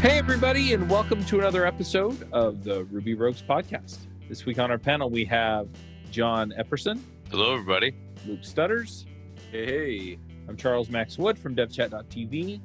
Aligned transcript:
Hey, 0.00 0.16
everybody, 0.16 0.72
and 0.72 0.88
welcome 0.88 1.22
to 1.26 1.38
another 1.40 1.66
episode 1.66 2.26
of 2.32 2.64
the 2.64 2.84
Ruby 2.84 3.12
Rogues 3.12 3.42
podcast. 3.42 3.98
This 4.30 4.46
week 4.46 4.58
on 4.58 4.70
our 4.70 4.78
panel, 4.78 5.10
we 5.10 5.26
have 5.26 5.68
John 6.10 6.54
Epperson, 6.58 7.00
Hello, 7.30 7.52
everybody. 7.52 7.94
Luke 8.26 8.42
Stutters. 8.42 9.04
Hey, 9.52 9.66
hey. 9.66 10.18
I'm 10.48 10.56
Charles 10.56 10.88
Max 10.88 11.18
Wood 11.18 11.38
from 11.38 11.54
devchat.tv, 11.54 12.60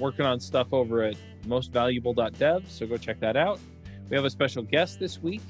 working 0.00 0.26
on 0.26 0.40
stuff 0.40 0.66
over 0.72 1.04
at 1.04 1.14
mostvaluable.dev, 1.46 2.68
so 2.68 2.86
go 2.88 2.96
check 2.96 3.20
that 3.20 3.36
out. 3.36 3.60
We 4.08 4.16
have 4.16 4.24
a 4.24 4.30
special 4.30 4.64
guest 4.64 4.98
this 4.98 5.22
week, 5.22 5.42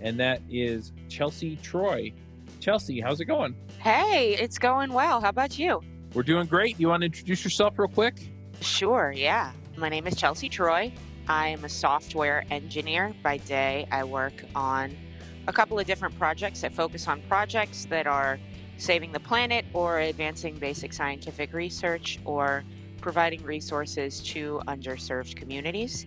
and 0.00 0.18
that 0.18 0.42
is 0.50 0.92
Chelsea 1.08 1.56
Troy. 1.62 2.12
Chelsea, 2.58 3.00
how's 3.00 3.20
it 3.20 3.26
going? 3.26 3.54
Hey, 3.78 4.34
it's 4.34 4.58
going 4.58 4.92
well. 4.92 5.20
How 5.20 5.28
about 5.28 5.60
you? 5.60 5.80
We're 6.12 6.24
doing 6.24 6.48
great. 6.48 6.80
You 6.80 6.88
want 6.88 7.02
to 7.02 7.06
introduce 7.06 7.44
yourself 7.44 7.78
real 7.78 7.86
quick? 7.86 8.28
Sure, 8.60 9.12
yeah. 9.16 9.52
My 9.78 9.88
name 9.88 10.08
is 10.08 10.16
Chelsea 10.16 10.48
Troy. 10.48 10.92
I 11.28 11.48
am 11.48 11.62
a 11.64 11.68
software 11.68 12.44
engineer 12.50 13.14
by 13.22 13.36
day. 13.36 13.86
I 13.92 14.02
work 14.02 14.32
on 14.56 14.96
a 15.46 15.52
couple 15.52 15.78
of 15.78 15.86
different 15.86 16.18
projects. 16.18 16.64
I 16.64 16.68
focus 16.68 17.06
on 17.06 17.22
projects 17.28 17.84
that 17.84 18.08
are 18.08 18.40
saving 18.76 19.12
the 19.12 19.20
planet 19.20 19.64
or 19.72 20.00
advancing 20.00 20.58
basic 20.58 20.92
scientific 20.92 21.52
research 21.52 22.18
or 22.24 22.64
providing 23.00 23.40
resources 23.44 24.20
to 24.24 24.60
underserved 24.66 25.36
communities. 25.36 26.06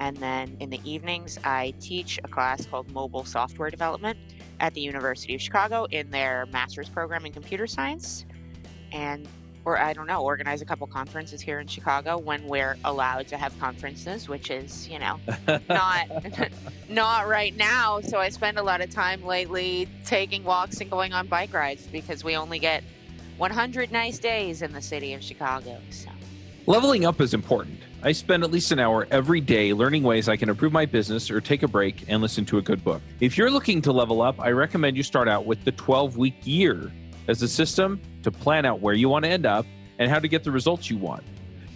And 0.00 0.16
then 0.16 0.56
in 0.58 0.68
the 0.68 0.80
evenings, 0.84 1.38
I 1.44 1.74
teach 1.78 2.18
a 2.24 2.28
class 2.28 2.66
called 2.66 2.90
Mobile 2.90 3.24
Software 3.24 3.70
Development 3.70 4.18
at 4.58 4.74
the 4.74 4.80
University 4.80 5.36
of 5.36 5.40
Chicago 5.40 5.86
in 5.92 6.10
their 6.10 6.46
master's 6.46 6.88
program 6.88 7.24
in 7.24 7.32
computer 7.32 7.68
science. 7.68 8.26
And 8.90 9.28
or 9.64 9.78
I 9.78 9.92
don't 9.92 10.06
know, 10.06 10.22
organize 10.22 10.62
a 10.62 10.64
couple 10.64 10.86
conferences 10.86 11.40
here 11.40 11.60
in 11.60 11.66
Chicago 11.66 12.18
when 12.18 12.46
we're 12.46 12.76
allowed 12.84 13.28
to 13.28 13.36
have 13.36 13.58
conferences, 13.60 14.28
which 14.28 14.50
is, 14.50 14.88
you 14.88 14.98
know, 14.98 15.20
not 15.68 16.08
not 16.88 17.28
right 17.28 17.56
now. 17.56 18.00
So 18.00 18.18
I 18.18 18.28
spend 18.28 18.58
a 18.58 18.62
lot 18.62 18.80
of 18.80 18.90
time 18.90 19.24
lately 19.24 19.88
taking 20.04 20.44
walks 20.44 20.80
and 20.80 20.90
going 20.90 21.12
on 21.12 21.26
bike 21.26 21.52
rides 21.52 21.86
because 21.86 22.24
we 22.24 22.36
only 22.36 22.58
get 22.58 22.82
100 23.38 23.92
nice 23.92 24.18
days 24.18 24.62
in 24.62 24.72
the 24.72 24.82
city 24.82 25.14
of 25.14 25.22
Chicago. 25.22 25.78
So 25.90 26.10
Leveling 26.66 27.04
up 27.04 27.20
is 27.20 27.34
important. 27.34 27.80
I 28.04 28.12
spend 28.12 28.44
at 28.44 28.52
least 28.52 28.70
an 28.70 28.78
hour 28.78 29.08
every 29.10 29.40
day 29.40 29.72
learning 29.72 30.04
ways 30.04 30.28
I 30.28 30.36
can 30.36 30.48
improve 30.48 30.72
my 30.72 30.86
business 30.86 31.28
or 31.28 31.40
take 31.40 31.64
a 31.64 31.68
break 31.68 32.04
and 32.06 32.22
listen 32.22 32.44
to 32.46 32.58
a 32.58 32.62
good 32.62 32.84
book. 32.84 33.02
If 33.18 33.36
you're 33.36 33.50
looking 33.50 33.82
to 33.82 33.92
level 33.92 34.22
up, 34.22 34.40
I 34.40 34.50
recommend 34.50 34.96
you 34.96 35.02
start 35.02 35.28
out 35.28 35.44
with 35.44 35.64
the 35.64 35.72
12 35.72 36.16
week 36.16 36.36
year 36.44 36.92
as 37.26 37.42
a 37.42 37.48
system 37.48 38.00
to 38.22 38.30
plan 38.30 38.64
out 38.64 38.80
where 38.80 38.94
you 38.94 39.08
want 39.08 39.24
to 39.24 39.30
end 39.30 39.46
up 39.46 39.66
and 39.98 40.10
how 40.10 40.18
to 40.18 40.28
get 40.28 40.44
the 40.44 40.50
results 40.50 40.90
you 40.90 40.96
want. 40.96 41.22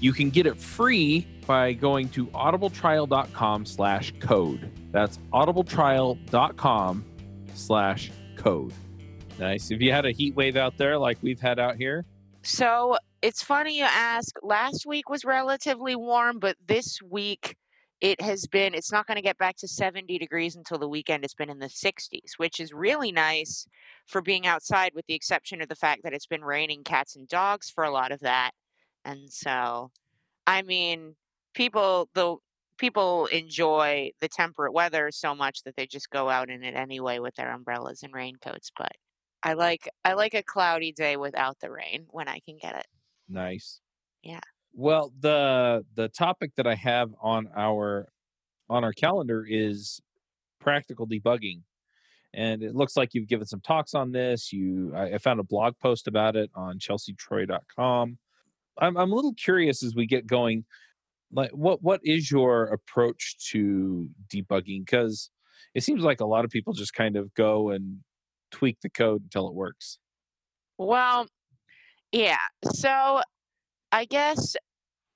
You 0.00 0.12
can 0.12 0.30
get 0.30 0.46
it 0.46 0.58
free 0.60 1.26
by 1.46 1.72
going 1.72 2.08
to 2.10 2.26
audibletrial.com 2.26 3.64
slash 3.66 4.12
code. 4.20 4.70
That's 4.92 5.18
audibletrial.com 5.32 7.04
slash 7.54 8.10
code. 8.36 8.72
Nice. 9.38 9.70
If 9.70 9.80
you 9.80 9.92
had 9.92 10.06
a 10.06 10.12
heat 10.12 10.34
wave 10.34 10.56
out 10.56 10.76
there 10.78 10.98
like 10.98 11.18
we've 11.22 11.40
had 11.40 11.58
out 11.58 11.76
here, 11.76 12.04
So 12.42 12.96
it's 13.22 13.42
funny 13.42 13.78
you 13.78 13.84
ask. 13.84 14.34
Last 14.42 14.86
week 14.86 15.08
was 15.08 15.24
relatively 15.24 15.96
warm, 15.96 16.38
but 16.38 16.56
this 16.66 17.00
week 17.02 17.56
it 18.00 18.20
has 18.20 18.46
been, 18.46 18.74
it's 18.74 18.92
not 18.92 19.06
going 19.06 19.16
to 19.16 19.22
get 19.22 19.38
back 19.38 19.56
to 19.58 19.68
70 19.68 20.18
degrees 20.18 20.54
until 20.56 20.78
the 20.78 20.88
weekend. 20.88 21.24
It's 21.24 21.34
been 21.34 21.50
in 21.50 21.58
the 21.58 21.66
60s, 21.66 22.32
which 22.36 22.60
is 22.60 22.72
really 22.72 23.12
nice 23.12 23.66
for 24.06 24.22
being 24.22 24.46
outside, 24.46 24.92
with 24.94 25.06
the 25.06 25.14
exception 25.14 25.60
of 25.60 25.68
the 25.68 25.74
fact 25.74 26.02
that 26.04 26.12
it's 26.12 26.26
been 26.26 26.44
raining 26.44 26.84
cats 26.84 27.16
and 27.16 27.28
dogs 27.28 27.70
for 27.70 27.84
a 27.84 27.90
lot 27.90 28.12
of 28.12 28.20
that. 28.20 28.52
And 29.04 29.30
so, 29.32 29.90
I 30.46 30.62
mean, 30.62 31.16
people, 31.54 32.08
the 32.14 32.36
people 32.78 33.26
enjoy 33.26 34.10
the 34.20 34.28
temperate 34.28 34.72
weather 34.72 35.10
so 35.10 35.34
much 35.34 35.62
that 35.64 35.76
they 35.76 35.86
just 35.86 36.10
go 36.10 36.28
out 36.28 36.50
in 36.50 36.62
it 36.62 36.74
anyway 36.74 37.18
with 37.18 37.34
their 37.36 37.52
umbrellas 37.52 38.02
and 38.02 38.12
raincoats. 38.14 38.70
But 38.76 38.92
I 39.42 39.54
like 39.54 39.88
I 40.04 40.14
like 40.14 40.34
a 40.34 40.42
cloudy 40.42 40.92
day 40.92 41.16
without 41.16 41.58
the 41.60 41.70
rain 41.70 42.06
when 42.10 42.28
I 42.28 42.40
can 42.40 42.58
get 42.60 42.76
it. 42.76 42.86
nice. 43.28 43.80
Yeah. 44.22 44.40
Well, 44.72 45.12
the 45.18 45.84
the 45.94 46.08
topic 46.08 46.52
that 46.56 46.66
I 46.66 46.74
have 46.74 47.10
on 47.22 47.48
our 47.56 48.08
on 48.68 48.84
our 48.84 48.92
calendar 48.92 49.44
is 49.48 50.00
practical 50.60 51.06
debugging. 51.06 51.62
And 52.34 52.62
it 52.62 52.74
looks 52.74 52.96
like 52.96 53.14
you've 53.14 53.28
given 53.28 53.46
some 53.46 53.60
talks 53.60 53.94
on 53.94 54.12
this. 54.12 54.52
You 54.52 54.92
I, 54.94 55.14
I 55.14 55.18
found 55.18 55.40
a 55.40 55.44
blog 55.44 55.74
post 55.80 56.06
about 56.06 56.36
it 56.36 56.50
on 56.54 56.78
chelseatroy.com. 56.78 58.18
I'm 58.78 58.96
I'm 58.96 59.12
a 59.12 59.14
little 59.14 59.34
curious 59.34 59.82
as 59.82 59.94
we 59.94 60.06
get 60.06 60.26
going 60.26 60.64
like 61.32 61.50
what 61.50 61.82
what 61.82 62.00
is 62.04 62.30
your 62.30 62.64
approach 62.64 63.36
to 63.50 64.08
debugging 64.28 64.86
cuz 64.86 65.30
it 65.74 65.82
seems 65.82 66.02
like 66.02 66.20
a 66.20 66.26
lot 66.26 66.44
of 66.44 66.50
people 66.50 66.72
just 66.72 66.94
kind 66.94 67.16
of 67.16 67.32
go 67.34 67.70
and 67.70 68.00
tweak 68.50 68.80
the 68.80 68.90
code 68.90 69.22
until 69.24 69.48
it 69.48 69.54
works. 69.54 69.98
Well, 70.78 71.28
yeah. 72.12 72.38
So 72.64 73.22
I 73.92 74.04
guess 74.04 74.56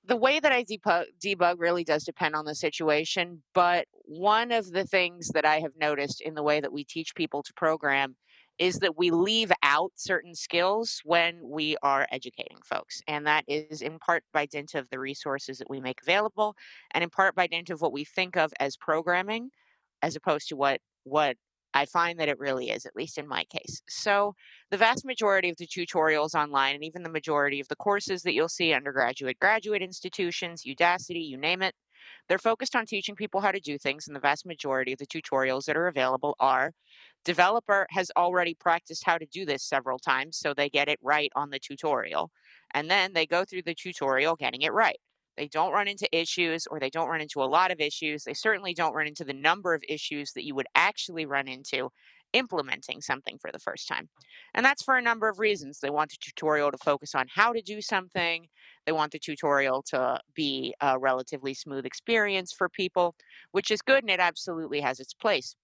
the 0.05 0.15
way 0.15 0.39
that 0.39 0.51
I 0.51 0.63
debug, 0.63 1.05
debug 1.23 1.55
really 1.59 1.83
does 1.83 2.03
depend 2.03 2.35
on 2.35 2.45
the 2.45 2.55
situation. 2.55 3.43
But 3.53 3.87
one 4.03 4.51
of 4.51 4.71
the 4.71 4.85
things 4.85 5.29
that 5.29 5.45
I 5.45 5.59
have 5.59 5.73
noticed 5.79 6.21
in 6.21 6.33
the 6.33 6.43
way 6.43 6.59
that 6.59 6.73
we 6.73 6.83
teach 6.83 7.15
people 7.15 7.43
to 7.43 7.53
program 7.53 8.15
is 8.59 8.79
that 8.79 8.97
we 8.97 9.09
leave 9.09 9.51
out 9.63 9.91
certain 9.95 10.35
skills 10.35 11.01
when 11.03 11.39
we 11.43 11.77
are 11.81 12.07
educating 12.11 12.59
folks. 12.63 13.01
And 13.07 13.25
that 13.25 13.43
is 13.47 13.81
in 13.81 13.97
part 13.97 14.23
by 14.33 14.45
dint 14.45 14.75
of 14.75 14.89
the 14.89 14.99
resources 14.99 15.57
that 15.57 15.69
we 15.69 15.79
make 15.79 16.01
available, 16.01 16.55
and 16.91 17.03
in 17.03 17.09
part 17.09 17.33
by 17.33 17.47
dint 17.47 17.69
of 17.69 17.81
what 17.81 17.93
we 17.93 18.03
think 18.03 18.37
of 18.37 18.53
as 18.59 18.77
programming, 18.77 19.49
as 20.01 20.15
opposed 20.15 20.49
to 20.49 20.55
what 20.55 20.79
what 21.03 21.37
I 21.73 21.85
find 21.85 22.19
that 22.19 22.29
it 22.29 22.39
really 22.39 22.69
is, 22.69 22.85
at 22.85 22.95
least 22.95 23.17
in 23.17 23.27
my 23.27 23.45
case. 23.45 23.81
So 23.87 24.35
the 24.71 24.77
vast 24.77 25.05
majority 25.05 25.49
of 25.49 25.57
the 25.57 25.67
tutorials 25.67 26.33
online 26.33 26.75
and 26.75 26.83
even 26.83 27.03
the 27.03 27.09
majority 27.09 27.59
of 27.59 27.67
the 27.67 27.75
courses 27.75 28.23
that 28.23 28.33
you'll 28.33 28.49
see 28.49 28.73
undergraduate 28.73 29.39
graduate 29.39 29.81
institutions 29.81 30.63
udacity 30.63 31.27
you 31.27 31.37
name 31.37 31.61
it 31.61 31.75
they're 32.27 32.39
focused 32.39 32.75
on 32.75 32.85
teaching 32.85 33.15
people 33.15 33.41
how 33.41 33.51
to 33.51 33.59
do 33.59 33.77
things 33.77 34.07
and 34.07 34.15
the 34.15 34.19
vast 34.19 34.45
majority 34.45 34.93
of 34.93 34.99
the 34.99 35.05
tutorials 35.05 35.65
that 35.65 35.77
are 35.77 35.87
available 35.87 36.35
are 36.39 36.71
developer 37.25 37.85
has 37.91 38.11
already 38.17 38.55
practiced 38.55 39.03
how 39.05 39.17
to 39.17 39.25
do 39.27 39.45
this 39.45 39.63
several 39.63 39.99
times 39.99 40.37
so 40.37 40.53
they 40.53 40.69
get 40.69 40.87
it 40.87 40.99
right 41.01 41.31
on 41.35 41.49
the 41.49 41.59
tutorial 41.59 42.31
and 42.73 42.89
then 42.89 43.13
they 43.13 43.25
go 43.25 43.43
through 43.43 43.61
the 43.61 43.75
tutorial 43.75 44.35
getting 44.35 44.61
it 44.61 44.73
right 44.73 44.99
they 45.37 45.47
don't 45.47 45.73
run 45.73 45.87
into 45.87 46.07
issues 46.11 46.67
or 46.67 46.79
they 46.79 46.89
don't 46.89 47.09
run 47.09 47.21
into 47.21 47.41
a 47.41 47.45
lot 47.45 47.71
of 47.71 47.79
issues 47.79 48.23
they 48.23 48.33
certainly 48.33 48.73
don't 48.73 48.93
run 48.93 49.07
into 49.07 49.23
the 49.23 49.33
number 49.33 49.73
of 49.73 49.83
issues 49.87 50.31
that 50.33 50.45
you 50.45 50.55
would 50.55 50.67
actually 50.75 51.25
run 51.25 51.47
into 51.47 51.89
implementing 52.33 53.01
something 53.01 53.37
for 53.39 53.51
the 53.51 53.59
first 53.59 53.87
time. 53.87 54.09
And 54.53 54.65
that's 54.65 54.83
for 54.83 54.95
a 54.95 55.01
number 55.01 55.29
of 55.29 55.39
reasons. 55.39 55.79
They 55.79 55.89
want 55.89 56.11
the 56.11 56.17
tutorial 56.19 56.71
to 56.71 56.77
focus 56.77 57.15
on 57.15 57.25
how 57.33 57.53
to 57.53 57.61
do 57.61 57.81
something, 57.81 58.47
they 58.85 58.91
want 58.91 59.11
the 59.11 59.19
tutorial 59.19 59.83
to 59.89 60.19
be 60.33 60.73
a 60.81 60.97
relatively 60.97 61.53
smooth 61.53 61.85
experience 61.85 62.53
for 62.53 62.69
people, 62.69 63.15
which 63.51 63.71
is 63.71 63.81
good 63.81 64.03
and 64.03 64.09
it 64.09 64.19
absolutely 64.19 64.81
has 64.81 64.99
its 64.99 65.13
place. 65.13 65.55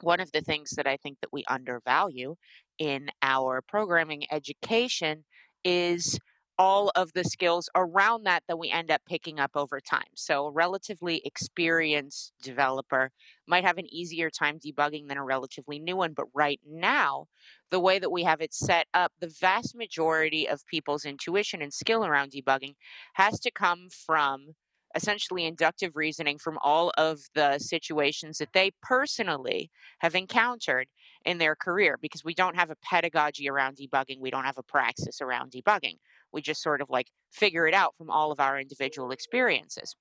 One 0.00 0.20
of 0.20 0.32
the 0.32 0.42
things 0.42 0.70
that 0.70 0.86
I 0.86 0.96
think 0.96 1.18
that 1.20 1.32
we 1.32 1.44
undervalue 1.48 2.34
in 2.78 3.08
our 3.22 3.62
programming 3.62 4.24
education 4.30 5.24
is 5.64 6.18
all 6.58 6.90
of 6.94 7.12
the 7.12 7.24
skills 7.24 7.68
around 7.74 8.24
that 8.24 8.42
that 8.48 8.58
we 8.58 8.70
end 8.70 8.90
up 8.90 9.00
picking 9.08 9.40
up 9.40 9.52
over 9.54 9.80
time. 9.80 10.02
So, 10.14 10.46
a 10.46 10.50
relatively 10.52 11.20
experienced 11.24 12.32
developer 12.42 13.10
might 13.46 13.64
have 13.64 13.78
an 13.78 13.92
easier 13.92 14.30
time 14.30 14.58
debugging 14.58 15.08
than 15.08 15.18
a 15.18 15.24
relatively 15.24 15.78
new 15.78 15.96
one. 15.96 16.12
But 16.14 16.26
right 16.34 16.60
now, 16.66 17.26
the 17.70 17.80
way 17.80 17.98
that 17.98 18.12
we 18.12 18.24
have 18.24 18.40
it 18.40 18.54
set 18.54 18.86
up, 18.94 19.12
the 19.20 19.34
vast 19.40 19.74
majority 19.76 20.48
of 20.48 20.66
people's 20.66 21.04
intuition 21.04 21.62
and 21.62 21.72
skill 21.72 22.04
around 22.04 22.32
debugging 22.32 22.74
has 23.14 23.40
to 23.40 23.50
come 23.50 23.88
from 23.90 24.54
essentially 24.94 25.44
inductive 25.44 25.96
reasoning 25.96 26.38
from 26.38 26.58
all 26.62 26.92
of 26.96 27.20
the 27.34 27.58
situations 27.58 28.38
that 28.38 28.52
they 28.52 28.70
personally 28.82 29.70
have 29.98 30.14
encountered 30.14 30.86
in 31.24 31.38
their 31.38 31.56
career 31.56 31.98
because 32.00 32.24
we 32.24 32.34
don't 32.34 32.56
have 32.56 32.70
a 32.70 32.76
pedagogy 32.76 33.48
around 33.48 33.76
debugging, 33.76 34.20
we 34.20 34.30
don't 34.30 34.44
have 34.44 34.58
a 34.58 34.62
praxis 34.62 35.20
around 35.20 35.50
debugging. 35.50 35.96
We 36.34 36.42
just 36.42 36.62
sort 36.62 36.80
of 36.80 36.90
like 36.90 37.08
figure 37.32 37.66
it 37.66 37.74
out 37.74 37.94
from 37.96 38.10
all 38.10 38.30
of 38.30 38.40
our 38.40 38.58
individual 38.60 39.10
experiences. 39.10 39.96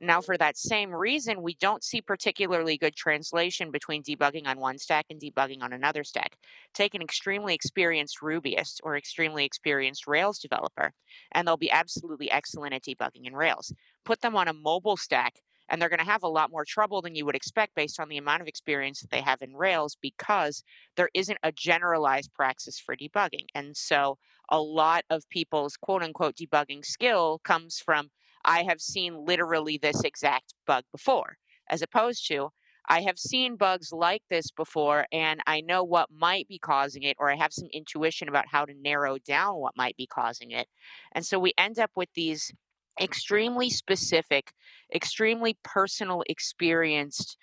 Now, 0.00 0.20
for 0.20 0.36
that 0.36 0.56
same 0.58 0.94
reason, 0.94 1.42
we 1.42 1.54
don't 1.54 1.82
see 1.84 2.02
particularly 2.02 2.76
good 2.76 2.94
translation 2.94 3.70
between 3.70 4.02
debugging 4.02 4.46
on 4.46 4.58
one 4.58 4.78
stack 4.78 5.06
and 5.10 5.20
debugging 5.20 5.62
on 5.62 5.72
another 5.72 6.04
stack. 6.04 6.36
Take 6.74 6.94
an 6.94 7.02
extremely 7.02 7.54
experienced 7.54 8.20
Rubyist 8.20 8.80
or 8.82 8.96
extremely 8.96 9.44
experienced 9.44 10.06
Rails 10.06 10.38
developer, 10.38 10.92
and 11.32 11.46
they'll 11.46 11.56
be 11.56 11.70
absolutely 11.70 12.30
excellent 12.30 12.74
at 12.74 12.82
debugging 12.82 13.26
in 13.26 13.34
Rails. 13.34 13.72
Put 14.04 14.20
them 14.20 14.36
on 14.36 14.48
a 14.48 14.52
mobile 14.52 14.96
stack, 14.96 15.36
and 15.68 15.80
they're 15.80 15.88
going 15.88 15.98
to 15.98 16.04
have 16.04 16.22
a 16.22 16.28
lot 16.28 16.50
more 16.50 16.64
trouble 16.64 17.02
than 17.02 17.14
you 17.14 17.24
would 17.24 17.34
expect 17.34 17.74
based 17.74 17.98
on 17.98 18.08
the 18.08 18.18
amount 18.18 18.42
of 18.42 18.48
experience 18.48 19.00
that 19.00 19.10
they 19.10 19.20
have 19.20 19.42
in 19.42 19.54
Rails 19.54 19.96
because 20.00 20.62
there 20.96 21.10
isn't 21.14 21.38
a 21.42 21.52
generalized 21.52 22.32
praxis 22.34 22.78
for 22.78 22.96
debugging. 22.96 23.46
And 23.54 23.76
so 23.76 24.18
a 24.48 24.60
lot 24.60 25.04
of 25.10 25.28
people's 25.28 25.76
quote 25.76 26.02
unquote 26.02 26.36
debugging 26.36 26.84
skill 26.84 27.40
comes 27.44 27.78
from 27.78 28.10
I 28.44 28.62
have 28.62 28.80
seen 28.80 29.24
literally 29.26 29.78
this 29.78 30.02
exact 30.04 30.54
bug 30.66 30.84
before, 30.92 31.38
as 31.68 31.82
opposed 31.82 32.26
to 32.28 32.50
I 32.88 33.00
have 33.02 33.18
seen 33.18 33.56
bugs 33.56 33.90
like 33.92 34.22
this 34.30 34.50
before 34.52 35.06
and 35.10 35.40
I 35.46 35.60
know 35.60 35.82
what 35.82 36.08
might 36.12 36.46
be 36.46 36.58
causing 36.58 37.02
it, 37.02 37.16
or 37.18 37.30
I 37.30 37.36
have 37.36 37.52
some 37.52 37.68
intuition 37.72 38.28
about 38.28 38.46
how 38.48 38.64
to 38.64 38.74
narrow 38.74 39.18
down 39.18 39.56
what 39.56 39.76
might 39.76 39.96
be 39.96 40.06
causing 40.06 40.52
it. 40.52 40.68
And 41.12 41.26
so 41.26 41.38
we 41.38 41.52
end 41.58 41.78
up 41.80 41.90
with 41.96 42.08
these 42.14 42.52
extremely 43.00 43.70
specific, 43.70 44.52
extremely 44.94 45.58
personal, 45.64 46.22
experienced 46.28 47.36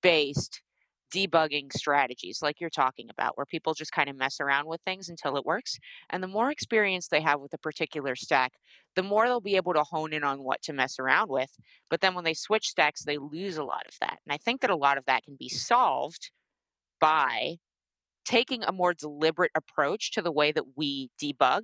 based 0.00 0.62
debugging 1.14 1.72
strategies 1.72 2.40
like 2.42 2.60
you're 2.60 2.70
talking 2.70 3.08
about 3.08 3.36
where 3.36 3.46
people 3.46 3.72
just 3.72 3.92
kind 3.92 4.08
of 4.08 4.16
mess 4.16 4.40
around 4.40 4.66
with 4.66 4.80
things 4.84 5.08
until 5.08 5.36
it 5.36 5.44
works 5.44 5.78
and 6.10 6.22
the 6.22 6.28
more 6.28 6.50
experience 6.50 7.08
they 7.08 7.20
have 7.20 7.40
with 7.40 7.54
a 7.54 7.58
particular 7.58 8.16
stack 8.16 8.52
the 8.96 9.02
more 9.02 9.26
they'll 9.26 9.40
be 9.40 9.56
able 9.56 9.74
to 9.74 9.84
hone 9.84 10.12
in 10.12 10.24
on 10.24 10.42
what 10.42 10.60
to 10.62 10.72
mess 10.72 10.98
around 10.98 11.30
with 11.30 11.50
but 11.88 12.00
then 12.00 12.14
when 12.14 12.24
they 12.24 12.34
switch 12.34 12.66
stacks 12.66 13.04
they 13.04 13.18
lose 13.18 13.56
a 13.56 13.64
lot 13.64 13.86
of 13.86 13.94
that 14.00 14.18
and 14.26 14.34
i 14.34 14.36
think 14.38 14.60
that 14.60 14.70
a 14.70 14.76
lot 14.76 14.98
of 14.98 15.04
that 15.04 15.22
can 15.22 15.36
be 15.38 15.48
solved 15.48 16.30
by 17.00 17.56
taking 18.24 18.64
a 18.64 18.72
more 18.72 18.94
deliberate 18.94 19.52
approach 19.54 20.10
to 20.12 20.22
the 20.22 20.32
way 20.32 20.50
that 20.50 20.64
we 20.76 21.10
debug 21.22 21.62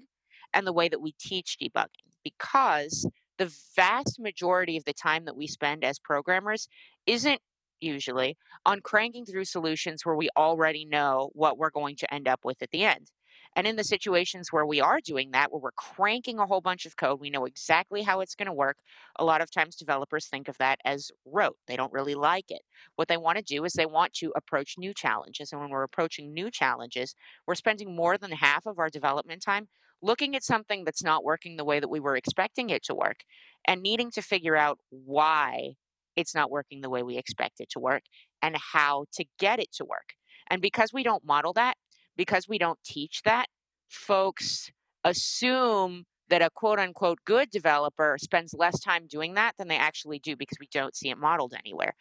and 0.53 0.67
the 0.67 0.73
way 0.73 0.89
that 0.89 1.01
we 1.01 1.13
teach 1.19 1.57
debugging 1.61 1.87
because 2.23 3.09
the 3.39 3.53
vast 3.75 4.21
majority 4.21 4.77
of 4.77 4.85
the 4.85 4.93
time 4.93 5.25
that 5.25 5.37
we 5.37 5.47
spend 5.47 5.83
as 5.83 5.99
programmers 5.99 6.69
isn't 7.07 7.41
usually 7.81 8.37
on 8.67 8.81
cranking 8.81 9.25
through 9.25 9.45
solutions 9.45 10.05
where 10.05 10.17
we 10.17 10.29
already 10.37 10.85
know 10.85 11.31
what 11.35 11.59
we're 11.59 11.71
going 11.71 11.97
to 11.97 12.15
end 12.15 12.29
up 12.29 12.41
with 12.45 12.63
at 12.63 12.71
the 12.71 12.85
end. 12.85 13.11
And 13.57 13.67
in 13.67 13.77
the 13.77 13.83
mm-hmm. 13.83 13.89
situations 13.89 14.53
where 14.53 14.67
we 14.67 14.81
are 14.81 15.01
doing 15.01 15.33
that, 15.33 15.51
where 15.51 15.61
we're 15.61 15.73
cranking 15.73 16.39
a 16.39 16.47
whole 16.47 16.61
bunch 16.61 16.87
of 16.87 16.97
code, 16.97 17.21
we 17.21 17.31
know 17.31 17.47
exactly 17.47 18.03
how 18.03 18.21
it's 18.21 18.35
going 18.35 18.47
to 18.47 18.53
work. 18.53 18.77
A 19.19 19.25
lot 19.25 19.41
of 19.41 19.51
times 19.51 19.77
developers 19.77 20.27
think 20.27 20.49
of 20.49 20.57
that 20.59 20.79
as 20.85 21.11
rote. 21.25 21.57
They 21.67 21.77
don't 21.77 21.93
really 21.93 22.15
like 22.15 22.51
it. 22.51 22.63
What 22.97 23.09
they 23.09 23.17
want 23.17 23.39
to 23.39 23.45
do 23.45 23.65
is 23.65 23.73
they 23.73 23.87
want 23.87 24.13
to 24.15 24.33
approach 24.37 24.75
new 24.79 24.95
challenges. 24.95 25.53
And 25.53 25.61
when 25.61 25.71
we're 25.71 25.83
approaching 25.83 26.33
new 26.33 26.51
challenges, 26.51 27.15
we're 27.47 27.55
spending 27.57 27.95
more 27.95 28.17
than 28.17 28.31
half 28.31 28.67
of 28.67 28.79
our 28.79 28.89
development 28.89 29.43
time 29.43 29.69
looking 30.03 30.35
at 30.35 30.45
something 30.45 30.85
that's 30.85 31.05
not 31.05 31.25
working 31.25 31.57
the 31.57 31.65
way 31.65 31.81
that 31.81 31.91
we 31.91 32.01
were 32.01 32.17
expecting 32.17 32.71
it 32.71 32.83
to 32.85 32.95
work 32.95 33.25
and 33.67 33.83
needing 33.83 34.11
to 34.11 34.23
figure 34.23 34.57
out 34.57 34.79
why 34.89 35.75
it's 36.17 36.35
not 36.35 36.51
working 36.51 36.81
the 36.81 36.91
way 36.91 37.03
we 37.03 37.17
expect 37.17 37.61
it 37.61 37.71
to 37.71 37.79
work 37.79 38.03
and 38.43 38.57
how 38.57 39.05
to 39.15 39.25
get 39.39 39.61
it 39.61 39.73
to 39.75 39.85
work. 39.85 40.15
And 40.51 40.61
because 40.61 40.93
we 40.93 41.03
don't 41.03 41.25
model 41.25 41.53
that, 41.55 41.75
because 42.17 42.49
we 42.49 42.59
don't 42.59 42.79
teach 42.85 43.23
that, 43.25 43.47
folks 43.89 44.71
assume 45.05 46.05
that 46.29 46.43
a 46.43 46.51
quote 46.51 46.79
unquote 46.79 47.19
good 47.25 47.51
developer 47.51 48.17
spends 48.21 48.55
less 48.55 48.81
time 48.81 49.07
doing 49.09 49.35
that 49.35 49.55
than 49.59 49.69
they 49.69 49.77
actually 49.77 50.19
do 50.19 50.37
because 50.37 50.59
we 50.61 50.69
don't 50.73 50.97
see 50.97 51.11
it 51.11 51.19
modeled 51.19 51.55
anywhere. 51.59 51.95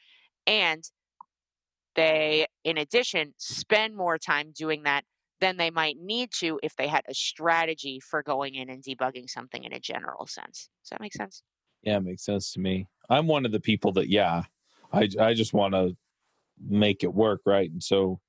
And 0.46 0.84
they, 1.96 2.48
in 2.64 2.78
addition, 2.78 3.34
spend 3.38 3.96
more 3.96 4.18
time 4.18 4.52
doing 4.56 4.84
that 4.84 5.04
than 5.42 5.58
they 5.58 5.70
might 5.70 5.98
need 6.00 6.30
to 6.40 6.60
if 6.62 6.76
they 6.76 6.88
had 6.88 7.04
a 7.08 7.14
strategy 7.14 8.00
for 8.00 8.24
going 8.24 8.56
in 8.56 8.70
and 8.70 8.84
debugging 8.84 9.30
something 9.30 9.64
in 9.64 9.74
a 9.74 9.80
general 9.80 10.28
sense. 10.28 10.70
Does 10.84 10.90
that 10.92 11.02
make 11.02 11.14
sense? 11.14 11.44
Yeah, 11.84 11.98
it 11.98 12.04
makes 12.04 12.26
sense 12.26 12.54
to 12.54 12.60
me. 12.60 12.88
I'm 13.10 13.28
one 13.28 13.46
of 13.46 13.52
the 13.52 13.60
people 13.60 13.92
that, 13.94 14.10
yeah, 14.10 14.44
I, 14.92 15.10
I 15.20 15.34
just 15.34 15.54
want 15.54 15.74
to 15.74 15.96
make 16.60 17.04
it 17.04 17.14
work, 17.14 17.42
right? 17.46 17.70
And 17.72 17.82
so 17.82 18.20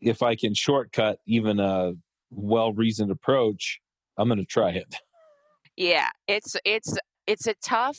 if 0.00 0.22
I 0.22 0.36
can 0.36 0.54
shortcut 0.54 1.18
even 1.26 1.58
a 1.60 1.94
well 2.30 2.72
reasoned 2.72 3.10
approach, 3.10 3.80
I'm 4.16 4.28
going 4.28 4.38
to 4.38 4.44
try 4.44 4.70
it. 4.70 4.96
Yeah, 5.78 6.08
it's 6.26 6.56
it's 6.64 6.96
it's 7.26 7.46
a 7.46 7.54
tough 7.62 7.98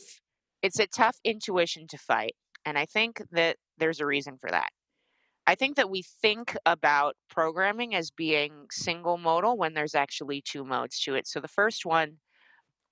it's 0.63 0.79
a 0.79 0.87
tough 0.87 1.17
intuition 1.23 1.85
to 1.89 1.97
fight, 1.99 2.33
and 2.65 2.75
I 2.75 2.85
think 2.85 3.21
that 3.29 3.57
there's 3.77 3.99
a 3.99 4.05
reason 4.07 4.39
for 4.41 4.49
that. 4.49 4.69
I 5.45 5.53
think 5.53 5.75
that 5.75 5.89
we 5.89 6.01
think 6.01 6.57
about 6.65 7.15
programming 7.29 7.93
as 7.93 8.09
being 8.09 8.65
single 8.71 9.17
modal 9.19 9.57
when 9.57 9.75
there's 9.75 9.93
actually 9.93 10.41
two 10.41 10.65
modes 10.65 10.99
to 11.01 11.13
it. 11.13 11.27
So 11.27 11.39
the 11.39 11.47
first 11.47 11.85
one 11.85 12.17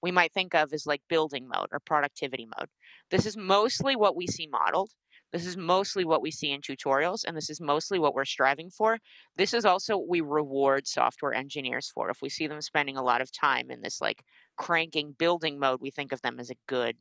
we 0.02 0.12
might 0.12 0.34
think 0.34 0.54
of 0.54 0.74
as 0.74 0.86
like 0.86 1.02
building 1.10 1.48
mode 1.48 1.68
or 1.72 1.80
productivity 1.80 2.48
mode. 2.58 2.70
This 3.12 3.26
is 3.26 3.38
mostly 3.38 3.96
what 3.96 4.16
we 4.16 4.28
see 4.28 4.48
modeled. 4.48 4.92
This 5.32 5.46
is 5.46 5.58
mostly 5.58 6.06
what 6.06 6.22
we 6.22 6.32
see 6.32 6.52
in 6.52 6.62
tutorials, 6.62 7.26
and 7.26 7.36
this 7.36 7.50
is 7.50 7.60
mostly 7.60 8.00
what 8.00 8.14
we're 8.14 8.26
striving 8.26 8.70
for. 8.70 9.00
This 9.36 9.54
is 9.54 9.66
also 9.66 9.98
what 9.98 10.08
we 10.08 10.22
reward 10.22 10.88
software 10.88 11.34
engineers 11.34 11.92
for. 11.94 12.10
If 12.10 12.22
we 12.22 12.30
see 12.30 12.48
them 12.48 12.62
spending 12.62 12.96
a 12.96 13.04
lot 13.04 13.22
of 13.22 13.32
time 13.32 13.70
in 13.70 13.82
this 13.82 14.00
like 14.00 14.24
cranking 14.58 15.14
building 15.18 15.60
mode, 15.60 15.82
we 15.82 15.92
think 15.92 16.12
of 16.14 16.22
them 16.22 16.40
as 16.40 16.50
a 16.50 16.56
good 16.68 16.96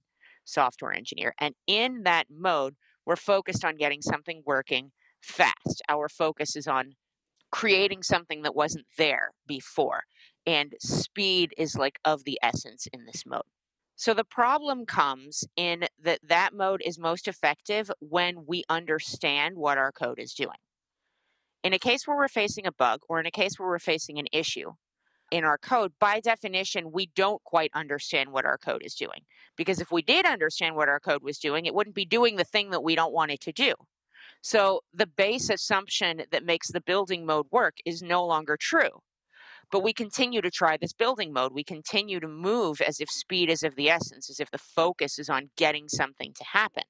software 0.45 0.93
engineer. 0.93 1.35
And 1.39 1.55
in 1.67 2.03
that 2.05 2.27
mode, 2.31 2.75
we're 3.07 3.17
focused 3.17 3.65
on 3.65 3.77
getting 3.77 4.03
something 4.03 4.43
working 4.45 4.91
fast. 5.21 5.83
Our 5.89 6.09
focus 6.09 6.57
is 6.57 6.67
on 6.67 6.95
creating 7.53 8.03
something 8.03 8.43
that 8.43 8.57
wasn't 8.57 8.87
there 8.99 9.31
before. 9.47 10.03
And 10.47 10.75
speed 10.79 11.55
is 11.57 11.77
like 11.77 11.99
of 12.05 12.25
the 12.25 12.39
essence 12.43 12.87
in 12.93 13.07
this 13.07 13.25
mode. 13.27 13.43
So 13.97 14.13
the 14.13 14.25
problem 14.25 14.87
comes 14.87 15.45
in 15.57 15.87
that 16.03 16.21
that 16.29 16.53
mode 16.53 16.83
is 16.85 16.99
most 16.99 17.29
effective 17.29 17.91
when 18.01 18.45
we 18.47 18.65
understand 18.69 19.57
what 19.57 19.79
our 19.79 19.93
code 19.93 20.19
is 20.19 20.35
doing. 20.35 20.59
In 21.63 21.73
a 21.73 21.79
case 21.79 22.07
where 22.07 22.17
we're 22.17 22.29
facing 22.29 22.67
a 22.67 22.73
bug 22.73 23.01
or 23.09 23.21
in 23.21 23.27
a 23.27 23.31
case 23.31 23.59
where 23.59 23.69
we're 23.69 23.79
facing 23.79 24.19
an 24.19 24.27
issue 24.33 24.73
in 25.31 25.45
our 25.45 25.57
code, 25.57 25.93
by 25.99 26.21
definition, 26.21 26.93
we 26.93 27.07
don't 27.15 27.43
quite 27.45 27.71
understand 27.75 28.31
what 28.31 28.45
our 28.45 28.59
code 28.59 28.83
is 28.85 28.95
doing. 28.95 29.21
Because 29.57 29.81
if 29.81 29.91
we 29.91 30.03
did 30.03 30.27
understand 30.27 30.77
what 30.77 30.89
our 30.89 31.01
code 31.01 31.23
was 31.23 31.39
doing, 31.39 31.65
it 31.65 31.75
wouldn't 31.75 31.97
be 31.97 32.05
doing 32.05 32.37
the 32.37 32.45
thing 32.45 32.71
that 32.71 32.83
we 32.83 32.95
don't 32.95 33.15
want 33.15 33.31
it 33.31 33.41
to 33.43 33.53
do. 33.53 33.73
So 34.43 34.83
the 34.93 35.07
base 35.07 35.49
assumption 35.49 36.25
that 36.31 36.45
makes 36.45 36.71
the 36.71 36.83
building 36.83 37.25
mode 37.25 37.47
work 37.51 37.77
is 37.87 38.03
no 38.03 38.27
longer 38.27 38.59
true. 38.61 39.01
But 39.75 39.83
we 39.83 39.93
continue 39.93 40.41
to 40.41 40.53
try 40.53 40.77
this 40.77 40.93
building 40.93 41.33
mode. 41.33 41.53
We 41.53 41.65
continue 41.65 42.21
to 42.21 42.29
move 42.29 42.81
as 42.81 43.01
if 43.01 43.11
speed 43.11 43.51
is 43.51 43.65
of 43.65 43.75
the 43.75 43.91
essence, 43.91 44.31
as 44.31 44.39
if 44.39 44.49
the 44.53 44.57
focus 44.57 45.19
is 45.19 45.29
on 45.29 45.51
getting 45.57 45.89
something 45.89 46.33
to 46.33 46.45
happen. 46.45 46.85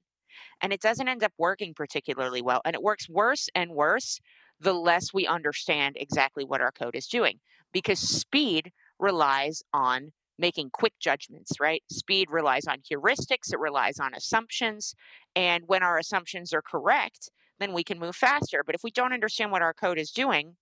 And 0.61 0.71
it 0.71 0.81
doesn't 0.81 1.07
end 1.07 1.23
up 1.23 1.33
working 1.35 1.73
particularly 1.73 2.43
well. 2.43 2.61
And 2.63 2.75
it 2.75 2.83
works 2.83 3.09
worse 3.09 3.49
and 3.55 3.71
worse 3.71 4.19
the 4.59 4.73
less 4.73 5.11
we 5.11 5.25
understand 5.25 5.97
exactly 5.99 6.45
what 6.45 6.61
our 6.61 6.71
code 6.71 6.95
is 6.95 7.07
doing 7.07 7.39
because 7.73 7.97
speed 7.97 8.71
relies 8.99 9.63
on 9.73 10.11
making 10.37 10.69
quick 10.71 10.93
judgments, 10.99 11.53
right? 11.59 11.81
Speed 11.89 12.29
relies 12.29 12.67
on 12.67 12.81
heuristics, 12.81 13.51
it 13.51 13.57
relies 13.57 13.99
on 13.99 14.13
assumptions. 14.13 14.93
And 15.35 15.63
when 15.65 15.81
our 15.81 15.97
assumptions 15.97 16.53
are 16.53 16.61
correct, 16.61 17.31
then 17.59 17.73
we 17.73 17.83
can 17.83 17.97
move 17.97 18.15
faster. 18.15 18.61
But 18.63 18.75
if 18.75 18.83
we 18.83 18.91
don't 18.91 19.11
understand 19.11 19.51
what 19.51 19.63
our 19.63 19.73
code 19.73 19.97
is 19.97 20.11
doing, 20.11 20.57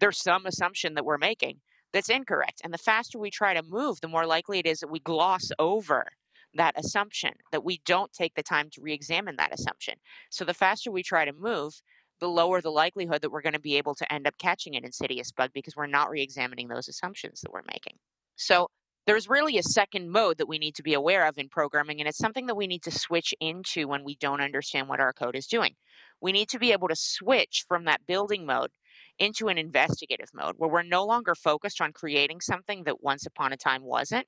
there's 0.00 0.22
some 0.22 0.46
assumption 0.46 0.94
that 0.94 1.04
we're 1.04 1.18
making 1.18 1.60
that's 1.92 2.10
incorrect. 2.10 2.60
And 2.64 2.72
the 2.72 2.78
faster 2.78 3.18
we 3.18 3.30
try 3.30 3.54
to 3.54 3.62
move, 3.62 4.00
the 4.00 4.08
more 4.08 4.26
likely 4.26 4.58
it 4.58 4.66
is 4.66 4.80
that 4.80 4.90
we 4.90 5.00
gloss 5.00 5.50
over 5.58 6.06
that 6.54 6.78
assumption, 6.78 7.32
that 7.52 7.64
we 7.64 7.80
don't 7.84 8.12
take 8.12 8.34
the 8.34 8.42
time 8.42 8.68
to 8.70 8.80
re 8.80 8.92
examine 8.92 9.36
that 9.36 9.52
assumption. 9.52 9.94
So 10.30 10.44
the 10.44 10.54
faster 10.54 10.90
we 10.90 11.02
try 11.02 11.24
to 11.24 11.32
move, 11.32 11.80
the 12.20 12.28
lower 12.28 12.60
the 12.60 12.70
likelihood 12.70 13.22
that 13.22 13.30
we're 13.30 13.42
going 13.42 13.52
to 13.52 13.60
be 13.60 13.76
able 13.76 13.94
to 13.94 14.12
end 14.12 14.26
up 14.26 14.34
catching 14.38 14.76
an 14.76 14.84
insidious 14.84 15.30
bug 15.30 15.50
because 15.54 15.76
we're 15.76 15.86
not 15.86 16.10
re 16.10 16.22
examining 16.22 16.68
those 16.68 16.88
assumptions 16.88 17.40
that 17.40 17.52
we're 17.52 17.62
making. 17.72 17.96
So 18.36 18.68
there's 19.06 19.28
really 19.28 19.56
a 19.56 19.62
second 19.62 20.10
mode 20.10 20.36
that 20.38 20.48
we 20.48 20.58
need 20.58 20.74
to 20.74 20.82
be 20.82 20.94
aware 20.94 21.26
of 21.26 21.38
in 21.38 21.48
programming, 21.48 22.00
and 22.00 22.08
it's 22.08 22.18
something 22.18 22.46
that 22.46 22.56
we 22.56 22.66
need 22.66 22.82
to 22.82 22.90
switch 22.90 23.32
into 23.40 23.88
when 23.88 24.04
we 24.04 24.16
don't 24.16 24.42
understand 24.42 24.88
what 24.88 25.00
our 25.00 25.12
code 25.12 25.36
is 25.36 25.46
doing. 25.46 25.74
We 26.20 26.32
need 26.32 26.48
to 26.50 26.58
be 26.58 26.72
able 26.72 26.88
to 26.88 26.96
switch 26.96 27.64
from 27.66 27.84
that 27.84 28.06
building 28.06 28.44
mode 28.44 28.70
into 29.18 29.48
an 29.48 29.58
investigative 29.58 30.28
mode 30.34 30.54
where 30.56 30.70
we're 30.70 30.82
no 30.82 31.04
longer 31.04 31.34
focused 31.34 31.80
on 31.80 31.92
creating 31.92 32.40
something 32.40 32.84
that 32.84 33.02
once 33.02 33.26
upon 33.26 33.52
a 33.52 33.56
time 33.56 33.82
wasn't. 33.82 34.26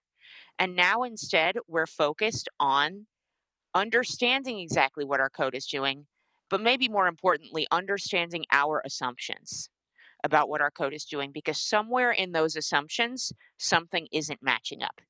And 0.59 0.77
now 0.77 1.03
instead, 1.03 1.57
we're 1.69 1.87
focused 1.87 2.49
on 2.59 3.07
understanding 3.75 4.59
exactly 4.59 5.05
what 5.05 5.21
our 5.21 5.31
code 5.31 5.55
is 5.55 5.67
doing, 5.67 6.07
but 6.49 6.61
maybe 6.61 6.89
more 6.89 7.07
importantly, 7.07 7.67
understanding 7.71 8.45
our 8.51 8.83
assumptions 8.85 9.71
about 10.25 10.49
what 10.49 10.61
our 10.61 10.71
code 10.71 10.93
is 10.93 11.05
doing 11.05 11.31
because 11.33 11.61
somewhere 11.61 12.11
in 12.11 12.33
those 12.33 12.57
assumptions, 12.57 13.33
something 13.59 14.07
isn't 14.13 14.43
matching 14.43 14.83
up. 14.83 15.01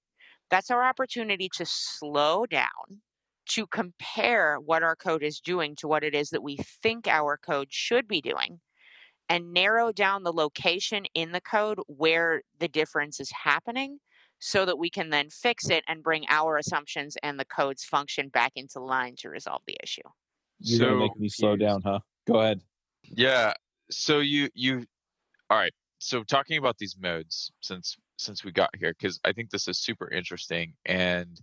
That's 0.51 0.71
our 0.71 0.85
opportunity 0.85 1.49
to 1.57 1.65
slow 1.65 2.47
down, 2.47 3.03
to 3.51 3.67
compare 3.67 4.57
what 4.57 4.83
our 4.83 4.97
code 4.97 5.23
is 5.23 5.41
doing 5.41 5.75
to 5.77 5.89
what 5.89 6.05
it 6.05 6.15
is 6.15 6.31
that 6.31 6.43
we 6.43 6.57
think 6.57 7.07
our 7.09 7.37
code 7.37 7.69
should 7.71 8.07
be 8.07 8.21
doing, 8.21 8.61
and 9.31 9.53
narrow 9.53 9.93
down 9.93 10.25
the 10.25 10.33
location 10.33 11.05
in 11.15 11.31
the 11.31 11.41
code 11.41 11.79
where 11.87 12.43
the 12.59 12.69
difference 12.69 13.21
is 13.21 13.31
happening 13.31 13.99
so 14.41 14.65
that 14.67 14.77
we 14.77 14.91
can 14.91 15.11
then 15.11 15.31
fix 15.31 15.71
it 15.71 15.85
and 15.87 16.03
bring 16.03 16.25
our 16.29 16.59
assumptions 16.59 17.17
and 17.23 17.39
the 17.39 17.45
code's 17.45 17.85
function 17.85 18.29
back 18.29 18.53
into 18.57 18.81
line 18.81 19.15
to 19.17 19.31
resolve 19.31 19.63
the 19.67 19.77
issue. 19.83 20.03
You're 20.59 20.79
so, 20.79 20.85
gonna 20.87 21.01
make 21.01 21.19
me 21.19 21.29
slow 21.29 21.57
down, 21.57 21.81
huh? 21.83 22.01
Go 22.27 22.41
ahead. 22.41 22.61
Yeah. 23.05 23.55
So 23.91 24.19
you 24.19 24.51
you 24.55 24.85
all 25.49 25.59
right. 25.59 25.73
So 25.99 26.25
talking 26.25 26.59
about 26.59 26.77
these 26.79 26.97
modes 26.99 27.53
since 27.61 27.97
since 28.19 28.45
we 28.45 28.51
got 28.51 28.71
here, 28.77 28.95
because 28.99 29.21
I 29.25 29.33
think 29.33 29.51
this 29.51 29.69
is 29.69 29.79
super 29.79 30.11
interesting 30.11 30.75
and 30.87 31.41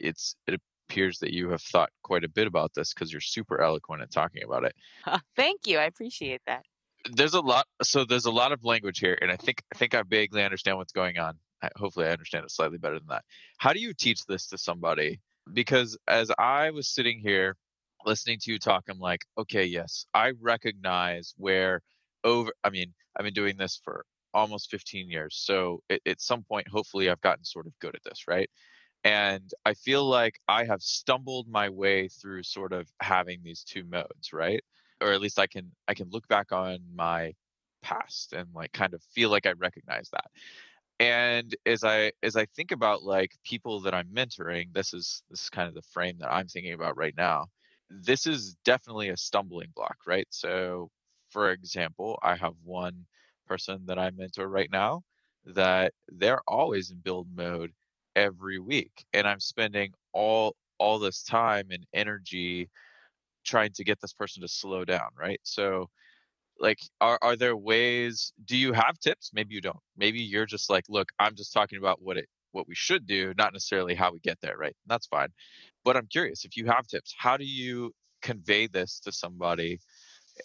it's 0.00 0.34
it 0.46 0.60
appears 0.88 1.18
that 1.20 1.32
you 1.32 1.50
have 1.50 1.62
thought 1.62 1.90
quite 2.02 2.24
a 2.24 2.28
bit 2.28 2.46
about 2.46 2.74
this 2.74 2.92
because 2.92 3.12
you're 3.12 3.20
super 3.20 3.60
eloquent 3.60 4.02
at 4.02 4.10
talking 4.10 4.42
about 4.42 4.64
it. 4.64 4.74
Thank 5.36 5.66
you. 5.66 5.78
I 5.78 5.84
appreciate 5.84 6.42
that. 6.46 6.64
There's 7.12 7.34
a 7.34 7.40
lot 7.40 7.66
so 7.82 8.04
there's 8.04 8.26
a 8.26 8.30
lot 8.30 8.52
of 8.52 8.64
language 8.64 8.98
here 8.98 9.18
and 9.20 9.30
I 9.30 9.36
think 9.36 9.62
I 9.74 9.78
think 9.78 9.94
I 9.94 10.02
vaguely 10.02 10.42
understand 10.42 10.78
what's 10.78 10.92
going 10.92 11.18
on. 11.18 11.38
I, 11.62 11.70
hopefully 11.76 12.06
I 12.06 12.10
understand 12.10 12.44
it 12.44 12.50
slightly 12.50 12.78
better 12.78 12.98
than 12.98 13.08
that. 13.08 13.24
How 13.58 13.72
do 13.72 13.80
you 13.80 13.94
teach 13.94 14.24
this 14.26 14.48
to 14.48 14.58
somebody? 14.58 15.20
Because 15.52 15.96
as 16.08 16.30
I 16.38 16.70
was 16.70 16.88
sitting 16.88 17.18
here 17.20 17.56
listening 18.04 18.38
to 18.42 18.52
you 18.52 18.58
talk, 18.58 18.84
I'm 18.88 18.98
like, 18.98 19.24
okay, 19.38 19.64
yes, 19.64 20.06
I 20.14 20.32
recognize 20.40 21.34
where 21.36 21.82
over 22.24 22.52
I 22.64 22.70
mean, 22.70 22.94
I've 23.16 23.24
been 23.24 23.34
doing 23.34 23.56
this 23.56 23.80
for 23.84 24.04
almost 24.34 24.70
15 24.70 25.10
years. 25.10 25.36
So 25.40 25.80
it, 25.88 26.02
at 26.06 26.20
some 26.20 26.44
point, 26.44 26.68
hopefully, 26.68 27.10
I've 27.10 27.20
gotten 27.20 27.44
sort 27.44 27.66
of 27.66 27.72
good 27.80 27.96
at 27.96 28.04
this, 28.04 28.24
right? 28.28 28.48
And 29.04 29.50
I 29.64 29.74
feel 29.74 30.04
like 30.04 30.38
I 30.48 30.64
have 30.64 30.82
stumbled 30.82 31.48
my 31.48 31.68
way 31.70 32.08
through 32.08 32.42
sort 32.42 32.72
of 32.72 32.88
having 33.00 33.40
these 33.42 33.62
two 33.62 33.84
modes, 33.84 34.32
right? 34.32 34.62
Or 35.00 35.12
at 35.12 35.20
least 35.20 35.38
I 35.38 35.46
can 35.46 35.72
I 35.88 35.94
can 35.94 36.08
look 36.10 36.26
back 36.28 36.52
on 36.52 36.78
my 36.94 37.34
past 37.82 38.32
and 38.32 38.48
like 38.54 38.72
kind 38.72 38.94
of 38.94 39.02
feel 39.14 39.30
like 39.30 39.46
I 39.46 39.52
recognize 39.52 40.08
that. 40.10 40.30
And 40.98 41.54
as 41.66 41.84
I 41.84 42.12
as 42.22 42.36
I 42.36 42.46
think 42.46 42.72
about 42.72 43.02
like 43.02 43.32
people 43.44 43.80
that 43.82 43.94
I'm 43.94 44.08
mentoring, 44.08 44.72
this 44.72 44.94
is 44.94 45.22
this 45.30 45.42
is 45.44 45.50
kind 45.50 45.68
of 45.68 45.74
the 45.74 45.82
frame 45.82 46.16
that 46.20 46.32
I'm 46.32 46.48
thinking 46.48 46.72
about 46.72 46.96
right 46.96 47.14
now. 47.16 47.46
This 47.90 48.26
is 48.26 48.56
definitely 48.64 49.10
a 49.10 49.16
stumbling 49.16 49.70
block, 49.76 49.96
right? 50.06 50.26
So 50.30 50.90
for 51.30 51.50
example, 51.50 52.18
I 52.22 52.36
have 52.36 52.54
one 52.64 53.06
person 53.46 53.82
that 53.86 53.98
I 53.98 54.10
mentor 54.10 54.48
right 54.48 54.70
now 54.72 55.02
that 55.44 55.92
they're 56.08 56.42
always 56.48 56.90
in 56.90 56.98
build 56.98 57.28
mode 57.34 57.72
every 58.16 58.58
week 58.58 59.04
and 59.12 59.26
I'm 59.28 59.40
spending 59.40 59.92
all 60.12 60.56
all 60.78 60.98
this 60.98 61.22
time 61.22 61.66
and 61.70 61.86
energy 61.94 62.70
trying 63.46 63.72
to 63.74 63.84
get 63.84 64.00
this 64.00 64.12
person 64.12 64.42
to 64.42 64.48
slow 64.48 64.84
down, 64.84 65.10
right? 65.18 65.40
So 65.44 65.88
like 66.58 66.78
are 67.00 67.18
are 67.22 67.36
there 67.36 67.56
ways 67.56 68.32
do 68.46 68.56
you 68.56 68.72
have 68.72 68.98
tips? 69.00 69.30
Maybe 69.34 69.54
you 69.54 69.60
don't. 69.60 69.78
Maybe 69.96 70.20
you're 70.20 70.46
just 70.46 70.70
like, 70.70 70.84
look, 70.88 71.10
I'm 71.18 71.36
just 71.36 71.52
talking 71.52 71.78
about 71.78 72.02
what 72.02 72.16
it 72.18 72.26
what 72.52 72.68
we 72.68 72.74
should 72.74 73.06
do, 73.06 73.34
not 73.38 73.52
necessarily 73.52 73.94
how 73.94 74.12
we 74.12 74.20
get 74.20 74.38
there, 74.40 74.56
right? 74.56 74.76
And 74.84 74.90
that's 74.90 75.06
fine. 75.06 75.28
But 75.84 75.96
I'm 75.96 76.06
curious 76.08 76.44
if 76.44 76.56
you 76.56 76.66
have 76.66 76.86
tips, 76.86 77.14
how 77.18 77.36
do 77.36 77.44
you 77.44 77.92
convey 78.22 78.66
this 78.66 79.00
to 79.00 79.12
somebody? 79.12 79.78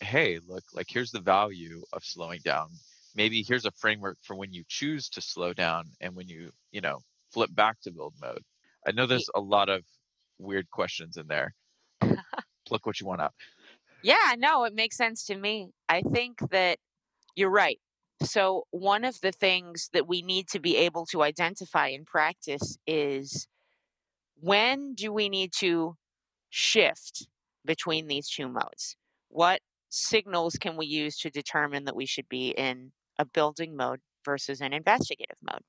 Hey, 0.01 0.39
look, 0.48 0.63
like 0.74 0.88
here's 0.89 1.12
the 1.12 1.22
value 1.22 1.84
of 1.93 2.03
slowing 2.03 2.41
down 2.43 2.70
maybe 3.15 3.43
here's 3.48 3.65
a 3.65 3.72
framework 3.72 4.17
for 4.22 4.36
when 4.36 4.53
you 4.53 4.63
choose 4.67 5.10
to 5.10 5.22
slow 5.22 5.53
down 5.53 5.86
and 6.01 6.15
when 6.15 6.27
you 6.27 6.51
you 6.72 6.81
know 6.81 7.00
flip 7.31 7.53
back 7.53 7.79
to 7.81 7.91
build 7.91 8.13
mode 8.22 8.43
i 8.88 8.91
know 8.91 9.05
there's 9.05 9.29
a 9.36 9.39
lot 9.39 9.70
of 9.70 9.84
weird 10.38 10.70
questions 10.70 11.17
in 11.17 11.27
there 11.27 11.53
look 12.72 12.86
what 12.86 13.00
you 13.00 13.06
want 13.06 13.22
out 13.22 13.34
yeah 14.01 14.34
no 14.38 14.63
it 14.63 14.74
makes 14.74 14.98
sense 14.98 15.25
to 15.25 15.36
me. 15.36 15.70
I 15.90 16.01
think 16.01 16.40
that 16.51 16.80
you're 17.36 17.50
right. 17.50 17.80
So 18.24 18.66
one 18.72 19.04
of 19.04 19.20
the 19.22 19.32
things 19.32 19.90
that 19.94 20.08
we 20.08 20.22
need 20.22 20.48
to 20.50 20.60
be 20.60 20.78
able 20.78 21.06
to 21.08 21.24
identify 21.24 21.88
in 21.88 22.06
practice 22.06 22.78
is 22.86 23.48
when 24.40 24.94
do 24.94 25.12
we 25.12 25.30
need 25.30 25.51
to 25.58 25.98
shift 26.50 27.28
between 27.66 28.08
these 28.08 28.30
two 28.30 28.48
modes? 28.48 28.96
What 29.30 29.62
signals 29.90 30.56
can 30.56 30.78
we 30.78 30.86
use 30.86 31.18
to 31.20 31.30
determine 31.30 31.86
that 31.86 31.96
we 31.96 32.06
should 32.06 32.30
be 32.30 32.50
in 32.50 32.92
a 33.18 33.25
building 33.25 33.75
mode 33.75 34.00
versus 34.24 34.62
an 34.62 34.74
investigative 34.74 35.38
mode. 35.42 35.63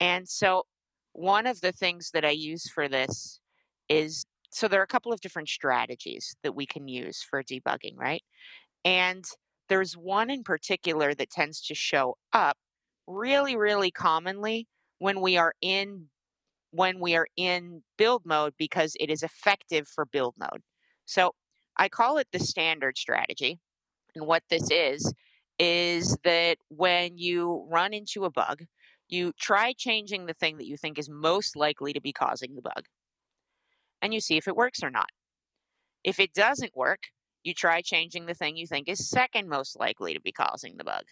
And 0.00 0.28
so, 0.28 0.64
one 1.12 1.46
of 1.46 1.60
the 1.60 1.72
things 1.72 2.10
that 2.12 2.24
I 2.24 2.30
use 2.30 2.68
for 2.68 2.88
this 2.88 3.40
is 3.88 4.24
so 4.52 4.68
there 4.68 4.80
are 4.80 4.84
a 4.84 4.88
couple 4.88 5.12
of 5.12 5.20
different 5.20 5.48
strategies 5.48 6.36
that 6.42 6.54
we 6.54 6.66
can 6.66 6.86
use 6.86 7.22
for 7.22 7.42
debugging, 7.42 7.96
right? 7.96 8.22
And 8.84 9.24
there's 9.68 9.94
one 9.94 10.30
in 10.30 10.42
particular 10.42 11.14
that 11.14 11.30
tends 11.30 11.62
to 11.62 11.74
show 11.74 12.16
up 12.32 12.56
really, 13.06 13.56
really 13.56 13.90
commonly 13.90 14.68
when 14.98 15.20
we 15.20 15.36
are 15.36 15.54
in 15.60 16.08
when 16.72 17.00
we 17.00 17.14
are 17.14 17.26
in 17.36 17.82
build 17.98 18.22
mode 18.24 18.54
because 18.58 18.96
it 18.98 19.10
is 19.10 19.22
effective 19.22 19.86
for 19.86 20.06
build 20.06 20.34
mode. 20.38 20.62
So 21.04 21.32
I 21.76 21.88
call 21.88 22.18
it 22.18 22.28
the 22.32 22.38
standard 22.38 22.96
strategy. 22.96 23.58
And 24.14 24.26
what 24.26 24.42
this 24.48 24.70
is, 24.70 25.12
is 25.58 26.16
that 26.24 26.56
when 26.68 27.18
you 27.18 27.66
run 27.70 27.92
into 27.92 28.24
a 28.24 28.30
bug, 28.30 28.62
you 29.08 29.32
try 29.38 29.74
changing 29.76 30.24
the 30.24 30.34
thing 30.34 30.56
that 30.56 30.66
you 30.66 30.78
think 30.78 30.98
is 30.98 31.10
most 31.10 31.56
likely 31.56 31.92
to 31.92 32.00
be 32.00 32.12
causing 32.12 32.54
the 32.54 32.62
bug, 32.62 32.84
and 34.02 34.12
you 34.12 34.20
see 34.20 34.36
if 34.36 34.48
it 34.48 34.56
works 34.56 34.82
or 34.82 34.90
not. 34.90 35.08
If 36.04 36.20
it 36.20 36.34
doesn't 36.34 36.76
work, 36.76 37.04
you 37.44 37.54
try 37.54 37.80
changing 37.80 38.26
the 38.26 38.34
thing 38.34 38.56
you 38.56 38.66
think 38.66 38.88
is 38.88 39.08
second 39.08 39.48
most 39.48 39.78
likely 39.78 40.14
to 40.14 40.20
be 40.20 40.32
causing 40.32 40.76
the 40.76 40.84
bug, 40.84 41.04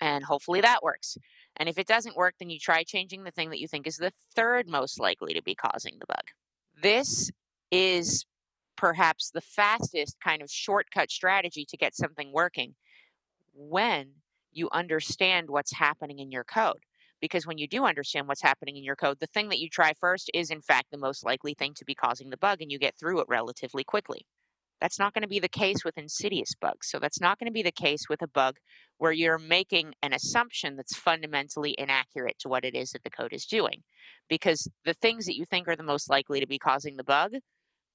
and 0.00 0.24
hopefully 0.24 0.60
that 0.62 0.82
works. 0.82 1.16
And 1.56 1.68
if 1.68 1.78
it 1.78 1.86
doesn't 1.86 2.16
work, 2.16 2.34
then 2.38 2.50
you 2.50 2.58
try 2.58 2.82
changing 2.82 3.24
the 3.24 3.30
thing 3.30 3.50
that 3.50 3.60
you 3.60 3.68
think 3.68 3.86
is 3.86 3.98
the 3.98 4.12
third 4.34 4.68
most 4.68 4.98
likely 4.98 5.34
to 5.34 5.42
be 5.42 5.54
causing 5.54 5.98
the 5.98 6.06
bug. 6.06 6.24
This 6.82 7.30
is 7.70 8.24
perhaps 8.76 9.30
the 9.30 9.40
fastest 9.40 10.16
kind 10.22 10.42
of 10.42 10.50
shortcut 10.50 11.10
strategy 11.10 11.64
to 11.66 11.76
get 11.76 11.94
something 11.94 12.32
working 12.32 12.74
when 13.54 14.08
you 14.50 14.68
understand 14.72 15.50
what's 15.50 15.72
happening 15.72 16.18
in 16.18 16.30
your 16.30 16.44
code. 16.44 16.84
Because 17.22 17.46
when 17.46 17.56
you 17.56 17.68
do 17.68 17.84
understand 17.84 18.26
what's 18.26 18.42
happening 18.42 18.76
in 18.76 18.82
your 18.82 18.96
code, 18.96 19.18
the 19.20 19.28
thing 19.28 19.48
that 19.50 19.60
you 19.60 19.70
try 19.70 19.92
first 19.98 20.28
is, 20.34 20.50
in 20.50 20.60
fact, 20.60 20.88
the 20.90 20.98
most 20.98 21.24
likely 21.24 21.54
thing 21.54 21.72
to 21.76 21.84
be 21.84 21.94
causing 21.94 22.30
the 22.30 22.36
bug, 22.36 22.60
and 22.60 22.70
you 22.70 22.80
get 22.80 22.96
through 22.98 23.20
it 23.20 23.26
relatively 23.28 23.84
quickly. 23.84 24.26
That's 24.80 24.98
not 24.98 25.14
going 25.14 25.22
to 25.22 25.28
be 25.28 25.38
the 25.38 25.48
case 25.48 25.84
with 25.84 25.96
insidious 25.96 26.52
bugs. 26.60 26.88
So, 26.90 26.98
that's 26.98 27.20
not 27.20 27.38
going 27.38 27.46
to 27.46 27.52
be 27.52 27.62
the 27.62 27.70
case 27.70 28.08
with 28.10 28.22
a 28.22 28.26
bug 28.26 28.56
where 28.98 29.12
you're 29.12 29.38
making 29.38 29.94
an 30.02 30.12
assumption 30.12 30.74
that's 30.74 30.96
fundamentally 30.96 31.76
inaccurate 31.78 32.40
to 32.40 32.48
what 32.48 32.64
it 32.64 32.74
is 32.74 32.90
that 32.90 33.04
the 33.04 33.10
code 33.10 33.32
is 33.32 33.46
doing. 33.46 33.84
Because 34.28 34.68
the 34.84 34.94
things 34.94 35.24
that 35.26 35.36
you 35.36 35.44
think 35.44 35.68
are 35.68 35.76
the 35.76 35.84
most 35.84 36.10
likely 36.10 36.40
to 36.40 36.46
be 36.48 36.58
causing 36.58 36.96
the 36.96 37.04
bug 37.04 37.34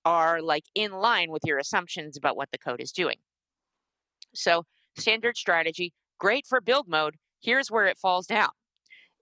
are 0.05 0.41
like 0.41 0.63
in 0.73 0.93
line 0.93 1.31
with 1.31 1.41
your 1.45 1.57
assumptions 1.57 2.15
about 2.15 2.37
what 2.37 2.49
the 2.53 2.57
code 2.57 2.79
is 2.79 2.93
doing. 2.93 3.17
So, 4.33 4.63
standard 4.97 5.35
strategy, 5.35 5.91
great 6.17 6.45
for 6.47 6.61
build 6.61 6.87
mode. 6.87 7.15
Here's 7.41 7.69
where 7.69 7.87
it 7.87 7.97
falls 7.97 8.25
down 8.25 8.51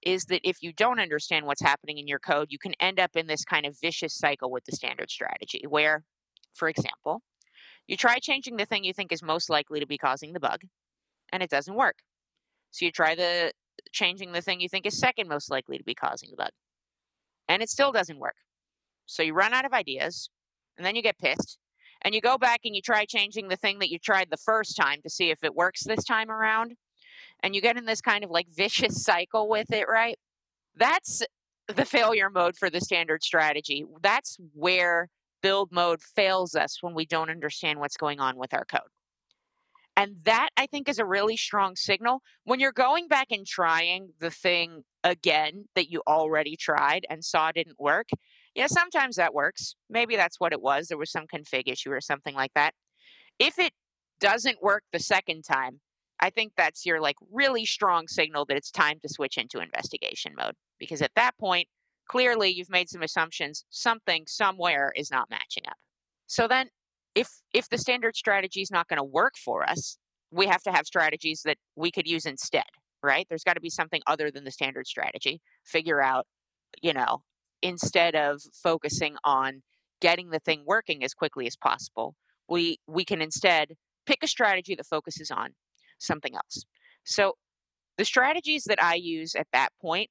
is 0.05 0.25
that 0.25 0.47
if 0.47 0.61
you 0.61 0.71
don't 0.71 0.99
understand 0.99 1.45
what's 1.45 1.61
happening 1.61 1.97
in 1.97 2.07
your 2.07 2.19
code, 2.19 2.47
you 2.51 2.59
can 2.59 2.73
end 2.79 2.99
up 2.99 3.15
in 3.15 3.27
this 3.27 3.43
kind 3.43 3.65
of 3.65 3.75
vicious 3.81 4.13
cycle 4.13 4.51
with 4.51 4.63
the 4.65 4.75
standard 4.75 5.09
strategy 5.09 5.63
where, 5.67 6.03
for 6.53 6.69
example, 6.69 7.21
you 7.87 7.97
try 7.97 8.19
changing 8.19 8.55
the 8.55 8.65
thing 8.65 8.83
you 8.83 8.93
think 8.93 9.11
is 9.11 9.23
most 9.23 9.49
likely 9.49 9.79
to 9.79 9.87
be 9.87 9.97
causing 9.97 10.33
the 10.33 10.39
bug 10.39 10.61
and 11.31 11.41
it 11.41 11.49
doesn't 11.49 11.75
work. 11.75 11.97
So 12.71 12.85
you 12.85 12.91
try 12.91 13.15
the 13.15 13.51
changing 13.91 14.31
the 14.31 14.41
thing 14.41 14.61
you 14.61 14.69
think 14.69 14.85
is 14.85 14.97
second 14.97 15.27
most 15.27 15.51
likely 15.51 15.77
to 15.77 15.83
be 15.83 15.95
causing 15.95 16.29
the 16.29 16.37
bug 16.37 16.51
and 17.47 17.61
it 17.61 17.69
still 17.69 17.91
doesn't 17.91 18.19
work. 18.19 18.35
So 19.05 19.23
you 19.23 19.33
run 19.33 19.53
out 19.53 19.65
of 19.65 19.73
ideas 19.73 20.29
and 20.77 20.85
then 20.85 20.95
you 20.95 21.01
get 21.01 21.17
pissed 21.17 21.57
and 22.03 22.13
you 22.13 22.21
go 22.21 22.37
back 22.37 22.61
and 22.63 22.75
you 22.75 22.81
try 22.81 23.05
changing 23.05 23.47
the 23.47 23.57
thing 23.57 23.79
that 23.79 23.89
you 23.89 23.99
tried 23.99 24.29
the 24.29 24.37
first 24.37 24.77
time 24.77 24.99
to 25.03 25.09
see 25.09 25.31
if 25.31 25.43
it 25.43 25.55
works 25.55 25.83
this 25.83 26.03
time 26.03 26.29
around 26.29 26.73
and 27.45 27.53
you 27.53 27.61
get 27.61 27.77
in 27.77 27.85
this 27.85 28.01
kind 28.01 28.23
of 28.23 28.31
like 28.31 28.47
vicious 28.49 29.03
cycle 29.03 29.47
with 29.47 29.71
it 29.71 29.87
right 29.87 30.17
that's 30.75 31.21
the 31.67 31.85
failure 31.85 32.29
mode 32.29 32.57
for 32.57 32.69
the 32.69 32.81
standard 32.81 33.23
strategy 33.23 33.85
that's 34.01 34.37
where 34.53 35.09
build 35.41 35.71
mode 35.71 36.01
fails 36.01 36.55
us 36.55 36.81
when 36.81 36.95
we 36.95 37.05
don't 37.05 37.29
understand 37.29 37.79
what's 37.79 37.97
going 37.97 38.19
on 38.19 38.35
with 38.35 38.53
our 38.53 38.65
code 38.65 38.81
and 39.97 40.15
that 40.23 40.49
I 40.57 40.65
think 40.65 40.89
is 40.89 40.99
a 40.99 41.05
really 41.05 41.37
strong 41.37 41.75
signal. 41.75 42.21
When 42.43 42.59
you're 42.59 42.73
going 42.73 43.07
back 43.07 43.27
and 43.31 43.47
trying 43.47 44.09
the 44.19 44.29
thing 44.29 44.83
again 45.03 45.69
that 45.75 45.89
you 45.89 46.01
already 46.05 46.57
tried 46.57 47.05
and 47.09 47.23
saw 47.23 47.51
didn't 47.51 47.79
work, 47.79 48.09
yeah, 48.55 48.67
sometimes 48.67 49.15
that 49.15 49.33
works. 49.33 49.75
Maybe 49.89 50.17
that's 50.17 50.39
what 50.39 50.51
it 50.51 50.61
was. 50.61 50.87
There 50.87 50.97
was 50.97 51.11
some 51.11 51.27
config 51.33 51.67
issue 51.67 51.91
or 51.91 52.01
something 52.01 52.35
like 52.35 52.51
that. 52.55 52.73
If 53.39 53.57
it 53.57 53.71
doesn't 54.19 54.61
work 54.61 54.83
the 54.91 54.99
second 54.99 55.43
time, 55.43 55.79
I 56.19 56.29
think 56.29 56.53
that's 56.55 56.85
your 56.85 57.01
like 57.01 57.17
really 57.31 57.65
strong 57.65 58.07
signal 58.07 58.45
that 58.45 58.57
it's 58.57 58.71
time 58.71 58.99
to 59.01 59.09
switch 59.09 59.37
into 59.37 59.59
investigation 59.59 60.33
mode 60.37 60.55
because 60.79 61.01
at 61.01 61.11
that 61.15 61.37
point, 61.37 61.67
clearly 62.07 62.49
you've 62.49 62.69
made 62.69 62.89
some 62.89 63.01
assumptions, 63.01 63.65
something 63.69 64.23
somewhere 64.27 64.93
is 64.95 65.11
not 65.11 65.29
matching 65.29 65.63
up. 65.67 65.77
So 66.27 66.47
then 66.47 66.69
if 67.15 67.29
if 67.53 67.69
the 67.69 67.77
standard 67.77 68.15
strategy 68.15 68.61
is 68.61 68.71
not 68.71 68.87
going 68.87 68.97
to 68.97 69.03
work 69.03 69.33
for 69.37 69.67
us, 69.67 69.97
we 70.31 70.47
have 70.47 70.63
to 70.63 70.71
have 70.71 70.85
strategies 70.85 71.41
that 71.45 71.57
we 71.75 71.91
could 71.91 72.07
use 72.07 72.25
instead, 72.25 72.63
right? 73.03 73.25
There's 73.29 73.43
got 73.43 73.53
to 73.53 73.61
be 73.61 73.69
something 73.69 74.01
other 74.07 74.31
than 74.31 74.43
the 74.43 74.51
standard 74.51 74.87
strategy. 74.87 75.41
Figure 75.63 76.01
out, 76.01 76.27
you 76.81 76.93
know, 76.93 77.23
instead 77.61 78.15
of 78.15 78.41
focusing 78.53 79.15
on 79.23 79.63
getting 80.01 80.29
the 80.29 80.39
thing 80.39 80.63
working 80.65 81.03
as 81.03 81.13
quickly 81.13 81.47
as 81.47 81.55
possible, 81.55 82.15
we 82.49 82.79
we 82.87 83.05
can 83.05 83.21
instead 83.21 83.73
pick 84.05 84.19
a 84.23 84.27
strategy 84.27 84.75
that 84.75 84.85
focuses 84.85 85.31
on 85.31 85.51
something 85.97 86.35
else. 86.35 86.65
So 87.03 87.33
the 87.97 88.05
strategies 88.05 88.65
that 88.65 88.81
I 88.81 88.95
use 88.95 89.35
at 89.35 89.47
that 89.53 89.69
point 89.81 90.09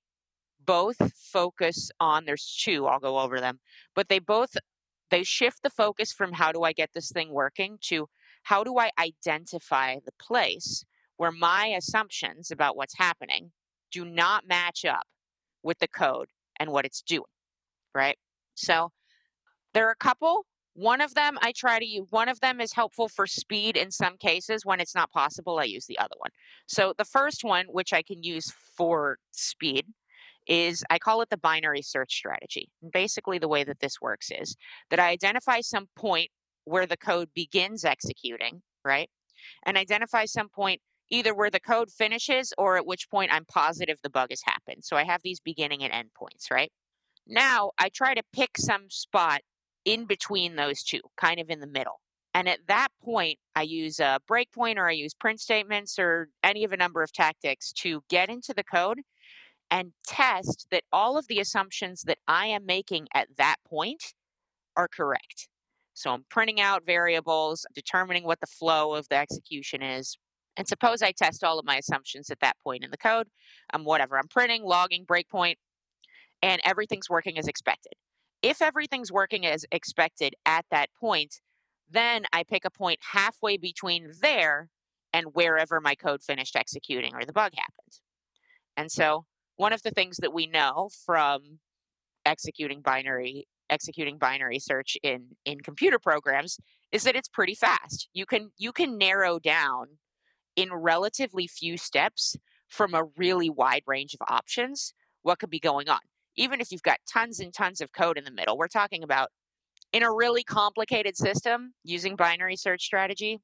both 0.64 0.96
focus 1.14 1.90
on 2.00 2.24
there's 2.24 2.60
two, 2.64 2.86
I'll 2.86 3.00
go 3.00 3.18
over 3.18 3.40
them, 3.40 3.60
but 3.94 4.08
they 4.08 4.18
both 4.18 4.56
they 5.10 5.22
shift 5.22 5.62
the 5.62 5.70
focus 5.70 6.12
from 6.12 6.32
how 6.32 6.50
do 6.50 6.62
I 6.62 6.72
get 6.72 6.90
this 6.94 7.12
thing 7.12 7.30
working 7.30 7.78
to 7.82 8.08
how 8.44 8.64
do 8.64 8.78
I 8.78 8.90
identify 8.98 9.96
the 10.04 10.12
place 10.18 10.84
where 11.16 11.30
my 11.30 11.66
assumptions 11.66 12.50
about 12.50 12.76
what's 12.76 12.98
happening 12.98 13.52
do 13.92 14.04
not 14.04 14.46
match 14.46 14.84
up 14.84 15.06
with 15.62 15.78
the 15.78 15.88
code 15.88 16.28
and 16.58 16.70
what 16.70 16.84
it's 16.84 17.02
doing, 17.02 17.22
right? 17.94 18.16
So 18.54 18.90
there 19.72 19.86
are 19.86 19.92
a 19.92 19.96
couple. 19.96 20.46
One 20.74 21.00
of 21.00 21.14
them 21.14 21.38
I 21.40 21.52
try 21.52 21.78
to 21.78 21.86
use, 21.86 22.06
one 22.10 22.28
of 22.28 22.40
them 22.40 22.60
is 22.60 22.72
helpful 22.72 23.08
for 23.08 23.26
speed 23.26 23.76
in 23.76 23.90
some 23.90 24.16
cases. 24.16 24.66
When 24.66 24.80
it's 24.80 24.94
not 24.94 25.12
possible, 25.12 25.58
I 25.58 25.64
use 25.64 25.86
the 25.86 25.98
other 25.98 26.16
one. 26.18 26.30
So 26.66 26.94
the 26.98 27.04
first 27.04 27.44
one, 27.44 27.66
which 27.68 27.92
I 27.92 28.02
can 28.02 28.22
use 28.22 28.52
for 28.76 29.18
speed, 29.30 29.86
is 30.46 30.84
I 30.90 30.98
call 30.98 31.22
it 31.22 31.30
the 31.30 31.36
binary 31.36 31.82
search 31.82 32.12
strategy. 32.12 32.68
And 32.82 32.92
basically, 32.92 33.38
the 33.38 33.48
way 33.48 33.64
that 33.64 33.80
this 33.80 34.00
works 34.00 34.30
is 34.30 34.56
that 34.90 35.00
I 35.00 35.08
identify 35.10 35.60
some 35.60 35.86
point 35.96 36.30
where 36.64 36.86
the 36.86 36.96
code 36.96 37.28
begins 37.34 37.84
executing, 37.84 38.62
right? 38.84 39.08
And 39.64 39.76
identify 39.76 40.24
some 40.24 40.48
point 40.48 40.80
either 41.10 41.34
where 41.34 41.50
the 41.50 41.60
code 41.60 41.90
finishes 41.90 42.52
or 42.58 42.76
at 42.76 42.86
which 42.86 43.10
point 43.10 43.32
I'm 43.32 43.44
positive 43.44 43.98
the 44.02 44.10
bug 44.10 44.30
has 44.30 44.42
happened. 44.44 44.84
So 44.84 44.96
I 44.96 45.04
have 45.04 45.20
these 45.22 45.40
beginning 45.40 45.82
and 45.82 45.92
end 45.92 46.10
points, 46.16 46.50
right? 46.50 46.72
Now 47.26 47.70
I 47.78 47.88
try 47.88 48.14
to 48.14 48.22
pick 48.32 48.58
some 48.58 48.86
spot 48.88 49.42
in 49.84 50.06
between 50.06 50.56
those 50.56 50.82
two, 50.82 51.00
kind 51.16 51.40
of 51.40 51.50
in 51.50 51.60
the 51.60 51.66
middle. 51.66 52.00
And 52.34 52.48
at 52.48 52.66
that 52.66 52.88
point, 53.02 53.38
I 53.54 53.62
use 53.62 54.00
a 54.00 54.18
breakpoint 54.28 54.76
or 54.76 54.88
I 54.88 54.92
use 54.92 55.14
print 55.14 55.40
statements 55.40 55.98
or 55.98 56.28
any 56.42 56.64
of 56.64 56.72
a 56.72 56.76
number 56.76 57.02
of 57.02 57.12
tactics 57.12 57.72
to 57.74 58.02
get 58.10 58.28
into 58.28 58.52
the 58.52 58.64
code 58.64 59.00
and 59.70 59.92
test 60.06 60.66
that 60.70 60.82
all 60.92 61.16
of 61.16 61.26
the 61.28 61.38
assumptions 61.38 62.02
that 62.02 62.18
I 62.26 62.46
am 62.46 62.66
making 62.66 63.06
at 63.14 63.28
that 63.38 63.56
point 63.66 64.14
are 64.76 64.88
correct. 64.88 65.48
So 65.94 66.10
I'm 66.10 66.24
printing 66.28 66.60
out 66.60 66.84
variables, 66.84 67.64
determining 67.72 68.24
what 68.24 68.40
the 68.40 68.48
flow 68.48 68.94
of 68.94 69.08
the 69.08 69.16
execution 69.16 69.80
is. 69.80 70.18
And 70.56 70.66
suppose 70.66 71.02
I 71.02 71.12
test 71.12 71.44
all 71.44 71.58
of 71.58 71.64
my 71.64 71.76
assumptions 71.76 72.30
at 72.30 72.40
that 72.40 72.56
point 72.62 72.84
in 72.84 72.90
the 72.90 72.96
code. 72.96 73.28
Um, 73.72 73.84
whatever 73.84 74.18
I'm 74.18 74.28
printing, 74.28 74.64
logging, 74.64 75.06
breakpoint, 75.06 75.56
and 76.42 76.60
everything's 76.64 77.08
working 77.08 77.38
as 77.38 77.46
expected. 77.46 77.92
If 78.44 78.60
everything's 78.60 79.10
working 79.10 79.46
as 79.46 79.64
expected 79.72 80.34
at 80.44 80.66
that 80.70 80.90
point, 81.00 81.40
then 81.90 82.26
I 82.30 82.42
pick 82.42 82.66
a 82.66 82.70
point 82.70 82.98
halfway 83.00 83.56
between 83.56 84.10
there 84.20 84.68
and 85.14 85.28
wherever 85.32 85.80
my 85.80 85.94
code 85.94 86.22
finished 86.22 86.54
executing 86.54 87.14
or 87.14 87.24
the 87.24 87.32
bug 87.32 87.52
happened. 87.56 88.00
And 88.76 88.92
so 88.92 89.24
one 89.56 89.72
of 89.72 89.82
the 89.82 89.92
things 89.92 90.18
that 90.18 90.34
we 90.34 90.46
know 90.46 90.90
from 91.06 91.60
executing 92.26 92.82
binary 92.82 93.46
executing 93.70 94.18
binary 94.18 94.58
search 94.58 94.98
in 95.02 95.28
in 95.46 95.60
computer 95.60 95.98
programs 95.98 96.58
is 96.92 97.04
that 97.04 97.16
it's 97.16 97.28
pretty 97.28 97.54
fast. 97.54 98.10
You 98.12 98.26
can 98.26 98.50
you 98.58 98.72
can 98.72 98.98
narrow 98.98 99.38
down 99.38 99.86
in 100.54 100.70
relatively 100.70 101.46
few 101.46 101.78
steps 101.78 102.36
from 102.68 102.92
a 102.92 103.04
really 103.16 103.48
wide 103.48 103.84
range 103.86 104.12
of 104.12 104.20
options 104.28 104.92
what 105.22 105.38
could 105.38 105.48
be 105.48 105.60
going 105.60 105.88
on. 105.88 106.00
Even 106.36 106.60
if 106.60 106.72
you've 106.72 106.82
got 106.82 106.98
tons 107.10 107.40
and 107.40 107.52
tons 107.52 107.80
of 107.80 107.92
code 107.92 108.18
in 108.18 108.24
the 108.24 108.30
middle, 108.30 108.58
we're 108.58 108.68
talking 108.68 109.02
about 109.02 109.30
in 109.92 110.02
a 110.02 110.12
really 110.12 110.42
complicated 110.42 111.16
system 111.16 111.74
using 111.84 112.16
binary 112.16 112.56
search 112.56 112.82
strategy, 112.82 113.40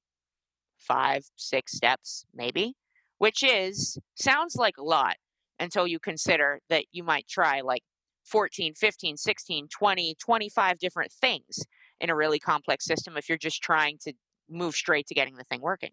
five, 0.76 1.24
six 1.36 1.72
steps 1.72 2.24
maybe, 2.34 2.74
which 3.18 3.42
is 3.42 3.98
sounds 4.16 4.56
like 4.56 4.76
a 4.78 4.82
lot, 4.82 5.16
until 5.60 5.86
you 5.86 5.98
consider 5.98 6.58
that 6.70 6.86
you 6.90 7.04
might 7.04 7.28
try 7.28 7.60
like 7.60 7.82
14, 8.24 8.74
15, 8.74 9.16
16, 9.16 9.68
20, 9.68 10.16
25 10.18 10.78
different 10.78 11.12
things 11.12 11.60
in 12.00 12.10
a 12.10 12.16
really 12.16 12.38
complex 12.38 12.84
system 12.84 13.16
if 13.16 13.28
you're 13.28 13.38
just 13.38 13.62
trying 13.62 13.98
to 14.02 14.12
move 14.48 14.74
straight 14.74 15.06
to 15.06 15.14
getting 15.14 15.36
the 15.36 15.44
thing 15.44 15.60
working. 15.60 15.90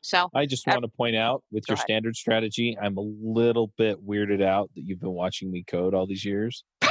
So 0.00 0.28
I 0.34 0.46
just 0.46 0.66
want 0.66 0.82
to 0.82 0.88
point 0.88 1.16
out 1.16 1.42
with 1.50 1.64
your 1.68 1.74
ahead. 1.74 1.84
standard 1.84 2.16
strategy, 2.16 2.76
I'm 2.80 2.96
a 2.96 3.02
little 3.02 3.72
bit 3.76 4.04
weirded 4.06 4.42
out 4.42 4.70
that 4.74 4.82
you've 4.82 5.00
been 5.00 5.12
watching 5.12 5.50
me 5.50 5.64
code 5.66 5.94
all 5.94 6.06
these 6.06 6.24
years. 6.24 6.64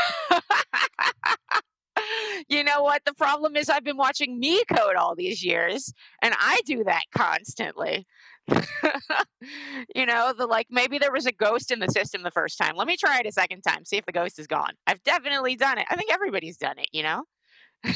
you 2.50 2.64
know 2.64 2.84
what? 2.84 3.04
The 3.06 3.14
problem 3.14 3.56
is 3.56 3.70
I've 3.70 3.84
been 3.84 3.98
watching 3.98 4.40
me 4.40 4.64
code 4.66 4.96
all 4.96 5.16
these 5.16 5.44
years, 5.44 5.94
and 6.22 6.36
I 6.40 6.62
do 6.66 6.84
that 6.84 7.04
constantly. 7.16 8.06
you 9.96 10.06
know, 10.06 10.34
the 10.38 10.46
like 10.48 10.68
maybe 10.70 10.98
there 10.98 11.12
was 11.12 11.26
a 11.26 11.32
ghost 11.32 11.72
in 11.72 11.80
the 11.80 11.88
system 11.88 12.24
the 12.24 12.32
first 12.32 12.58
time. 12.58 12.76
Let 12.76 12.88
me 12.88 12.98
try 12.98 13.20
it 13.20 13.26
a 13.26 13.32
second 13.32 13.62
time, 13.62 13.86
see 13.86 13.98
if 13.98 14.06
the 14.06 14.12
ghost 14.12 14.40
is 14.40 14.48
gone. 14.48 14.72
I've 14.88 15.04
definitely 15.04 15.56
done 15.56 15.78
it. 15.78 15.86
I 15.90 15.96
think 15.96 16.12
everybody's 16.12 16.58
done 16.58 16.80
it, 16.80 16.90
you 16.92 17.04
know? 17.04 17.24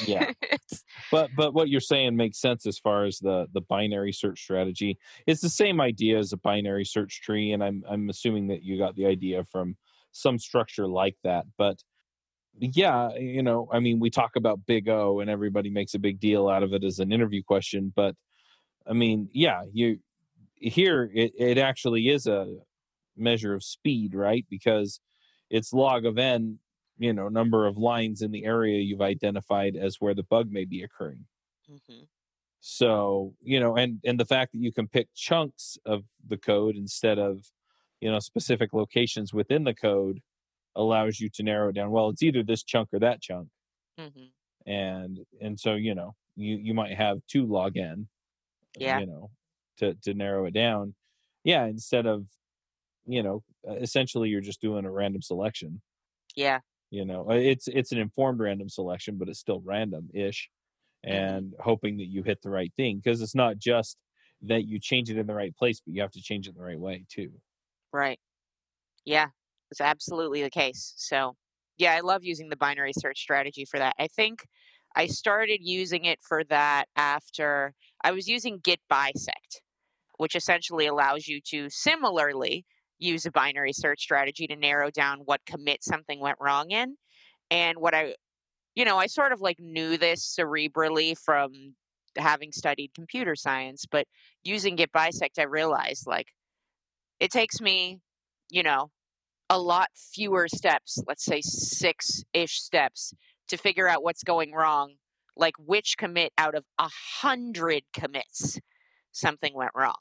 Yeah. 0.06 0.32
But 1.12 1.30
but 1.36 1.54
what 1.54 1.70
you're 1.70 1.80
saying 1.80 2.16
makes 2.16 2.40
sense 2.40 2.66
as 2.66 2.80
far 2.80 3.06
as 3.06 3.20
the 3.20 3.46
the 3.54 3.62
binary 3.62 4.12
search 4.12 4.42
strategy. 4.42 4.98
It's 5.28 5.42
the 5.42 5.50
same 5.50 5.80
idea 5.80 6.18
as 6.18 6.34
a 6.34 6.38
binary 6.38 6.86
search 6.86 7.22
tree, 7.22 7.52
and 7.52 7.64
I'm 7.64 7.84
I'm 7.88 8.10
assuming 8.10 8.48
that 8.48 8.64
you 8.64 8.80
got 8.80 8.96
the 8.96 9.06
idea 9.06 9.44
from 9.44 9.76
some 10.12 10.40
structure 10.40 10.88
like 10.88 11.16
that. 11.24 11.46
But 11.56 11.84
yeah, 12.58 13.16
you 13.16 13.44
know, 13.44 13.70
I 13.72 13.80
mean, 13.80 14.00
we 14.00 14.10
talk 14.10 14.36
about 14.36 14.66
Big 14.66 14.90
O, 14.90 15.20
and 15.20 15.30
everybody 15.30 15.70
makes 15.70 15.94
a 15.94 16.00
big 16.00 16.20
deal 16.20 16.48
out 16.48 16.64
of 16.64 16.74
it 16.74 16.84
as 16.84 16.98
an 17.00 17.12
interview 17.12 17.44
question. 17.44 17.94
But 17.96 18.16
I 18.88 18.94
mean, 18.94 19.30
yeah, 19.34 19.62
you 19.72 20.00
here 20.56 21.12
it, 21.14 21.34
it 21.38 21.58
actually 21.58 22.10
is 22.10 22.26
a 22.26 22.56
measure 23.18 23.54
of 23.54 23.64
speed, 23.64 24.16
right? 24.16 24.46
Because 24.50 25.00
it's 25.50 25.74
log 25.74 26.06
of 26.06 26.18
n, 26.18 26.60
you 26.98 27.14
know, 27.14 27.30
number 27.30 27.68
of 27.68 27.78
lines 27.78 28.22
in 28.22 28.32
the 28.32 28.46
area 28.46 28.80
you've 28.82 29.02
identified 29.02 29.76
as 29.76 29.98
where 30.00 30.14
the 30.16 30.24
bug 30.24 30.52
may 30.52 30.66
be 30.66 30.84
occurring. 30.84 31.28
Mhm. 31.68 32.08
So, 32.62 33.36
you 33.42 33.60
know, 33.60 33.76
and 33.76 34.00
and 34.06 34.20
the 34.20 34.26
fact 34.26 34.54
that 34.54 34.60
you 34.60 34.72
can 34.72 34.88
pick 34.88 35.10
chunks 35.14 35.78
of 35.86 36.06
the 36.26 36.38
code 36.38 36.76
instead 36.78 37.20
of, 37.20 37.52
you 38.00 38.10
know, 38.12 38.20
specific 38.20 38.74
locations 38.74 39.34
within 39.34 39.64
the 39.66 39.74
code 39.76 40.22
allows 40.76 41.20
you 41.20 41.30
to 41.32 41.44
narrow 41.44 41.70
it 41.70 41.74
down. 41.76 41.92
Well, 41.92 42.10
it's 42.10 42.24
either 42.24 42.44
this 42.44 42.64
chunk 42.64 42.90
or 42.94 43.00
that 43.00 43.22
chunk. 43.22 43.50
Mhm. 43.98 44.34
And 44.66 45.26
and 45.42 45.60
so, 45.60 45.76
you 45.76 45.94
know, 45.96 46.16
you 46.36 46.58
you 46.58 46.74
might 46.74 46.96
have 46.96 47.26
two 47.28 47.46
log 47.46 47.78
n 47.78 48.08
Yeah. 48.78 49.00
you 49.00 49.06
know, 49.06 49.32
to 49.78 49.96
to 50.04 50.14
narrow 50.14 50.46
it 50.48 50.54
down. 50.54 50.96
Yeah, 51.44 51.66
instead 51.68 52.06
of 52.08 52.28
you 53.08 53.24
know, 53.24 53.44
essentially 53.68 54.30
you're 54.30 54.42
just 54.42 54.62
doing 54.62 54.86
a 54.86 54.92
random 54.92 55.22
selection 55.24 55.82
Yeah. 56.36 56.62
You 56.94 57.06
know 57.06 57.30
Uh, 57.30 57.36
it's 57.36 57.68
it's 57.68 57.92
an 57.92 57.98
informed 58.00 58.40
random 58.40 58.70
selection 58.70 59.18
but 59.18 59.30
it's 59.30 59.40
still 59.40 59.62
random 59.62 60.10
ish 60.14 60.50
Mm-hmm. 61.12 61.38
and 61.44 61.54
hoping 61.62 61.98
that 61.98 62.08
you 62.08 62.24
hit 62.24 62.42
the 62.44 62.52
right 62.52 62.74
thing 62.76 62.98
because 62.98 63.22
it's 63.22 63.36
not 63.36 63.58
just 63.60 63.98
that 64.42 64.66
you 64.66 64.80
change 64.80 65.10
it 65.12 65.18
in 65.18 65.28
the 65.28 65.36
right 65.36 65.56
place 65.56 65.82
but 65.82 65.94
you 65.94 66.02
have 66.02 66.12
to 66.12 66.22
change 66.22 66.48
it 66.48 66.56
the 66.56 66.62
right 66.62 66.80
way 66.80 67.06
too 67.10 67.32
Right. 67.92 68.20
Yeah, 69.06 69.30
it's 69.72 69.82
absolutely 69.82 70.44
the 70.44 70.52
case. 70.52 70.94
So, 70.98 71.38
yeah, 71.78 71.94
I 71.96 72.02
love 72.02 72.24
using 72.24 72.50
the 72.50 72.58
binary 72.58 72.94
search 72.94 73.20
strategy 73.20 73.66
for 73.66 73.80
that. 73.80 73.96
I 74.00 74.08
think 74.08 74.46
I 74.96 75.08
started 75.08 75.60
using 75.64 76.06
it 76.06 76.20
for 76.28 76.44
that 76.46 76.88
after 76.98 77.76
I 78.04 78.12
was 78.12 78.28
using 78.30 78.60
git 78.60 78.82
bisect, 78.90 79.64
which 80.18 80.36
essentially 80.36 80.88
allows 80.88 81.28
you 81.28 81.42
to 81.50 81.70
similarly 81.70 82.66
use 83.04 83.26
a 83.26 83.32
binary 83.32 83.74
search 83.74 84.02
strategy 84.02 84.48
to 84.48 84.56
narrow 84.56 84.90
down 84.90 85.20
what 85.26 85.42
commit 85.46 85.84
something 85.84 86.20
went 86.20 86.38
wrong 86.40 86.72
in. 86.72 86.96
And 87.52 87.78
what 87.80 87.94
I, 87.94 88.16
you 88.76 88.86
know, 88.86 88.98
I 88.98 89.08
sort 89.08 89.32
of 89.32 89.42
like 89.42 89.60
knew 89.60 89.98
this 89.98 90.36
cerebrally 90.38 91.18
from 91.18 91.76
having 92.18 92.52
studied 92.52 92.92
computer 92.96 93.36
science, 93.36 93.86
but 93.90 94.06
using 94.44 94.76
git 94.76 94.92
bisect, 94.92 95.40
I 95.40 95.44
realized 95.44 96.08
like 96.08 96.28
it 97.20 97.32
takes 97.32 97.62
me 97.62 98.00
you 98.54 98.62
know, 98.62 98.92
a 99.50 99.60
lot 99.60 99.90
fewer 99.96 100.48
steps, 100.48 101.02
let's 101.08 101.26
say 101.26 101.42
six 101.42 102.24
ish 102.34 102.62
steps, 102.62 103.14
to 103.50 103.58
figure 103.58 103.90
out 103.90 104.04
what's 104.04 104.24
going 104.24 104.54
wrong, 104.54 104.94
like 105.36 105.56
which 105.58 105.98
commit 105.98 106.32
out 106.38 106.56
of 106.56 106.64
a 106.78 106.88
hundred 107.22 107.84
commits 107.94 108.60
something 109.12 109.54
went 109.56 109.72
wrong. 109.76 109.98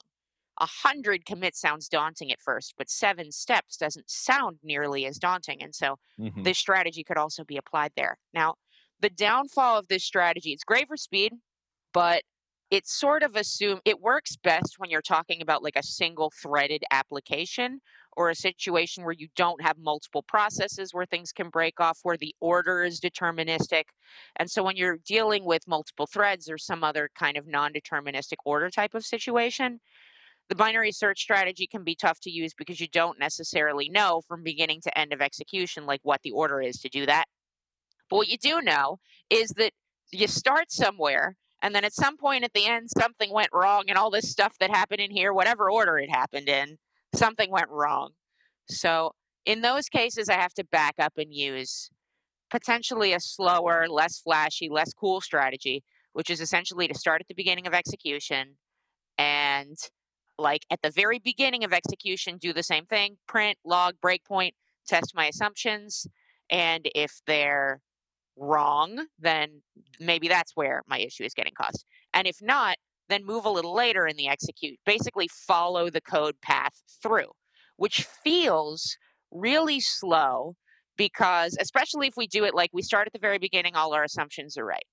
A 0.59 0.65
hundred 0.65 1.25
commits 1.25 1.59
sounds 1.59 1.89
daunting 1.89 2.31
at 2.31 2.41
first, 2.41 2.75
but 2.77 2.89
seven 2.89 3.31
steps 3.31 3.77
doesn't 3.77 4.09
sound 4.09 4.59
nearly 4.63 5.05
as 5.05 5.17
daunting. 5.17 5.61
And 5.63 5.73
so 5.75 5.97
Mhm. 6.17 6.43
this 6.43 6.57
strategy 6.59 7.03
could 7.03 7.17
also 7.17 7.43
be 7.43 7.57
applied 7.57 7.93
there. 7.95 8.17
Now, 8.33 8.55
the 8.99 9.09
downfall 9.09 9.79
of 9.79 9.87
this 9.87 10.03
strategy, 10.03 10.53
it's 10.53 10.63
great 10.63 10.87
for 10.87 10.97
speed, 10.97 11.33
but 11.93 12.23
it 12.71 12.87
sort 12.87 13.21
of 13.23 13.35
assume 13.35 13.81
it 13.85 14.01
works 14.01 14.35
best 14.35 14.75
when 14.79 14.89
you're 14.89 15.01
talking 15.01 15.41
about 15.41 15.61
like 15.61 15.75
a 15.75 15.83
single 15.83 16.31
threaded 16.41 16.83
application 16.91 17.81
or 18.17 18.29
a 18.29 18.35
situation 18.35 19.03
where 19.03 19.13
you 19.13 19.27
don't 19.35 19.61
have 19.61 19.77
multiple 19.77 20.23
processes 20.23 20.93
where 20.93 21.05
things 21.05 21.31
can 21.31 21.49
break 21.49 21.79
off 21.79 21.99
where 22.03 22.17
the 22.17 22.35
order 22.39 22.83
is 22.83 22.99
deterministic 22.99 23.85
and 24.37 24.49
so 24.49 24.63
when 24.63 24.75
you're 24.75 24.97
dealing 24.97 25.45
with 25.45 25.67
multiple 25.67 26.07
threads 26.07 26.49
or 26.49 26.57
some 26.57 26.83
other 26.83 27.09
kind 27.15 27.37
of 27.37 27.45
non-deterministic 27.47 28.37
order 28.45 28.69
type 28.69 28.93
of 28.95 29.05
situation 29.05 29.79
the 30.49 30.55
binary 30.55 30.91
search 30.91 31.21
strategy 31.21 31.67
can 31.67 31.83
be 31.83 31.95
tough 31.95 32.19
to 32.21 32.29
use 32.29 32.53
because 32.53 32.79
you 32.79 32.87
don't 32.87 33.19
necessarily 33.19 33.89
know 33.89 34.21
from 34.27 34.43
beginning 34.43 34.81
to 34.81 34.97
end 34.97 35.13
of 35.13 35.21
execution 35.21 35.85
like 35.85 36.01
what 36.03 36.21
the 36.23 36.31
order 36.31 36.61
is 36.61 36.77
to 36.79 36.89
do 36.89 37.05
that. 37.05 37.25
But 38.09 38.17
what 38.17 38.27
you 38.27 38.37
do 38.37 38.61
know 38.61 38.99
is 39.29 39.49
that 39.51 39.71
you 40.11 40.27
start 40.27 40.71
somewhere 40.71 41.35
and 41.61 41.73
then 41.73 41.85
at 41.85 41.93
some 41.93 42.17
point 42.17 42.43
at 42.43 42.53
the 42.53 42.65
end 42.65 42.89
something 42.89 43.31
went 43.31 43.49
wrong 43.53 43.85
and 43.87 43.97
all 43.97 44.11
this 44.11 44.29
stuff 44.29 44.53
that 44.59 44.69
happened 44.69 44.99
in 44.99 45.11
here 45.11 45.33
whatever 45.33 45.71
order 45.71 45.97
it 45.97 46.09
happened 46.09 46.49
in 46.49 46.77
something 47.15 47.49
went 47.49 47.69
wrong. 47.69 48.11
So 48.69 49.13
in 49.45 49.61
those 49.61 49.89
cases 49.89 50.29
I 50.29 50.35
have 50.35 50.53
to 50.55 50.65
back 50.65 50.95
up 50.99 51.13
and 51.17 51.33
use 51.33 51.89
potentially 52.51 53.13
a 53.13 53.19
slower, 53.19 53.87
less 53.89 54.19
flashy, 54.19 54.69
less 54.69 54.93
cool 54.93 55.21
strategy, 55.21 55.83
which 56.11 56.29
is 56.29 56.41
essentially 56.41 56.87
to 56.87 56.93
start 56.93 57.21
at 57.21 57.27
the 57.27 57.33
beginning 57.33 57.65
of 57.65 57.73
execution 57.73 58.55
and 59.17 59.77
like 60.37 60.65
at 60.69 60.81
the 60.81 60.91
very 60.91 61.19
beginning 61.19 61.63
of 61.63 61.73
execution 61.73 62.37
do 62.37 62.53
the 62.53 62.63
same 62.63 62.85
thing 62.85 63.17
print 63.27 63.57
log 63.65 63.95
breakpoint 64.03 64.51
test 64.87 65.13
my 65.15 65.27
assumptions 65.27 66.07
and 66.49 66.87
if 66.95 67.21
they're 67.27 67.81
wrong 68.35 69.05
then 69.19 69.61
maybe 69.99 70.27
that's 70.27 70.55
where 70.55 70.81
my 70.87 70.99
issue 70.99 71.23
is 71.23 71.33
getting 71.33 71.53
caused. 71.55 71.85
And 72.13 72.27
if 72.27 72.37
not 72.41 72.77
then 73.09 73.25
move 73.25 73.45
a 73.45 73.49
little 73.49 73.75
later 73.75 74.07
in 74.07 74.15
the 74.15 74.27
execute 74.27 74.79
basically 74.85 75.27
follow 75.27 75.89
the 75.89 76.01
code 76.01 76.35
path 76.41 76.81
through 77.01 77.29
which 77.77 78.03
feels 78.23 78.97
really 79.31 79.79
slow 79.79 80.55
because 80.97 81.57
especially 81.59 82.07
if 82.07 82.13
we 82.17 82.27
do 82.27 82.43
it 82.43 82.53
like 82.53 82.69
we 82.73 82.81
start 82.81 83.07
at 83.07 83.13
the 83.13 83.19
very 83.19 83.37
beginning 83.37 83.75
all 83.75 83.93
our 83.93 84.03
assumptions 84.03 84.57
are 84.57 84.65
right. 84.65 84.85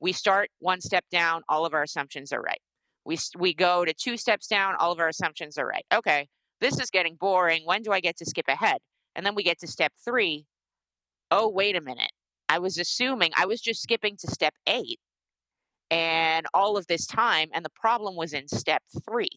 We 0.00 0.12
start 0.12 0.50
one 0.58 0.80
step 0.80 1.04
down 1.10 1.42
all 1.48 1.64
of 1.64 1.74
our 1.74 1.82
assumptions 1.82 2.32
are 2.32 2.40
right 2.40 2.60
we 3.04 3.18
we 3.36 3.54
go 3.54 3.84
to 3.84 3.92
two 3.92 4.16
steps 4.16 4.46
down 4.46 4.74
all 4.78 4.92
of 4.92 4.98
our 4.98 5.08
assumptions 5.08 5.58
are 5.58 5.66
right. 5.66 5.86
Okay 5.92 6.28
this 6.60 6.78
is 6.80 6.90
getting 6.90 7.16
boring 7.16 7.62
when 7.64 7.82
do 7.82 7.92
i 7.92 8.00
get 8.00 8.16
to 8.16 8.24
skip 8.24 8.46
ahead? 8.48 8.78
And 9.16 9.24
then 9.24 9.34
we 9.34 9.42
get 9.42 9.58
to 9.60 9.66
step 9.66 9.92
3 10.04 10.46
oh 11.30 11.48
wait 11.48 11.76
a 11.76 11.80
minute 11.80 12.12
i 12.48 12.58
was 12.58 12.78
assuming 12.78 13.30
i 13.36 13.46
was 13.46 13.60
just 13.60 13.82
skipping 13.82 14.16
to 14.18 14.30
step 14.30 14.54
8 14.66 14.98
and 15.90 16.46
all 16.52 16.76
of 16.76 16.86
this 16.86 17.06
time 17.06 17.48
and 17.54 17.64
the 17.64 17.70
problem 17.70 18.16
was 18.16 18.32
in 18.32 18.48
step 18.48 18.82
3 19.06 19.28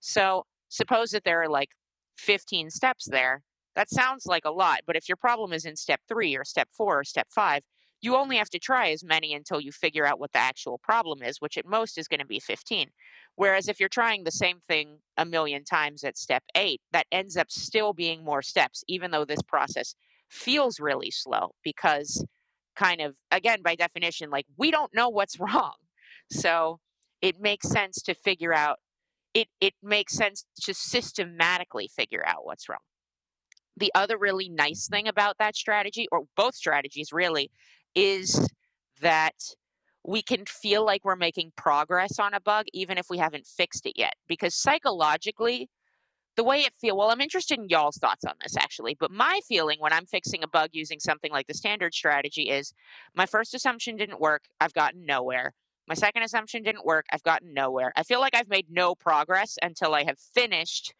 so 0.00 0.44
suppose 0.68 1.10
that 1.10 1.24
there 1.24 1.42
are 1.42 1.48
like 1.48 1.70
15 2.16 2.70
steps 2.70 3.06
there 3.06 3.42
that 3.76 3.88
sounds 3.88 4.26
like 4.26 4.44
a 4.44 4.50
lot, 4.50 4.80
but 4.86 4.96
if 4.96 5.08
your 5.08 5.16
problem 5.16 5.52
is 5.52 5.64
in 5.64 5.76
step 5.76 6.00
three 6.08 6.36
or 6.36 6.44
step 6.44 6.68
four 6.72 7.00
or 7.00 7.04
step 7.04 7.28
five, 7.30 7.62
you 8.02 8.16
only 8.16 8.36
have 8.36 8.50
to 8.50 8.58
try 8.58 8.90
as 8.90 9.04
many 9.04 9.34
until 9.34 9.60
you 9.60 9.72
figure 9.72 10.06
out 10.06 10.18
what 10.18 10.32
the 10.32 10.38
actual 10.38 10.78
problem 10.78 11.22
is, 11.22 11.40
which 11.40 11.58
at 11.58 11.66
most 11.66 11.98
is 11.98 12.08
going 12.08 12.20
to 12.20 12.26
be 12.26 12.40
15. 12.40 12.88
Whereas 13.36 13.68
if 13.68 13.78
you're 13.78 13.88
trying 13.88 14.24
the 14.24 14.30
same 14.30 14.58
thing 14.66 14.98
a 15.16 15.24
million 15.24 15.64
times 15.64 16.02
at 16.04 16.16
step 16.16 16.42
eight, 16.54 16.80
that 16.92 17.06
ends 17.12 17.36
up 17.36 17.50
still 17.50 17.92
being 17.92 18.24
more 18.24 18.42
steps, 18.42 18.82
even 18.88 19.10
though 19.10 19.24
this 19.24 19.42
process 19.42 19.94
feels 20.28 20.80
really 20.80 21.10
slow 21.10 21.50
because, 21.62 22.24
kind 22.76 23.00
of, 23.00 23.16
again, 23.30 23.60
by 23.62 23.74
definition, 23.74 24.30
like 24.30 24.46
we 24.56 24.70
don't 24.70 24.94
know 24.94 25.08
what's 25.08 25.38
wrong. 25.40 25.74
So 26.30 26.80
it 27.20 27.40
makes 27.40 27.68
sense 27.68 28.02
to 28.02 28.14
figure 28.14 28.54
out, 28.54 28.78
it, 29.34 29.48
it 29.60 29.74
makes 29.82 30.14
sense 30.14 30.44
to 30.62 30.74
systematically 30.74 31.88
figure 31.94 32.24
out 32.26 32.44
what's 32.44 32.68
wrong. 32.68 32.78
The 33.76 33.92
other 33.94 34.18
really 34.18 34.48
nice 34.48 34.88
thing 34.88 35.06
about 35.06 35.36
that 35.38 35.54
strategy, 35.54 36.08
or 36.10 36.22
both 36.36 36.54
strategies 36.54 37.12
really, 37.12 37.50
is 37.94 38.48
that 39.00 39.34
we 40.06 40.22
can 40.22 40.44
feel 40.46 40.84
like 40.84 41.04
we're 41.04 41.16
making 41.16 41.52
progress 41.56 42.18
on 42.18 42.34
a 42.34 42.40
bug 42.40 42.66
even 42.72 42.98
if 42.98 43.06
we 43.10 43.18
haven't 43.18 43.46
fixed 43.46 43.86
it 43.86 43.94
yet. 43.96 44.14
Because 44.28 44.54
psychologically, 44.54 45.68
the 46.36 46.44
way 46.44 46.60
it 46.60 46.72
feel 46.80 46.96
well 46.96 47.10
i'm 47.10 47.20
interested 47.20 47.58
in 47.58 47.68
y'all's 47.68 47.98
thoughts 47.98 48.24
on 48.24 48.32
this 48.40 48.56
actually 48.56 48.96
but 48.98 49.10
my 49.10 49.40
feeling 49.46 49.78
when 49.78 49.92
i'm 49.92 50.06
fixing 50.06 50.42
a 50.42 50.48
bug 50.48 50.70
using 50.72 50.98
something 50.98 51.30
like 51.30 51.46
the 51.48 51.52
standard 51.52 51.92
strategy 51.92 52.48
is 52.48 52.72
my 53.14 53.26
first 53.26 53.52
assumption 53.52 53.96
didn't 53.96 54.20
work 54.20 54.44
i've 54.58 54.72
gotten 54.72 55.04
nowhere 55.04 55.52
my 55.86 55.94
second 55.94 56.22
assumption 56.22 56.62
didn't 56.62 56.86
work 56.86 57.04
i've 57.12 57.24
gotten 57.24 57.52
nowhere 57.52 57.92
i 57.94 58.02
feel 58.02 58.20
like 58.20 58.34
i've 58.34 58.48
made 58.48 58.66
no 58.70 58.94
progress 58.94 59.58
until 59.60 59.92
i 59.92 60.04
have 60.04 60.18
finished 60.18 60.94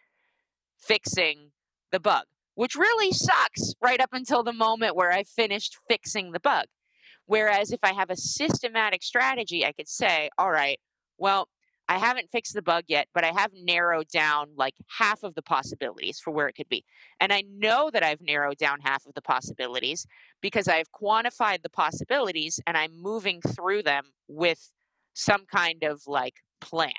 fixing 0.76 1.52
the 1.90 2.00
bug 2.00 2.24
which 2.60 2.74
really 2.74 3.10
sucks 3.10 3.74
right 3.80 4.02
up 4.02 4.10
until 4.12 4.42
the 4.42 4.52
moment 4.52 4.94
where 4.94 5.10
I 5.10 5.22
finished 5.22 5.78
fixing 5.88 6.32
the 6.32 6.40
bug. 6.40 6.66
Whereas 7.30 7.70
if 7.70 7.78
I 7.84 7.92
have 7.92 8.10
a 8.10 8.16
systematic 8.16 9.04
strategy, 9.04 9.64
I 9.64 9.70
could 9.70 9.86
say, 9.86 10.30
all 10.36 10.50
right, 10.50 10.80
well, 11.16 11.48
I 11.88 11.96
haven't 11.96 12.28
fixed 12.32 12.54
the 12.54 12.60
bug 12.60 12.82
yet, 12.88 13.06
but 13.14 13.22
I 13.22 13.28
have 13.28 13.52
narrowed 13.54 14.08
down 14.08 14.48
like 14.56 14.74
half 14.98 15.22
of 15.22 15.36
the 15.36 15.42
possibilities 15.42 16.18
for 16.18 16.32
where 16.32 16.48
it 16.48 16.54
could 16.56 16.68
be. 16.68 16.84
And 17.20 17.32
I 17.32 17.44
know 17.48 17.88
that 17.92 18.02
I've 18.02 18.20
narrowed 18.20 18.58
down 18.58 18.80
half 18.80 19.06
of 19.06 19.14
the 19.14 19.22
possibilities 19.22 20.08
because 20.40 20.66
I've 20.66 20.90
quantified 20.90 21.62
the 21.62 21.70
possibilities 21.70 22.58
and 22.66 22.76
I'm 22.76 23.00
moving 23.00 23.40
through 23.42 23.84
them 23.84 24.06
with 24.26 24.72
some 25.14 25.44
kind 25.46 25.84
of 25.84 26.02
like 26.08 26.34
plan 26.60 26.90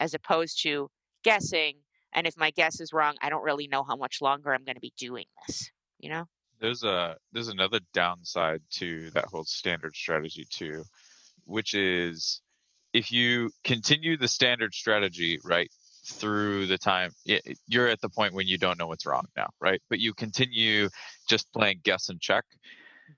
as 0.00 0.14
opposed 0.14 0.60
to 0.64 0.90
guessing 1.22 1.74
and 2.12 2.26
if 2.26 2.36
my 2.36 2.50
guess 2.50 2.80
is 2.80 2.92
wrong, 2.92 3.14
I 3.22 3.30
don't 3.30 3.44
really 3.44 3.68
know 3.68 3.84
how 3.84 3.94
much 3.94 4.20
longer 4.20 4.52
I'm 4.52 4.64
going 4.64 4.74
to 4.74 4.80
be 4.80 4.94
doing 4.98 5.26
this, 5.46 5.70
you 6.00 6.10
know? 6.10 6.24
There's 6.60 6.84
a 6.84 7.16
there's 7.32 7.48
another 7.48 7.80
downside 7.94 8.62
to 8.72 9.10
that 9.10 9.26
whole 9.26 9.44
standard 9.44 9.96
strategy 9.96 10.46
too, 10.50 10.84
which 11.44 11.74
is 11.74 12.42
if 12.92 13.12
you 13.12 13.50
continue 13.64 14.16
the 14.16 14.28
standard 14.28 14.74
strategy, 14.74 15.38
right, 15.44 15.70
through 16.06 16.66
the 16.66 16.78
time 16.78 17.12
you're 17.66 17.88
at 17.88 18.00
the 18.00 18.08
point 18.08 18.34
when 18.34 18.46
you 18.46 18.58
don't 18.58 18.78
know 18.78 18.86
what's 18.86 19.06
wrong 19.06 19.26
now 19.36 19.48
right? 19.60 19.80
But 19.88 20.00
you 20.00 20.14
continue 20.14 20.88
just 21.28 21.52
playing 21.52 21.80
guess 21.84 22.08
and 22.08 22.20
check. 22.20 22.44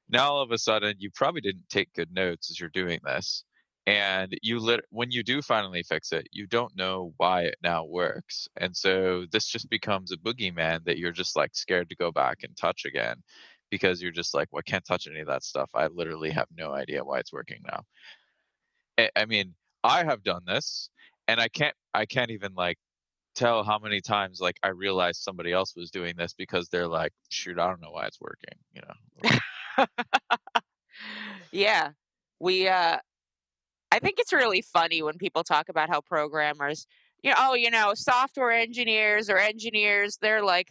Now 0.09 0.33
all 0.33 0.42
of 0.42 0.50
a 0.52 0.59
sudden 0.59 0.96
you 0.98 1.11
probably 1.14 1.40
didn't 1.40 1.68
take 1.70 1.92
good 1.94 2.12
notes 2.12 2.50
as 2.50 2.61
you're 2.61 2.70
doing 2.70 3.00
this 3.05 3.44
and 3.86 4.36
you 4.42 4.60
lit 4.60 4.84
when 4.90 5.10
you 5.10 5.22
do 5.22 5.42
finally 5.42 5.82
fix 5.82 6.12
it 6.12 6.28
you 6.30 6.46
don't 6.46 6.76
know 6.76 7.12
why 7.16 7.42
it 7.42 7.56
now 7.62 7.84
works 7.84 8.48
and 8.58 8.76
so 8.76 9.26
this 9.32 9.46
just 9.46 9.68
becomes 9.70 10.12
a 10.12 10.16
boogeyman 10.16 10.84
that 10.84 10.98
you're 10.98 11.10
just 11.12 11.36
like 11.36 11.50
scared 11.54 11.88
to 11.88 11.96
go 11.96 12.12
back 12.12 12.38
and 12.44 12.56
touch 12.56 12.84
again 12.84 13.16
because 13.70 14.00
you're 14.00 14.12
just 14.12 14.34
like 14.34 14.48
well 14.52 14.62
i 14.64 14.70
can't 14.70 14.84
touch 14.84 15.08
any 15.08 15.20
of 15.20 15.26
that 15.26 15.42
stuff. 15.42 15.70
I 15.74 15.88
literally 15.88 16.30
have 16.30 16.46
no 16.56 16.72
idea 16.72 17.04
why 17.04 17.18
it's 17.18 17.32
working 17.32 17.62
now. 17.66 17.82
I, 18.98 19.10
I 19.16 19.24
mean 19.26 19.54
i 19.82 20.04
have 20.04 20.22
done 20.22 20.42
this 20.46 20.90
and 21.26 21.40
i 21.40 21.48
can't 21.48 21.74
i 21.94 22.06
can't 22.06 22.30
even 22.30 22.54
like 22.54 22.78
tell 23.34 23.64
how 23.64 23.78
many 23.78 24.00
times 24.00 24.40
like 24.40 24.58
i 24.62 24.68
realized 24.68 25.22
somebody 25.22 25.50
else 25.52 25.74
was 25.74 25.90
doing 25.90 26.14
this 26.16 26.34
because 26.34 26.68
they're 26.68 26.86
like 26.86 27.12
shoot 27.30 27.58
i 27.58 27.66
don't 27.66 27.80
know 27.80 27.90
why 27.90 28.06
it's 28.06 28.20
working 28.20 28.58
you 28.74 28.82
know? 28.82 29.86
Yeah. 31.52 31.90
We 32.40 32.66
uh 32.66 32.98
I 33.92 33.98
think 33.98 34.18
it's 34.18 34.33
really 34.33 34.62
funny 34.62 35.02
when 35.02 35.18
people 35.18 35.44
talk 35.44 35.68
about 35.68 35.90
how 35.90 36.00
programmers, 36.00 36.87
you 37.22 37.28
know, 37.28 37.37
oh, 37.38 37.55
you 37.55 37.70
know, 37.70 37.92
software 37.94 38.50
engineers 38.50 39.28
or 39.28 39.37
engineers, 39.37 40.16
they're 40.16 40.42
like, 40.42 40.68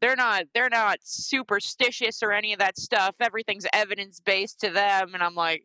they're 0.00 0.16
not, 0.16 0.44
they're 0.54 0.70
not 0.70 0.96
superstitious 1.02 2.22
or 2.22 2.32
any 2.32 2.54
of 2.54 2.58
that 2.60 2.78
stuff. 2.78 3.16
Everything's 3.20 3.66
evidence 3.74 4.20
based 4.20 4.58
to 4.60 4.70
them, 4.70 5.12
and 5.12 5.22
I'm 5.22 5.34
like, 5.34 5.64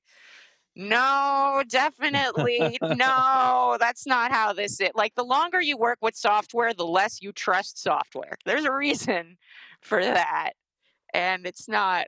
no, 0.76 1.63
definitely 1.70 2.78
no. 2.82 3.78
That's 3.80 4.06
not 4.06 4.34
how 4.34 4.52
this 4.52 4.82
is. 4.82 4.89
Like 4.93 5.15
the 5.15 5.24
longer 5.24 5.62
you 5.62 5.78
work 5.78 6.00
with 6.02 6.15
software, 6.17 6.74
the 6.74 6.86
less 6.86 7.22
you 7.22 7.32
trust 7.32 7.82
software. 7.82 8.36
There's 8.46 8.65
a 8.65 8.74
reason 8.74 9.38
for 9.82 10.04
that, 10.04 10.52
and 11.13 11.48
it's 11.48 11.70
not. 11.70 12.08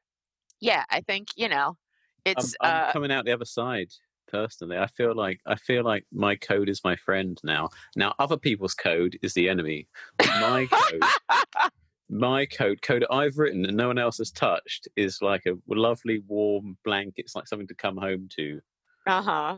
Yeah, 0.60 0.84
I 0.90 1.00
think 1.00 1.30
you 1.38 1.48
know, 1.48 1.78
it's 2.26 2.54
I'm, 2.60 2.70
I'm 2.70 2.90
uh, 2.90 2.92
coming 2.92 3.12
out 3.14 3.24
the 3.24 3.32
other 3.32 3.46
side 3.46 3.92
personally. 4.30 4.78
I 4.78 4.88
feel 4.88 5.15
like 5.15 5.39
I 5.46 5.56
feel 5.56 5.84
like 5.84 6.06
my 6.12 6.36
code 6.36 6.70
is 6.70 6.82
my 6.84 6.96
friend 6.96 7.39
now. 7.44 7.70
Now 7.96 8.13
other 8.20 8.38
people's 8.38 8.74
code 8.74 9.18
is 9.22 9.34
the 9.34 9.50
enemy. 9.50 9.88
My 10.20 10.68
code 10.72 11.04
my 12.10 12.46
code, 12.46 12.82
code 12.82 13.06
I've 13.12 13.38
written 13.38 13.65
and 13.65 13.78
no 13.78 13.88
one 13.88 14.00
else 14.00 14.18
has 14.18 14.32
touched, 14.32 14.88
is 14.96 15.22
like 15.22 15.46
a 15.46 15.54
lovely 15.68 16.24
warm 16.28 16.78
blanket. 16.84 17.22
It's 17.26 17.36
like 17.36 17.48
something 17.48 17.68
to 17.68 17.76
come 17.76 17.98
home 17.98 18.28
to. 18.38 18.60
uh 19.06 19.22
huh. 19.22 19.58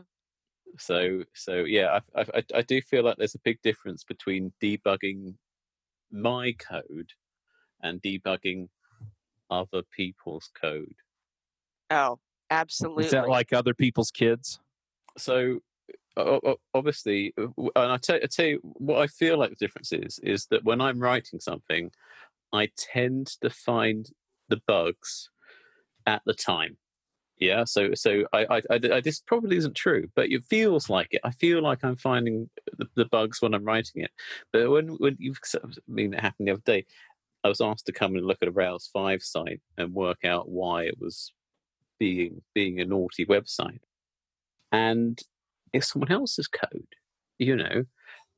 So 0.78 1.24
so 1.34 1.64
yeah, 1.64 2.00
I, 2.16 2.20
I 2.20 2.42
I 2.56 2.62
do 2.62 2.80
feel 2.82 3.04
like 3.04 3.16
there's 3.16 3.34
a 3.34 3.40
big 3.44 3.60
difference 3.62 4.04
between 4.04 4.52
debugging 4.62 5.34
my 6.10 6.52
code 6.58 7.10
and 7.82 8.00
debugging 8.02 8.68
other 9.50 9.82
people's 9.94 10.50
code. 10.58 10.94
Oh, 11.90 12.18
absolutely. 12.50 13.04
Is 13.04 13.10
that 13.10 13.28
like 13.28 13.52
other 13.52 13.74
people's 13.74 14.10
kids? 14.10 14.60
So 15.16 15.60
obviously, 16.74 17.32
uh, 17.38 17.48
and 17.76 17.92
I 17.92 17.96
tell, 17.96 18.16
I 18.16 18.26
tell 18.26 18.46
you 18.46 18.60
what 18.62 19.00
I 19.00 19.06
feel 19.06 19.38
like 19.38 19.50
the 19.50 19.56
difference 19.56 19.92
is 19.92 20.18
is 20.22 20.46
that 20.46 20.64
when 20.64 20.80
I'm 20.80 21.00
writing 21.00 21.40
something, 21.40 21.90
I 22.52 22.70
tend 22.76 23.28
to 23.40 23.50
find 23.50 24.06
the 24.48 24.60
bugs 24.66 25.30
at 26.06 26.22
the 26.26 26.34
time. 26.34 26.76
Yeah, 27.38 27.64
so 27.64 27.94
so 27.94 28.24
I, 28.32 28.46
I, 28.50 28.62
I, 28.70 29.00
this 29.00 29.20
probably 29.20 29.56
isn't 29.56 29.74
true, 29.74 30.08
but 30.14 30.30
it 30.30 30.44
feels 30.44 30.88
like 30.88 31.08
it. 31.10 31.22
I 31.24 31.32
feel 31.32 31.60
like 31.60 31.82
I'm 31.82 31.96
finding 31.96 32.48
the, 32.78 32.86
the 32.94 33.06
bugs 33.06 33.42
when 33.42 33.54
I'm 33.54 33.64
writing 33.64 34.02
it. 34.02 34.10
But 34.52 34.70
when 34.70 34.88
when 34.98 35.16
you've 35.18 35.40
I 35.56 35.68
mean, 35.88 36.14
it 36.14 36.20
happened 36.20 36.48
the 36.48 36.52
other 36.52 36.62
day. 36.64 36.86
I 37.44 37.48
was 37.48 37.60
asked 37.60 37.86
to 37.86 37.92
come 37.92 38.14
and 38.14 38.24
look 38.24 38.38
at 38.42 38.48
a 38.48 38.52
Rails 38.52 38.88
five 38.92 39.22
site 39.22 39.60
and 39.76 39.92
work 39.92 40.24
out 40.24 40.48
why 40.48 40.84
it 40.84 41.00
was 41.00 41.32
being 41.98 42.42
being 42.54 42.80
a 42.80 42.84
naughty 42.84 43.26
website, 43.26 43.80
and 44.72 45.20
it's 45.72 45.92
someone 45.92 46.10
else's 46.10 46.48
code, 46.48 46.86
you 47.38 47.56
know, 47.56 47.84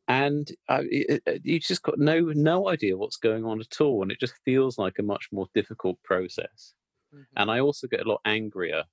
and 0.08 0.48
uh, 0.68 0.82
it, 0.90 1.22
it, 1.26 1.40
you 1.44 1.58
just 1.58 1.82
got 1.82 1.98
no 1.98 2.20
no 2.34 2.68
idea 2.68 2.96
what's 2.96 3.16
going 3.16 3.44
on 3.44 3.60
at 3.60 3.80
all, 3.80 4.02
and 4.02 4.12
it 4.12 4.20
just 4.20 4.34
feels 4.44 4.76
like 4.76 4.98
a 4.98 5.02
much 5.02 5.28
more 5.32 5.46
difficult 5.54 5.98
process. 6.02 6.74
Mm-hmm. 7.14 7.22
And 7.36 7.50
I 7.50 7.60
also 7.60 7.86
get 7.86 8.04
a 8.04 8.08
lot 8.08 8.20
angrier 8.24 8.84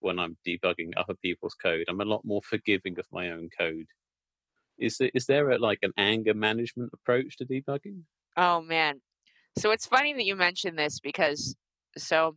when 0.00 0.18
I'm 0.18 0.36
debugging 0.46 0.92
other 0.96 1.14
people's 1.22 1.54
code. 1.54 1.84
I'm 1.88 2.00
a 2.00 2.04
lot 2.04 2.24
more 2.24 2.42
forgiving 2.42 2.98
of 2.98 3.06
my 3.12 3.30
own 3.30 3.50
code. 3.56 3.86
Is 4.78 4.98
there, 4.98 5.10
is 5.14 5.26
there 5.26 5.50
a, 5.50 5.58
like 5.58 5.78
an 5.82 5.92
anger 5.96 6.34
management 6.34 6.90
approach 6.92 7.36
to 7.36 7.44
debugging? 7.44 8.00
Oh 8.36 8.62
man, 8.62 9.00
so 9.56 9.70
it's 9.70 9.86
funny 9.86 10.12
that 10.14 10.24
you 10.24 10.34
mentioned 10.34 10.78
this 10.78 10.98
because 10.98 11.54
so 11.96 12.36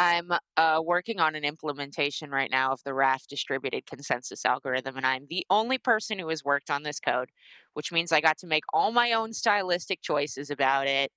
I'm 0.00 0.32
uh, 0.56 0.80
working 0.82 1.20
on 1.20 1.34
an 1.34 1.44
implementation 1.44 2.30
right 2.30 2.50
now 2.50 2.72
of 2.72 2.82
the 2.84 2.94
Raft 2.94 3.28
distributed 3.28 3.84
consensus 3.84 4.46
algorithm, 4.46 4.96
and 4.96 5.04
I'm 5.04 5.26
the 5.28 5.44
only 5.50 5.76
person 5.76 6.18
who 6.18 6.28
has 6.30 6.42
worked 6.42 6.70
on 6.70 6.84
this 6.84 6.98
code, 6.98 7.28
which 7.74 7.92
means 7.92 8.10
I 8.10 8.22
got 8.22 8.38
to 8.38 8.46
make 8.46 8.64
all 8.72 8.92
my 8.92 9.12
own 9.12 9.34
stylistic 9.34 10.00
choices 10.00 10.48
about 10.48 10.86
it 10.86 11.12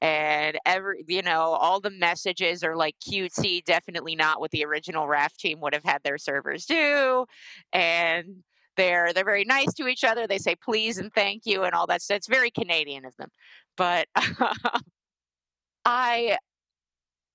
and 0.00 0.58
every 0.64 1.04
you 1.08 1.22
know 1.22 1.40
all 1.40 1.80
the 1.80 1.90
messages 1.90 2.62
are 2.64 2.76
like 2.76 2.94
cutesy 3.06 3.62
definitely 3.64 4.14
not 4.14 4.40
what 4.40 4.50
the 4.50 4.64
original 4.64 5.06
raft 5.08 5.38
team 5.38 5.60
would 5.60 5.74
have 5.74 5.84
had 5.84 6.02
their 6.02 6.16
servers 6.16 6.64
do 6.64 7.26
and 7.74 8.42
they're 8.76 9.12
they're 9.12 9.24
very 9.24 9.44
nice 9.44 9.74
to 9.74 9.86
each 9.88 10.04
other 10.04 10.26
they 10.26 10.38
say 10.38 10.54
please 10.54 10.96
and 10.96 11.12
thank 11.12 11.44
you 11.44 11.64
and 11.64 11.74
all 11.74 11.86
that 11.86 12.00
stuff 12.00 12.16
it's 12.16 12.28
very 12.28 12.50
canadian 12.50 13.04
of 13.04 13.14
them 13.16 13.28
but 13.76 14.08
i 15.84 16.38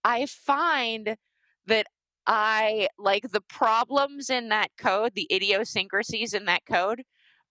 i 0.05 0.25
find 0.25 1.17
that 1.67 1.87
i 2.25 2.87
like 2.97 3.29
the 3.31 3.41
problems 3.41 4.29
in 4.29 4.49
that 4.49 4.69
code 4.77 5.11
the 5.15 5.27
idiosyncrasies 5.31 6.33
in 6.33 6.45
that 6.45 6.65
code 6.65 7.03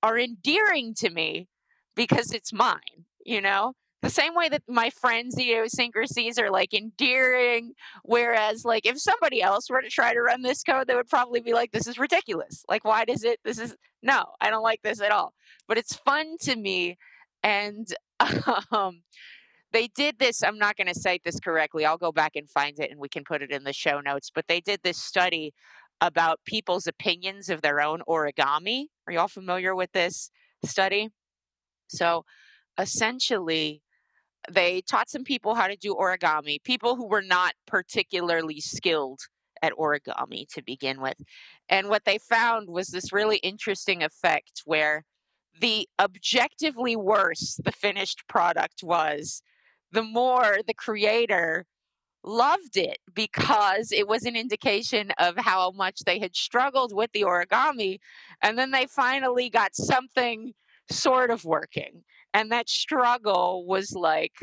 are 0.03 0.19
endearing 0.19 0.95
to 0.95 1.11
me 1.11 1.49
because 1.95 2.33
it's 2.33 2.53
mine 2.53 3.05
you 3.25 3.41
know 3.41 3.75
the 4.05 4.11
same 4.11 4.35
way 4.35 4.51
that 4.51 4.63
my 4.69 4.91
friends' 4.91 5.39
idiosyncrasies 5.39 6.39
are 6.39 6.51
like 6.51 6.75
endearing. 6.75 7.73
Whereas, 8.03 8.65
like, 8.65 8.85
if 8.85 9.01
somebody 9.01 9.41
else 9.41 9.71
were 9.71 9.81
to 9.81 9.89
try 9.89 10.13
to 10.13 10.21
run 10.21 10.43
this 10.43 10.63
code, 10.63 10.87
they 10.87 10.95
would 10.95 11.09
probably 11.09 11.41
be 11.41 11.55
like, 11.55 11.73
this 11.73 11.87
is 11.87 11.99
ridiculous. 11.99 12.65
Like, 12.69 12.85
why 12.85 13.07
does 13.07 13.25
it? 13.25 13.41
This 13.45 13.59
is 13.59 13.75
no, 14.03 14.27
I 14.43 14.51
don't 14.51 14.63
like 14.63 14.83
this 14.83 15.01
at 15.01 15.11
all. 15.11 15.33
But 15.67 15.79
it's 15.79 15.97
fun 15.97 16.37
to 16.43 16.55
me. 16.55 16.99
And 17.43 17.89
um, 18.71 19.03
they 19.75 19.89
did 19.89 20.19
this. 20.21 20.43
I'm 20.43 20.59
not 20.59 20.77
going 20.77 20.87
to 20.87 20.99
cite 20.99 21.23
this 21.25 21.41
correctly. 21.41 21.85
I'll 21.85 21.99
go 21.99 22.13
back 22.13 22.37
and 22.37 22.49
find 22.49 22.79
it 22.79 22.91
and 22.91 23.01
we 23.01 23.09
can 23.09 23.25
put 23.25 23.43
it 23.43 23.51
in 23.51 23.65
the 23.65 23.73
show 23.73 24.01
notes. 24.01 24.31
But 24.33 24.47
they 24.49 24.61
did 24.61 24.81
this 24.85 24.97
study 24.97 25.53
about 26.01 26.39
people's 26.47 26.87
opinions 26.87 27.51
of 27.51 27.61
their 27.61 27.81
own 27.81 28.01
origami. 28.09 28.87
Are 29.07 29.13
you 29.13 29.19
all 29.19 29.29
familiar 29.29 29.75
with 29.75 29.91
this 29.93 30.31
study? 30.65 31.11
So 31.89 32.25
essentially, 32.79 33.83
they 34.49 34.81
taught 34.81 35.11
some 35.11 35.25
people 35.25 35.57
how 35.57 35.67
to 35.67 35.77
do 35.77 35.95
origami, 35.95 36.63
people 36.63 36.95
who 36.95 37.09
were 37.09 37.23
not 37.23 37.55
particularly 37.67 38.61
skilled 38.61 39.21
at 39.61 39.73
origami 39.73 40.47
to 40.55 40.63
begin 40.63 41.01
with. 41.01 41.17
And 41.69 41.89
what 41.89 42.05
they 42.05 42.19
found 42.19 42.69
was 42.69 42.89
this 42.89 43.13
really 43.13 43.39
interesting 43.39 44.05
effect 44.05 44.63
where 44.65 45.05
the 45.61 45.89
objectively 45.99 46.95
worse 46.95 47.59
the 47.65 47.73
finished 47.73 48.25
product 48.29 48.83
was, 48.83 49.43
the 49.95 50.03
more 50.03 50.59
the 50.67 50.75
creator 50.75 51.65
loved 52.25 52.77
it 52.77 52.99
because 53.15 53.93
it 53.93 54.09
was 54.09 54.25
an 54.25 54.35
indication 54.37 55.11
of 55.19 55.37
how 55.37 55.71
much 55.71 56.01
they 56.07 56.19
had 56.19 56.35
struggled 56.35 56.95
with 56.95 57.13
the 57.13 57.23
origami. 57.23 57.99
And 58.43 58.59
then 58.59 58.71
they 58.71 58.87
finally 58.87 59.51
got 59.51 59.77
something 59.77 60.55
sort 60.91 61.31
of 61.31 61.45
working 61.45 62.03
and 62.35 62.51
that 62.53 62.69
struggle 62.69 63.65
was 63.67 63.93
like 63.95 64.35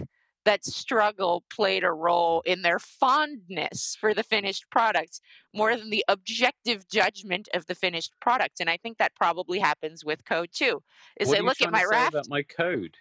that 0.43 0.65
struggle 0.65 1.43
played 1.53 1.83
a 1.83 1.91
role 1.91 2.41
in 2.47 2.63
their 2.63 2.79
fondness 2.79 3.95
for 3.99 4.15
the 4.15 4.23
finished 4.23 4.65
product 4.71 5.21
more 5.53 5.75
than 5.75 5.91
the 5.91 6.03
objective 6.07 6.87
judgment 6.87 7.47
of 7.53 7.67
the 7.67 7.75
finished 7.75 8.11
product 8.19 8.59
and 8.59 8.71
i 8.71 8.77
think 8.77 8.97
that 8.97 9.13
probably 9.15 9.59
happens 9.59 10.03
with 10.03 10.25
code 10.25 10.49
too 10.51 10.81
is 11.19 11.27
what 11.27 11.37
they 11.37 11.43
look 11.43 11.61
at 11.61 11.71
my 11.71 11.83
raft 11.83 12.13
about 12.15 12.29
my 12.29 12.41
code 12.41 12.95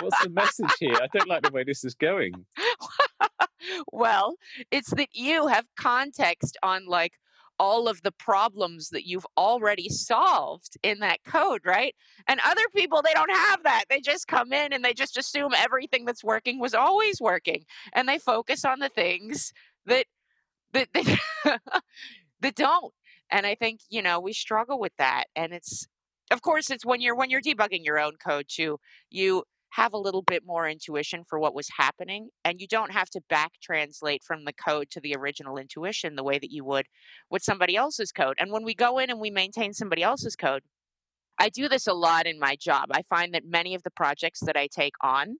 what's 0.00 0.22
the 0.22 0.30
message 0.30 0.70
here 0.78 0.94
i 0.94 1.06
don't 1.12 1.28
like 1.28 1.42
the 1.42 1.50
way 1.50 1.64
this 1.64 1.84
is 1.84 1.94
going 1.94 2.32
well 3.92 4.34
it's 4.70 4.90
that 4.94 5.08
you 5.12 5.46
have 5.46 5.66
context 5.76 6.56
on 6.62 6.86
like 6.86 7.12
all 7.58 7.88
of 7.88 8.02
the 8.02 8.12
problems 8.12 8.90
that 8.90 9.06
you've 9.06 9.26
already 9.36 9.88
solved 9.88 10.76
in 10.82 10.98
that 11.00 11.24
code, 11.24 11.62
right? 11.64 11.94
And 12.26 12.40
other 12.44 12.64
people, 12.74 13.02
they 13.02 13.14
don't 13.14 13.30
have 13.30 13.62
that. 13.62 13.84
They 13.88 14.00
just 14.00 14.28
come 14.28 14.52
in 14.52 14.72
and 14.72 14.84
they 14.84 14.92
just 14.92 15.16
assume 15.16 15.52
everything 15.56 16.04
that's 16.04 16.24
working 16.24 16.60
was 16.60 16.74
always 16.74 17.20
working. 17.20 17.64
And 17.94 18.08
they 18.08 18.18
focus 18.18 18.64
on 18.64 18.78
the 18.80 18.88
things 18.88 19.52
that 19.86 20.06
that 20.72 20.88
that, 20.92 21.60
that 22.40 22.54
don't. 22.54 22.92
And 23.30 23.46
I 23.46 23.54
think, 23.54 23.80
you 23.88 24.02
know, 24.02 24.20
we 24.20 24.32
struggle 24.32 24.78
with 24.78 24.92
that. 24.98 25.24
And 25.34 25.52
it's 25.52 25.86
of 26.30 26.42
course 26.42 26.70
it's 26.70 26.84
when 26.84 27.00
you're 27.00 27.14
when 27.14 27.30
you're 27.30 27.40
debugging 27.40 27.84
your 27.84 27.98
own 27.98 28.12
code 28.24 28.46
too, 28.48 28.78
you 29.10 29.44
have 29.70 29.92
a 29.92 29.98
little 29.98 30.22
bit 30.22 30.42
more 30.46 30.68
intuition 30.68 31.22
for 31.28 31.38
what 31.38 31.54
was 31.54 31.68
happening 31.76 32.30
and 32.44 32.60
you 32.60 32.66
don't 32.66 32.92
have 32.92 33.10
to 33.10 33.20
back 33.28 33.52
translate 33.62 34.22
from 34.24 34.44
the 34.44 34.52
code 34.52 34.88
to 34.90 35.00
the 35.00 35.14
original 35.14 35.58
intuition 35.58 36.16
the 36.16 36.24
way 36.24 36.38
that 36.38 36.50
you 36.50 36.64
would 36.64 36.86
with 37.30 37.42
somebody 37.42 37.76
else's 37.76 38.12
code 38.12 38.36
and 38.38 38.52
when 38.52 38.64
we 38.64 38.74
go 38.74 38.98
in 38.98 39.10
and 39.10 39.20
we 39.20 39.30
maintain 39.30 39.72
somebody 39.72 40.02
else's 40.02 40.36
code 40.36 40.62
i 41.38 41.48
do 41.48 41.68
this 41.68 41.86
a 41.86 41.92
lot 41.92 42.26
in 42.26 42.38
my 42.38 42.56
job. 42.56 42.86
I 42.92 43.02
find 43.02 43.34
that 43.34 43.42
many 43.44 43.74
of 43.74 43.82
the 43.82 43.90
projects 43.90 44.40
that 44.40 44.56
i 44.56 44.66
take 44.66 44.94
on 45.02 45.36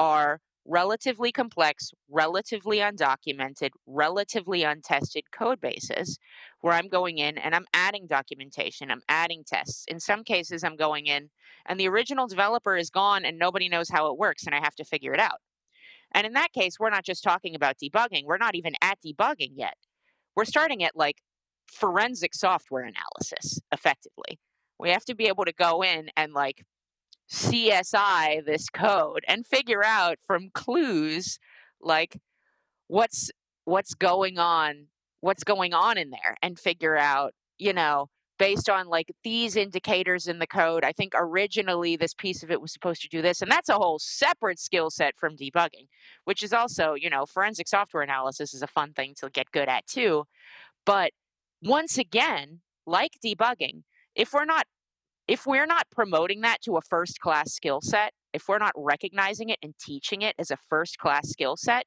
are 0.00 0.40
relatively 0.66 1.32
complex, 1.32 1.92
relatively 2.08 2.78
undocumented, 2.78 3.70
relatively 3.86 4.62
untested 4.64 5.24
code 5.30 5.60
bases 5.60 6.18
where 6.60 6.74
I'm 6.74 6.88
going 6.88 7.18
in 7.18 7.38
and 7.38 7.54
I'm 7.54 7.66
adding 7.72 8.06
documentation, 8.06 8.90
I'm 8.90 9.02
adding 9.08 9.44
tests. 9.46 9.84
In 9.88 10.00
some 10.00 10.24
cases, 10.24 10.64
I'm 10.64 10.76
going 10.76 11.06
in 11.06 11.30
and 11.66 11.78
the 11.78 11.88
original 11.88 12.26
developer 12.26 12.76
is 12.76 12.90
gone 12.90 13.24
and 13.24 13.38
nobody 13.38 13.68
knows 13.68 13.88
how 13.88 14.10
it 14.10 14.18
works 14.18 14.44
and 14.46 14.54
I 14.54 14.60
have 14.60 14.74
to 14.76 14.84
figure 14.84 15.14
it 15.14 15.20
out. 15.20 15.38
And 16.12 16.26
in 16.26 16.32
that 16.34 16.52
case, 16.52 16.78
we're 16.78 16.90
not 16.90 17.04
just 17.04 17.22
talking 17.22 17.54
about 17.54 17.76
debugging, 17.82 18.24
we're 18.24 18.36
not 18.36 18.54
even 18.54 18.74
at 18.82 18.98
debugging 19.04 19.52
yet. 19.54 19.76
We're 20.34 20.44
starting 20.44 20.82
at 20.82 20.96
like 20.96 21.22
forensic 21.66 22.34
software 22.34 22.84
analysis, 22.84 23.60
effectively. 23.72 24.38
We 24.78 24.90
have 24.90 25.04
to 25.06 25.14
be 25.14 25.26
able 25.26 25.44
to 25.44 25.52
go 25.52 25.82
in 25.82 26.10
and 26.16 26.32
like 26.32 26.64
CSI 27.30 28.44
this 28.44 28.68
code 28.68 29.24
and 29.26 29.46
figure 29.46 29.84
out 29.84 30.18
from 30.24 30.50
clues 30.54 31.38
like 31.80 32.18
what's 32.88 33.30
what's 33.64 33.94
going 33.94 34.38
on 34.38 34.86
what's 35.20 35.44
going 35.44 35.74
on 35.74 35.98
in 35.98 36.10
there 36.10 36.36
and 36.42 36.58
figure 36.58 36.96
out 36.96 37.32
you 37.58 37.72
know 37.72 38.08
based 38.38 38.68
on 38.68 38.86
like 38.86 39.10
these 39.24 39.56
indicators 39.56 40.28
in 40.28 40.38
the 40.38 40.46
code 40.46 40.84
i 40.84 40.92
think 40.92 41.12
originally 41.16 41.96
this 41.96 42.14
piece 42.14 42.42
of 42.42 42.50
it 42.50 42.60
was 42.60 42.72
supposed 42.72 43.02
to 43.02 43.08
do 43.08 43.22
this 43.22 43.42
and 43.42 43.50
that's 43.50 43.68
a 43.68 43.74
whole 43.74 43.98
separate 43.98 44.60
skill 44.60 44.90
set 44.90 45.14
from 45.18 45.36
debugging 45.36 45.86
which 46.24 46.42
is 46.42 46.52
also 46.52 46.94
you 46.94 47.10
know 47.10 47.26
forensic 47.26 47.66
software 47.66 48.02
analysis 48.02 48.54
is 48.54 48.62
a 48.62 48.66
fun 48.68 48.92
thing 48.92 49.14
to 49.16 49.28
get 49.30 49.50
good 49.50 49.68
at 49.68 49.86
too 49.86 50.24
but 50.84 51.10
once 51.62 51.98
again 51.98 52.60
like 52.86 53.12
debugging 53.24 53.82
if 54.14 54.32
we're 54.32 54.44
not 54.44 54.66
if 55.28 55.46
we're 55.46 55.66
not 55.66 55.86
promoting 55.90 56.40
that 56.42 56.62
to 56.62 56.76
a 56.76 56.82
first 56.82 57.20
class 57.20 57.52
skill 57.52 57.80
set, 57.80 58.12
if 58.32 58.48
we're 58.48 58.58
not 58.58 58.72
recognizing 58.76 59.48
it 59.48 59.58
and 59.62 59.74
teaching 59.78 60.22
it 60.22 60.34
as 60.38 60.50
a 60.50 60.56
first 60.56 60.98
class 60.98 61.28
skill 61.28 61.56
set, 61.56 61.84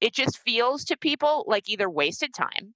it 0.00 0.14
just 0.14 0.38
feels 0.38 0.84
to 0.84 0.96
people 0.96 1.44
like 1.46 1.68
either 1.68 1.88
wasted 1.88 2.34
time 2.34 2.74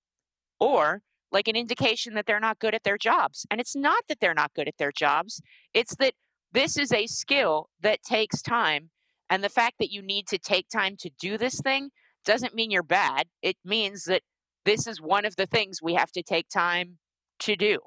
or 0.61 1.03
like 1.33 1.49
an 1.49 1.57
indication 1.57 2.15
that 2.15 2.27
they're 2.27 2.39
not 2.39 2.59
good 2.59 2.75
at 2.75 2.85
their 2.85 2.99
jobs. 2.99 3.47
And 3.51 3.61
it's 3.61 3.75
not 3.75 4.05
that 4.09 4.21
they're 4.21 4.35
not 4.35 4.55
good 4.55 4.69
at 4.69 4.79
their 4.79 4.93
jobs, 4.93 5.41
it's 5.73 5.97
that 5.97 6.15
this 6.53 6.77
is 6.77 6.93
a 6.93 7.07
skill 7.07 7.69
that 7.81 8.03
takes 8.03 8.41
time. 8.41 8.91
And 9.29 9.43
the 9.43 9.49
fact 9.49 9.77
that 9.81 9.91
you 9.91 10.03
need 10.03 10.29
to 10.29 10.39
take 10.39 10.69
time 10.69 10.97
to 11.01 11.11
do 11.19 11.37
this 11.37 11.61
thing 11.61 11.91
doesn't 12.25 12.55
mean 12.55 12.71
you're 12.71 12.83
bad. 12.83 13.27
It 13.43 13.57
means 13.65 14.05
that 14.05 14.23
this 14.65 14.87
is 14.87 15.01
one 15.01 15.25
of 15.25 15.37
the 15.37 15.47
things 15.47 15.83
we 15.83 15.95
have 15.95 16.13
to 16.13 16.23
take 16.23 16.49
time 16.49 16.99
to 17.41 17.57
do 17.57 17.81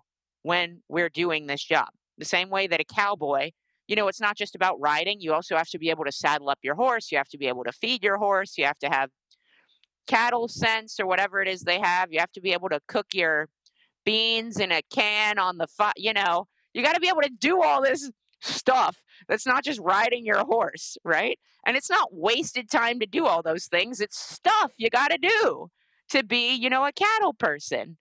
when 0.48 0.82
we're 0.88 1.10
doing 1.10 1.46
this 1.46 1.62
job. 1.62 1.90
The 2.18 2.24
same 2.24 2.50
way 2.50 2.68
that 2.68 2.80
a 2.80 2.86
cowboy, 2.86 3.52
you 3.86 3.98
know, 3.98 4.08
it's 4.08 4.22
not 4.22 4.38
just 4.38 4.56
about 4.56 4.80
riding. 4.80 5.20
You 5.20 5.34
also 5.34 5.58
have 5.58 5.68
to 5.72 5.78
be 5.78 5.90
able 5.90 6.06
to 6.06 6.12
saddle 6.12 6.50
up 6.50 6.60
your 6.62 6.76
horse. 6.76 7.12
You 7.12 7.18
have 7.18 7.28
to 7.30 7.38
be 7.38 7.48
able 7.48 7.66
to 7.66 7.74
feed 7.74 8.02
your 8.02 8.18
horse. 8.18 8.58
You 8.58 8.64
have 8.64 8.80
to 8.80 8.88
have 8.88 9.10
cattle 10.08 10.48
sense 10.48 11.02
or 11.02 11.06
whatever 11.06 11.42
it 11.42 11.50
is 11.50 11.64
they 11.64 11.80
have. 11.80 12.14
You 12.14 12.20
have 12.20 12.32
to 12.32 12.40
be 12.42 12.54
able 12.54 12.70
to 12.70 12.80
cook 12.88 13.08
your 13.14 13.50
beans 14.06 14.58
in 14.58 14.72
a 14.72 14.82
can 14.90 15.38
on 15.38 15.58
the 15.58 15.68
fire. 15.68 15.92
You 15.98 16.14
know, 16.14 16.48
you 16.74 16.82
got 16.82 16.94
to 16.94 17.02
be 17.02 17.10
able 17.10 17.24
to 17.24 17.32
do 17.38 17.62
all 17.62 17.82
this 17.82 18.10
stuff 18.40 19.04
that's 19.28 19.46
not 19.46 19.66
just 19.66 19.82
riding 19.82 20.26
your 20.26 20.46
horse, 20.46 20.98
right? 21.04 21.38
And 21.66 21.76
it's 21.76 21.90
not 21.90 22.14
wasted 22.14 22.72
time 22.72 23.02
to 23.02 23.06
do 23.06 23.26
all 23.26 23.44
those 23.44 23.66
things. 23.66 24.00
It's 24.00 24.18
stuff 24.18 24.72
you 24.78 24.90
got 24.90 25.12
to 25.12 25.18
do 25.18 25.68
to 26.12 26.24
be, 26.24 26.56
you 26.56 26.70
know, 26.70 26.86
a 26.86 26.94
cattle 26.94 27.34
person. 27.34 27.98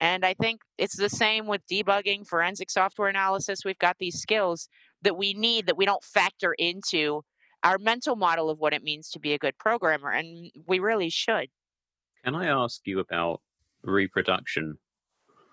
And 0.00 0.24
I 0.24 0.34
think 0.34 0.60
it's 0.76 0.96
the 0.96 1.08
same 1.08 1.46
with 1.46 1.62
debugging, 1.70 2.26
forensic 2.26 2.70
software 2.70 3.08
analysis. 3.08 3.64
We've 3.64 3.78
got 3.78 3.96
these 3.98 4.20
skills 4.20 4.68
that 5.02 5.16
we 5.16 5.32
need 5.34 5.66
that 5.66 5.76
we 5.76 5.84
don't 5.84 6.02
factor 6.04 6.54
into 6.58 7.22
our 7.64 7.78
mental 7.78 8.14
model 8.14 8.48
of 8.50 8.58
what 8.58 8.72
it 8.72 8.82
means 8.82 9.10
to 9.10 9.18
be 9.18 9.32
a 9.32 9.38
good 9.38 9.58
programmer. 9.58 10.10
And 10.10 10.50
we 10.66 10.78
really 10.78 11.10
should. 11.10 11.48
Can 12.24 12.34
I 12.34 12.46
ask 12.46 12.80
you 12.84 13.00
about 13.00 13.40
reproduction? 13.82 14.78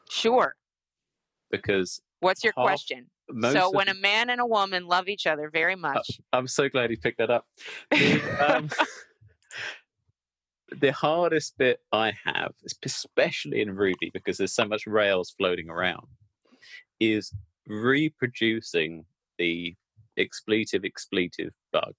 Sure. 0.10 0.56
Because 1.50 2.02
what's 2.20 2.44
your 2.44 2.54
half, 2.56 2.66
question? 2.66 3.08
So 3.52 3.72
when 3.72 3.90
a 3.90 3.96
man 3.96 4.30
and 4.30 4.40
a 4.40 4.46
woman 4.46 4.86
love 4.88 5.08
each 5.08 5.26
other 5.26 5.50
very 5.50 5.74
uh, 5.74 5.78
much. 5.78 6.20
I'm 6.32 6.48
so 6.48 6.70
glad 6.70 6.92
you 6.92 6.98
picked 6.98 7.18
that 7.18 7.32
up. 7.32 7.46
Um, 8.48 8.70
the 10.72 10.92
hardest 10.92 11.58
bit 11.58 11.80
I 11.92 12.14
have, 12.24 12.54
especially 12.86 13.62
in 13.62 13.76
Ruby, 13.76 14.10
because 14.14 14.38
there's 14.38 14.54
so 14.54 14.66
much 14.66 14.88
Rails 14.88 15.34
floating 15.38 15.70
around, 15.70 16.08
is 17.00 17.34
reproducing 17.68 19.06
the 19.38 19.76
expletive 20.18 20.86
expletive 20.86 21.54
bug. 21.72 21.94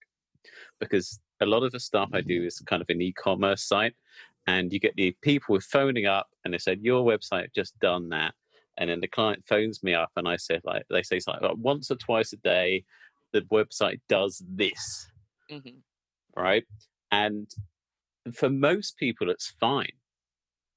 Because 0.81 1.21
a 1.41 1.47
lot 1.47 1.63
of 1.63 1.73
the 1.73 1.81
stuff 1.81 2.09
I 2.13 2.21
do 2.21 2.45
is 2.45 2.59
kind 2.61 2.83
of 2.83 2.89
an 2.89 3.03
e-commerce 3.03 3.63
site, 3.63 3.95
and 4.47 4.73
you 4.73 4.79
get 4.79 4.95
the 4.97 5.15
people 5.23 5.59
phoning 5.61 6.07
up 6.07 6.29
and 6.45 6.55
they 6.55 6.59
said 6.59 6.81
your 6.81 7.05
website 7.05 7.53
just 7.55 7.79
done 7.81 8.09
that, 8.11 8.35
and 8.79 8.91
then 8.91 9.01
the 9.01 9.09
client 9.09 9.45
phones 9.47 9.83
me 9.83 9.95
up 9.95 10.11
and 10.17 10.29
I 10.29 10.37
said 10.37 10.61
like 10.65 10.85
they 10.89 11.03
say 11.03 11.19
something 11.19 11.43
like 11.43 11.57
once 11.59 11.91
or 11.91 11.97
twice 11.97 12.33
a 12.33 12.37
day, 12.37 12.85
the 13.33 13.43
website 13.43 14.01
does 14.09 14.43
this, 14.49 15.11
Mhm. 15.51 15.83
right? 16.37 16.65
And 17.11 17.51
for 18.35 18.51
most 18.51 18.97
people, 18.97 19.31
it's 19.31 19.53
fine. 19.61 19.93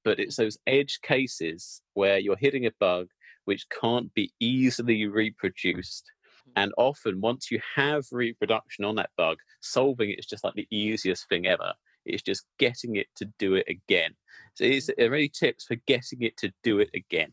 But 0.04 0.18
it's 0.18 0.36
those 0.36 0.58
edge 0.66 1.00
cases 1.02 1.82
where 1.94 2.18
you're 2.18 2.36
hitting 2.36 2.66
a 2.66 2.70
bug 2.80 3.08
which 3.44 3.66
can't 3.80 4.12
be 4.14 4.32
easily 4.40 5.06
reproduced. 5.06 6.10
Mm. 6.48 6.52
And 6.56 6.72
often, 6.78 7.20
once 7.20 7.50
you 7.50 7.60
have 7.74 8.04
reproduction 8.12 8.84
on 8.84 8.94
that 8.96 9.10
bug, 9.16 9.38
solving 9.60 10.10
it 10.10 10.18
is 10.18 10.26
just 10.26 10.44
like 10.44 10.54
the 10.54 10.68
easiest 10.70 11.28
thing 11.28 11.46
ever. 11.46 11.72
It's 12.06 12.22
just 12.22 12.46
getting 12.58 12.96
it 12.96 13.08
to 13.16 13.26
do 13.38 13.54
it 13.54 13.66
again. 13.68 14.12
So, 14.54 14.64
is 14.64 14.86
mm. 14.86 14.94
there 14.96 15.14
any 15.14 15.28
tips 15.28 15.64
for 15.64 15.76
getting 15.86 16.22
it 16.22 16.36
to 16.38 16.52
do 16.62 16.78
it 16.78 16.90
again? 16.94 17.32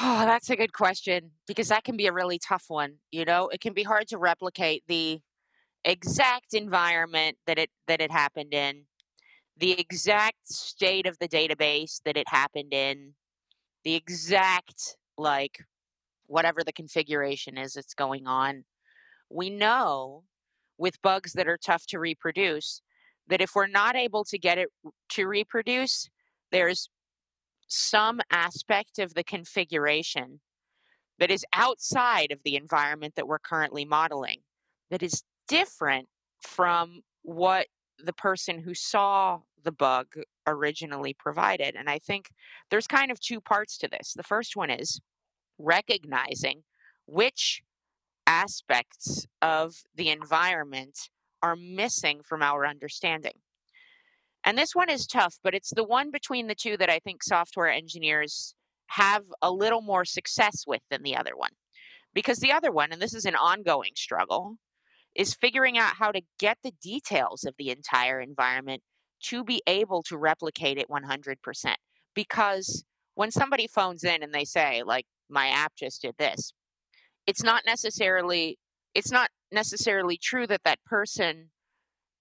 Oh, 0.00 0.24
that's 0.26 0.50
a 0.50 0.56
good 0.56 0.72
question 0.72 1.30
because 1.46 1.68
that 1.68 1.84
can 1.84 1.96
be 1.96 2.06
a 2.06 2.12
really 2.12 2.38
tough 2.38 2.64
one. 2.68 2.96
You 3.10 3.24
know, 3.24 3.48
it 3.48 3.60
can 3.60 3.72
be 3.72 3.82
hard 3.82 4.08
to 4.08 4.18
replicate 4.18 4.84
the 4.88 5.20
exact 5.84 6.52
environment 6.52 7.38
that 7.46 7.58
it 7.58 7.70
that 7.86 8.00
it 8.00 8.10
happened 8.10 8.52
in, 8.52 8.84
the 9.56 9.78
exact 9.78 10.48
state 10.48 11.06
of 11.06 11.18
the 11.18 11.28
database 11.28 12.00
that 12.04 12.16
it 12.16 12.28
happened 12.28 12.72
in, 12.72 13.14
the 13.84 13.94
exact 13.94 14.96
like 15.16 15.58
whatever 16.26 16.62
the 16.62 16.72
configuration 16.72 17.56
is 17.56 17.74
that's 17.74 17.94
going 17.94 18.26
on. 18.26 18.64
We 19.30 19.50
know 19.50 20.24
with 20.78 21.00
bugs 21.02 21.32
that 21.34 21.48
are 21.48 21.58
tough 21.58 21.86
to 21.86 21.98
reproduce 21.98 22.82
that 23.28 23.40
if 23.40 23.52
we're 23.54 23.66
not 23.66 23.96
able 23.96 24.24
to 24.24 24.38
get 24.38 24.58
it 24.58 24.68
to 25.10 25.26
reproduce, 25.26 26.08
there's 26.52 26.88
some 27.68 28.20
aspect 28.30 28.98
of 28.98 29.14
the 29.14 29.24
configuration 29.24 30.40
that 31.18 31.30
is 31.30 31.44
outside 31.52 32.30
of 32.30 32.38
the 32.44 32.56
environment 32.56 33.14
that 33.16 33.26
we're 33.26 33.38
currently 33.38 33.84
modeling 33.84 34.40
that 34.90 35.02
is 35.02 35.22
different 35.48 36.08
from 36.42 37.00
what 37.22 37.66
the 37.98 38.12
person 38.12 38.60
who 38.60 38.74
saw 38.74 39.40
the 39.62 39.72
bug 39.72 40.06
originally 40.46 41.14
provided. 41.14 41.74
And 41.76 41.88
I 41.88 41.98
think 41.98 42.30
there's 42.70 42.86
kind 42.86 43.10
of 43.10 43.20
two 43.20 43.40
parts 43.40 43.76
to 43.78 43.88
this. 43.88 44.14
The 44.14 44.22
first 44.22 44.56
one 44.56 44.70
is 44.70 45.00
recognizing 45.58 46.62
which 47.06 47.62
aspects 48.26 49.26
of 49.40 49.74
the 49.94 50.10
environment 50.10 51.10
are 51.42 51.56
missing 51.56 52.20
from 52.22 52.42
our 52.42 52.66
understanding. 52.66 53.34
And 54.44 54.56
this 54.56 54.74
one 54.74 54.90
is 54.90 55.06
tough, 55.06 55.38
but 55.42 55.54
it's 55.54 55.74
the 55.74 55.84
one 55.84 56.10
between 56.10 56.46
the 56.46 56.54
two 56.54 56.76
that 56.76 56.90
I 56.90 57.00
think 57.00 57.22
software 57.22 57.70
engineers 57.70 58.54
have 58.88 59.24
a 59.42 59.50
little 59.50 59.82
more 59.82 60.04
success 60.04 60.64
with 60.66 60.82
than 60.90 61.02
the 61.02 61.16
other 61.16 61.36
one. 61.36 61.50
Because 62.14 62.38
the 62.38 62.52
other 62.52 62.70
one, 62.70 62.92
and 62.92 63.02
this 63.02 63.14
is 63.14 63.24
an 63.24 63.34
ongoing 63.34 63.92
struggle, 63.96 64.56
is 65.16 65.34
figuring 65.34 65.78
out 65.78 65.96
how 65.96 66.12
to 66.12 66.20
get 66.38 66.58
the 66.62 66.72
details 66.82 67.44
of 67.44 67.54
the 67.58 67.70
entire 67.70 68.20
environment 68.20 68.82
to 69.24 69.42
be 69.42 69.62
able 69.66 70.02
to 70.04 70.16
replicate 70.16 70.78
it 70.78 70.88
100%. 70.88 71.74
Because 72.14 72.84
when 73.14 73.30
somebody 73.30 73.66
phones 73.66 74.04
in 74.04 74.22
and 74.22 74.32
they 74.32 74.44
say, 74.44 74.82
like, 74.84 75.06
my 75.28 75.48
app 75.48 75.72
just 75.76 76.02
did 76.02 76.14
this, 76.18 76.52
it's 77.26 77.42
not 77.42 77.62
necessarily 77.66 78.58
it's 78.94 79.10
not 79.10 79.28
necessarily 79.52 80.16
true 80.16 80.46
that 80.46 80.62
that 80.64 80.82
person 80.86 81.50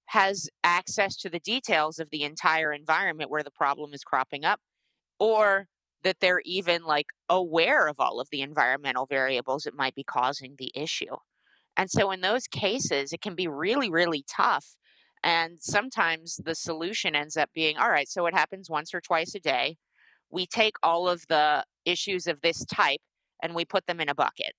has 0.07 0.49
access 0.63 1.15
to 1.15 1.29
the 1.29 1.39
details 1.39 1.99
of 1.99 2.09
the 2.11 2.23
entire 2.23 2.73
environment 2.73 3.29
where 3.29 3.43
the 3.43 3.51
problem 3.51 3.93
is 3.93 4.03
cropping 4.03 4.43
up 4.43 4.59
or 5.19 5.67
that 6.03 6.17
they're 6.19 6.41
even 6.45 6.83
like 6.83 7.07
aware 7.29 7.87
of 7.87 7.95
all 7.99 8.19
of 8.19 8.27
the 8.31 8.41
environmental 8.41 9.05
variables 9.05 9.63
that 9.63 9.75
might 9.75 9.95
be 9.95 10.03
causing 10.03 10.55
the 10.57 10.71
issue. 10.75 11.15
And 11.77 11.89
so 11.89 12.11
in 12.11 12.21
those 12.21 12.47
cases 12.47 13.13
it 13.13 13.21
can 13.21 13.35
be 13.35 13.47
really 13.47 13.89
really 13.89 14.23
tough 14.27 14.75
and 15.23 15.57
sometimes 15.59 16.39
the 16.45 16.55
solution 16.55 17.15
ends 17.15 17.35
up 17.35 17.49
being 17.53 17.77
all 17.77 17.89
right 17.89 18.07
so 18.07 18.25
it 18.27 18.33
happens 18.33 18.69
once 18.69 18.93
or 18.93 19.01
twice 19.01 19.35
a 19.35 19.39
day. 19.39 19.77
We 20.29 20.45
take 20.45 20.75
all 20.83 21.07
of 21.09 21.23
the 21.27 21.65
issues 21.85 22.27
of 22.27 22.41
this 22.41 22.63
type 22.65 23.01
and 23.41 23.55
we 23.55 23.65
put 23.65 23.85
them 23.87 23.99
in 23.99 24.09
a 24.09 24.15
bucket. 24.15 24.53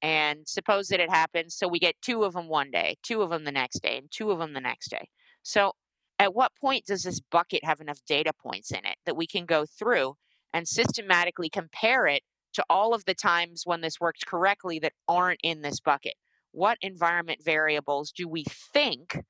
And 0.00 0.46
suppose 0.46 0.88
that 0.88 1.00
it 1.00 1.10
happens 1.10 1.56
so 1.56 1.66
we 1.66 1.80
get 1.80 1.96
two 2.00 2.22
of 2.22 2.34
them 2.34 2.48
one 2.48 2.70
day 2.70 2.96
two 3.02 3.22
of 3.22 3.30
them 3.30 3.44
the 3.44 3.52
next 3.52 3.82
day 3.82 3.98
and 3.98 4.08
two 4.10 4.30
of 4.30 4.38
them 4.38 4.52
the 4.52 4.60
next 4.60 4.90
day. 4.90 5.08
So 5.42 5.72
at 6.20 6.34
what 6.34 6.52
point 6.60 6.86
does 6.86 7.02
this 7.02 7.20
bucket 7.20 7.64
have 7.64 7.80
enough 7.80 8.00
data 8.06 8.32
points 8.40 8.70
in 8.70 8.84
it 8.84 8.96
that 9.06 9.16
we 9.16 9.26
can 9.26 9.46
go 9.46 9.66
through 9.66 10.14
and 10.52 10.66
systematically 10.66 11.50
compare 11.50 12.06
it 12.06 12.22
to 12.54 12.64
all 12.70 12.94
of 12.94 13.04
the 13.04 13.14
times 13.14 13.62
when 13.64 13.80
this 13.80 14.00
worked 14.00 14.26
correctly 14.26 14.78
that 14.78 14.92
aren't 15.08 15.40
in 15.42 15.62
this 15.62 15.80
bucket 15.80 16.14
what 16.52 16.78
environment 16.80 17.40
variables 17.44 18.12
do 18.12 18.28
we 18.28 18.44
think 18.72 19.20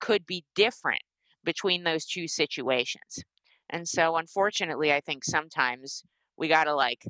could 0.00 0.26
be 0.26 0.44
different 0.54 1.02
between 1.44 1.84
those 1.84 2.06
two 2.06 2.28
situations? 2.28 3.22
And 3.70 3.88
so 3.88 4.16
unfortunately 4.16 4.92
i 4.92 5.00
think 5.00 5.24
sometimes 5.24 6.02
we 6.36 6.48
got 6.48 6.64
to 6.64 6.74
like 6.74 7.04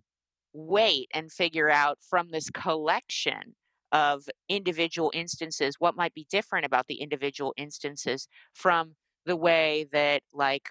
wait 0.53 1.09
and 1.13 1.33
figure 1.33 1.69
out 1.69 1.99
from 2.09 2.29
this 2.31 2.49
collection 2.51 3.55
of 3.93 4.25
individual 4.49 5.11
instances 5.15 5.77
what 5.79 5.97
might 5.97 6.15
be 6.15 6.27
different 6.31 6.65
about 6.65 6.87
the 6.89 6.97
individual 6.97 7.55
instances 7.57 8.29
from 8.53 8.95
the 9.27 9.37
way 9.37 9.87
that 9.93 10.23
like 10.33 10.69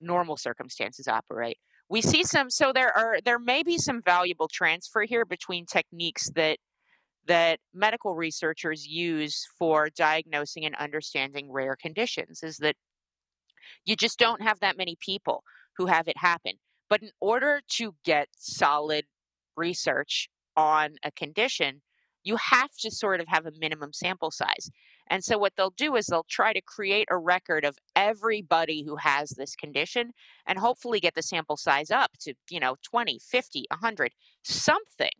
normal 0.00 0.36
circumstances 0.36 1.08
operate. 1.08 1.56
We 1.88 2.00
see 2.02 2.24
some 2.24 2.50
so 2.50 2.72
there 2.72 2.96
are 2.96 3.18
there 3.24 3.38
may 3.38 3.62
be 3.62 3.78
some 3.78 4.00
valuable 4.02 4.48
transfer 4.48 5.02
here 5.02 5.24
between 5.24 5.66
techniques 5.66 6.30
that 6.34 6.58
that 7.26 7.58
medical 7.72 8.14
researchers 8.14 8.86
use 8.86 9.46
for 9.58 9.88
diagnosing 9.90 10.64
and 10.64 10.74
understanding 10.76 11.50
rare 11.50 11.76
conditions 11.76 12.42
is 12.42 12.56
that 12.58 12.76
you 13.84 13.96
just 13.96 14.18
don't 14.18 14.42
have 14.42 14.60
that 14.60 14.76
many 14.76 14.96
people 15.00 15.42
who 15.76 15.86
have 15.86 16.08
it 16.08 16.16
happen 16.16 16.54
but 16.92 17.00
in 17.00 17.10
order 17.22 17.62
to 17.76 17.94
get 18.04 18.28
solid 18.36 19.06
research 19.56 20.28
on 20.58 20.96
a 21.02 21.10
condition, 21.10 21.80
you 22.22 22.36
have 22.36 22.68
to 22.80 22.90
sort 22.90 23.18
of 23.18 23.28
have 23.28 23.46
a 23.46 23.52
minimum 23.58 23.94
sample 23.94 24.30
size. 24.30 24.70
And 25.08 25.24
so 25.24 25.38
what 25.38 25.54
they'll 25.56 25.70
do 25.70 25.96
is 25.96 26.04
they'll 26.04 26.26
try 26.28 26.52
to 26.52 26.60
create 26.60 27.08
a 27.10 27.16
record 27.16 27.64
of 27.64 27.78
everybody 27.96 28.84
who 28.84 28.96
has 28.96 29.30
this 29.30 29.56
condition 29.56 30.12
and 30.46 30.58
hopefully 30.58 31.00
get 31.00 31.14
the 31.14 31.22
sample 31.22 31.56
size 31.56 31.90
up 31.90 32.10
to, 32.20 32.34
you 32.50 32.60
know, 32.60 32.76
20, 32.82 33.18
50, 33.18 33.64
100, 33.70 34.12
something 34.42 35.12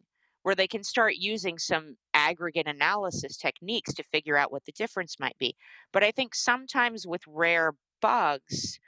where 0.42 0.54
they 0.54 0.66
can 0.66 0.82
start 0.82 1.14
using 1.16 1.58
some 1.58 1.96
aggregate 2.14 2.66
analysis 2.66 3.36
techniques 3.36 3.94
to 3.94 4.02
figure 4.02 4.36
out 4.36 4.52
what 4.52 4.64
the 4.64 4.72
difference 4.72 5.20
might 5.20 5.38
be. 5.38 5.54
But 5.92 6.02
I 6.02 6.10
think 6.10 6.34
sometimes 6.34 7.06
with 7.06 7.22
rare 7.26 7.72
bugs, 8.00 8.78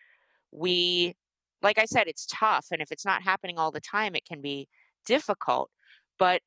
we 0.50 1.14
like 1.62 1.78
I 1.78 1.86
said, 1.86 2.06
it's 2.06 2.26
tough. 2.30 2.66
And 2.70 2.82
if 2.82 2.92
it's 2.92 3.06
not 3.06 3.22
happening 3.22 3.58
all 3.58 3.72
the 3.72 3.80
time, 3.80 4.14
it 4.14 4.26
can 4.26 4.42
be 4.42 4.68
difficult. 5.06 5.70
But 6.18 6.42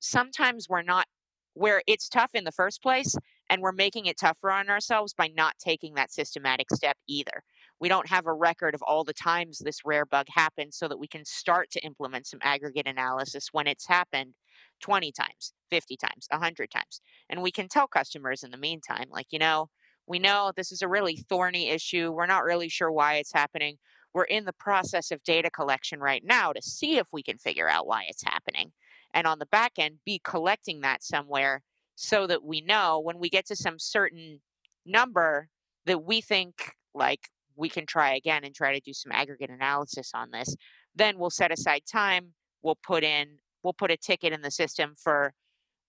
sometimes 0.00 0.66
we're 0.68 0.82
not 0.82 1.06
where 1.54 1.82
it's 1.86 2.08
tough 2.08 2.30
in 2.34 2.44
the 2.44 2.52
first 2.52 2.82
place. 2.82 3.14
And 3.50 3.60
we're 3.60 3.72
making 3.72 4.06
it 4.06 4.18
tougher 4.18 4.50
on 4.50 4.70
ourselves 4.70 5.12
by 5.12 5.28
not 5.36 5.56
taking 5.62 5.94
that 5.94 6.10
systematic 6.10 6.68
step 6.72 6.96
either. 7.06 7.44
We 7.80 7.88
don't 7.88 8.08
have 8.08 8.26
a 8.26 8.32
record 8.32 8.74
of 8.74 8.82
all 8.82 9.04
the 9.04 9.12
times 9.12 9.58
this 9.58 9.80
rare 9.84 10.06
bug 10.06 10.26
happened 10.30 10.72
so 10.74 10.86
that 10.88 10.98
we 10.98 11.08
can 11.08 11.24
start 11.24 11.70
to 11.72 11.84
implement 11.84 12.26
some 12.26 12.40
aggregate 12.42 12.86
analysis 12.86 13.48
when 13.52 13.66
it's 13.66 13.86
happened 13.86 14.34
20 14.82 15.12
times, 15.12 15.52
50 15.70 15.96
times, 15.96 16.26
100 16.30 16.70
times. 16.70 17.00
And 17.28 17.42
we 17.42 17.50
can 17.50 17.68
tell 17.68 17.86
customers 17.86 18.42
in 18.42 18.50
the 18.50 18.56
meantime, 18.56 19.06
like, 19.10 19.26
you 19.30 19.38
know, 19.38 19.68
we 20.06 20.18
know 20.18 20.52
this 20.54 20.72
is 20.72 20.82
a 20.82 20.88
really 20.88 21.16
thorny 21.28 21.70
issue. 21.70 22.12
We're 22.12 22.26
not 22.26 22.44
really 22.44 22.68
sure 22.68 22.90
why 22.90 23.14
it's 23.14 23.32
happening. 23.32 23.78
We're 24.14 24.24
in 24.24 24.44
the 24.44 24.52
process 24.52 25.10
of 25.10 25.22
data 25.22 25.50
collection 25.50 26.00
right 26.00 26.22
now 26.24 26.52
to 26.52 26.60
see 26.60 26.98
if 26.98 27.08
we 27.12 27.22
can 27.22 27.38
figure 27.38 27.68
out 27.68 27.86
why 27.86 28.04
it's 28.08 28.22
happening. 28.24 28.72
And 29.14 29.26
on 29.26 29.38
the 29.38 29.46
back 29.46 29.72
end, 29.78 29.98
be 30.04 30.20
collecting 30.24 30.80
that 30.80 31.02
somewhere 31.02 31.62
so 31.94 32.26
that 32.26 32.44
we 32.44 32.60
know 32.60 33.00
when 33.00 33.18
we 33.18 33.28
get 33.28 33.46
to 33.46 33.56
some 33.56 33.78
certain 33.78 34.40
number 34.84 35.48
that 35.86 36.04
we 36.04 36.20
think 36.20 36.72
like 36.94 37.28
we 37.56 37.68
can 37.68 37.86
try 37.86 38.14
again 38.14 38.44
and 38.44 38.54
try 38.54 38.72
to 38.72 38.80
do 38.80 38.92
some 38.92 39.12
aggregate 39.12 39.50
analysis 39.50 40.12
on 40.14 40.30
this. 40.30 40.54
Then 40.94 41.18
we'll 41.18 41.30
set 41.30 41.52
aside 41.52 41.82
time. 41.90 42.34
We'll 42.62 42.78
put 42.82 43.02
in, 43.02 43.38
we'll 43.62 43.72
put 43.72 43.90
a 43.90 43.96
ticket 43.96 44.32
in 44.32 44.42
the 44.42 44.50
system 44.50 44.94
for 44.96 45.32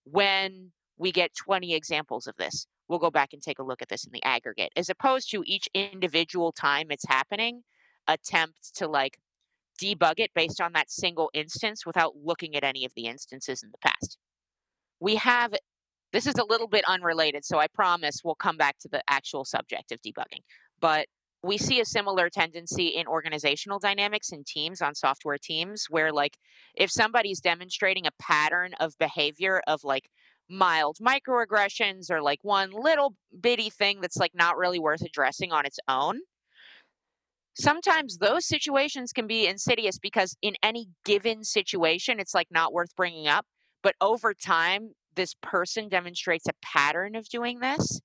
when 0.04 0.72
we 0.96 1.12
get 1.12 1.34
20 1.34 1.74
examples 1.74 2.26
of 2.26 2.36
this. 2.36 2.66
We'll 2.88 2.98
go 2.98 3.10
back 3.10 3.32
and 3.32 3.42
take 3.42 3.58
a 3.58 3.62
look 3.62 3.80
at 3.80 3.88
this 3.88 4.04
in 4.04 4.12
the 4.12 4.22
aggregate, 4.24 4.72
as 4.76 4.90
opposed 4.90 5.30
to 5.30 5.42
each 5.46 5.68
individual 5.74 6.52
time 6.52 6.88
it's 6.90 7.06
happening, 7.08 7.62
attempt 8.06 8.74
to 8.76 8.86
like 8.86 9.18
debug 9.82 10.14
it 10.18 10.30
based 10.34 10.60
on 10.60 10.72
that 10.74 10.90
single 10.90 11.30
instance 11.32 11.86
without 11.86 12.14
looking 12.22 12.54
at 12.54 12.64
any 12.64 12.84
of 12.84 12.92
the 12.94 13.06
instances 13.06 13.62
in 13.62 13.70
the 13.70 13.78
past. 13.78 14.18
We 15.00 15.16
have 15.16 15.54
this 16.12 16.28
is 16.28 16.36
a 16.36 16.44
little 16.44 16.68
bit 16.68 16.84
unrelated, 16.86 17.44
so 17.44 17.58
I 17.58 17.66
promise 17.66 18.20
we'll 18.22 18.36
come 18.36 18.56
back 18.56 18.78
to 18.82 18.88
the 18.88 19.02
actual 19.08 19.44
subject 19.44 19.90
of 19.90 20.00
debugging. 20.00 20.42
But 20.80 21.08
we 21.44 21.58
see 21.58 21.80
a 21.80 21.84
similar 21.84 22.30
tendency 22.30 22.88
in 22.88 23.06
organizational 23.06 23.78
dynamics 23.78 24.32
in 24.32 24.44
teams 24.44 24.80
on 24.80 24.94
software 24.94 25.38
teams 25.38 25.86
where 25.90 26.12
like 26.12 26.38
if 26.74 26.90
somebody's 26.90 27.40
demonstrating 27.40 28.06
a 28.06 28.10
pattern 28.20 28.72
of 28.80 28.96
behavior 28.98 29.60
of 29.66 29.84
like 29.84 30.08
mild 30.48 30.96
microaggressions 31.00 32.10
or 32.10 32.22
like 32.22 32.38
one 32.42 32.70
little 32.70 33.14
bitty 33.40 33.70
thing 33.70 34.00
that's 34.00 34.16
like 34.16 34.32
not 34.34 34.56
really 34.56 34.78
worth 34.78 35.02
addressing 35.02 35.52
on 35.52 35.66
its 35.66 35.78
own 35.88 36.20
sometimes 37.54 38.18
those 38.18 38.46
situations 38.46 39.12
can 39.12 39.26
be 39.26 39.46
insidious 39.46 39.98
because 39.98 40.36
in 40.42 40.54
any 40.62 40.88
given 41.04 41.44
situation 41.44 42.18
it's 42.18 42.34
like 42.34 42.48
not 42.50 42.72
worth 42.72 42.94
bringing 42.96 43.26
up 43.26 43.46
but 43.82 43.94
over 44.00 44.34
time 44.34 44.90
this 45.14 45.34
person 45.42 45.88
demonstrates 45.88 46.46
a 46.48 46.52
pattern 46.62 47.14
of 47.14 47.28
doing 47.28 47.60
this 47.60 48.00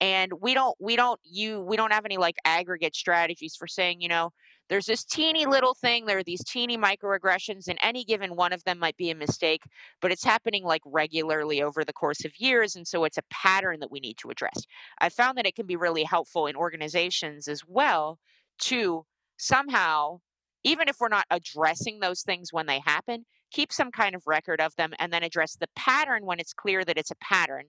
and 0.00 0.32
we 0.40 0.54
don't 0.54 0.76
we 0.80 0.96
don't 0.96 1.20
you 1.24 1.60
we 1.60 1.76
don't 1.76 1.92
have 1.92 2.04
any 2.04 2.16
like 2.16 2.36
aggregate 2.44 2.94
strategies 2.94 3.56
for 3.56 3.66
saying 3.66 4.00
you 4.00 4.08
know 4.08 4.30
there's 4.68 4.86
this 4.86 5.04
teeny 5.04 5.46
little 5.46 5.74
thing 5.74 6.06
there 6.06 6.18
are 6.18 6.24
these 6.24 6.44
teeny 6.44 6.76
microaggressions 6.76 7.68
and 7.68 7.78
any 7.82 8.04
given 8.04 8.36
one 8.36 8.52
of 8.52 8.62
them 8.64 8.78
might 8.78 8.96
be 8.96 9.10
a 9.10 9.14
mistake 9.14 9.62
but 10.00 10.12
it's 10.12 10.24
happening 10.24 10.64
like 10.64 10.82
regularly 10.84 11.62
over 11.62 11.84
the 11.84 11.92
course 11.92 12.24
of 12.24 12.32
years 12.38 12.76
and 12.76 12.86
so 12.86 13.04
it's 13.04 13.18
a 13.18 13.22
pattern 13.30 13.80
that 13.80 13.90
we 13.90 14.00
need 14.00 14.16
to 14.18 14.30
address. 14.30 14.64
I 15.00 15.08
found 15.08 15.38
that 15.38 15.46
it 15.46 15.56
can 15.56 15.66
be 15.66 15.76
really 15.76 16.04
helpful 16.04 16.46
in 16.46 16.56
organizations 16.56 17.48
as 17.48 17.62
well 17.66 18.18
to 18.60 19.04
somehow 19.36 20.20
even 20.64 20.88
if 20.88 20.96
we're 21.00 21.08
not 21.08 21.26
addressing 21.30 22.00
those 22.00 22.22
things 22.22 22.52
when 22.52 22.66
they 22.66 22.80
happen 22.84 23.24
keep 23.50 23.72
some 23.72 23.90
kind 23.90 24.14
of 24.14 24.26
record 24.26 24.60
of 24.60 24.74
them 24.76 24.92
and 24.98 25.12
then 25.12 25.22
address 25.22 25.56
the 25.56 25.68
pattern 25.74 26.26
when 26.26 26.38
it's 26.38 26.52
clear 26.52 26.84
that 26.84 26.98
it's 26.98 27.10
a 27.10 27.16
pattern 27.16 27.64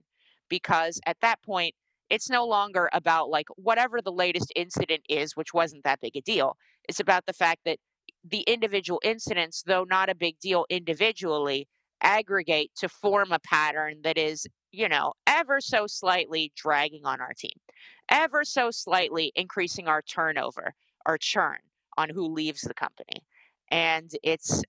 because 0.48 1.00
at 1.06 1.16
that 1.22 1.42
point 1.42 1.74
it's 2.10 2.28
no 2.28 2.44
longer 2.44 2.90
about 2.92 3.30
like 3.30 3.46
whatever 3.56 4.00
the 4.02 4.12
latest 4.12 4.52
incident 4.56 5.02
is, 5.08 5.36
which 5.36 5.54
wasn't 5.54 5.84
that 5.84 6.00
big 6.00 6.16
a 6.16 6.20
deal. 6.20 6.56
It's 6.88 7.00
about 7.00 7.26
the 7.26 7.32
fact 7.32 7.60
that 7.64 7.78
the 8.28 8.40
individual 8.40 9.00
incidents, 9.04 9.62
though 9.64 9.84
not 9.84 10.10
a 10.10 10.14
big 10.14 10.38
deal 10.40 10.66
individually, 10.68 11.68
aggregate 12.02 12.70
to 12.76 12.88
form 12.88 13.32
a 13.32 13.38
pattern 13.38 14.00
that 14.02 14.18
is, 14.18 14.46
you 14.72 14.88
know, 14.88 15.12
ever 15.26 15.60
so 15.60 15.86
slightly 15.86 16.52
dragging 16.56 17.04
on 17.04 17.20
our 17.20 17.32
team, 17.36 17.58
ever 18.10 18.44
so 18.44 18.70
slightly 18.70 19.32
increasing 19.34 19.86
our 19.86 20.02
turnover, 20.02 20.74
our 21.06 21.18
churn 21.18 21.58
on 21.96 22.08
who 22.10 22.26
leaves 22.26 22.62
the 22.62 22.74
company. 22.74 23.24
And 23.70 24.10
it's 24.22 24.62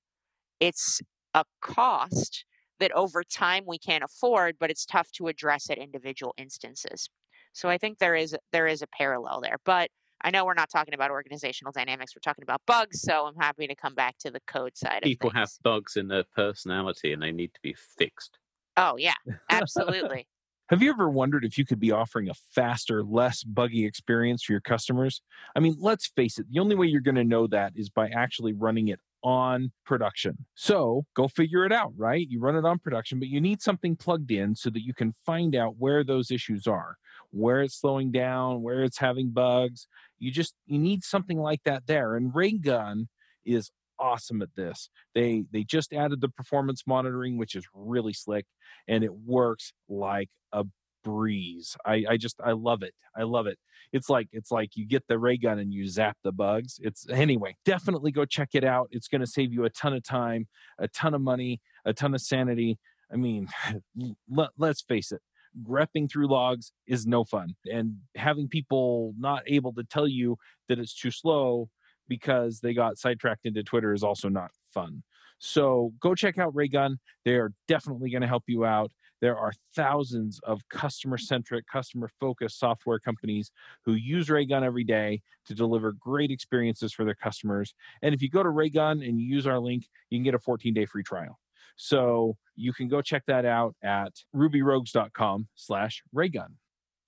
it's 0.60 1.02
a 1.34 1.44
cost 1.62 2.46
that 2.80 2.92
over 2.92 3.24
time 3.24 3.64
we 3.66 3.80
can't 3.80 4.04
afford, 4.04 4.58
but 4.60 4.70
it's 4.70 4.86
tough 4.86 5.12
to 5.14 5.28
address 5.28 5.70
at 5.70 5.78
individual 5.78 6.34
instances. 6.38 7.10
So 7.54 7.70
I 7.70 7.78
think 7.78 8.00
there 8.00 8.16
is 8.16 8.36
there 8.52 8.68
is 8.68 8.82
a 8.82 8.88
parallel 8.88 9.42
there. 9.42 9.58
But 9.66 9.90
I 10.24 10.32
know 10.32 10.46
we're 10.46 10.54
not 10.54 10.70
talking 10.70 10.94
about 10.94 11.12
organizational 11.12 11.72
dynamics. 11.72 12.14
We're 12.16 12.22
talking 12.22 12.44
about 12.44 12.62
bugs. 12.68 13.02
So 13.02 13.26
I'm 13.26 13.36
happy 13.36 13.68
to 13.68 13.76
come 13.76 13.96
back 13.96 14.18
to 14.20 14.32
the 14.32 14.40
code 14.48 14.78
side. 14.78 15.02
People 15.04 15.32
have 15.32 15.50
bugs 15.64 15.96
in 15.98 16.08
their 16.08 16.26
personality 16.36 17.14
and 17.14 17.22
they 17.22 17.32
need 17.32 17.54
to 17.54 17.60
be 17.62 17.76
fixed. 17.98 18.38
Oh 18.78 18.98
yeah, 18.98 19.16
absolutely. 19.50 20.28
Have 20.70 20.82
you 20.82 20.90
ever 20.90 21.10
wondered 21.10 21.44
if 21.44 21.58
you 21.58 21.66
could 21.66 21.82
be 21.82 21.92
offering 21.92 22.30
a 22.30 22.34
faster, 22.34 23.04
less 23.04 23.44
buggy 23.44 23.86
experience 23.86 24.42
for 24.44 24.54
your 24.54 24.62
customers? 24.62 25.22
I 25.54 25.60
mean, 25.60 25.76
let's 25.78 26.08
face 26.08 26.38
it, 26.38 26.46
the 26.50 26.60
only 26.60 26.78
way 26.78 26.88
you're 26.88 27.02
going 27.02 27.16
to 27.16 27.26
know 27.26 27.46
that 27.48 27.74
is 27.76 27.90
by 27.90 28.08
actually 28.08 28.54
running 28.54 28.88
it 28.88 29.02
on 29.22 29.74
production. 29.86 30.46
So 30.56 31.06
go 31.14 31.28
figure 31.28 31.66
it 31.66 31.74
out, 31.74 31.92
right? 31.98 32.26
You 32.26 32.40
run 32.40 32.56
it 32.56 32.64
on 32.64 32.80
production, 32.80 33.20
but 33.20 33.28
you 33.28 33.42
need 33.42 33.62
something 33.62 33.98
plugged 33.98 34.32
in 34.32 34.56
so 34.56 34.70
that 34.70 34.82
you 34.82 34.94
can 34.94 35.14
find 35.26 35.58
out 35.58 35.76
where 35.78 36.06
those 36.06 36.32
issues 36.32 36.68
are 36.68 36.96
where 37.32 37.62
it's 37.62 37.80
slowing 37.80 38.12
down, 38.12 38.62
where 38.62 38.84
it's 38.84 39.00
having 39.00 39.32
bugs. 39.32 39.88
You 40.20 40.32
just 40.32 40.54
you 40.66 40.80
need 40.80 41.04
something 41.04 41.40
like 41.40 41.62
that 41.66 41.88
there. 41.88 42.16
And 42.16 42.34
Raygun 42.34 43.08
is 43.46 43.72
awesome 44.00 44.42
at 44.42 44.56
this. 44.56 44.90
They 45.16 45.46
they 45.52 45.64
just 45.64 45.94
added 45.94 46.22
the 46.22 46.30
performance 46.30 46.84
monitoring, 46.86 47.38
which 47.38 47.56
is 47.56 47.66
really 47.74 48.14
slick, 48.14 48.46
and 48.88 49.04
it 49.04 49.14
works 49.14 49.74
like 49.90 50.30
a 50.52 50.66
breeze. 51.04 51.76
I, 51.86 52.06
I 52.10 52.18
just 52.18 52.40
I 52.44 52.52
love 52.52 52.84
it. 52.84 52.94
I 53.18 53.24
love 53.24 53.48
it. 53.48 53.58
It's 53.94 54.10
like 54.10 54.28
it's 54.32 54.52
like 54.52 54.72
you 54.76 54.86
get 54.86 55.08
the 55.08 55.20
ray 55.20 55.38
gun 55.38 55.60
and 55.60 55.74
you 55.74 55.88
zap 55.88 56.18
the 56.24 56.32
bugs. 56.32 56.80
It's 56.82 57.08
anyway, 57.10 57.56
definitely 57.66 58.12
go 58.12 58.26
check 58.26 58.50
it 58.54 58.64
out. 58.64 58.90
It's 58.92 59.08
going 59.08 59.22
to 59.22 59.28
save 59.28 59.54
you 59.54 59.66
a 59.66 59.70
ton 59.70 59.94
of 59.94 60.04
time, 60.04 60.48
a 60.80 60.88
ton 60.88 61.14
of 61.14 61.22
money, 61.22 61.62
a 61.86 61.94
ton 61.94 62.14
of 62.14 62.22
sanity. 62.22 62.78
I 63.12 63.18
mean, 63.18 63.48
let, 64.30 64.50
let's 64.58 64.82
face 64.82 65.12
it 65.12 65.22
grepping 65.64 66.10
through 66.10 66.28
logs 66.28 66.72
is 66.88 67.06
no 67.06 67.24
fun. 67.24 67.56
And 67.72 67.98
having 68.16 68.48
people 68.48 69.14
not 69.18 69.44
able 69.48 69.74
to 69.74 69.84
tell 69.84 70.08
you 70.08 70.38
that 70.70 70.80
it's 70.80 70.96
too 70.96 71.12
slow 71.12 71.70
because 72.08 72.60
they 72.60 72.74
got 72.74 72.98
sidetracked 72.98 73.46
into 73.46 73.64
Twitter 73.64 73.94
is 73.94 74.04
also 74.04 74.30
not 74.30 74.52
fun. 74.74 75.04
So 75.40 75.92
go 76.00 76.14
check 76.14 76.38
out 76.38 76.56
Raygun. 76.56 77.00
They 77.26 77.36
are 77.36 77.52
definitely 77.68 78.12
going 78.12 78.22
to 78.22 78.28
help 78.28 78.44
you 78.48 78.64
out. 78.64 78.92
There 79.22 79.38
are 79.38 79.54
thousands 79.76 80.40
of 80.44 80.62
customer 80.70 81.18
centric, 81.18 81.66
customer 81.68 82.10
focused 82.20 82.60
software 82.60 83.00
companies 83.00 83.52
who 83.86 83.94
use 83.94 84.30
Raygun 84.30 84.64
every 84.64 84.84
day 84.84 85.22
to 85.46 85.56
deliver 85.56 85.94
great 85.94 86.32
experiences 86.32 86.92
for 86.94 87.06
their 87.06 87.16
customers. 87.16 87.74
And 88.02 88.14
if 88.14 88.22
you 88.22 88.30
go 88.30 88.44
to 88.44 88.50
Raygun 88.50 89.02
and 89.02 89.20
you 89.20 89.28
use 89.28 89.48
our 89.48 89.60
link, 89.60 89.86
you 90.10 90.18
can 90.18 90.24
get 90.24 90.34
a 90.34 90.40
14 90.40 90.74
day 90.74 90.86
free 90.86 91.04
trial. 91.04 91.40
So 91.76 92.38
you 92.56 92.74
can 92.74 92.88
go 92.88 93.02
check 93.02 93.24
that 93.28 93.46
out 93.46 93.76
at 93.84 94.14
rubyrogues.com 94.36 95.48
slash 95.56 96.04
raygun. 96.14 96.58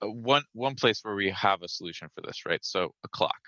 Uh, 0.01 0.07
one 0.07 0.43
one 0.53 0.75
place 0.75 0.99
where 1.03 1.15
we 1.15 1.29
have 1.29 1.61
a 1.61 1.67
solution 1.67 2.07
for 2.13 2.21
this, 2.21 2.45
right? 2.45 2.63
So 2.63 2.93
a 3.03 3.07
clock. 3.09 3.39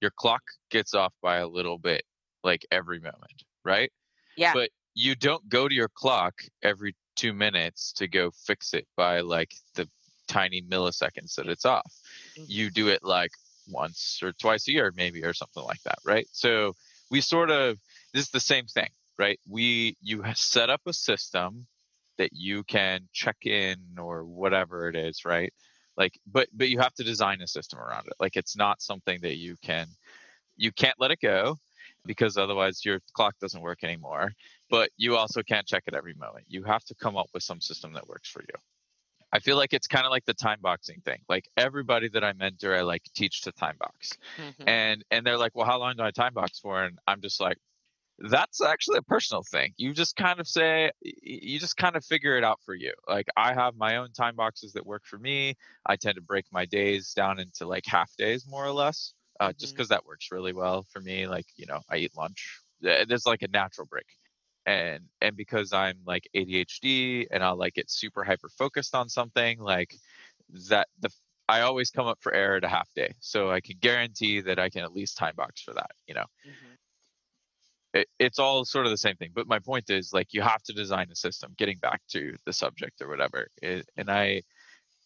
Your 0.00 0.12
clock 0.16 0.42
gets 0.70 0.94
off 0.94 1.12
by 1.22 1.38
a 1.38 1.48
little 1.48 1.78
bit 1.78 2.02
like 2.42 2.64
every 2.70 3.00
moment, 3.00 3.44
right? 3.64 3.90
Yeah. 4.36 4.54
But 4.54 4.70
you 4.94 5.14
don't 5.14 5.46
go 5.48 5.68
to 5.68 5.74
your 5.74 5.90
clock 5.94 6.34
every 6.62 6.94
two 7.16 7.32
minutes 7.32 7.92
to 7.92 8.08
go 8.08 8.30
fix 8.46 8.72
it 8.72 8.86
by 8.96 9.20
like 9.20 9.52
the 9.74 9.88
tiny 10.28 10.62
milliseconds 10.62 11.34
that 11.34 11.48
it's 11.48 11.66
off. 11.66 11.92
Mm-hmm. 12.38 12.44
You 12.48 12.70
do 12.70 12.88
it 12.88 13.02
like 13.02 13.32
once 13.68 14.20
or 14.22 14.32
twice 14.32 14.68
a 14.68 14.72
year, 14.72 14.92
maybe, 14.96 15.22
or 15.24 15.34
something 15.34 15.62
like 15.62 15.82
that, 15.84 15.98
right? 16.04 16.26
So 16.32 16.74
we 17.10 17.20
sort 17.20 17.50
of 17.50 17.78
this 18.14 18.24
is 18.24 18.30
the 18.30 18.40
same 18.40 18.66
thing 18.66 18.88
right? 19.20 19.38
We 19.48 19.96
you 20.00 20.24
set 20.34 20.70
up 20.70 20.80
a 20.86 20.92
system 20.92 21.66
that 22.18 22.30
you 22.32 22.64
can 22.64 23.08
check 23.12 23.36
in 23.44 23.76
or 23.98 24.24
whatever 24.24 24.88
it 24.88 24.96
is, 24.96 25.24
right? 25.24 25.52
Like, 25.96 26.18
but 26.26 26.48
but 26.52 26.70
you 26.70 26.78
have 26.80 26.94
to 26.94 27.04
design 27.04 27.42
a 27.42 27.46
system 27.46 27.78
around 27.78 28.06
it. 28.06 28.14
Like, 28.18 28.36
it's 28.36 28.56
not 28.56 28.80
something 28.82 29.20
that 29.20 29.36
you 29.36 29.56
can 29.62 29.86
you 30.56 30.72
can't 30.72 30.98
let 30.98 31.10
it 31.10 31.20
go 31.20 31.58
because 32.06 32.38
otherwise 32.38 32.84
your 32.84 33.00
clock 33.12 33.34
doesn't 33.40 33.60
work 33.60 33.84
anymore. 33.84 34.32
But 34.70 34.90
you 34.96 35.16
also 35.16 35.42
can't 35.42 35.66
check 35.66 35.84
it 35.86 35.94
every 35.94 36.14
moment. 36.14 36.46
You 36.48 36.64
have 36.64 36.84
to 36.84 36.94
come 36.94 37.16
up 37.16 37.28
with 37.34 37.42
some 37.42 37.60
system 37.60 37.92
that 37.92 38.08
works 38.08 38.28
for 38.30 38.40
you. 38.40 38.58
I 39.32 39.38
feel 39.38 39.56
like 39.56 39.72
it's 39.72 39.86
kind 39.86 40.06
of 40.06 40.10
like 40.10 40.24
the 40.24 40.34
time 40.34 40.58
boxing 40.60 41.00
thing. 41.04 41.20
Like 41.28 41.48
everybody 41.56 42.08
that 42.08 42.24
I 42.24 42.32
mentor, 42.32 42.74
I 42.74 42.80
like 42.82 43.02
teach 43.14 43.42
to 43.42 43.52
time 43.52 43.76
box, 43.78 44.16
mm-hmm. 44.38 44.68
and 44.68 45.04
and 45.10 45.24
they're 45.24 45.38
like, 45.38 45.54
well, 45.54 45.66
how 45.66 45.78
long 45.78 45.96
do 45.96 46.02
I 46.02 46.10
time 46.10 46.34
box 46.34 46.58
for? 46.58 46.82
And 46.82 46.98
I'm 47.06 47.20
just 47.20 47.40
like, 47.40 47.58
that's 48.20 48.60
actually 48.60 48.98
a 48.98 49.02
personal 49.02 49.42
thing. 49.42 49.72
You 49.78 49.94
just 49.94 50.14
kind 50.16 50.40
of 50.40 50.46
say, 50.46 50.90
you 51.02 51.58
just 51.58 51.76
kind 51.76 51.96
of 51.96 52.04
figure 52.04 52.36
it 52.36 52.44
out 52.44 52.60
for 52.64 52.74
you. 52.74 52.92
Like 53.08 53.26
I 53.36 53.54
have 53.54 53.76
my 53.76 53.96
own 53.96 54.12
time 54.12 54.36
boxes 54.36 54.74
that 54.74 54.84
work 54.84 55.02
for 55.06 55.18
me. 55.18 55.54
I 55.86 55.96
tend 55.96 56.16
to 56.16 56.20
break 56.22 56.44
my 56.52 56.66
days 56.66 57.12
down 57.14 57.38
into 57.38 57.66
like 57.66 57.84
half 57.86 58.14
days, 58.16 58.46
more 58.46 58.64
or 58.64 58.72
less, 58.72 59.14
uh, 59.40 59.48
mm-hmm. 59.48 59.58
just 59.58 59.74
because 59.74 59.88
that 59.88 60.04
works 60.04 60.28
really 60.30 60.52
well 60.52 60.86
for 60.92 61.00
me. 61.00 61.26
Like 61.26 61.46
you 61.56 61.66
know, 61.66 61.80
I 61.88 61.96
eat 61.96 62.16
lunch. 62.16 62.60
There's 62.82 63.26
like 63.26 63.42
a 63.42 63.48
natural 63.48 63.86
break, 63.86 64.06
and 64.66 65.04
and 65.22 65.36
because 65.36 65.72
I'm 65.72 65.98
like 66.06 66.28
ADHD 66.36 67.26
and 67.30 67.42
I'll 67.42 67.56
like 67.56 67.74
get 67.74 67.90
super 67.90 68.24
hyper 68.24 68.50
focused 68.50 68.94
on 68.94 69.08
something, 69.08 69.58
like 69.58 69.94
that 70.68 70.88
the 71.00 71.10
I 71.48 71.62
always 71.62 71.90
come 71.90 72.06
up 72.06 72.18
for 72.20 72.32
air 72.32 72.56
at 72.56 72.64
a 72.64 72.68
half 72.68 72.88
day, 72.94 73.14
so 73.18 73.50
I 73.50 73.60
can 73.60 73.76
guarantee 73.80 74.40
that 74.42 74.58
I 74.58 74.68
can 74.68 74.82
at 74.82 74.92
least 74.92 75.16
time 75.16 75.34
box 75.36 75.62
for 75.62 75.72
that. 75.72 75.92
You 76.06 76.14
know. 76.14 76.26
Mm-hmm 76.46 76.74
it, 77.92 78.08
it's 78.18 78.38
all 78.38 78.64
sort 78.64 78.86
of 78.86 78.90
the 78.90 78.98
same 78.98 79.16
thing. 79.16 79.30
But 79.34 79.46
my 79.46 79.58
point 79.58 79.90
is 79.90 80.12
like 80.12 80.32
you 80.32 80.42
have 80.42 80.62
to 80.64 80.72
design 80.72 81.08
a 81.10 81.16
system. 81.16 81.54
Getting 81.56 81.78
back 81.78 82.00
to 82.10 82.36
the 82.46 82.52
subject 82.52 83.00
or 83.00 83.08
whatever, 83.08 83.48
it, 83.62 83.86
and 83.96 84.10
I, 84.10 84.42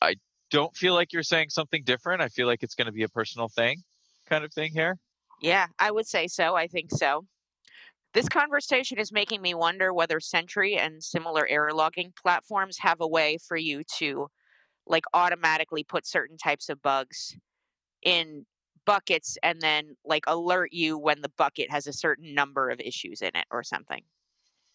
I 0.01 0.17
don't 0.51 0.77
feel 0.77 0.95
like 0.95 1.13
you're 1.13 1.23
saying 1.23 1.51
something 1.51 1.83
different. 1.85 2.23
I 2.23 2.29
feel 2.29 2.47
like 2.47 2.63
it's 2.63 2.75
going 2.75 2.87
to 2.87 2.93
be 2.93 3.03
a 3.03 3.09
personal 3.09 3.49
thing, 3.49 3.83
kind 4.29 4.45
of 4.45 4.53
thing 4.53 4.73
here. 4.73 4.99
Yeah, 5.41 5.67
I 5.79 5.91
would 5.91 6.07
say 6.07 6.29
so. 6.29 6.55
I 6.55 6.67
think 6.67 6.91
so. 6.91 7.27
This 8.13 8.29
conversation 8.29 8.99
is 8.99 9.11
making 9.11 9.43
me 9.43 9.55
wonder 9.55 9.93
whether 9.93 10.21
Sentry 10.21 10.77
and 10.77 11.03
similar 11.03 11.47
error 11.49 11.73
logging 11.73 12.13
platforms 12.21 12.79
have 12.79 13.01
a 13.01 13.09
way 13.09 13.39
for 13.49 13.57
you 13.57 13.83
to 13.97 14.29
like 14.87 15.05
automatically 15.13 15.83
put 15.83 16.07
certain 16.07 16.37
types 16.37 16.69
of 16.69 16.81
bugs 16.81 17.37
in 18.03 18.47
buckets 18.87 19.39
and 19.43 19.61
then 19.61 19.97
like 20.05 20.25
alert 20.27 20.73
you 20.73 20.99
when 20.99 21.23
the 21.23 21.31
bucket 21.37 21.71
has 21.71 21.87
a 21.87 21.93
certain 21.93 22.35
number 22.35 22.71
of 22.71 22.81
issues 22.81 23.23
in 23.23 23.31
it 23.35 23.47
or 23.51 23.63
something. 23.63 24.03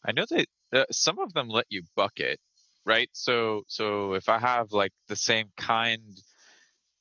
I 0.06 0.12
know 0.12 0.26
that 0.30 0.48
uh, 0.74 0.86
some 0.92 1.20
of 1.20 1.34
them 1.34 1.50
let 1.50 1.66
you 1.70 1.84
bucket, 1.96 2.40
right? 2.86 3.10
So 3.14 3.64
so 3.68 4.14
if 4.14 4.30
I 4.30 4.40
have 4.40 4.72
like 4.72 4.94
the 5.08 5.16
same 5.16 5.48
kind 5.58 6.02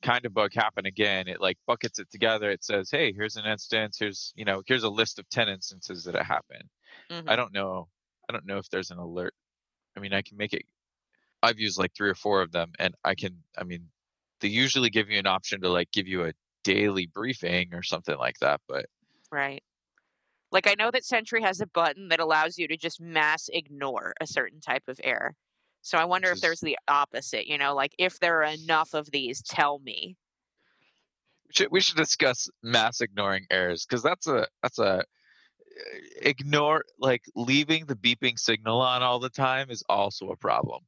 kind 0.03 0.25
of 0.27 0.35
bug 0.35 0.53
happen 0.55 0.87
again, 0.87 1.29
it 1.29 1.41
like 1.41 1.59
buckets 1.67 1.99
it 1.99 2.11
together. 2.11 2.51
It 2.51 2.65
says, 2.65 2.91
"Hey, 2.91 3.13
here's 3.13 3.37
an 3.37 3.45
instance. 3.47 3.99
Here's 3.99 4.33
you 4.37 4.45
know 4.45 4.63
here's 4.67 4.85
a 4.85 4.89
list 4.89 5.19
of 5.19 5.29
ten 5.29 5.49
instances 5.49 6.05
that 6.05 6.15
it 6.15 6.25
happened." 6.25 6.69
Mm-hmm. 7.11 7.29
I 7.29 7.37
don't 7.37 7.53
know. 7.53 7.89
I 8.29 8.33
don't 8.33 8.47
know 8.47 8.59
if 8.59 8.69
there's 8.71 8.91
an 8.91 8.99
alert. 8.99 9.35
I 9.97 10.01
mean, 10.01 10.13
I 10.13 10.23
can 10.23 10.37
make 10.37 10.53
it. 10.53 10.63
I've 11.43 11.59
used 11.59 11.79
like 11.79 11.95
three 11.97 12.11
or 12.11 12.15
four 12.15 12.43
of 12.43 12.53
them, 12.53 12.73
and 12.79 12.95
I 13.05 13.15
can. 13.15 13.43
I 13.57 13.65
mean, 13.65 13.89
they 14.41 14.49
usually 14.49 14.91
give 14.91 15.11
you 15.11 15.19
an 15.19 15.27
option 15.27 15.61
to 15.63 15.69
like 15.71 15.91
give 15.93 16.07
you 16.07 16.25
a 16.25 16.33
daily 16.65 17.07
briefing 17.07 17.75
or 17.75 17.83
something 17.83 18.17
like 18.17 18.39
that. 18.41 18.61
But 18.69 18.87
right. 19.31 19.63
Like 20.51 20.67
I 20.67 20.75
know 20.79 20.91
that 20.91 21.05
Sentry 21.05 21.43
has 21.43 21.61
a 21.61 21.67
button 21.67 22.09
that 22.09 22.21
allows 22.21 22.57
you 22.59 22.69
to 22.69 22.77
just 22.77 23.01
mass 23.01 23.51
ignore 23.53 24.15
a 24.21 24.27
certain 24.27 24.61
type 24.61 24.85
of 24.89 24.99
error. 25.05 25.35
So 25.83 25.99
I 25.99 26.05
wonder 26.05 26.31
if 26.31 26.41
there's 26.41 26.61
the 26.61 26.79
opposite, 26.89 27.47
you 27.47 27.59
know, 27.59 27.75
like 27.75 27.95
if 27.99 28.19
there 28.19 28.43
are 28.43 28.53
enough 28.53 28.95
of 28.95 29.11
these, 29.11 29.43
tell 29.43 29.79
me. 29.79 30.17
We 31.47 31.55
should, 31.55 31.69
we 31.71 31.81
should 31.81 31.97
discuss 31.97 32.49
mass 32.63 33.01
ignoring 33.01 33.47
errors 33.51 33.87
because 33.87 34.03
that's 34.03 34.27
a 34.27 34.47
that's 34.63 34.79
a 34.79 35.05
ignore 36.23 36.85
like 36.99 37.23
leaving 37.35 37.87
the 37.87 37.95
beeping 37.95 38.39
signal 38.39 38.81
on 38.81 39.03
all 39.03 39.19
the 39.19 39.31
time 39.31 39.71
is 39.71 39.83
also 39.89 40.31
a 40.31 40.37
problem. 40.37 40.83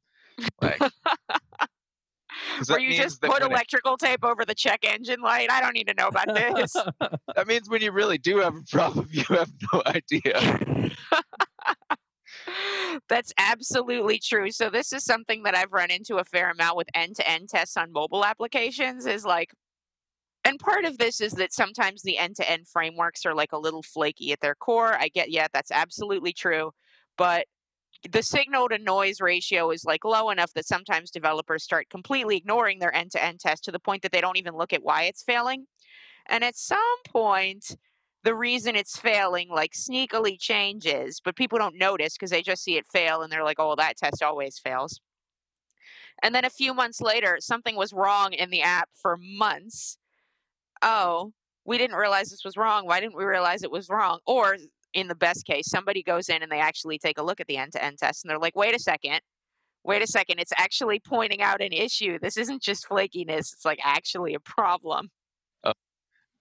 Like 0.61 0.79
Where 2.67 2.79
you 2.79 2.95
just 2.95 3.21
put 3.21 3.41
electrical 3.41 3.95
it, 3.95 3.99
tape 3.99 4.23
over 4.23 4.45
the 4.45 4.55
check 4.55 4.79
engine 4.83 5.21
light. 5.21 5.51
I 5.51 5.61
don't 5.61 5.73
need 5.73 5.87
to 5.87 5.93
know 5.93 6.07
about 6.07 6.27
this. 6.27 6.73
that 7.35 7.47
means 7.47 7.69
when 7.69 7.81
you 7.81 7.91
really 7.91 8.17
do 8.17 8.37
have 8.37 8.55
a 8.55 8.63
problem, 8.69 9.07
you 9.11 9.23
have 9.29 9.51
no 9.73 9.83
idea. 9.85 10.91
That's 13.09 13.33
absolutely 13.37 14.19
true. 14.19 14.51
So 14.51 14.69
this 14.69 14.93
is 14.93 15.03
something 15.03 15.43
that 15.43 15.55
I've 15.55 15.71
run 15.71 15.91
into 15.91 16.17
a 16.17 16.23
fair 16.23 16.51
amount 16.51 16.77
with 16.77 16.87
end-to-end 16.93 17.49
tests 17.49 17.77
on 17.77 17.91
mobile 17.91 18.25
applications 18.25 19.05
is 19.05 19.25
like 19.25 19.51
and 20.43 20.59
part 20.59 20.85
of 20.85 20.97
this 20.97 21.21
is 21.21 21.33
that 21.33 21.53
sometimes 21.53 22.01
the 22.01 22.17
end-to-end 22.17 22.67
frameworks 22.67 23.25
are 23.25 23.35
like 23.35 23.51
a 23.51 23.59
little 23.59 23.83
flaky 23.83 24.31
at 24.31 24.39
their 24.39 24.55
core. 24.55 24.97
I 24.99 25.09
get 25.09 25.29
yeah, 25.29 25.47
that's 25.53 25.71
absolutely 25.71 26.33
true. 26.33 26.71
But 27.17 27.45
the 28.09 28.23
signal 28.23 28.69
to 28.69 28.77
noise 28.77 29.21
ratio 29.21 29.71
is 29.71 29.85
like 29.85 30.03
low 30.03 30.29
enough 30.29 30.53
that 30.53 30.65
sometimes 30.65 31.11
developers 31.11 31.63
start 31.63 31.89
completely 31.89 32.37
ignoring 32.37 32.79
their 32.79 32.93
end 32.93 33.11
to 33.11 33.23
end 33.23 33.39
test 33.39 33.63
to 33.65 33.71
the 33.71 33.79
point 33.79 34.01
that 34.01 34.11
they 34.11 34.21
don't 34.21 34.37
even 34.37 34.55
look 34.55 34.73
at 34.73 34.83
why 34.83 35.03
it's 35.03 35.23
failing. 35.23 35.67
And 36.27 36.43
at 36.43 36.55
some 36.55 36.79
point, 37.07 37.75
the 38.23 38.35
reason 38.35 38.75
it's 38.75 38.97
failing 38.97 39.49
like 39.49 39.73
sneakily 39.73 40.39
changes, 40.39 41.21
but 41.23 41.35
people 41.35 41.57
don't 41.57 41.77
notice 41.77 42.13
because 42.13 42.31
they 42.31 42.41
just 42.41 42.63
see 42.63 42.77
it 42.77 42.85
fail 42.91 43.21
and 43.21 43.31
they're 43.31 43.43
like, 43.43 43.59
oh, 43.59 43.75
that 43.75 43.97
test 43.97 44.23
always 44.23 44.59
fails. 44.59 44.99
And 46.23 46.35
then 46.35 46.45
a 46.45 46.49
few 46.49 46.73
months 46.73 47.01
later, 47.01 47.37
something 47.39 47.75
was 47.75 47.93
wrong 47.93 48.33
in 48.33 48.51
the 48.51 48.61
app 48.61 48.89
for 48.93 49.17
months. 49.19 49.97
Oh, 50.81 51.33
we 51.65 51.77
didn't 51.77 51.95
realize 51.95 52.29
this 52.29 52.45
was 52.45 52.57
wrong. 52.57 52.85
Why 52.85 52.99
didn't 52.99 53.17
we 53.17 53.23
realize 53.23 53.63
it 53.63 53.71
was 53.71 53.89
wrong? 53.89 54.19
Or 54.25 54.57
in 54.93 55.07
the 55.07 55.15
best 55.15 55.45
case, 55.45 55.69
somebody 55.69 56.03
goes 56.03 56.29
in 56.29 56.43
and 56.43 56.51
they 56.51 56.59
actually 56.59 56.97
take 56.97 57.17
a 57.17 57.23
look 57.23 57.39
at 57.39 57.47
the 57.47 57.57
end 57.57 57.71
to 57.73 57.83
end 57.83 57.97
test 57.97 58.23
and 58.23 58.29
they're 58.29 58.39
like, 58.39 58.55
wait 58.55 58.75
a 58.75 58.79
second, 58.79 59.21
wait 59.83 60.01
a 60.01 60.07
second, 60.07 60.39
it's 60.39 60.53
actually 60.57 60.99
pointing 60.99 61.41
out 61.41 61.61
an 61.61 61.73
issue. 61.73 62.19
This 62.21 62.37
isn't 62.37 62.61
just 62.61 62.87
flakiness, 62.87 63.53
it's 63.53 63.65
like 63.65 63.79
actually 63.83 64.33
a 64.33 64.39
problem. 64.39 65.09
Uh, 65.63 65.73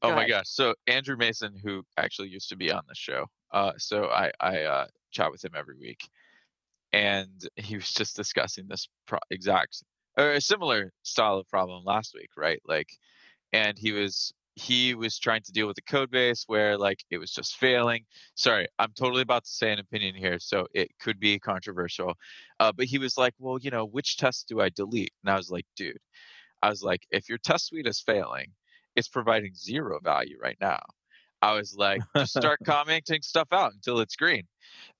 oh 0.02 0.14
my 0.14 0.28
gosh. 0.28 0.48
So 0.48 0.74
Andrew 0.86 1.16
Mason, 1.16 1.54
who 1.62 1.82
actually 1.96 2.28
used 2.28 2.48
to 2.48 2.56
be 2.56 2.70
on 2.72 2.82
the 2.88 2.94
show, 2.94 3.26
uh, 3.52 3.72
so 3.78 4.04
I, 4.06 4.30
I 4.40 4.62
uh, 4.62 4.86
chat 5.10 5.30
with 5.30 5.44
him 5.44 5.52
every 5.56 5.76
week. 5.78 6.00
And 6.92 7.46
he 7.54 7.76
was 7.76 7.92
just 7.92 8.16
discussing 8.16 8.66
this 8.66 8.88
pro- 9.06 9.20
exact 9.30 9.84
or 10.16 10.32
a 10.32 10.40
similar 10.40 10.92
style 11.02 11.38
of 11.38 11.48
problem 11.48 11.84
last 11.84 12.14
week, 12.14 12.30
right? 12.36 12.60
Like, 12.66 12.88
and 13.52 13.78
he 13.78 13.92
was 13.92 14.32
he 14.60 14.94
was 14.94 15.18
trying 15.18 15.42
to 15.42 15.52
deal 15.52 15.66
with 15.66 15.76
the 15.76 15.82
code 15.82 16.10
base 16.10 16.44
where 16.46 16.76
like 16.78 17.02
it 17.10 17.18
was 17.18 17.30
just 17.30 17.56
failing. 17.56 18.04
Sorry 18.34 18.66
i'm 18.78 18.92
totally 18.92 19.22
about 19.22 19.44
to 19.44 19.50
say 19.50 19.72
an 19.72 19.78
opinion 19.78 20.14
here 20.14 20.38
so 20.38 20.66
it 20.74 20.90
could 21.00 21.18
be 21.18 21.38
controversial 21.38 22.14
uh, 22.60 22.72
but 22.72 22.86
he 22.86 22.98
was 22.98 23.16
like 23.16 23.34
well 23.38 23.58
you 23.60 23.70
know 23.70 23.84
which 23.84 24.16
test 24.16 24.48
do 24.48 24.60
i 24.60 24.68
delete? 24.68 25.12
And 25.24 25.32
i 25.32 25.36
was 25.36 25.50
like 25.50 25.66
dude 25.76 25.98
i 26.62 26.68
was 26.68 26.82
like 26.82 27.02
if 27.10 27.28
your 27.28 27.38
test 27.38 27.66
suite 27.66 27.86
is 27.86 28.00
failing 28.00 28.52
it's 28.96 29.08
providing 29.08 29.54
zero 29.54 29.98
value 30.02 30.38
right 30.40 30.56
now. 30.60 30.80
I 31.42 31.54
was 31.54 31.74
like 31.74 32.02
just 32.14 32.36
start 32.36 32.60
commenting 32.66 33.22
stuff 33.22 33.48
out 33.50 33.72
until 33.72 34.00
it's 34.00 34.14
green. 34.14 34.42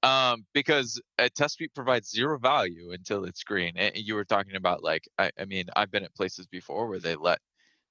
Um, 0.02 0.46
because 0.54 1.00
a 1.18 1.28
test 1.28 1.56
suite 1.56 1.74
provides 1.74 2.10
zero 2.10 2.38
value 2.38 2.92
until 2.92 3.24
it's 3.24 3.44
green 3.44 3.76
and 3.76 3.94
you 3.94 4.14
were 4.14 4.24
talking 4.24 4.56
about 4.56 4.82
like 4.82 5.06
I, 5.18 5.30
I 5.38 5.44
mean 5.44 5.66
i've 5.76 5.90
been 5.90 6.02
at 6.02 6.14
places 6.14 6.46
before 6.46 6.88
where 6.88 6.98
they 6.98 7.14
let 7.14 7.38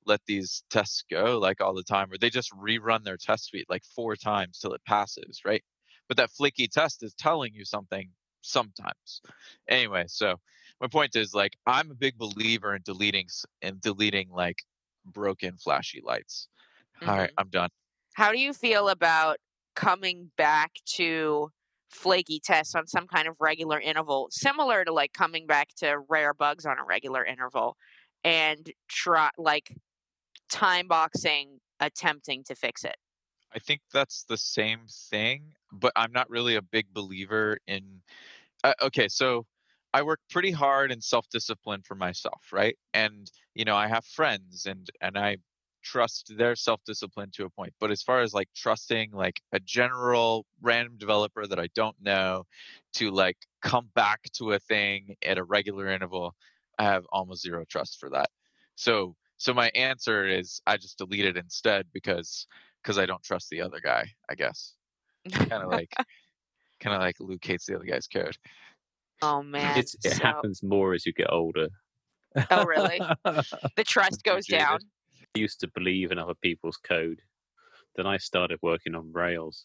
let 0.05 0.21
these 0.25 0.63
tests 0.69 1.03
go 1.09 1.37
like 1.39 1.61
all 1.61 1.73
the 1.73 1.83
time 1.83 2.11
or 2.11 2.17
they 2.17 2.29
just 2.29 2.51
rerun 2.51 3.03
their 3.03 3.17
test 3.17 3.45
suite 3.45 3.69
like 3.69 3.83
four 3.95 4.15
times 4.15 4.59
till 4.59 4.73
it 4.73 4.81
passes 4.85 5.41
right 5.45 5.63
but 6.07 6.17
that 6.17 6.31
flaky 6.31 6.67
test 6.67 7.03
is 7.03 7.13
telling 7.13 7.53
you 7.53 7.65
something 7.65 8.09
sometimes 8.41 9.21
anyway 9.67 10.03
so 10.07 10.35
my 10.81 10.87
point 10.87 11.15
is 11.15 11.33
like 11.33 11.53
i'm 11.65 11.91
a 11.91 11.95
big 11.95 12.17
believer 12.17 12.75
in 12.75 12.81
deleting 12.85 13.27
and 13.61 13.81
deleting 13.81 14.29
like 14.31 14.57
broken 15.05 15.57
flashy 15.57 16.01
lights 16.03 16.47
mm-hmm. 17.01 17.09
all 17.09 17.17
right 17.17 17.29
mm-hmm. 17.29 17.39
i'm 17.39 17.49
done 17.49 17.69
how 18.13 18.31
do 18.31 18.39
you 18.39 18.53
feel 18.53 18.89
about 18.89 19.37
coming 19.75 20.31
back 20.37 20.71
to 20.85 21.49
flaky 21.89 22.39
tests 22.43 22.75
on 22.75 22.87
some 22.87 23.07
kind 23.07 23.27
of 23.27 23.35
regular 23.39 23.79
interval 23.79 24.27
similar 24.31 24.85
to 24.85 24.93
like 24.93 25.11
coming 25.11 25.47
back 25.47 25.69
to 25.75 25.97
rare 26.07 26.33
bugs 26.33 26.65
on 26.65 26.77
a 26.77 26.83
regular 26.87 27.25
interval 27.25 27.75
and 28.23 28.71
try 28.87 29.29
like 29.37 29.75
time 30.49 30.87
boxing 30.87 31.59
attempting 31.79 32.43
to 32.43 32.55
fix 32.55 32.83
it. 32.83 32.97
I 33.53 33.59
think 33.59 33.81
that's 33.91 34.25
the 34.25 34.37
same 34.37 34.81
thing, 35.09 35.53
but 35.71 35.91
I'm 35.95 36.11
not 36.11 36.29
really 36.29 36.55
a 36.55 36.61
big 36.61 36.93
believer 36.93 37.57
in. 37.67 38.01
Uh, 38.63 38.73
okay, 38.81 39.07
so 39.07 39.45
I 39.93 40.03
work 40.03 40.19
pretty 40.29 40.51
hard 40.51 40.91
and 40.91 41.03
self-discipline 41.03 41.81
for 41.83 41.95
myself, 41.95 42.41
right? 42.51 42.77
And 42.93 43.29
you 43.55 43.65
know, 43.65 43.75
I 43.75 43.87
have 43.87 44.05
friends, 44.05 44.65
and 44.65 44.87
and 45.01 45.17
I 45.17 45.37
trust 45.81 46.33
their 46.37 46.55
self-discipline 46.55 47.31
to 47.33 47.45
a 47.45 47.49
point. 47.49 47.73
But 47.79 47.89
as 47.89 48.03
far 48.03 48.21
as 48.21 48.33
like 48.33 48.49
trusting 48.55 49.11
like 49.11 49.41
a 49.53 49.59
general 49.59 50.45
random 50.61 50.97
developer 50.97 51.47
that 51.47 51.59
I 51.59 51.69
don't 51.73 51.95
know 52.01 52.45
to 52.95 53.11
like 53.11 53.37
come 53.61 53.89
back 53.95 54.29
to 54.33 54.51
a 54.51 54.59
thing 54.59 55.15
at 55.25 55.37
a 55.37 55.43
regular 55.43 55.87
interval, 55.87 56.35
I 56.77 56.83
have 56.83 57.05
almost 57.11 57.41
zero 57.41 57.65
trust 57.67 57.99
for 57.99 58.09
that. 58.11 58.29
So 58.75 59.15
so 59.39 59.53
my 59.53 59.71
answer 59.73 60.27
is 60.27 60.61
I 60.67 60.75
just 60.75 60.97
delete 60.97 61.25
it 61.25 61.37
instead 61.37 61.85
because 61.93 62.45
because 62.83 62.97
I 62.97 63.05
don't 63.05 63.23
trust 63.23 63.49
the 63.49 63.61
other 63.61 63.79
guy. 63.81 64.05
I 64.29 64.35
guess 64.35 64.73
kind 65.31 65.63
of 65.63 65.71
like 65.71 65.93
kind 66.81 66.95
of 66.95 67.01
like 67.01 67.15
Luke 67.21 67.43
hates 67.43 67.65
the 67.65 67.75
other 67.75 67.85
guy's 67.85 68.07
code. 68.07 68.37
Oh 69.21 69.41
man, 69.43 69.77
it's, 69.77 69.95
it 70.03 70.13
so... 70.13 70.23
happens 70.23 70.61
more 70.61 70.93
as 70.93 71.05
you 71.05 71.13
get 71.13 71.31
older. 71.31 71.69
Oh 72.51 72.65
really? 72.65 73.01
the 73.23 73.83
trust 73.85 74.23
goes 74.23 74.45
down. 74.45 74.79
I 75.35 75.39
used 75.39 75.61
to 75.61 75.69
believe 75.73 76.11
in 76.11 76.19
other 76.19 76.35
people's 76.41 76.77
code. 76.77 77.21
Then 77.95 78.05
I 78.05 78.17
started 78.17 78.59
working 78.61 78.93
on 78.93 79.11
Rails. 79.13 79.63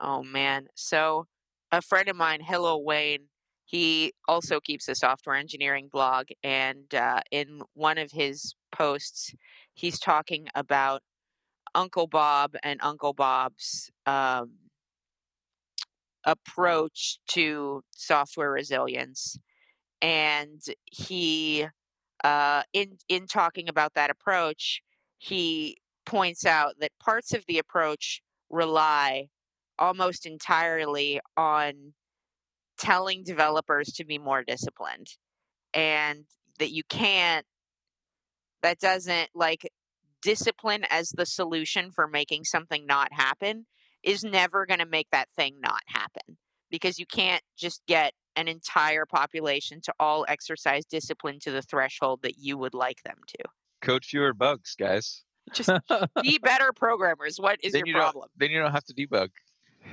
Oh 0.00 0.22
man. 0.22 0.68
So 0.74 1.26
a 1.72 1.82
friend 1.82 2.08
of 2.08 2.16
mine, 2.16 2.40
Hillel 2.40 2.84
Wayne, 2.84 3.28
he 3.66 4.14
also 4.28 4.60
keeps 4.60 4.88
a 4.88 4.94
software 4.94 5.34
engineering 5.34 5.88
blog, 5.92 6.28
and 6.44 6.94
uh, 6.94 7.20
in 7.32 7.62
one 7.74 7.98
of 7.98 8.12
his 8.12 8.54
posts, 8.70 9.34
he's 9.74 9.98
talking 9.98 10.46
about 10.54 11.02
Uncle 11.74 12.06
Bob 12.06 12.54
and 12.62 12.80
Uncle 12.80 13.12
Bob's 13.12 13.90
um, 14.06 14.52
approach 16.24 17.18
to 17.26 17.82
software 17.90 18.52
resilience, 18.52 19.36
and 20.00 20.62
he, 20.84 21.66
uh, 22.22 22.62
in 22.72 22.96
in 23.08 23.26
talking 23.26 23.68
about 23.68 23.94
that 23.94 24.10
approach, 24.10 24.80
he 25.18 25.76
points 26.06 26.46
out 26.46 26.74
that 26.78 26.92
parts 27.00 27.34
of 27.34 27.44
the 27.48 27.58
approach 27.58 28.22
rely 28.48 29.26
almost 29.76 30.24
entirely 30.24 31.20
on 31.36 31.92
telling 32.78 33.22
developers 33.24 33.88
to 33.88 34.04
be 34.04 34.18
more 34.18 34.42
disciplined 34.44 35.08
and 35.74 36.24
that 36.58 36.70
you 36.70 36.82
can't 36.88 37.46
that 38.62 38.78
doesn't 38.78 39.30
like 39.34 39.70
discipline 40.22 40.84
as 40.90 41.10
the 41.10 41.26
solution 41.26 41.90
for 41.92 42.08
making 42.08 42.44
something 42.44 42.86
not 42.86 43.12
happen 43.12 43.66
is 44.02 44.24
never 44.24 44.66
going 44.66 44.80
to 44.80 44.86
make 44.86 45.08
that 45.10 45.28
thing 45.36 45.56
not 45.60 45.82
happen 45.86 46.36
because 46.70 46.98
you 46.98 47.06
can't 47.06 47.42
just 47.56 47.82
get 47.86 48.12
an 48.34 48.48
entire 48.48 49.06
population 49.06 49.80
to 49.82 49.92
all 49.98 50.24
exercise 50.28 50.84
discipline 50.84 51.38
to 51.40 51.50
the 51.50 51.62
threshold 51.62 52.20
that 52.22 52.38
you 52.38 52.58
would 52.58 52.74
like 52.74 53.02
them 53.02 53.16
to 53.26 53.44
Code 53.82 54.04
fewer 54.04 54.32
bugs, 54.32 54.74
guys. 54.74 55.22
just 55.52 55.70
be 56.22 56.38
better 56.38 56.72
programmers 56.74 57.38
what 57.38 57.56
is 57.62 57.72
then 57.72 57.86
your 57.86 57.98
you 57.98 58.02
problem 58.02 58.28
then 58.36 58.50
you 58.50 58.58
don't 58.58 58.72
have 58.72 58.82
to 58.82 58.92
debug. 58.92 59.28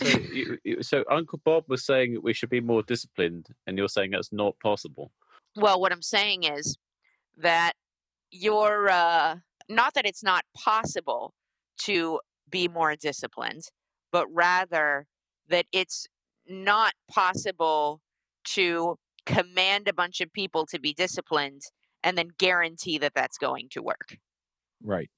So, 0.01 0.17
you, 0.31 0.57
you- 0.63 0.83
so 0.83 1.03
Uncle 1.09 1.39
Bob 1.43 1.65
was 1.67 1.85
saying 1.85 2.13
that 2.13 2.23
we 2.23 2.33
should 2.33 2.49
be 2.49 2.61
more 2.61 2.83
disciplined, 2.83 3.47
and 3.67 3.77
you're 3.77 3.87
saying 3.89 4.11
that's 4.11 4.31
not 4.31 4.57
possible. 4.59 5.11
Well, 5.55 5.79
what 5.79 5.91
I'm 5.91 6.01
saying 6.01 6.43
is 6.43 6.77
that 7.37 7.73
you're 8.31 8.89
uh, 8.89 9.37
not 9.69 9.93
that 9.93 10.05
it's 10.05 10.23
not 10.23 10.43
possible 10.55 11.33
to 11.79 12.19
be 12.49 12.67
more 12.67 12.95
disciplined, 12.95 13.63
but 14.11 14.27
rather 14.33 15.05
that 15.49 15.65
it's 15.71 16.07
not 16.47 16.93
possible 17.09 18.01
to 18.45 18.97
command 19.25 19.87
a 19.87 19.93
bunch 19.93 20.21
of 20.21 20.31
people 20.33 20.65
to 20.65 20.79
be 20.79 20.93
disciplined 20.93 21.61
and 22.03 22.17
then 22.17 22.29
guarantee 22.37 22.97
that 22.97 23.13
that's 23.15 23.37
going 23.37 23.69
to 23.71 23.81
work. 23.81 24.17
Right. 24.83 25.09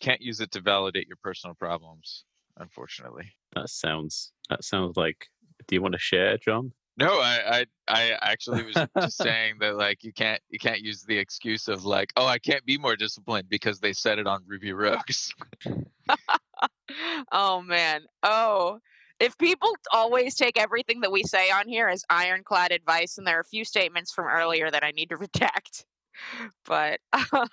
Can't 0.00 0.20
use 0.20 0.40
it 0.40 0.50
to 0.52 0.60
validate 0.60 1.06
your 1.06 1.18
personal 1.22 1.54
problems, 1.54 2.24
unfortunately. 2.58 3.32
That 3.54 3.68
sounds. 3.68 4.32
That 4.50 4.64
sounds 4.64 4.96
like. 4.96 5.28
Do 5.68 5.76
you 5.76 5.82
want 5.82 5.92
to 5.92 5.98
share, 5.98 6.38
John? 6.38 6.72
No, 6.98 7.20
I, 7.20 7.60
I, 7.60 7.66
I 7.88 8.18
actually 8.20 8.64
was 8.64 8.74
just 8.74 9.16
saying 9.22 9.56
that 9.60 9.76
like 9.76 10.04
you 10.04 10.12
can't, 10.12 10.40
you 10.50 10.58
can't 10.58 10.80
use 10.80 11.02
the 11.02 11.16
excuse 11.16 11.68
of 11.68 11.84
like, 11.84 12.12
oh, 12.16 12.26
I 12.26 12.38
can't 12.38 12.64
be 12.66 12.76
more 12.76 12.96
disciplined 12.96 13.48
because 13.48 13.80
they 13.80 13.92
said 13.92 14.18
it 14.18 14.26
on 14.26 14.42
Ruby 14.46 14.72
Rogues. 14.72 15.32
oh 17.32 17.62
man. 17.62 18.02
Oh. 18.22 18.80
If 19.20 19.38
people 19.38 19.72
always 19.92 20.34
take 20.34 20.58
everything 20.58 21.00
that 21.02 21.12
we 21.12 21.22
say 21.22 21.48
on 21.50 21.68
here 21.68 21.86
as 21.86 22.04
ironclad 22.10 22.72
advice, 22.72 23.18
and 23.18 23.26
there 23.26 23.36
are 23.38 23.42
a 23.42 23.44
few 23.44 23.64
statements 23.64 24.12
from 24.12 24.26
earlier 24.26 24.68
that 24.68 24.82
I 24.82 24.90
need 24.90 25.10
to 25.10 25.16
reject, 25.16 25.86
but 26.66 26.98
um, 27.12 27.48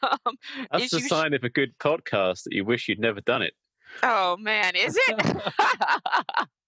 That's 0.72 0.89
the 0.89 0.97
you 0.97 1.06
sh- 1.06 1.10
sign 1.10 1.34
of 1.34 1.43
a 1.43 1.50
good 1.50 1.78
podcast 1.80 2.43
that 2.43 2.54
you 2.54 2.66
wish 2.66 2.88
you'd 2.89 3.00
never 3.00 3.22
done 3.22 3.41
it. 3.41 3.54
Oh 4.03 4.37
man, 4.37 4.75
is 4.75 4.97
it? 5.07 5.37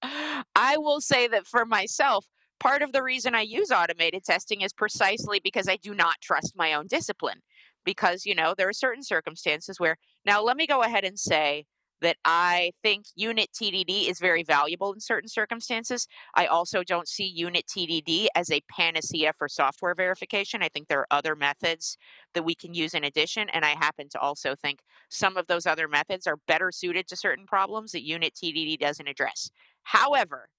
I 0.55 0.77
will 0.77 1.01
say 1.01 1.27
that 1.27 1.47
for 1.47 1.65
myself, 1.65 2.25
part 2.59 2.81
of 2.81 2.91
the 2.91 3.03
reason 3.03 3.35
I 3.35 3.41
use 3.41 3.71
automated 3.71 4.23
testing 4.23 4.61
is 4.61 4.73
precisely 4.73 5.39
because 5.43 5.67
I 5.67 5.77
do 5.77 5.93
not 5.93 6.21
trust 6.21 6.53
my 6.55 6.73
own 6.73 6.87
discipline. 6.87 7.41
Because, 7.83 8.25
you 8.25 8.35
know, 8.35 8.53
there 8.55 8.69
are 8.69 8.73
certain 8.73 9.01
circumstances 9.01 9.79
where, 9.79 9.97
now 10.23 10.41
let 10.43 10.55
me 10.55 10.67
go 10.67 10.83
ahead 10.83 11.03
and 11.03 11.17
say 11.17 11.65
that 12.01 12.17
I 12.25 12.71
think 12.81 13.05
unit 13.15 13.49
TDD 13.53 14.09
is 14.09 14.19
very 14.19 14.43
valuable 14.43 14.93
in 14.93 14.99
certain 14.99 15.29
circumstances. 15.29 16.07
I 16.35 16.47
also 16.47 16.83
don't 16.83 17.07
see 17.07 17.25
unit 17.25 17.65
TDD 17.67 18.27
as 18.35 18.51
a 18.51 18.61
panacea 18.69 19.33
for 19.37 19.47
software 19.47 19.95
verification. 19.95 20.63
I 20.63 20.69
think 20.69 20.87
there 20.87 20.99
are 20.99 21.07
other 21.11 21.35
methods 21.35 21.97
that 22.33 22.43
we 22.43 22.55
can 22.55 22.73
use 22.73 22.93
in 22.93 23.03
addition. 23.03 23.49
And 23.49 23.63
I 23.63 23.75
happen 23.79 24.09
to 24.09 24.19
also 24.19 24.55
think 24.55 24.79
some 25.09 25.37
of 25.37 25.47
those 25.47 25.65
other 25.65 25.87
methods 25.87 26.27
are 26.27 26.37
better 26.47 26.71
suited 26.71 27.07
to 27.07 27.15
certain 27.15 27.45
problems 27.45 27.91
that 27.91 28.03
unit 28.03 28.33
TDD 28.33 28.79
doesn't 28.79 29.07
address. 29.07 29.49
However, 29.83 30.49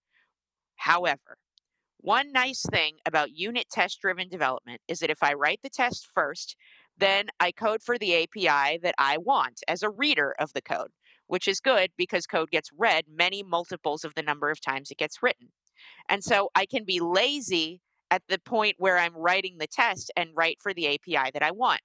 however, 0.76 1.38
one 1.98 2.32
nice 2.32 2.64
thing 2.70 2.96
about 3.06 3.30
unit 3.30 3.66
test 3.70 4.00
driven 4.00 4.28
development 4.28 4.80
is 4.88 4.98
that 5.00 5.10
if 5.10 5.22
I 5.22 5.34
write 5.34 5.60
the 5.62 5.70
test 5.70 6.08
first, 6.12 6.56
then 6.98 7.28
I 7.40 7.52
code 7.52 7.82
for 7.82 7.96
the 7.96 8.24
API 8.24 8.78
that 8.78 8.94
I 8.98 9.18
want 9.18 9.60
as 9.68 9.82
a 9.82 9.90
reader 9.90 10.34
of 10.38 10.52
the 10.52 10.62
code, 10.62 10.90
which 11.26 11.48
is 11.48 11.60
good 11.60 11.90
because 11.96 12.26
code 12.26 12.50
gets 12.50 12.70
read 12.76 13.04
many 13.08 13.42
multiples 13.42 14.04
of 14.04 14.14
the 14.14 14.22
number 14.22 14.50
of 14.50 14.60
times 14.60 14.90
it 14.90 14.98
gets 14.98 15.22
written. 15.22 15.48
And 16.08 16.22
so 16.22 16.50
I 16.54 16.66
can 16.66 16.84
be 16.84 17.00
lazy 17.00 17.80
at 18.10 18.22
the 18.28 18.38
point 18.38 18.76
where 18.78 18.98
I'm 18.98 19.16
writing 19.16 19.56
the 19.58 19.66
test 19.66 20.12
and 20.16 20.30
write 20.34 20.58
for 20.60 20.74
the 20.74 20.86
API 20.88 21.30
that 21.32 21.42
I 21.42 21.50
want. 21.50 21.80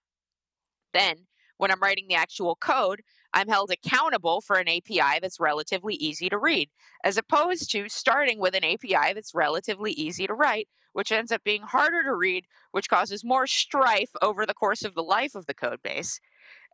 Then, 0.94 1.28
when 1.58 1.72
I'm 1.72 1.82
writing 1.82 2.08
the 2.08 2.16
actual 2.16 2.56
code, 2.56 3.02
I'm 3.34 3.48
held 3.48 3.72
accountable 3.72 4.42
for 4.42 4.58
an 4.58 4.68
API 4.68 5.20
that's 5.22 5.40
relatively 5.40 5.96
easy 5.96 6.30
to 6.30 6.38
read, 6.38 6.70
as 7.04 7.18
opposed 7.18 7.72
to 7.72 7.90
starting 7.90 8.40
with 8.40 8.56
an 8.56 8.64
API 8.64 9.14
that's 9.14 9.34
relatively 9.34 9.92
easy 9.92 10.28
to 10.28 10.34
write, 10.34 10.68
which 10.94 11.12
ends 11.12 11.32
up 11.32 11.44
being 11.44 11.64
harder 11.64 12.04
to 12.04 12.14
read, 12.14 12.46
which 12.72 12.90
causes 12.90 13.24
more 13.24 13.48
strife 13.48 14.12
over 14.22 14.46
the 14.46 14.54
course 14.54 14.84
of 14.84 14.96
the 14.96 15.04
life 15.04 15.36
of 15.36 15.46
the 15.46 15.54
code 15.54 15.82
base. 15.84 16.20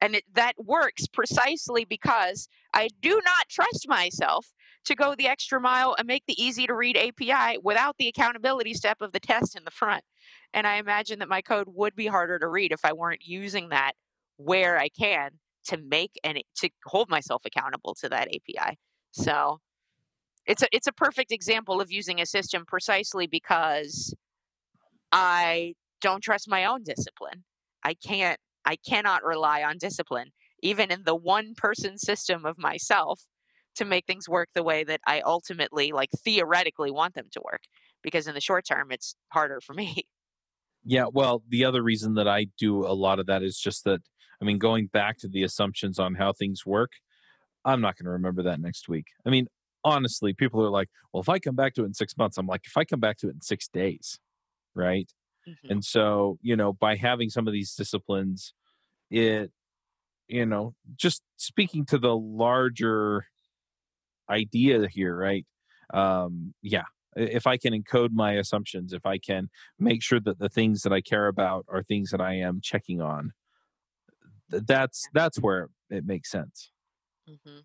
And 0.01 0.15
it, 0.15 0.23
that 0.33 0.53
works 0.57 1.07
precisely 1.07 1.85
because 1.85 2.47
I 2.73 2.89
do 3.01 3.11
not 3.23 3.49
trust 3.49 3.87
myself 3.87 4.47
to 4.85 4.95
go 4.95 5.15
the 5.15 5.27
extra 5.27 5.61
mile 5.61 5.95
and 5.97 6.07
make 6.07 6.23
the 6.27 6.41
easy 6.41 6.67
to 6.67 6.73
read 6.73 6.97
API 6.97 7.57
without 7.63 7.95
the 7.97 8.07
accountability 8.07 8.73
step 8.73 9.01
of 9.01 9.13
the 9.13 9.19
test 9.19 9.55
in 9.55 9.63
the 9.63 9.71
front. 9.71 10.03
And 10.53 10.67
I 10.67 10.75
imagine 10.75 11.19
that 11.19 11.29
my 11.29 11.41
code 11.41 11.67
would 11.69 11.95
be 11.95 12.07
harder 12.07 12.37
to 12.39 12.47
read 12.47 12.71
if 12.71 12.83
I 12.83 12.93
weren't 12.93 13.25
using 13.25 13.69
that 13.69 13.93
where 14.37 14.77
I 14.77 14.89
can 14.89 15.31
to 15.65 15.77
make 15.77 16.19
and 16.23 16.39
to 16.57 16.69
hold 16.85 17.09
myself 17.09 17.43
accountable 17.45 17.95
to 17.95 18.09
that 18.09 18.27
API. 18.27 18.77
So 19.11 19.59
it's 20.45 20.61
a 20.61 20.67
it's 20.71 20.87
a 20.87 20.91
perfect 20.93 21.31
example 21.31 21.79
of 21.79 21.91
using 21.91 22.19
a 22.19 22.25
system 22.25 22.65
precisely 22.65 23.27
because 23.27 24.13
I 25.11 25.75
don't 26.01 26.21
trust 26.21 26.49
my 26.49 26.65
own 26.65 26.83
discipline. 26.83 27.45
I 27.83 27.93
can't 27.93 28.39
I 28.65 28.75
cannot 28.77 29.23
rely 29.23 29.63
on 29.63 29.77
discipline 29.77 30.31
even 30.61 30.91
in 30.91 31.03
the 31.03 31.15
one 31.15 31.53
person 31.55 31.97
system 31.97 32.45
of 32.45 32.57
myself 32.57 33.21
to 33.75 33.85
make 33.85 34.05
things 34.05 34.29
work 34.29 34.49
the 34.53 34.63
way 34.63 34.83
that 34.83 35.01
I 35.05 35.21
ultimately 35.21 35.91
like 35.91 36.09
theoretically 36.23 36.91
want 36.91 37.15
them 37.15 37.27
to 37.31 37.41
work 37.43 37.63
because 38.01 38.27
in 38.27 38.33
the 38.33 38.41
short 38.41 38.65
term 38.65 38.91
it's 38.91 39.15
harder 39.31 39.59
for 39.61 39.73
me. 39.73 40.03
Yeah, 40.85 41.05
well, 41.11 41.43
the 41.47 41.65
other 41.65 41.81
reason 41.81 42.15
that 42.15 42.27
I 42.27 42.47
do 42.57 42.85
a 42.85 42.91
lot 42.93 43.19
of 43.19 43.25
that 43.27 43.41
is 43.41 43.57
just 43.57 43.85
that 43.85 44.01
I 44.41 44.45
mean, 44.45 44.57
going 44.57 44.87
back 44.87 45.17
to 45.19 45.29
the 45.29 45.43
assumptions 45.43 45.99
on 45.99 46.15
how 46.15 46.33
things 46.33 46.65
work, 46.65 46.91
I'm 47.65 47.81
not 47.81 47.97
going 47.97 48.05
to 48.05 48.11
remember 48.11 48.43
that 48.43 48.59
next 48.61 48.89
week. 48.89 49.07
I 49.25 49.29
mean, 49.29 49.47
honestly, 49.83 50.33
people 50.33 50.63
are 50.65 50.69
like, 50.71 50.89
"Well, 51.13 51.21
if 51.21 51.29
I 51.29 51.39
come 51.39 51.55
back 51.55 51.75
to 51.75 51.83
it 51.83 51.87
in 51.87 51.93
6 51.95 52.17
months." 52.17 52.37
I'm 52.37 52.47
like, 52.47 52.63
"If 52.65 52.77
I 52.77 52.85
come 52.85 52.99
back 53.01 53.17
to 53.19 53.27
it 53.29 53.35
in 53.35 53.41
6 53.41 53.67
days." 53.69 54.19
Right? 54.75 55.11
Mhm. 55.45 55.69
And 55.69 55.83
so, 55.85 56.37
you 56.41 56.55
know, 56.55 56.73
by 56.73 56.95
having 56.95 57.29
some 57.29 57.47
of 57.47 57.53
these 57.53 57.75
disciplines, 57.75 58.53
it, 59.11 59.51
you 60.27 60.45
know, 60.45 60.75
just 60.95 61.23
speaking 61.37 61.85
to 61.87 61.97
the 61.99 62.15
larger 62.17 63.27
idea 64.29 64.87
here, 64.87 65.15
right? 65.15 65.45
Um, 65.93 66.53
yeah, 66.61 66.85
if 67.15 67.45
I 67.45 67.57
can 67.57 67.73
encode 67.73 68.11
my 68.11 68.33
assumptions, 68.33 68.93
if 68.93 69.05
I 69.05 69.17
can 69.17 69.49
make 69.79 70.01
sure 70.01 70.19
that 70.21 70.39
the 70.39 70.49
things 70.49 70.81
that 70.83 70.93
I 70.93 71.01
care 71.01 71.27
about 71.27 71.65
are 71.67 71.83
things 71.83 72.11
that 72.11 72.21
I 72.21 72.35
am 72.35 72.59
checking 72.61 73.01
on, 73.01 73.33
that's 74.49 75.07
that's 75.13 75.39
where 75.39 75.69
it 75.89 76.05
makes 76.05 76.29
sense. 76.29 76.71
Mm-hmm. 77.29 77.59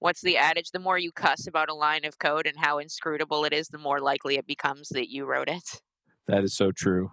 What's 0.00 0.22
the 0.22 0.36
adage? 0.38 0.70
The 0.72 0.78
more 0.80 0.98
you 0.98 1.12
cuss 1.12 1.46
about 1.46 1.70
a 1.70 1.74
line 1.74 2.04
of 2.04 2.18
code 2.18 2.46
and 2.46 2.58
how 2.58 2.78
inscrutable 2.78 3.44
it 3.44 3.52
is, 3.54 3.68
the 3.68 3.78
more 3.78 4.00
likely 4.00 4.36
it 4.36 4.46
becomes 4.46 4.90
that 4.90 5.10
you 5.10 5.24
wrote 5.26 5.48
it. 5.48 5.82
That 6.26 6.44
is 6.44 6.54
so 6.54 6.72
true. 6.72 7.10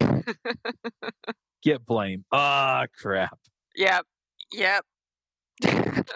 Git 1.62 1.84
blame. 1.84 2.24
Ah, 2.32 2.86
crap. 2.98 3.38
Yep. 3.74 4.04
Yep. 4.52 4.84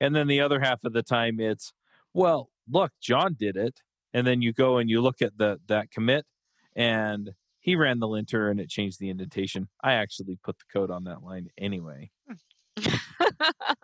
And 0.00 0.14
then 0.14 0.26
the 0.26 0.40
other 0.40 0.60
half 0.60 0.84
of 0.84 0.92
the 0.92 1.02
time 1.02 1.40
it's, 1.40 1.72
well, 2.12 2.50
look, 2.70 2.92
John 3.00 3.34
did 3.38 3.56
it. 3.56 3.80
And 4.12 4.26
then 4.26 4.42
you 4.42 4.52
go 4.52 4.78
and 4.78 4.88
you 4.88 5.00
look 5.00 5.20
at 5.20 5.36
the 5.36 5.58
that 5.68 5.90
commit 5.90 6.24
and 6.74 7.32
he 7.60 7.76
ran 7.76 7.98
the 7.98 8.08
linter 8.08 8.48
and 8.48 8.60
it 8.60 8.70
changed 8.70 8.98
the 8.98 9.10
indentation. 9.10 9.68
I 9.82 9.94
actually 9.94 10.38
put 10.42 10.58
the 10.58 10.64
code 10.72 10.90
on 10.90 11.04
that 11.04 11.22
line 11.22 11.48
anyway. 11.58 12.10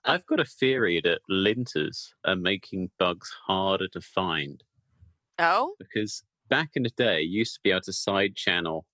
I've 0.04 0.24
got 0.26 0.40
a 0.40 0.44
theory 0.44 1.00
that 1.04 1.20
linters 1.30 2.10
are 2.24 2.36
making 2.36 2.90
bugs 2.98 3.34
harder 3.46 3.88
to 3.88 4.00
find 4.00 4.62
oh, 5.38 5.74
because 5.78 6.22
back 6.48 6.70
in 6.74 6.82
the 6.82 6.90
day, 6.90 7.22
you 7.22 7.38
used 7.38 7.54
to 7.54 7.60
be 7.62 7.70
able 7.70 7.82
to 7.82 7.92
side 7.92 8.34
channel, 8.36 8.86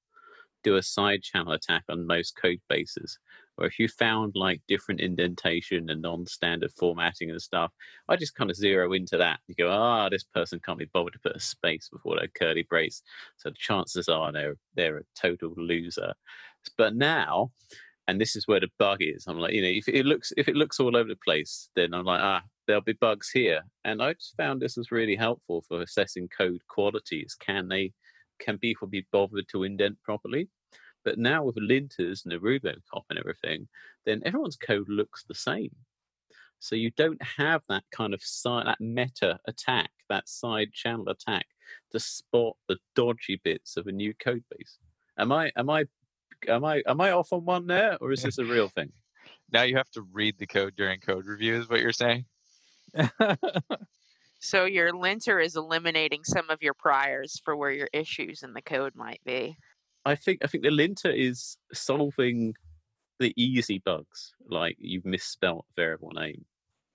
do 0.65 0.77
a 0.77 0.83
side 0.83 1.23
channel 1.23 1.53
attack 1.53 1.85
on 1.89 2.07
most 2.07 2.37
code 2.41 2.61
bases. 2.69 3.19
Or 3.57 3.67
if 3.67 3.79
you 3.79 3.89
found 3.89 4.35
like 4.37 4.63
different 4.69 5.01
indentation 5.01 5.91
and 5.91 6.01
non-standard 6.01 6.71
formatting 6.79 7.31
and 7.31 7.43
stuff, 7.43 7.73
I 8.09 8.15
just 8.15 8.37
kind 8.37 8.51
of 8.51 8.57
zero 8.57 8.93
into 8.93 9.17
that. 9.17 9.41
You 9.49 9.57
go, 9.57 9.71
ah, 9.71 10.09
this 10.09 10.23
person 10.23 10.61
can't 10.65 10.79
be 10.79 10.89
bothered 10.93 11.15
to 11.15 11.19
put 11.19 11.37
a 11.37 11.41
space 11.41 11.89
before 11.93 12.17
their 12.17 12.29
curly 12.29 12.63
brace, 12.63 13.03
so 13.37 13.51
the 13.51 13.57
chances 13.59 14.09
are 14.09 14.31
they're 14.31 14.57
they're 14.75 14.99
a 14.99 15.03
total 15.21 15.53
loser. 15.57 16.15
But 16.77 16.95
now, 16.95 17.51
and 18.09 18.19
this 18.19 18.35
is 18.35 18.49
where 18.49 18.59
the 18.59 18.71
bug 18.79 18.99
is. 19.01 19.27
I'm 19.29 19.39
like, 19.39 19.53
you 19.53 19.63
know, 19.63 19.69
if 19.69 19.87
it 19.87 20.07
looks 20.07 20.33
if 20.37 20.49
it 20.49 20.57
looks 20.57 20.81
all 20.81 20.97
over 20.97 21.09
the 21.09 21.19
place, 21.25 21.69
then 21.77 21.93
I'm 21.93 22.07
like, 22.07 22.21
ah, 22.23 22.43
there'll 22.67 22.81
be 22.83 22.95
bugs 22.95 23.31
here. 23.31 23.61
And 23.85 24.03
I 24.03 24.15
just 24.15 24.37
found 24.37 24.61
this 24.61 24.79
was 24.79 24.91
really 24.91 25.15
helpful 25.15 25.63
for 25.69 25.83
assessing 25.83 26.29
code 26.29 26.63
qualities. 26.69 27.37
Can 27.39 27.69
they 27.69 27.93
can 28.41 28.59
people 28.59 28.89
be 28.89 29.07
bothered 29.13 29.47
to 29.51 29.65
indent 29.65 29.99
properly? 30.03 30.49
But 31.05 31.19
now 31.19 31.45
with 31.45 31.57
linters 31.57 32.25
and 32.25 32.33
the 32.33 32.39
RuboCop 32.39 33.05
and 33.11 33.19
everything, 33.19 33.69
then 34.07 34.23
everyone's 34.25 34.57
code 34.57 34.89
looks 34.89 35.25
the 35.25 35.35
same. 35.35 35.71
So 36.61 36.77
you 36.77 36.91
don't 36.97 37.23
have 37.23 37.63
that 37.69 37.85
kind 37.93 38.15
of 38.15 38.23
side, 38.23 38.67
that 38.67 38.81
meta 38.81 39.39
attack, 39.47 39.91
that 40.09 40.29
side 40.29 40.73
channel 40.73 41.09
attack 41.09 41.47
to 41.93 42.01
spot 42.01 42.57
the 42.69 42.79
dodgy 42.97 43.41
bits 43.45 43.77
of 43.77 43.87
a 43.87 43.93
new 43.93 44.15
code 44.15 44.45
base. 44.51 44.79
Am 45.19 45.31
I 45.31 45.53
am 45.57 45.69
I 45.69 45.85
am 46.47 46.65
I 46.65 46.83
am 46.87 47.01
I 47.01 47.13
off 47.13 47.33
on 47.33 47.45
one 47.45 47.67
there, 47.67 47.97
or 48.01 48.13
is 48.13 48.23
this 48.23 48.39
a 48.39 48.45
real 48.45 48.69
thing? 48.69 48.93
Now 49.53 49.63
you 49.63 49.77
have 49.77 49.91
to 49.91 50.03
read 50.03 50.39
the 50.39 50.47
code 50.47 50.75
during 50.77 51.01
code 51.01 51.27
review. 51.27 51.57
Is 51.57 51.69
what 51.69 51.81
you're 51.81 51.93
saying? 51.93 52.27
so 54.41 54.65
your 54.65 54.93
linter 54.93 55.41
is 55.41 55.57
eliminating 55.57 56.25
some 56.25 56.51
of 56.51 56.63
your 56.63 56.75
priors 56.75 57.41
for 57.45 57.57
where 57.57 57.71
your 57.73 57.89
issues 57.93 58.43
in 58.43 58.53
the 58.53 58.63
code 58.63 58.95
might 58.95 59.21
be. 59.25 59.57
I 60.05 60.15
think 60.15 60.41
I 60.43 60.47
think 60.47 60.65
the 60.65 60.71
linter 60.71 61.11
is 61.11 61.57
solving 61.73 62.55
the 63.19 63.33
easy 63.37 63.81
bugs, 63.85 64.33
like 64.49 64.77
you've 64.79 65.05
misspelt 65.05 65.67
variable 65.77 66.11
name. 66.11 66.45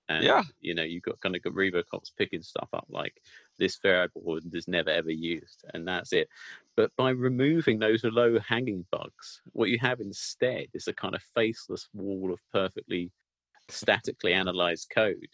And 0.10 0.24
Yeah. 0.24 0.44
you 0.62 0.74
know, 0.74 0.84
you've 0.84 1.04
got 1.04 1.20
kind 1.20 1.36
of 1.36 1.42
got 1.42 1.54
RuboCops 1.54 2.12
picking 2.18 2.42
stuff 2.42 2.70
up 2.74 2.86
like 2.90 3.22
this 3.60 3.78
variable 3.82 4.40
is 4.52 4.68
never 4.68 4.90
ever 4.90 5.12
used, 5.12 5.64
and 5.74 5.88
that's 5.88 6.14
it. 6.14 6.28
But 6.76 6.92
by 6.98 7.12
removing 7.12 7.80
those 7.80 8.04
low 8.04 8.40
hanging 8.40 8.86
bugs, 8.92 9.42
what 9.52 9.70
you 9.70 9.78
have 9.80 10.00
instead 10.00 10.68
is 10.74 10.88
a 10.88 10.94
kind 10.94 11.16
of 11.16 11.22
faceless 11.36 11.88
wall 11.94 12.34
of 12.34 12.40
perfectly 12.52 13.12
statically 13.70 14.34
analyzed 14.34 14.92
code. 14.94 15.28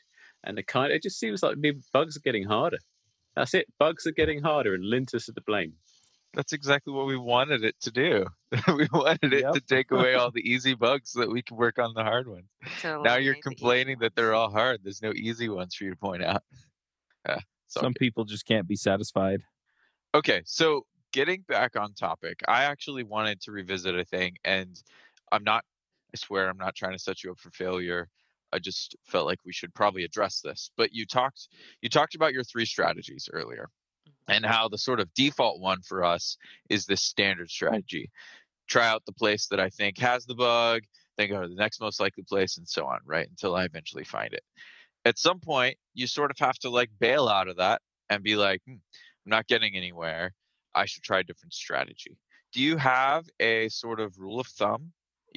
And 0.44 0.58
the 0.58 0.64
kind 0.64 0.92
it 0.92 1.04
just 1.04 1.20
seems 1.20 1.44
like 1.44 1.58
bugs 1.94 2.18
are 2.18 2.22
getting 2.22 2.44
harder. 2.46 2.78
That's 3.36 3.54
it. 3.54 3.68
Bugs 3.78 4.06
are 4.08 4.12
getting 4.12 4.42
harder 4.42 4.74
and 4.74 4.84
linters 4.84 5.30
are 5.30 5.34
to 5.34 5.42
blame. 5.42 5.74
That's 6.34 6.54
exactly 6.54 6.94
what 6.94 7.08
we 7.08 7.18
wanted 7.18 7.64
it 7.64 7.76
to 7.82 7.92
do. 7.92 8.28
we 8.68 8.88
wanted 8.94 9.34
it 9.34 9.42
Yep. 9.42 9.54
to 9.54 9.62
take 9.62 9.92
away 9.92 10.14
all 10.14 10.30
the 10.32 10.48
easy 10.48 10.76
bugs 10.76 11.12
so 11.12 11.22
that 11.22 11.30
we 11.30 11.42
can 11.42 11.58
work 11.58 11.80
on 11.80 11.94
the 11.96 12.04
hard 12.04 12.28
ones. 12.28 12.46
to 12.82 12.88
Now 13.04 13.16
you're 13.16 13.34
eliminate 13.34 13.36
the 13.36 13.42
complaining 13.42 14.00
that 14.00 14.16
they're 14.16 14.36
all 14.36 14.52
hard. 14.52 14.82
There's 14.84 15.02
no 15.02 15.12
easy 15.14 15.50
ones 15.50 15.74
for 15.76 15.86
you 15.86 15.92
to 15.92 15.96
point 15.98 16.24
out. 16.24 16.44
Yeah. 17.28 17.40
So 17.70 17.82
Some 17.82 17.94
people 17.94 18.26
just 18.26 18.46
can't 18.46 18.68
be 18.68 18.76
satisfied. 18.76 19.42
Okay, 20.16 20.42
so 20.44 20.86
getting 21.14 21.44
back 21.48 21.76
on 21.76 21.94
topic, 21.94 22.40
I 22.48 22.64
actually 22.64 23.04
wanted 23.04 23.42
to 23.42 23.52
revisit 23.52 23.98
a 23.98 24.04
thing, 24.04 24.38
and 24.44 24.76
I'm 25.32 25.44
not, 25.44 25.64
I 26.14 26.18
swear, 26.18 26.50
I'm 26.50 26.58
not 26.58 26.76
trying 26.76 26.94
to 26.94 27.00
set 27.00 27.24
you 27.24 27.32
up 27.32 27.40
for 27.40 27.52
failure. 27.52 28.10
I 28.52 28.58
just 28.58 28.96
felt 29.06 29.28
like 29.28 29.38
we 29.46 29.54
should 29.54 29.74
probably 29.76 30.04
address 30.04 30.42
this. 30.42 30.72
But 30.76 30.94
you 30.94 31.06
talked, 31.06 31.48
you 31.82 31.90
talked 31.90 32.16
about 32.16 32.34
your 32.34 32.44
three 32.44 32.66
strategies 32.66 33.30
earlier, 33.32 33.70
mm-hmm. 34.08 34.32
and 34.32 34.46
how 34.46 34.68
the 34.68 34.80
sort 34.80 35.00
of 35.00 35.14
default 35.14 35.62
one 35.62 35.82
for 35.84 36.04
us 36.04 36.38
is 36.70 36.86
this 36.86 37.04
standard 37.04 37.48
mm. 37.48 37.52
strategy. 37.52 38.10
Try 38.68 38.88
out 38.88 39.04
the 39.06 39.14
place 39.14 39.46
that 39.48 39.60
I 39.60 39.70
think 39.70 40.00
has 40.00 40.26
the 40.26 40.36
bug, 40.36 40.82
then 41.18 41.30
go 41.30 41.42
to 41.42 41.48
the 41.48 41.54
next 41.54 41.80
most 41.82 42.00
likely 42.00 42.24
place, 42.24 42.58
and 42.58 42.68
so 42.68 42.88
on, 42.88 43.00
right? 43.06 43.30
Until 43.30 43.56
I 43.56 43.66
eventually 43.66 44.04
find 44.04 44.34
it. 44.34 44.44
At 45.06 45.18
some 45.20 45.40
point, 45.40 45.78
you 45.94 46.08
sort 46.08 46.32
of 46.32 46.38
have 46.40 46.58
to 46.60 46.70
like 46.70 46.92
bail 47.00 47.28
out 47.28 47.48
of 47.48 47.58
that 47.58 47.82
and 48.10 48.24
be 48.24 48.36
like, 48.36 48.62
"Hmm, 48.66 48.74
I'm 48.74 48.80
not 49.26 49.48
getting 49.48 49.76
anywhere. 49.76 50.34
I 50.76 50.86
should 50.86 51.04
try 51.04 51.20
a 51.20 51.24
different 51.24 51.54
strategy. 51.54 52.18
Do 52.54 52.62
you 52.62 52.78
have 52.78 53.28
a 53.40 53.70
sort 53.70 54.00
of 54.00 54.18
rule 54.18 54.40
of 54.40 54.48
thumb, 54.48 54.94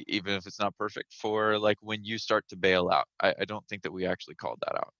even 0.07 0.33
if 0.35 0.47
it's 0.47 0.59
not 0.59 0.75
perfect, 0.77 1.13
for 1.13 1.59
like 1.59 1.77
when 1.81 2.03
you 2.03 2.17
start 2.17 2.47
to 2.49 2.55
bail 2.57 2.89
out? 2.89 3.07
I, 3.19 3.35
I 3.39 3.45
don't 3.45 3.67
think 3.67 3.83
that 3.83 3.91
we 3.93 4.05
actually 4.05 4.35
called 4.35 4.59
that 4.65 4.75
out. 4.75 4.93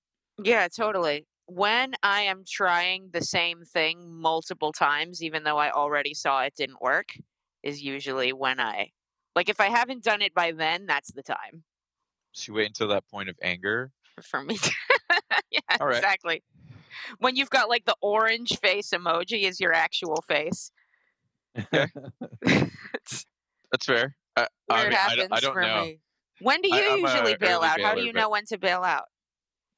Yeah, 0.43 0.67
totally. 0.67 1.27
When 1.45 1.93
I 2.01 2.21
am 2.21 2.43
trying 2.47 3.09
the 3.11 3.21
same 3.21 3.63
thing 3.65 4.09
multiple 4.19 4.71
times, 4.71 5.21
even 5.21 5.43
though 5.43 5.57
I 5.57 5.71
already 5.71 6.13
saw 6.13 6.41
it 6.41 6.55
didn't 6.55 6.81
work, 6.81 7.09
is 7.61 7.81
usually 7.81 8.33
when 8.33 8.59
I 8.59 8.91
like 9.35 9.49
if 9.49 9.59
I 9.59 9.69
haven't 9.69 10.03
done 10.03 10.21
it 10.21 10.33
by 10.33 10.51
then, 10.51 10.85
that's 10.85 11.11
the 11.11 11.23
time 11.23 11.65
So 12.33 12.51
you 12.51 12.55
wait 12.55 12.67
until 12.67 12.89
that 12.89 13.07
point 13.07 13.29
of 13.29 13.37
anger. 13.41 13.91
For 14.21 14.43
me. 14.43 14.57
yeah, 15.51 15.59
right. 15.81 15.97
exactly. 15.97 16.43
When 17.19 17.35
you've 17.35 17.49
got 17.49 17.69
like 17.69 17.85
the 17.85 17.95
orange 18.01 18.59
face 18.59 18.91
emoji 18.91 19.43
is 19.43 19.59
your 19.59 19.73
actual 19.73 20.23
face. 20.27 20.71
That's 21.71 23.25
fair. 23.85 24.15
I, 24.35 24.47
where 24.67 24.79
I, 24.79 24.83
mean, 24.83 24.93
I, 24.93 25.15
don't- 25.15 25.33
I 25.33 25.39
don't 25.39 25.61
know. 25.61 25.85
me. 25.85 25.99
When 26.41 26.61
do 26.61 26.69
you 26.69 26.81
I- 26.81 26.95
usually 26.95 27.35
bail 27.35 27.61
out? 27.61 27.81
How 27.81 27.95
do 27.95 28.03
you 28.03 28.13
know 28.13 28.29
when 28.29 28.45
to 28.45 28.57
bail 28.57 28.83
out? 28.83 29.05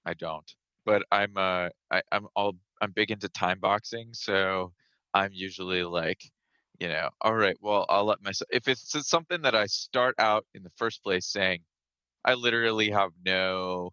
I 0.06 0.14
don't. 0.14 0.50
But 0.86 1.04
I'm 1.12 1.36
uh 1.36 1.70
I, 1.92 2.02
I'm 2.12 2.28
all 2.36 2.54
I'm 2.82 2.92
big 2.92 3.12
into 3.12 3.28
time 3.30 3.60
boxing, 3.60 4.10
so 4.14 4.72
I'm 5.14 5.32
usually 5.34 5.84
like, 5.84 6.22
you 6.80 6.88
know, 6.88 7.10
all 7.22 7.34
right, 7.34 7.58
well 7.60 7.86
I'll 7.90 8.06
let 8.06 8.22
myself 8.22 8.48
if 8.52 8.68
it's 8.68 8.96
something 9.08 9.42
that 9.42 9.56
I 9.56 9.66
start 9.66 10.16
out 10.20 10.46
in 10.54 10.64
the 10.64 10.72
first 10.78 11.04
place 11.04 11.26
saying, 11.26 11.62
I 12.24 12.36
literally 12.36 12.92
have 12.92 13.12
no 13.26 13.92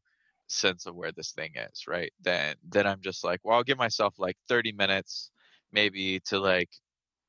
sense 0.53 0.87
of 0.87 0.95
where 0.95 1.13
this 1.13 1.33
thing 1.33 1.53
is, 1.57 1.87
right? 1.87 2.13
Then 2.21 2.57
then 2.65 2.87
I'm 2.87 3.01
just 3.03 3.25
like, 3.25 3.41
well 3.45 3.57
I'll 3.57 3.65
give 3.65 3.79
myself 3.79 4.19
like 4.19 4.37
30 4.49 4.73
minutes 4.73 5.31
maybe 5.73 6.21
to 6.21 6.39
like 6.41 6.71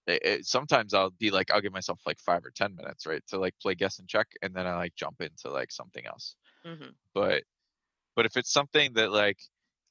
it, 0.08 0.22
it- 0.26 0.46
sometimes 0.48 0.94
I'll 0.94 1.12
be 1.12 1.32
like 1.32 1.52
I'll 1.52 1.62
give 1.62 1.74
myself 1.74 2.02
like 2.06 2.20
five 2.20 2.46
or 2.46 2.52
ten 2.52 2.76
minutes, 2.76 3.06
right, 3.08 3.26
to 3.28 3.40
like 3.40 3.56
play 3.62 3.76
guess 3.76 4.00
and 4.00 4.08
check, 4.10 4.30
and 4.44 4.56
then 4.56 4.68
I 4.68 4.76
like 4.78 4.96
jump 4.96 5.22
into 5.22 5.50
like 5.52 5.72
something 5.72 6.06
else 6.08 6.36
hmm 6.64 6.96
but 7.14 7.44
but 8.16 8.26
if 8.26 8.38
it's 8.38 8.52
something 8.52 8.94
that 8.94 9.12
like 9.12 9.40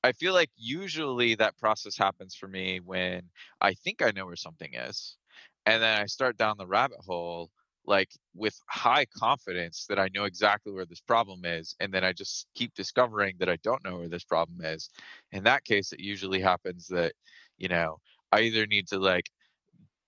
i 0.05 0.13
feel 0.13 0.33
like 0.35 0.51
usually 0.57 1.35
that 1.35 1.57
process 1.59 1.97
happens 1.97 2.35
for 2.35 2.49
me 2.49 2.81
when 2.81 3.31
i 3.61 3.75
think 3.75 4.03
i 4.03 4.11
know 4.11 4.27
where 4.27 4.37
something 4.37 4.75
is 4.75 5.19
and 5.67 5.83
then 5.83 6.01
i 6.01 6.07
start 6.07 6.37
down 6.37 6.57
the 6.59 6.67
rabbit 6.67 7.01
hole 7.01 7.51
like 7.87 8.11
with 8.35 8.59
high 8.69 9.05
confidence 9.07 9.87
that 9.89 9.99
i 9.99 10.09
know 10.15 10.25
exactly 10.25 10.73
where 10.73 10.87
this 10.87 11.01
problem 11.01 11.45
is 11.45 11.75
and 11.81 11.93
then 11.93 12.05
i 12.05 12.13
just 12.13 12.47
keep 12.55 12.75
discovering 12.75 13.37
that 13.39 13.49
i 13.49 13.57
don't 13.57 13.85
know 13.85 13.99
where 13.99 14.09
this 14.09 14.25
problem 14.25 14.65
is 14.65 14.91
in 15.33 15.45
that 15.45 15.65
case 15.65 15.93
it 15.93 16.01
usually 16.01 16.41
happens 16.41 16.87
that 16.89 17.13
you 17.59 17.69
know 17.69 17.99
i 18.33 18.41
either 18.41 18.67
need 18.67 18.87
to 18.89 18.99
like 18.99 19.31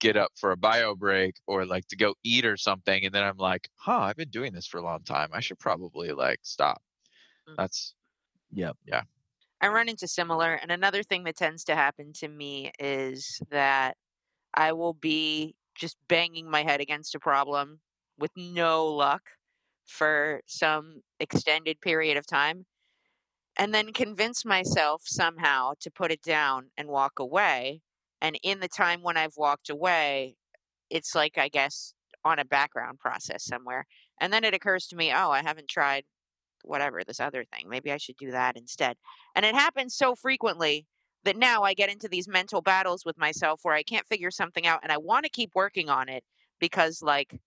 get 0.00 0.16
up 0.16 0.32
for 0.36 0.52
a 0.52 0.56
bio 0.56 0.94
break 0.94 1.36
or 1.46 1.64
like 1.66 1.86
to 1.86 1.96
go 1.96 2.14
eat 2.24 2.44
or 2.44 2.56
something 2.56 3.04
and 3.04 3.14
then 3.14 3.24
i'm 3.24 3.38
like 3.38 3.68
huh 3.76 4.00
i've 4.00 4.16
been 4.16 4.30
doing 4.30 4.52
this 4.52 4.66
for 4.66 4.78
a 4.78 4.84
long 4.84 5.02
time 5.04 5.30
i 5.32 5.40
should 5.40 5.58
probably 5.58 6.12
like 6.12 6.40
stop 6.42 6.82
Mm. 7.48 7.56
that's 7.56 7.94
Yep. 8.52 8.76
Yeah. 8.86 9.02
I 9.60 9.68
run 9.68 9.88
into 9.88 10.06
similar. 10.06 10.54
And 10.54 10.70
another 10.70 11.02
thing 11.02 11.24
that 11.24 11.36
tends 11.36 11.64
to 11.64 11.74
happen 11.74 12.12
to 12.14 12.28
me 12.28 12.70
is 12.78 13.40
that 13.50 13.96
I 14.54 14.72
will 14.72 14.94
be 14.94 15.56
just 15.74 15.96
banging 16.08 16.50
my 16.50 16.62
head 16.62 16.80
against 16.80 17.14
a 17.14 17.20
problem 17.20 17.80
with 18.18 18.30
no 18.36 18.86
luck 18.86 19.22
for 19.86 20.40
some 20.46 21.02
extended 21.20 21.80
period 21.80 22.16
of 22.16 22.26
time 22.26 22.64
and 23.56 23.72
then 23.72 23.92
convince 23.92 24.44
myself 24.44 25.02
somehow 25.04 25.72
to 25.80 25.90
put 25.90 26.10
it 26.10 26.22
down 26.22 26.70
and 26.76 26.88
walk 26.88 27.18
away. 27.18 27.80
And 28.20 28.38
in 28.42 28.60
the 28.60 28.68
time 28.68 29.02
when 29.02 29.16
I've 29.16 29.36
walked 29.36 29.70
away, 29.70 30.36
it's 30.90 31.14
like, 31.14 31.38
I 31.38 31.48
guess, 31.48 31.94
on 32.24 32.38
a 32.38 32.44
background 32.44 32.98
process 32.98 33.44
somewhere. 33.44 33.86
And 34.20 34.32
then 34.32 34.44
it 34.44 34.54
occurs 34.54 34.86
to 34.88 34.96
me, 34.96 35.12
oh, 35.12 35.30
I 35.30 35.42
haven't 35.42 35.68
tried 35.68 36.04
whatever, 36.62 37.02
this 37.04 37.20
other 37.20 37.44
thing. 37.44 37.68
Maybe 37.68 37.92
I 37.92 37.98
should 37.98 38.16
do 38.16 38.30
that 38.30 38.56
instead. 38.56 38.96
And 39.34 39.44
it 39.44 39.54
happens 39.54 39.94
so 39.94 40.14
frequently 40.14 40.86
that 41.24 41.36
now 41.36 41.62
I 41.62 41.74
get 41.74 41.90
into 41.90 42.08
these 42.08 42.28
mental 42.28 42.60
battles 42.60 43.04
with 43.04 43.18
myself 43.18 43.60
where 43.62 43.74
I 43.74 43.82
can't 43.82 44.06
figure 44.06 44.30
something 44.30 44.66
out 44.66 44.80
and 44.82 44.92
I 44.92 44.98
want 44.98 45.24
to 45.24 45.30
keep 45.30 45.54
working 45.54 45.88
on 45.88 46.08
it 46.08 46.24
because, 46.60 47.02
like, 47.02 47.38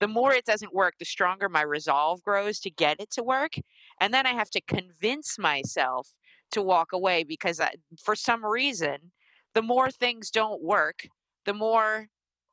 the 0.00 0.08
more 0.08 0.32
it 0.32 0.44
doesn't 0.44 0.74
work, 0.74 0.94
the 0.98 1.04
stronger 1.06 1.48
my 1.48 1.62
resolve 1.62 2.22
grows 2.22 2.60
to 2.60 2.70
get 2.70 3.00
it 3.00 3.10
to 3.12 3.22
work. 3.22 3.54
And 4.00 4.12
then 4.12 4.26
I 4.26 4.32
have 4.32 4.50
to 4.50 4.60
convince 4.60 5.38
myself 5.38 6.08
to 6.52 6.62
walk 6.62 6.92
away 6.92 7.24
because 7.24 7.60
I, 7.60 7.72
for 8.02 8.14
some 8.14 8.44
reason, 8.44 9.12
the 9.54 9.62
more 9.62 9.90
things 9.90 10.30
don't 10.30 10.62
work, 10.62 11.08
the 11.46 11.54
more 11.54 12.08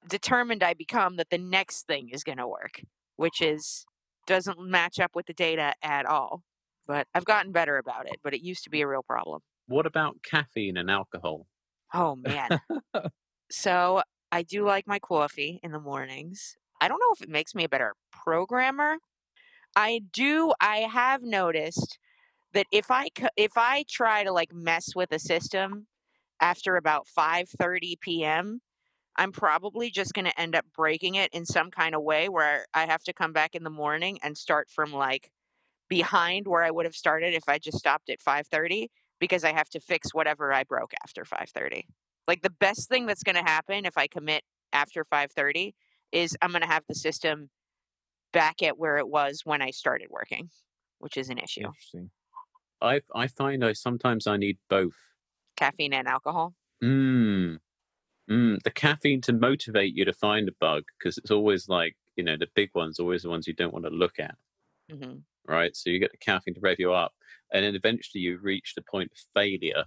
determined 0.07 0.63
I 0.63 0.73
become 0.73 1.17
that 1.17 1.29
the 1.29 1.37
next 1.37 1.85
thing 1.85 2.09
is 2.09 2.23
going 2.23 2.37
to 2.37 2.47
work, 2.47 2.81
which 3.17 3.41
is 3.41 3.85
doesn't 4.25 4.59
match 4.59 4.99
up 4.99 5.11
with 5.15 5.25
the 5.25 5.33
data 5.33 5.73
at 5.81 6.05
all. 6.05 6.43
But 6.87 7.07
I've 7.13 7.25
gotten 7.25 7.51
better 7.51 7.77
about 7.77 8.07
it, 8.07 8.17
but 8.23 8.33
it 8.33 8.41
used 8.41 8.63
to 8.65 8.69
be 8.69 8.81
a 8.81 8.87
real 8.87 9.03
problem. 9.03 9.41
What 9.65 9.85
about 9.85 10.23
caffeine 10.23 10.77
and 10.77 10.89
alcohol? 10.89 11.47
Oh 11.93 12.15
man. 12.15 12.57
so 13.51 14.01
I 14.31 14.43
do 14.43 14.65
like 14.65 14.87
my 14.87 14.99
coffee 14.99 15.59
in 15.63 15.71
the 15.71 15.79
mornings. 15.79 16.57
I 16.81 16.87
don't 16.87 16.99
know 16.99 17.13
if 17.13 17.21
it 17.21 17.29
makes 17.29 17.55
me 17.55 17.63
a 17.63 17.69
better 17.69 17.95
programmer. 18.11 18.97
I 19.75 20.01
do 20.11 20.53
I 20.61 20.79
have 20.79 21.23
noticed 21.23 21.99
that 22.53 22.67
if 22.71 22.91
I 22.91 23.09
if 23.37 23.53
I 23.57 23.85
try 23.89 24.23
to 24.23 24.31
like 24.33 24.53
mess 24.53 24.95
with 24.95 25.11
a 25.13 25.19
system 25.19 25.87
after 26.41 26.77
about 26.77 27.07
5:30 27.07 27.97
p.m., 27.97 28.61
I'm 29.17 29.31
probably 29.33 29.91
just 29.91 30.13
going 30.13 30.25
to 30.25 30.41
end 30.41 30.55
up 30.55 30.65
breaking 30.75 31.15
it 31.15 31.31
in 31.33 31.45
some 31.45 31.71
kind 31.71 31.95
of 31.95 32.03
way 32.03 32.29
where 32.29 32.67
I 32.73 32.85
have 32.87 33.03
to 33.05 33.13
come 33.13 33.33
back 33.33 33.55
in 33.55 33.63
the 33.63 33.69
morning 33.71 34.19
and 34.23 34.37
start 34.37 34.69
from 34.71 34.93
like 34.93 35.31
behind 35.89 36.47
where 36.47 36.63
I 36.63 36.71
would 36.71 36.85
have 36.85 36.95
started 36.95 37.33
if 37.33 37.43
I 37.49 37.59
just 37.59 37.77
stopped 37.79 38.09
at 38.09 38.21
5:30 38.21 38.91
because 39.23 39.45
I 39.45 39.53
have 39.53 39.69
to 39.69 39.79
fix 39.79 40.13
whatever 40.13 40.51
I 40.51 40.65
broke 40.65 40.91
after 41.01 41.23
5:30. 41.23 41.85
Like 42.27 42.41
the 42.41 42.49
best 42.49 42.89
thing 42.89 43.05
that's 43.05 43.23
going 43.23 43.37
to 43.37 43.41
happen 43.41 43.85
if 43.85 43.97
I 43.97 44.05
commit 44.05 44.43
after 44.73 45.05
5:30 45.05 45.71
is 46.11 46.35
I'm 46.41 46.51
going 46.51 46.61
to 46.61 46.67
have 46.67 46.83
the 46.89 46.93
system 46.93 47.49
back 48.33 48.61
at 48.61 48.77
where 48.77 48.97
it 48.97 49.07
was 49.07 49.43
when 49.45 49.61
I 49.61 49.71
started 49.71 50.09
working, 50.09 50.49
which 50.99 51.15
is 51.15 51.29
an 51.29 51.37
issue. 51.37 51.61
Interesting. 51.61 52.09
I 52.81 52.99
I 53.15 53.27
find 53.27 53.63
I 53.63 53.71
sometimes 53.71 54.27
I 54.27 54.35
need 54.35 54.57
both. 54.69 54.97
Caffeine 55.55 55.93
and 55.93 56.05
alcohol. 56.09 56.53
Mm. 56.83 57.59
Mm. 58.29 58.61
The 58.61 58.71
caffeine 58.71 59.21
to 59.21 59.31
motivate 59.31 59.95
you 59.95 60.03
to 60.03 60.11
find 60.11 60.49
a 60.49 60.53
bug 60.59 60.83
because 60.99 61.17
it's 61.17 61.31
always 61.31 61.69
like 61.69 61.95
you 62.17 62.25
know 62.25 62.35
the 62.37 62.47
big 62.55 62.71
ones, 62.75 62.99
always 62.99 63.21
the 63.21 63.29
ones 63.29 63.47
you 63.47 63.53
don't 63.53 63.71
want 63.71 63.85
to 63.85 63.91
look 63.91 64.19
at. 64.19 64.35
hmm 64.91 65.19
Right, 65.47 65.75
so 65.75 65.89
you 65.89 65.99
get 65.99 66.11
the 66.11 66.17
caffeine 66.17 66.53
to 66.55 66.61
rev 66.61 66.79
you 66.79 66.93
up, 66.93 67.13
and 67.51 67.63
then 67.65 67.75
eventually 67.75 68.21
you 68.21 68.37
reach 68.39 68.73
the 68.75 68.81
point 68.81 69.11
of 69.11 69.17
failure 69.33 69.83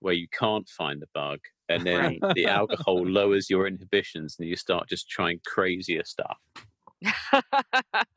where 0.00 0.14
you 0.14 0.28
can't 0.28 0.68
find 0.68 1.02
the 1.02 1.08
bug, 1.14 1.40
and 1.68 1.86
then 1.86 2.20
Right. 2.20 2.22
the 2.34 2.46
alcohol 2.48 3.06
lowers 3.06 3.50
your 3.50 3.66
inhibitions, 3.66 4.36
and 4.38 4.48
you 4.48 4.56
start 4.56 4.88
just 4.88 5.08
trying 5.08 5.40
crazier 5.46 6.04
stuff. 6.04 6.38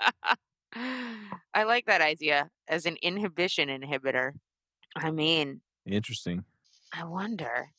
I 1.53 1.63
like 1.63 1.85
that 1.85 2.01
idea 2.01 2.49
as 2.67 2.85
an 2.85 2.97
inhibition 3.01 3.69
inhibitor. 3.69 4.33
I 4.95 5.11
mean, 5.11 5.61
Interesting. 5.85 6.45
I 6.93 7.03
wonder. 7.05 7.71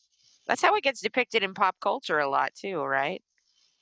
That's 0.47 0.62
how 0.62 0.75
it 0.77 0.85
gets 0.85 1.01
depicted 1.01 1.43
in 1.43 1.55
pop 1.55 1.77
culture 1.81 2.18
a 2.20 2.29
lot 2.31 2.55
too, 2.55 2.83
right? 2.83 3.23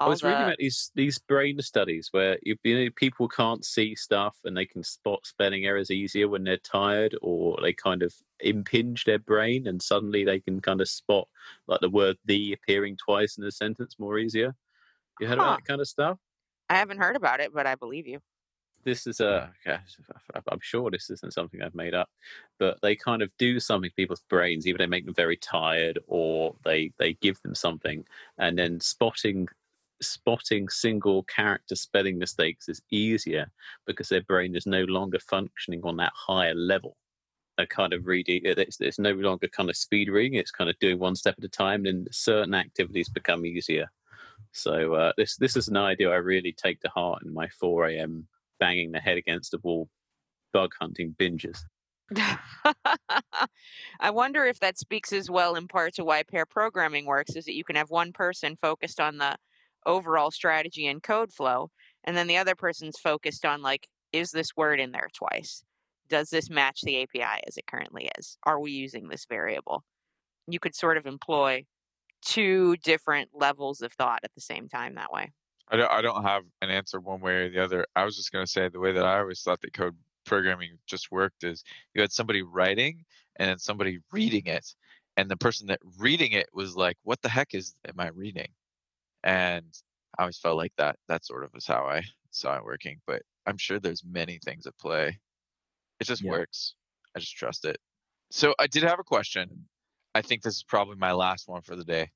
I 0.00 0.08
was 0.08 0.22
reading 0.22 0.46
about 0.46 0.56
these 0.58 0.90
these 0.94 1.18
brain 1.18 1.60
studies 1.60 2.08
where 2.10 2.38
you, 2.42 2.56
you 2.64 2.84
know 2.84 2.90
people 2.96 3.28
can't 3.28 3.64
see 3.64 3.94
stuff 3.94 4.38
and 4.44 4.56
they 4.56 4.64
can 4.64 4.82
spot 4.82 5.26
spelling 5.26 5.66
errors 5.66 5.90
easier 5.90 6.26
when 6.26 6.44
they're 6.44 6.56
tired 6.56 7.14
or 7.20 7.58
they 7.60 7.74
kind 7.74 8.02
of 8.02 8.14
impinge 8.40 9.04
their 9.04 9.18
brain 9.18 9.66
and 9.66 9.82
suddenly 9.82 10.24
they 10.24 10.40
can 10.40 10.60
kind 10.60 10.80
of 10.80 10.88
spot 10.88 11.28
like 11.66 11.80
the 11.80 11.90
word 11.90 12.16
the 12.24 12.52
appearing 12.54 12.96
twice 12.96 13.36
in 13.36 13.44
a 13.44 13.50
sentence 13.52 13.98
more 13.98 14.18
easier. 14.18 14.56
You 15.20 15.28
heard 15.28 15.38
Huh. 15.38 15.44
about 15.44 15.58
that 15.58 15.64
kind 15.66 15.80
of 15.80 15.88
stuff? 15.88 16.18
I 16.70 16.76
haven't 16.76 16.98
heard 16.98 17.16
about 17.16 17.40
it, 17.40 17.52
but 17.52 17.66
I 17.66 17.74
believe 17.74 18.06
you. 18.06 18.20
This 18.82 19.06
is 19.06 19.20
a 19.20 19.52
I'm 20.46 20.60
sure 20.60 20.90
this 20.90 21.10
isn't 21.10 21.34
something 21.34 21.60
I've 21.62 21.74
made 21.74 21.94
up, 21.94 22.08
but 22.58 22.80
they 22.80 22.96
kind 22.96 23.20
of 23.20 23.30
do 23.36 23.60
something 23.60 23.90
to 23.90 23.94
people's 23.94 24.22
brains. 24.28 24.66
Either 24.66 24.78
they 24.78 24.86
make 24.86 25.04
them 25.04 25.14
very 25.14 25.36
tired 25.36 25.98
or 26.06 26.56
they 26.64 26.92
they 26.98 27.14
give 27.14 27.40
them 27.42 27.54
something, 27.54 28.06
and 28.38 28.58
then 28.58 28.80
spotting 28.80 29.48
spotting 30.02 30.68
single 30.68 31.22
character 31.24 31.74
spelling 31.74 32.18
mistakes 32.18 32.68
is 32.68 32.82
easier 32.90 33.50
because 33.86 34.08
their 34.08 34.22
brain 34.22 34.56
is 34.56 34.66
no 34.66 34.84
longer 34.84 35.18
functioning 35.18 35.80
on 35.84 35.96
that 35.98 36.12
higher 36.14 36.54
level. 36.54 36.96
A 37.58 37.66
kind 37.66 37.92
of 37.92 38.06
reading, 38.06 38.40
it's, 38.44 38.80
it's 38.80 38.98
no 38.98 39.12
longer 39.12 39.48
kind 39.48 39.68
of 39.68 39.76
speed 39.76 40.08
reading. 40.08 40.38
It's 40.38 40.50
kind 40.50 40.70
of 40.70 40.78
doing 40.78 40.98
one 40.98 41.14
step 41.14 41.34
at 41.36 41.44
a 41.44 41.48
time, 41.48 41.84
and 41.84 42.08
certain 42.10 42.54
activities 42.54 43.10
become 43.10 43.44
easier. 43.44 43.90
So 44.52 44.94
uh, 44.94 45.12
this 45.16 45.36
this 45.36 45.56
is 45.56 45.68
an 45.68 45.76
idea 45.76 46.10
I 46.10 46.16
really 46.16 46.52
take 46.52 46.80
to 46.80 46.88
heart 46.88 47.22
in 47.22 47.34
my 47.34 47.48
4 47.48 47.88
a.m. 47.88 48.26
banging 48.58 48.92
the 48.92 49.00
head 49.00 49.18
against 49.18 49.50
the 49.50 49.58
wall 49.62 49.88
bug 50.52 50.72
hunting 50.80 51.14
binges. 51.18 51.58
I 54.00 54.10
wonder 54.10 54.44
if 54.44 54.58
that 54.60 54.78
speaks 54.78 55.12
as 55.12 55.30
well 55.30 55.54
in 55.54 55.68
part 55.68 55.94
to 55.94 56.04
why 56.04 56.22
pair 56.24 56.44
programming 56.44 57.06
works 57.06 57.36
is 57.36 57.44
that 57.44 57.54
you 57.54 57.62
can 57.62 57.76
have 57.76 57.90
one 57.90 58.12
person 58.12 58.56
focused 58.56 59.00
on 59.00 59.18
the 59.18 59.36
overall 59.86 60.30
strategy 60.30 60.86
and 60.86 61.02
code 61.02 61.32
flow, 61.32 61.70
and 62.04 62.16
then 62.16 62.26
the 62.26 62.36
other 62.36 62.54
person's 62.54 62.98
focused 62.98 63.44
on 63.44 63.62
like, 63.62 63.88
is 64.12 64.30
this 64.30 64.56
word 64.56 64.80
in 64.80 64.92
there 64.92 65.08
twice? 65.12 65.62
Does 66.08 66.30
this 66.30 66.50
match 66.50 66.80
the 66.82 67.02
API 67.02 67.42
as 67.46 67.56
it 67.56 67.66
currently 67.66 68.10
is? 68.18 68.36
Are 68.44 68.58
we 68.58 68.72
using 68.72 69.08
this 69.08 69.26
variable? 69.28 69.84
You 70.48 70.58
could 70.58 70.74
sort 70.74 70.96
of 70.96 71.06
employ 71.06 71.64
two 72.24 72.76
different 72.82 73.30
levels 73.32 73.80
of 73.80 73.92
thought 73.92 74.20
at 74.24 74.34
the 74.34 74.40
same 74.40 74.68
time 74.68 74.96
that 74.96 75.12
way. 75.12 75.30
I 75.68 75.76
don't, 75.76 75.90
I 75.90 76.02
don't 76.02 76.24
have 76.24 76.42
an 76.62 76.70
answer 76.70 76.98
one 76.98 77.20
way 77.20 77.34
or 77.34 77.50
the 77.50 77.62
other. 77.62 77.86
I 77.94 78.04
was 78.04 78.16
just 78.16 78.32
going 78.32 78.44
to 78.44 78.50
say 78.50 78.68
the 78.68 78.80
way 78.80 78.92
that 78.92 79.04
I 79.04 79.20
always 79.20 79.40
thought 79.40 79.60
that 79.60 79.72
code 79.72 79.96
programming 80.26 80.78
just 80.86 81.12
worked 81.12 81.44
is 81.44 81.62
you 81.94 82.00
had 82.00 82.12
somebody 82.12 82.42
writing 82.42 83.04
and 83.36 83.48
then 83.48 83.58
somebody 83.58 83.98
reading 84.10 84.46
it. 84.46 84.74
And 85.16 85.30
the 85.30 85.36
person 85.36 85.68
that 85.68 85.80
reading 85.98 86.32
it 86.32 86.48
was 86.52 86.76
like, 86.76 86.96
what 87.04 87.22
the 87.22 87.28
heck 87.28 87.54
is 87.54 87.74
am 87.86 87.94
I 87.98 88.08
reading? 88.08 88.48
And 89.24 89.66
I 90.18 90.22
always 90.22 90.38
felt 90.38 90.56
like 90.56 90.74
that 90.76 90.98
that 91.08 91.24
sort 91.24 91.44
of 91.44 91.52
was 91.54 91.66
how 91.66 91.86
I 91.86 92.02
saw 92.30 92.56
it 92.56 92.64
working. 92.64 93.00
But 93.06 93.22
I'm 93.46 93.58
sure 93.58 93.78
there's 93.80 94.04
many 94.04 94.38
things 94.44 94.66
at 94.66 94.78
play. 94.78 95.20
It 96.00 96.04
just 96.06 96.22
Yeah. 96.22 96.26
works. 96.26 96.74
I 97.16 97.20
just 97.20 97.36
trust 97.36 97.64
it. 97.64 97.78
So 98.30 98.54
I 98.58 98.66
did 98.66 98.82
have 98.84 98.98
a 99.00 99.04
question. 99.04 99.68
I 100.14 100.22
think 100.22 100.42
this 100.42 100.56
is 100.56 100.64
probably 100.64 100.96
my 100.96 101.12
last 101.12 101.48
one 101.48 101.62
for 101.62 101.76
the 101.76 101.84
day. 101.84 102.10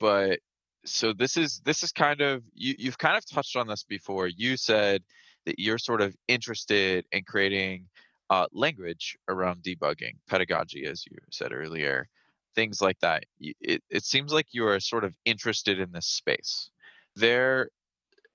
But 0.00 0.40
so 0.84 1.12
this 1.12 1.36
is 1.36 1.60
this 1.64 1.82
is 1.82 1.92
kind 1.92 2.20
of 2.20 2.44
you 2.54 2.74
you've 2.78 2.98
kind 2.98 3.16
of 3.18 3.26
touched 3.26 3.56
on 3.56 3.68
this 3.68 3.84
before. 3.84 4.28
You 4.28 4.56
said 4.56 5.04
that 5.46 5.58
you're 5.58 5.78
sort 5.78 6.02
of 6.02 6.16
interested 6.28 7.06
in 7.12 7.24
creating 7.24 7.88
uh, 8.30 8.46
language 8.52 9.16
around 9.28 9.62
debugging, 9.62 10.14
pedagogy, 10.28 10.86
as 10.86 11.04
you 11.06 11.18
said 11.30 11.52
earlier, 11.52 12.08
things 12.54 12.80
like 12.80 12.98
that. 13.00 13.24
It 13.40 13.82
it 13.90 14.04
seems 14.04 14.32
like 14.32 14.46
you 14.52 14.66
are 14.66 14.80
sort 14.80 15.04
of 15.04 15.14
interested 15.24 15.78
in 15.78 15.92
this 15.92 16.06
space. 16.06 16.70
There, 17.16 17.70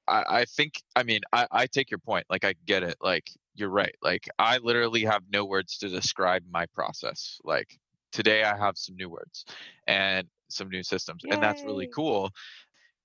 I, 0.08 0.24
I 0.30 0.46
think. 0.46 0.74
I 0.96 1.04
mean, 1.04 1.22
I, 1.34 1.48
I 1.52 1.68
take 1.68 1.92
your 1.92 2.00
point. 2.00 2.26
Like 2.30 2.46
I 2.46 2.56
get 2.66 2.84
it. 2.84 2.96
Like 3.02 3.26
you're 3.56 3.70
right. 3.70 3.96
Like 4.02 4.28
I 4.38 4.58
literally 4.58 5.04
have 5.06 5.24
no 5.32 5.46
words 5.46 5.78
to 5.80 5.90
describe 5.90 6.44
my 6.50 6.66
process. 6.68 7.40
Like 7.44 7.80
today, 8.12 8.44
I 8.44 8.58
have 8.58 8.78
some 8.78 8.96
new 8.96 9.10
words 9.10 9.46
and 9.88 10.28
some 10.50 10.70
new 10.70 10.84
systems, 10.84 11.24
and 11.30 11.42
that's 11.42 11.64
really 11.64 11.88
cool. 11.94 12.32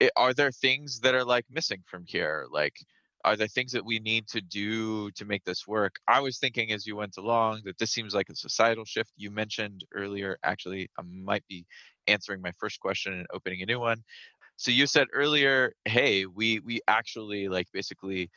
It, 0.00 0.10
are 0.16 0.34
there 0.34 0.50
things 0.50 1.00
that 1.00 1.14
are 1.14 1.24
like 1.24 1.44
missing 1.50 1.82
from 1.86 2.04
here? 2.06 2.46
Like 2.50 2.74
are 3.24 3.36
there 3.36 3.48
things 3.48 3.72
that 3.72 3.84
we 3.84 3.98
need 3.98 4.28
to 4.28 4.40
do 4.40 5.10
to 5.12 5.24
make 5.24 5.44
this 5.44 5.66
work? 5.66 5.96
I 6.06 6.20
was 6.20 6.38
thinking 6.38 6.72
as 6.72 6.86
you 6.86 6.96
went 6.96 7.16
along 7.16 7.62
that 7.64 7.78
this 7.78 7.90
seems 7.90 8.14
like 8.14 8.28
a 8.28 8.36
societal 8.36 8.84
shift. 8.84 9.12
You 9.16 9.30
mentioned 9.30 9.84
earlier, 9.94 10.38
actually, 10.44 10.90
I 10.98 11.02
might 11.02 11.44
be 11.48 11.64
answering 12.06 12.42
my 12.42 12.52
first 12.58 12.80
question 12.80 13.14
and 13.14 13.26
opening 13.32 13.62
a 13.62 13.66
new 13.66 13.80
one. 13.80 14.02
So 14.56 14.70
you 14.70 14.86
said 14.86 15.08
earlier, 15.12 15.72
hey, 15.84 16.26
we 16.26 16.60
we 16.60 16.80
actually 16.86 17.48
like 17.48 17.66
basically 17.72 18.30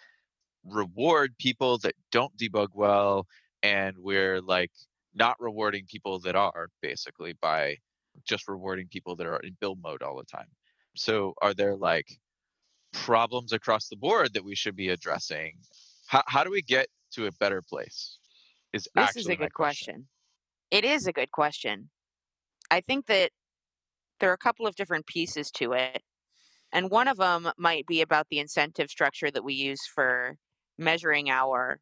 reward 0.66 1.36
people 1.38 1.78
that 1.80 1.94
don't 2.12 2.36
debug 2.38 2.70
well, 2.74 3.28
and 3.62 3.96
we're 3.98 4.42
like 4.42 4.72
not 5.14 5.36
rewarding 5.40 5.86
people 5.88 6.20
that 6.22 6.36
are 6.36 6.70
basically 6.82 7.34
by 7.42 7.78
just 8.26 8.48
rewarding 8.48 8.88
people 8.88 9.16
that 9.16 9.28
are 9.28 9.40
in 9.40 9.56
build 9.60 9.80
mode 9.82 10.02
all 10.02 10.18
the 10.18 10.24
time. 10.24 10.48
So 10.96 11.34
are 11.42 11.54
there 11.54 11.76
like 11.76 12.08
problems 12.94 13.54
across 13.54 13.88
the 13.88 13.96
board 13.96 14.34
that 14.34 14.44
we 14.44 14.56
should 14.56 14.76
be 14.76 14.90
addressing? 14.90 15.54
How 16.08 16.24
how 16.28 16.44
do 16.44 16.52
we 16.52 16.62
get 16.62 16.88
to 17.14 17.28
a 17.28 17.32
better 17.34 17.62
place? 17.62 18.18
Is 18.74 18.88
This 18.96 19.16
is 19.16 19.28
a 19.28 19.36
good 19.36 19.54
question. 19.54 20.08
It 20.72 20.84
is 20.84 21.08
a 21.08 21.14
good 21.14 21.32
question. 21.32 21.90
I 22.70 22.82
think 22.82 23.06
that 23.08 23.32
there 24.20 24.30
are 24.30 24.34
a 24.34 24.38
couple 24.38 24.68
of 24.68 24.76
different 24.76 25.06
pieces 25.06 25.52
to 25.52 25.74
it. 25.74 26.02
And 26.74 26.92
one 26.92 27.08
of 27.08 27.18
them 27.18 27.50
might 27.58 27.86
be 27.86 28.02
about 28.02 28.28
the 28.30 28.40
incentive 28.40 28.90
structure 28.90 29.32
that 29.32 29.44
we 29.44 29.54
use 29.54 29.82
for 29.94 30.36
measuring 30.78 31.30
our, 31.30 31.80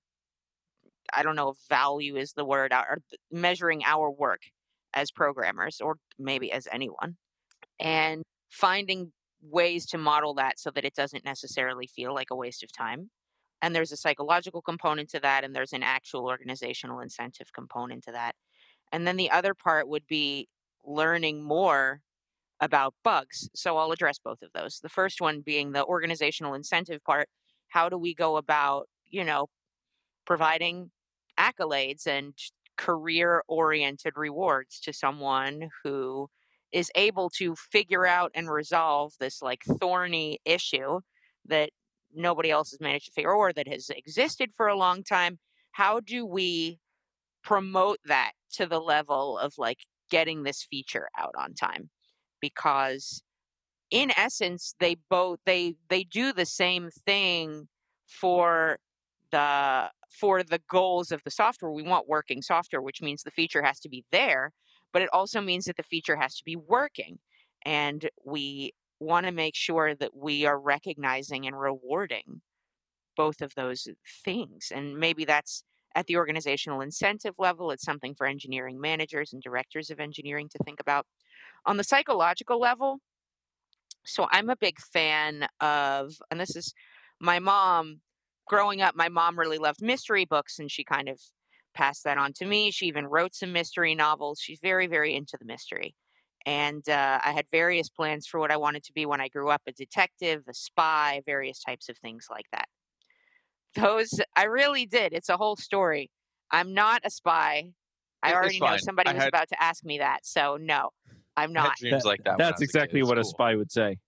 I 1.14 1.24
don't 1.24 1.36
know 1.36 1.50
if 1.50 1.58
value 1.70 2.18
is 2.18 2.34
the 2.34 2.46
word, 2.46 2.72
uh, 2.72 2.84
our, 2.88 3.00
measuring 3.32 3.84
our 3.84 4.12
work 4.12 4.42
as 4.94 5.12
programmers 5.12 5.82
or 5.82 5.98
maybe 6.20 6.52
as 6.52 6.68
anyone. 6.72 7.18
And 7.80 8.22
finding 8.50 9.12
ways 9.50 9.86
to 9.88 9.98
model 9.98 10.34
that 10.36 10.60
so 10.60 10.72
that 10.72 10.86
it 10.86 10.96
doesn't 10.96 11.26
necessarily 11.26 11.88
feel 11.88 12.14
like 12.14 12.28
a 12.32 12.36
waste 12.36 12.64
of 12.64 12.72
time. 12.72 13.10
And 13.62 13.76
there's 13.76 13.92
a 13.92 13.98
psychological 13.98 14.62
component 14.62 15.10
to 15.12 15.20
that, 15.22 15.44
and 15.44 15.56
there's 15.56 15.74
an 15.74 15.84
actual 15.84 16.26
organizational 16.26 17.00
incentive 17.00 17.54
component 17.54 18.04
to 18.06 18.12
that. 18.12 18.36
And 18.92 19.08
then 19.08 19.18
the 19.18 19.32
other 19.32 19.54
part 19.54 19.88
would 19.88 20.06
be 20.08 20.48
learning 20.86 21.44
more 21.44 22.02
about 22.60 22.94
bugs. 23.04 23.50
So 23.56 23.78
I'll 23.78 23.92
address 23.92 24.20
both 24.24 24.42
of 24.42 24.50
those. 24.54 24.80
The 24.82 24.90
first 24.90 25.22
one 25.22 25.42
being 25.42 25.72
the 25.72 25.86
organizational 25.86 26.54
incentive 26.54 27.04
part. 27.04 27.28
How 27.70 27.90
do 27.90 27.98
we 27.98 28.14
go 28.14 28.38
about 28.38 28.88
you 29.10 29.24
know, 29.24 29.48
providing 30.26 30.92
accolades 31.40 32.08
and 32.08 32.34
career 32.78 33.44
oriented 33.48 34.14
rewards 34.16 34.80
to 34.82 34.94
someone 34.94 35.70
who 35.84 36.30
is 36.76 36.92
able 36.96 37.32
to 37.32 37.56
figure 37.56 38.06
out 38.06 38.32
and 38.36 38.52
resolve 38.52 39.14
this 39.20 39.42
like 39.42 39.64
thorny 39.80 40.40
issue 40.46 41.00
that 41.48 41.72
nobody 42.14 42.52
else 42.52 42.72
has 42.72 42.80
managed 42.82 43.08
to 43.08 43.12
figure 43.14 43.34
or 43.34 43.52
that 43.54 43.68
has 43.68 43.90
existed 43.90 44.52
for 44.56 44.68
a 44.68 44.78
long 44.78 45.04
time 45.04 45.40
how 45.76 46.00
do 46.00 46.26
we 46.26 46.80
promote 47.44 48.00
that 48.06 48.32
to 48.54 48.66
the 48.66 48.80
level 48.80 49.38
of 49.38 49.54
like 49.58 49.80
getting 50.10 50.44
this 50.44 50.64
feature 50.64 51.10
out 51.18 51.34
on 51.38 51.54
time? 51.54 51.90
Because 52.42 53.22
in 53.92 54.12
essence 54.18 54.74
they 54.80 54.96
both 55.10 55.40
they 55.46 55.76
they 55.90 56.04
do 56.04 56.32
the 56.32 56.46
same 56.46 56.90
thing 57.06 57.68
for 58.08 58.78
the 59.32 59.90
for 60.10 60.44
the 60.44 60.62
goals 60.70 61.12
of 61.12 61.22
the 61.26 61.32
software. 61.32 61.72
We 61.72 61.84
want 61.84 62.08
working 62.08 62.42
software 62.42 62.82
which 62.82 63.02
means 63.02 63.24
the 63.24 63.32
feature 63.32 63.62
has 63.62 63.82
to 63.82 63.90
be 63.90 64.06
there 64.14 64.54
but 64.96 65.02
it 65.02 65.10
also 65.12 65.42
means 65.42 65.66
that 65.66 65.76
the 65.76 65.84
feature 65.84 66.16
has 66.16 66.38
to 66.38 66.46
be 66.46 66.56
working 66.56 67.20
and 67.66 68.10
we 68.24 68.72
want 69.02 69.26
to 69.26 69.32
make 69.34 69.54
sure 69.54 69.94
that 69.94 70.16
we 70.16 70.46
are 70.46 70.58
recognizing 70.58 71.46
and 71.46 71.60
rewarding 71.60 72.40
both 73.18 73.42
of 73.42 73.54
those 73.56 73.90
things 74.24 74.72
and 74.74 74.98
maybe 74.98 75.26
that's 75.26 75.66
at 75.96 76.06
the 76.06 76.16
organizational 76.16 76.80
incentive 76.80 77.34
level 77.38 77.72
it's 77.72 77.84
something 77.84 78.16
for 78.16 78.26
engineering 78.26 78.80
managers 78.80 79.34
and 79.34 79.44
directors 79.44 79.90
of 79.90 80.00
engineering 80.00 80.48
to 80.48 80.64
think 80.64 80.80
about. 80.80 81.06
On 81.66 81.76
the 81.76 81.84
psychological 81.84 82.58
level 82.58 83.00
so 84.06 84.28
i'm 84.32 84.50
a 84.50 84.56
big 84.56 84.80
fan 84.80 85.46
of 85.60 86.14
and 86.32 86.40
this 86.40 86.56
is 86.56 86.74
my 87.20 87.38
mom 87.38 88.00
growing 88.48 88.82
up 88.82 88.96
my 88.96 89.10
mom 89.10 89.38
really 89.38 89.58
loved 89.58 89.82
mystery 89.82 90.24
books 90.24 90.58
and 90.58 90.72
she 90.72 90.86
kind 90.86 91.10
of 91.10 91.20
passed 91.76 92.04
that 92.04 92.18
on 92.18 92.34
to 92.34 92.46
me 92.46 92.72
she 92.72 92.86
even 92.86 93.06
wrote 93.06 93.36
some 93.36 93.52
mystery 93.52 93.96
novels 93.96 94.40
she's 94.40 94.60
very 94.62 94.88
very 94.88 95.14
into 95.16 95.38
the 95.40 95.46
mystery 95.46 95.96
and 96.46 96.88
uh, 96.90 97.20
i 97.24 97.32
had 97.32 97.46
various 97.52 97.90
plans 97.90 98.26
for 98.26 98.40
what 98.40 98.52
i 98.52 98.58
wanted 98.58 98.84
to 98.84 98.94
be 98.94 99.06
when 99.06 99.22
i 99.22 99.28
grew 99.28 99.50
up 99.50 99.62
a 99.68 99.72
detective 99.72 100.44
a 100.48 100.54
spy 100.54 101.22
various 101.26 101.60
types 101.60 101.90
of 101.90 101.98
things 101.98 102.28
like 102.30 102.46
that 102.52 102.68
those 103.76 104.20
I 104.36 104.46
really 104.46 104.86
did. 104.86 105.14
It's 105.14 105.30
a 105.30 105.38
whole 105.38 105.56
story. 105.56 106.10
I'm 106.52 106.74
not 106.74 107.02
a 107.04 107.10
spy. 107.10 107.72
I 108.24 108.34
already 108.34 108.60
know 108.60 108.78
somebody 108.78 109.14
was 109.14 109.24
had, 109.24 109.30
about 109.30 109.50
to 109.50 109.62
ask 109.62 109.84
me 109.86 110.00
that, 110.00 110.26
so 110.26 110.58
no, 110.60 110.90
I'm 111.38 111.54
not. 111.54 111.78
dreams 111.78 112.04
that, 112.04 112.08
like 112.08 112.24
that. 112.24 112.40
That's 112.40 112.62
exactly 112.62 113.04
what 113.04 113.20
a 113.20 113.24
spy 113.24 113.56
would 113.56 113.72
say. 113.72 114.00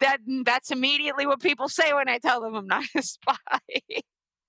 That 0.00 0.18
that's 0.44 0.72
immediately 0.72 1.26
what 1.26 1.40
people 1.40 1.68
say 1.68 1.92
when 1.92 2.08
I 2.08 2.18
tell 2.18 2.40
them 2.40 2.54
I'm 2.54 2.66
not 2.66 2.84
a 2.96 3.02
spy. 3.02 3.36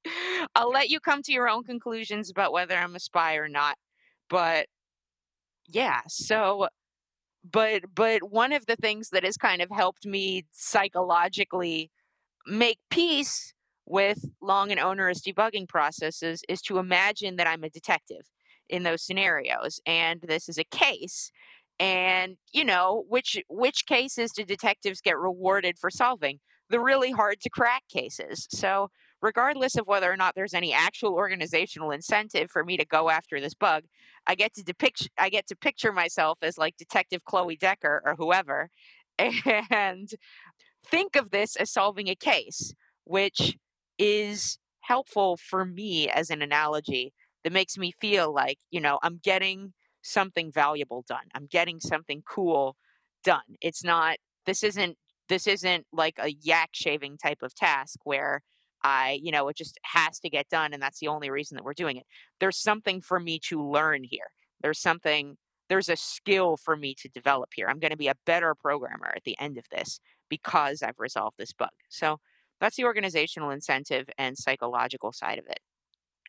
I'll 0.55 0.71
let 0.71 0.89
you 0.89 0.99
come 0.99 1.21
to 1.23 1.31
your 1.31 1.49
own 1.49 1.63
conclusions 1.63 2.29
about 2.29 2.53
whether 2.53 2.75
I'm 2.75 2.95
a 2.95 2.99
spy 2.99 3.35
or 3.35 3.47
not. 3.47 3.77
But 4.29 4.67
yeah, 5.67 6.01
so 6.07 6.67
but 7.49 7.83
but 7.93 8.31
one 8.31 8.53
of 8.53 8.65
the 8.65 8.75
things 8.75 9.09
that 9.09 9.23
has 9.23 9.37
kind 9.37 9.61
of 9.61 9.69
helped 9.71 10.05
me 10.05 10.45
psychologically 10.51 11.91
make 12.47 12.79
peace 12.89 13.53
with 13.85 14.25
long 14.41 14.71
and 14.71 14.79
onerous 14.79 15.21
debugging 15.21 15.67
processes 15.67 16.41
is 16.49 16.61
to 16.63 16.79
imagine 16.79 17.35
that 17.35 17.47
I'm 17.47 17.63
a 17.63 17.69
detective 17.69 18.25
in 18.67 18.83
those 18.83 19.03
scenarios 19.03 19.79
and 19.85 20.21
this 20.21 20.49
is 20.49 20.57
a 20.57 20.63
case 20.63 21.31
and 21.79 22.37
you 22.51 22.63
know 22.63 23.05
which 23.07 23.37
which 23.47 23.85
cases 23.85 24.31
do 24.31 24.43
detectives 24.43 25.01
get 25.01 25.17
rewarded 25.17 25.77
for 25.77 25.91
solving 25.91 26.39
the 26.69 26.79
really 26.79 27.11
hard 27.11 27.39
to 27.41 27.49
crack 27.49 27.83
cases 27.91 28.47
so 28.49 28.89
regardless 29.25 29.75
of 29.75 29.87
whether 29.87 30.11
or 30.11 30.15
not 30.17 30.35
there's 30.35 30.53
any 30.53 30.71
actual 30.71 31.13
organizational 31.13 31.91
incentive 31.91 32.49
for 32.49 32.63
me 32.63 32.77
to 32.77 32.85
go 32.85 33.09
after 33.09 33.41
this 33.41 33.53
bug 33.53 33.83
i 34.27 34.35
get 34.35 34.53
to 34.53 34.63
depict 34.63 35.09
i 35.17 35.29
get 35.29 35.47
to 35.47 35.55
picture 35.55 35.91
myself 35.91 36.37
as 36.41 36.57
like 36.57 36.77
detective 36.77 37.23
chloe 37.25 37.57
decker 37.57 38.01
or 38.05 38.15
whoever 38.15 38.69
and 39.71 40.11
think 40.85 41.15
of 41.15 41.31
this 41.31 41.55
as 41.55 41.71
solving 41.71 42.07
a 42.07 42.15
case 42.15 42.73
which 43.05 43.57
is 43.97 44.59
helpful 44.81 45.37
for 45.37 45.65
me 45.65 46.09
as 46.09 46.29
an 46.29 46.41
analogy 46.41 47.13
that 47.43 47.53
makes 47.53 47.77
me 47.77 47.93
feel 48.01 48.33
like, 48.33 48.57
you 48.71 48.81
know, 48.81 48.99
I'm 49.03 49.19
getting 49.23 49.73
something 50.01 50.51
valuable 50.51 51.03
done. 51.07 51.27
I'm 51.33 51.47
getting 51.47 51.79
something 51.79 52.23
cool 52.27 52.75
done. 53.23 53.57
It's 53.61 53.83
not 53.83 54.17
this 54.45 54.63
isn't 54.63 54.97
this 55.29 55.47
isn't 55.47 55.85
like 55.91 56.15
a 56.19 56.31
yak 56.41 56.69
shaving 56.73 57.17
type 57.17 57.39
of 57.41 57.55
task 57.55 57.99
where 58.03 58.41
I, 58.85 59.19
you 59.23 59.31
know, 59.31 59.47
it 59.47 59.57
just 59.57 59.79
has 59.81 60.19
to 60.19 60.29
get 60.29 60.47
done 60.47 60.71
and 60.71 60.81
that's 60.81 60.99
the 60.99 61.07
only 61.07 61.31
reason 61.31 61.55
that 61.55 61.63
we're 61.63 61.73
doing 61.73 61.97
it. 61.97 62.05
There's 62.39 62.57
something 62.57 63.01
for 63.01 63.19
me 63.19 63.39
to 63.47 63.67
learn 63.67 64.03
here. 64.03 64.27
There's 64.61 64.79
something 64.79 65.37
there's 65.69 65.89
a 65.89 65.95
skill 65.95 66.55
for 66.57 66.77
me 66.77 66.93
to 66.99 67.09
develop 67.09 67.49
here. 67.55 67.67
I'm 67.67 67.79
going 67.79 67.89
to 67.89 67.97
be 67.97 68.09
a 68.09 68.15
better 68.27 68.53
programmer 68.53 69.11
at 69.15 69.23
the 69.23 69.35
end 69.39 69.57
of 69.57 69.65
this 69.71 69.99
because 70.29 70.83
I've 70.83 70.99
resolved 70.99 71.37
this 71.39 71.51
bug. 71.51 71.71
So 71.89 72.19
that's 72.61 72.75
the 72.75 72.83
organizational 72.83 73.49
incentive 73.49 74.07
and 74.19 74.37
psychological 74.37 75.11
side 75.11 75.39
of 75.39 75.47
it. 75.47 75.59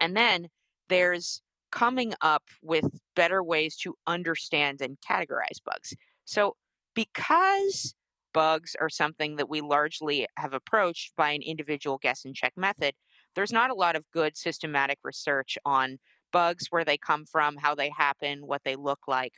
And 0.01 0.17
then 0.17 0.49
there's 0.89 1.43
coming 1.71 2.15
up 2.23 2.45
with 2.63 2.87
better 3.15 3.43
ways 3.43 3.77
to 3.77 3.97
understand 4.07 4.81
and 4.81 4.97
categorize 5.07 5.63
bugs. 5.63 5.95
So, 6.25 6.57
because 6.95 7.95
bugs 8.37 8.77
are 8.79 8.91
something 8.91 9.37
that 9.37 9.49
we 9.49 9.63
largely 9.63 10.27
have 10.37 10.53
approached 10.53 11.17
by 11.17 11.31
an 11.31 11.41
individual 11.41 11.97
guess 11.97 12.27
and 12.27 12.35
check 12.35 12.53
method, 12.55 12.93
there's 13.35 13.51
not 13.51 13.71
a 13.71 13.75
lot 13.75 13.97
of 13.97 14.05
good 14.13 14.37
systematic 14.37 14.99
research 15.03 15.57
on 15.65 15.97
bugs, 16.33 16.67
where 16.69 16.85
they 16.85 16.99
come 16.99 17.25
from, 17.25 17.57
how 17.57 17.75
they 17.75 17.89
happen, 17.89 18.47
what 18.47 18.61
they 18.63 18.77
look 18.77 18.99
like. 19.09 19.33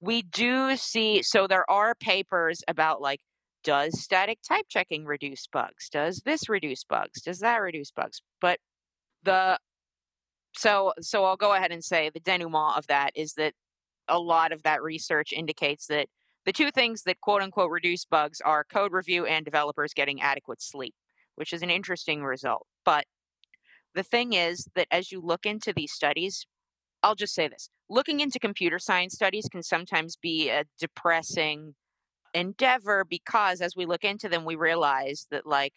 We 0.00 0.22
do 0.22 0.74
see, 0.76 1.22
so 1.22 1.46
there 1.46 1.70
are 1.70 1.94
papers 1.94 2.62
about 2.66 3.02
like 3.02 3.20
does 3.62 4.00
static 4.00 4.38
type 4.42 4.64
checking 4.70 5.04
reduce 5.04 5.46
bugs? 5.46 5.90
Does 5.90 6.22
this 6.24 6.48
reduce 6.48 6.84
bugs? 6.84 7.20
Does 7.20 7.40
that 7.40 7.58
reduce 7.58 7.90
bugs? 7.90 8.22
But 8.40 8.58
the 9.22 9.58
so 10.56 10.94
so 11.02 11.24
I'll 11.24 11.36
go 11.36 11.52
ahead 11.52 11.72
and 11.72 11.84
say 11.84 12.10
the 12.12 12.20
denouement 12.20 12.78
of 12.78 12.86
that 12.86 13.10
is 13.14 13.34
that 13.34 13.52
a 14.08 14.18
lot 14.18 14.50
of 14.50 14.62
that 14.62 14.82
research 14.82 15.32
indicates 15.34 15.88
that 15.88 16.08
the 16.44 16.52
two 16.52 16.70
things 16.70 17.02
that 17.02 17.20
quote 17.20 17.42
unquote 17.42 17.70
reduce 17.70 18.04
bugs 18.04 18.40
are 18.40 18.64
code 18.64 18.92
review 18.92 19.26
and 19.26 19.44
developers 19.44 19.94
getting 19.94 20.20
adequate 20.20 20.60
sleep, 20.60 20.94
which 21.36 21.52
is 21.52 21.62
an 21.62 21.70
interesting 21.70 22.22
result. 22.22 22.66
But 22.84 23.04
the 23.94 24.02
thing 24.02 24.32
is 24.32 24.68
that 24.74 24.88
as 24.90 25.12
you 25.12 25.20
look 25.20 25.46
into 25.46 25.72
these 25.72 25.92
studies, 25.92 26.46
I'll 27.02 27.14
just 27.14 27.34
say 27.34 27.48
this 27.48 27.68
looking 27.88 28.20
into 28.20 28.38
computer 28.38 28.78
science 28.78 29.14
studies 29.14 29.48
can 29.50 29.62
sometimes 29.62 30.16
be 30.16 30.48
a 30.48 30.64
depressing 30.78 31.74
endeavor 32.34 33.04
because 33.08 33.60
as 33.60 33.76
we 33.76 33.86
look 33.86 34.04
into 34.04 34.28
them, 34.28 34.44
we 34.44 34.56
realize 34.56 35.26
that 35.30 35.46
like 35.46 35.74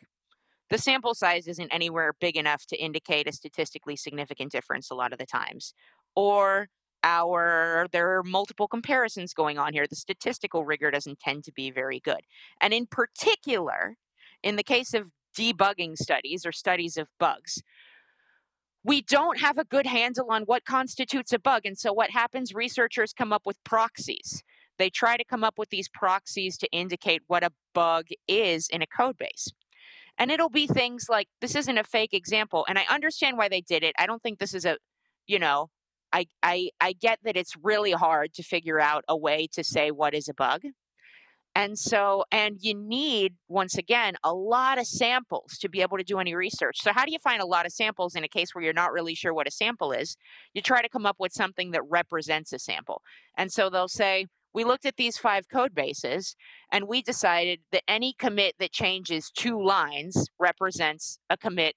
the 0.70 0.78
sample 0.78 1.14
size 1.14 1.48
isn't 1.48 1.74
anywhere 1.74 2.14
big 2.20 2.38
enough 2.38 2.66
to 2.68 2.78
indicate 2.78 3.28
a 3.28 3.32
statistically 3.32 3.96
significant 3.96 4.52
difference 4.52 4.90
a 4.90 4.96
lot 4.96 5.14
of 5.14 5.20
the 5.20 5.26
times. 5.26 5.74
Or 6.16 6.70
our 7.06 7.88
there 7.94 8.18
are 8.18 8.24
multiple 8.24 8.68
comparisons 8.68 9.34
going 9.34 9.58
on 9.58 9.72
here. 9.72 9.88
The 9.88 9.96
statistical 9.96 10.66
rigor 10.66 10.92
doesn't 10.92 11.20
tend 11.20 11.46
to 11.46 11.54
be 11.54 11.72
very 11.72 12.02
good. 12.02 12.22
And 12.60 12.74
in 12.74 12.88
particular, 12.88 13.96
in 14.44 14.58
the 14.58 14.64
case 14.64 14.94
of 14.94 15.12
debugging 15.38 15.96
studies 15.98 16.46
or 16.46 16.52
studies 16.52 16.98
of 16.98 17.10
bugs, 17.20 17.62
we 18.84 19.02
don't 19.02 19.40
have 19.40 19.58
a 19.58 19.64
good 19.64 19.86
handle 19.86 20.32
on 20.32 20.44
what 20.44 20.66
constitutes 20.66 21.32
a 21.32 21.40
bug. 21.40 21.62
And 21.66 21.78
so 21.78 21.94
what 21.94 22.10
happens? 22.10 22.54
Researchers 22.54 23.14
come 23.14 23.32
up 23.32 23.44
with 23.46 23.64
proxies 23.64 24.44
they 24.78 24.90
try 24.90 25.18
to 25.18 25.24
come 25.24 25.44
up 25.44 25.58
with 25.58 25.70
these 25.70 25.90
proxies 25.90 26.58
to 26.58 26.72
indicate 26.72 27.22
what 27.28 27.44
a 27.44 27.52
bug 27.74 28.08
is 28.28 28.68
in 28.70 28.82
a 28.82 28.88
code 28.88 29.18
base. 29.18 29.52
And 30.18 30.32
it'll 30.32 30.50
be 30.50 30.68
things 30.68 31.08
like 31.10 31.28
this 31.42 31.56
isn't 31.56 31.78
a 31.78 31.84
fake 31.84 32.14
example. 32.14 32.66
And 32.70 32.80
I 32.80 32.86
understand 32.90 33.38
why 33.38 33.50
they 33.50 33.62
did 33.62 33.84
it. 33.84 33.96
I 33.98 34.06
don't 34.06 34.22
think 34.22 34.40
this 34.40 34.54
is 34.54 34.66
a, 34.66 34.78
you 35.28 35.40
know, 35.40 35.70
I, 36.16 36.28
I, 36.42 36.70
I 36.80 36.94
get 36.94 37.20
that 37.26 37.36
it's 37.36 37.58
really 37.62 37.92
hard 37.92 38.34
to 38.36 38.44
figure 38.44 38.80
out 38.80 39.04
a 39.10 39.18
way 39.18 39.50
to 39.52 39.66
say 39.66 39.92
what 39.92 40.14
is 40.14 40.30
a 40.30 40.34
bug. 40.34 40.62
And 41.54 41.78
so, 41.78 42.24
and 42.32 42.58
you 42.62 42.74
need, 42.74 43.34
once 43.50 43.78
again, 43.78 44.16
a 44.24 44.34
lot 44.34 44.80
of 44.80 44.88
samples 44.88 45.58
to 45.60 45.68
be 45.68 45.82
able 45.82 45.98
to 45.98 46.06
do 46.06 46.20
any 46.20 46.34
research. 46.34 46.78
So, 46.82 46.94
how 46.94 47.04
do 47.04 47.12
you 47.12 47.20
find 47.20 47.42
a 47.42 47.46
lot 47.46 47.66
of 47.66 47.74
samples 47.74 48.16
in 48.16 48.24
a 48.24 48.30
case 48.30 48.54
where 48.54 48.64
you're 48.64 48.74
not 48.74 48.94
really 48.94 49.14
sure 49.14 49.34
what 49.34 49.48
a 49.48 49.52
sample 49.52 49.92
is? 49.92 50.16
You 50.54 50.62
try 50.62 50.82
to 50.82 50.88
come 50.88 51.06
up 51.06 51.18
with 51.20 51.34
something 51.34 51.72
that 51.72 51.82
represents 51.90 52.54
a 52.54 52.60
sample. 52.60 53.02
And 53.38 53.52
so 53.52 53.70
they'll 53.70 53.90
say, 53.90 54.28
we 54.54 54.64
looked 54.64 54.86
at 54.86 54.96
these 54.96 55.18
five 55.18 55.50
code 55.50 55.76
bases 55.76 56.38
and 56.72 56.88
we 56.88 57.02
decided 57.02 57.60
that 57.74 57.84
any 57.90 58.16
commit 58.18 58.56
that 58.60 58.72
changes 58.72 59.32
two 59.36 59.62
lines 59.62 60.30
represents 60.40 61.20
a 61.30 61.36
commit 61.36 61.76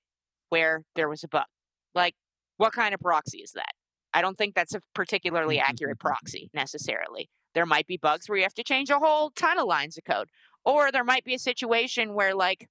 where 0.49 0.82
there 0.95 1.09
was 1.09 1.24
a 1.24 1.28
bug. 1.28 1.47
Like, 1.93 2.14
what 2.57 2.72
kind 2.72 2.95
of 2.95 3.01
proxy 3.01 3.39
is 3.39 3.51
that? 3.53 3.72
I 4.15 4.23
don't 4.23 4.37
think 4.37 4.55
that's 4.55 4.75
a 4.75 4.81
particularly 4.95 5.57
mm-hmm, 5.57 5.71
accurate 5.71 5.99
mm-hmm, 5.99 6.07
mm-hmm. 6.09 6.15
proxy 6.15 6.51
necessarily. 6.55 7.29
There 7.55 7.67
might 7.67 7.87
be 7.87 7.97
bugs 7.97 8.29
where 8.29 8.39
you 8.39 8.45
have 8.45 8.55
to 8.55 8.65
change 8.65 8.91
a 8.91 8.99
whole 8.99 9.31
ton 9.31 9.59
of 9.59 9.67
lines 9.67 9.99
of 9.99 10.05
code. 10.05 10.29
Or 10.65 10.93
there 10.93 11.05
might 11.05 11.25
be 11.25 11.35
a 11.35 11.39
situation 11.39 12.15
where, 12.15 12.35
like, 12.35 12.69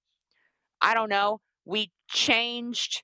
I 0.82 0.94
don't 0.94 1.10
know, 1.10 1.40
we 1.66 1.92
changed 2.10 3.04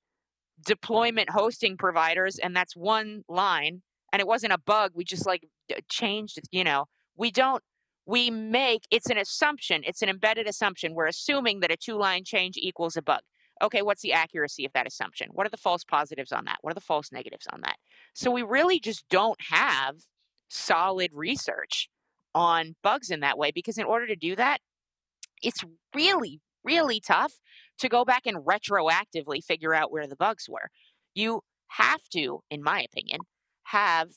deployment 0.66 1.30
hosting 1.30 1.78
providers 1.78 2.40
and 2.40 2.56
that's 2.56 2.76
one 2.76 3.24
line 3.28 3.82
and 4.12 4.20
it 4.20 4.28
wasn't 4.28 4.54
a 4.54 4.58
bug 4.58 4.92
we 4.94 5.04
just 5.04 5.26
like 5.26 5.44
changed 5.90 6.40
you 6.52 6.64
know 6.64 6.86
we 7.18 7.32
don't 7.32 7.62
we 8.06 8.30
make 8.30 8.84
it's 8.92 9.10
an 9.10 9.18
assumption 9.18 9.82
it's 9.86 10.02
an 10.02 10.10
embedded 10.10 10.48
assumption 10.48 10.94
we're 10.94 11.08
assuming 11.08 11.60
that 11.60 11.72
a 11.72 11.76
two 11.76 11.98
line 11.98 12.24
change 12.24 12.56
equals 12.56 12.96
a 12.96 13.02
bug 13.02 13.22
okay 13.64 13.82
what's 13.82 14.01
the 14.01 14.14
accuracy 14.14 14.66
of 14.66 14.74
that 14.74 14.88
assumption? 14.88 15.30
What 15.32 15.47
are 15.47 15.51
the 15.51 15.57
false 15.57 15.84
positives 15.84 16.32
on 16.32 16.45
that? 16.45 16.57
What 16.61 16.72
are 16.72 16.76
the 16.76 16.82
false 16.82 17.11
negatives 17.11 17.47
on 17.51 17.61
that? 17.61 17.78
So 18.14 18.30
we 18.30 18.43
really 18.43 18.80
just 18.80 19.05
don't 19.09 19.39
have 19.49 19.95
solid 20.49 21.11
research 21.14 21.89
on 22.36 22.76
bugs 22.84 23.09
in 23.09 23.22
that 23.22 23.38
way 23.38 23.51
because 23.51 23.78
in 23.78 23.86
order 23.86 24.07
to 24.07 24.16
do 24.16 24.36
that 24.36 24.59
it's 25.41 25.64
really 25.95 26.41
really 26.64 26.99
tough 26.99 27.34
to 27.80 27.89
go 27.89 28.05
back 28.05 28.26
and 28.26 28.38
retroactively 28.38 29.43
figure 29.43 29.74
out 29.74 29.91
where 29.91 30.07
the 30.07 30.16
bugs 30.16 30.47
were. 30.49 30.70
You 31.14 31.41
have 31.68 32.07
to, 32.14 32.41
in 32.49 32.64
my 32.64 32.82
opinion, 32.82 33.22
have 33.66 34.09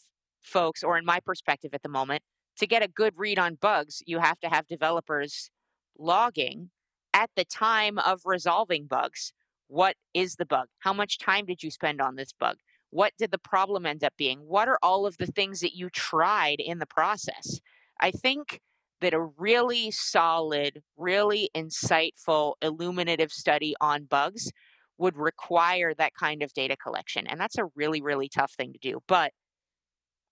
folks, 0.42 0.82
or 0.82 0.96
in 0.96 1.04
my 1.04 1.20
perspective 1.20 1.72
at 1.74 1.82
the 1.82 1.88
moment, 1.88 2.22
to 2.58 2.66
get 2.66 2.82
a 2.82 2.88
good 2.88 3.14
read 3.16 3.38
on 3.38 3.56
bugs, 3.60 4.02
you 4.06 4.18
have 4.20 4.38
to 4.40 4.48
have 4.48 4.66
developers 4.66 5.50
logging 5.98 6.70
at 7.16 7.30
the 7.34 7.46
time 7.46 7.98
of 7.98 8.20
resolving 8.26 8.86
bugs. 8.86 9.32
What 9.68 9.96
is 10.12 10.36
the 10.36 10.44
bug? 10.44 10.68
How 10.80 10.92
much 10.92 11.18
time 11.18 11.46
did 11.46 11.62
you 11.62 11.70
spend 11.70 11.98
on 12.00 12.14
this 12.14 12.32
bug? 12.38 12.58
What 12.90 13.14
did 13.18 13.30
the 13.30 13.38
problem 13.38 13.86
end 13.86 14.04
up 14.04 14.12
being? 14.18 14.40
What 14.40 14.68
are 14.68 14.78
all 14.82 15.06
of 15.06 15.16
the 15.16 15.26
things 15.26 15.60
that 15.60 15.74
you 15.74 15.88
tried 15.88 16.60
in 16.60 16.78
the 16.78 16.86
process? 16.86 17.58
I 17.98 18.10
think 18.10 18.60
that 19.00 19.14
a 19.14 19.28
really 19.38 19.90
solid, 19.90 20.82
really 20.98 21.48
insightful, 21.56 22.54
illuminative 22.62 23.32
study 23.32 23.74
on 23.80 24.04
bugs 24.04 24.52
would 24.98 25.16
require 25.16 25.94
that 25.94 26.14
kind 26.14 26.42
of 26.42 26.52
data 26.52 26.76
collection. 26.76 27.26
And 27.26 27.40
that's 27.40 27.58
a 27.58 27.66
really, 27.74 28.02
really 28.02 28.28
tough 28.28 28.52
thing 28.52 28.74
to 28.74 28.78
do. 28.78 29.00
But 29.08 29.32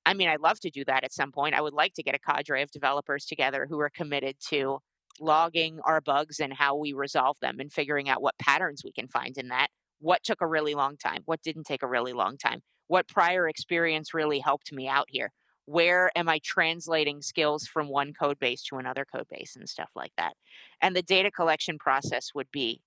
I 0.06 0.12
mean, 0.12 0.28
I'd 0.28 0.40
love 0.40 0.60
to 0.60 0.70
do 0.70 0.84
that 0.84 1.02
at 1.02 1.14
some 1.14 1.32
point. 1.32 1.54
I 1.54 1.62
would 1.62 1.72
like 1.72 1.94
to 1.94 2.02
get 2.02 2.14
a 2.14 2.18
cadre 2.18 2.60
of 2.60 2.70
developers 2.70 3.24
together 3.24 3.66
who 3.68 3.80
are 3.80 3.88
committed 3.88 4.36
to 4.50 4.80
logging 5.20 5.78
our 5.84 6.00
bugs 6.00 6.40
and 6.40 6.52
how 6.52 6.76
we 6.76 6.92
resolve 6.92 7.38
them 7.40 7.60
and 7.60 7.72
figuring 7.72 8.08
out 8.08 8.22
what 8.22 8.38
patterns 8.38 8.82
we 8.84 8.92
can 8.92 9.08
find 9.08 9.36
in 9.38 9.48
that. 9.48 9.68
What 10.00 10.22
took 10.24 10.40
a 10.40 10.46
really 10.46 10.74
long 10.74 10.96
time? 10.96 11.22
What 11.24 11.42
didn't 11.42 11.64
take 11.64 11.82
a 11.82 11.88
really 11.88 12.12
long 12.12 12.36
time? 12.36 12.60
What 12.88 13.08
prior 13.08 13.48
experience 13.48 14.12
really 14.12 14.40
helped 14.40 14.72
me 14.72 14.88
out 14.88 15.06
here? 15.08 15.30
where 15.66 16.10
am 16.16 16.28
I 16.28 16.40
translating 16.42 17.22
skills 17.22 17.66
from 17.66 17.88
one 17.88 18.12
code 18.12 18.38
base 18.38 18.62
to 18.64 18.76
another 18.76 19.04
code 19.04 19.26
base 19.30 19.56
and 19.56 19.68
stuff 19.68 19.90
like 19.94 20.12
that. 20.16 20.34
And 20.80 20.94
the 20.94 21.02
data 21.02 21.30
collection 21.30 21.78
process 21.78 22.30
would 22.34 22.50
be 22.52 22.82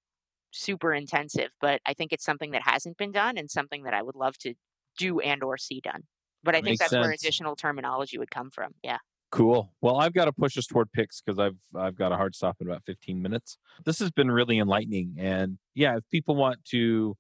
super 0.52 0.94
intensive, 0.94 1.50
but 1.60 1.82
I 1.86 1.94
think 1.94 2.14
it's 2.14 2.24
something 2.26 2.52
that 2.52 2.62
hasn't 2.64 2.98
been 2.98 3.12
done 3.12 3.38
and 3.38 3.50
something 3.50 3.84
that 3.84 3.94
I 3.94 4.04
would 4.04 4.16
love 4.16 4.38
to 4.40 4.54
do 4.98 5.20
and 5.20 5.44
or 5.44 5.58
see 5.58 5.82
done. 5.82 6.04
But 6.44 6.56
I 6.56 6.62
think 6.62 6.78
that's 6.80 6.92
sense. 6.92 7.04
where 7.04 7.12
additional 7.12 7.56
terminology 7.56 8.18
would 8.18 8.32
come 8.32 8.52
from. 8.52 8.74
Yeah. 8.84 9.00
Cool. 9.30 9.74
Well, 9.82 9.98
I've 9.98 10.14
got 10.14 10.26
to 10.26 10.32
push 10.32 10.58
us 10.58 10.66
toward 10.66 10.92
picks 10.94 11.22
because 11.22 11.38
I've 11.38 11.58
I've 11.76 11.98
got 11.98 12.12
a 12.12 12.16
hard 12.16 12.34
stop 12.34 12.58
in 12.62 12.68
about 12.68 12.84
15 12.86 13.22
minutes. 13.22 13.58
This 13.86 14.00
has 14.00 14.10
been 14.10 14.32
really 14.32 14.58
enlightening, 14.58 15.16
and 15.20 15.58
yeah, 15.76 15.98
if 15.98 16.04
people 16.10 16.36
want 16.36 16.64
to 16.72 17.16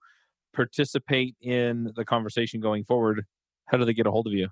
participate 0.53 1.35
in 1.41 1.91
the 1.95 2.05
conversation 2.05 2.59
going 2.61 2.85
forward, 2.85 3.25
how 3.65 3.77
do 3.77 3.85
they 3.85 3.93
get 3.93 4.07
a 4.07 4.11
hold 4.11 4.27
of 4.27 4.33
you? 4.33 4.49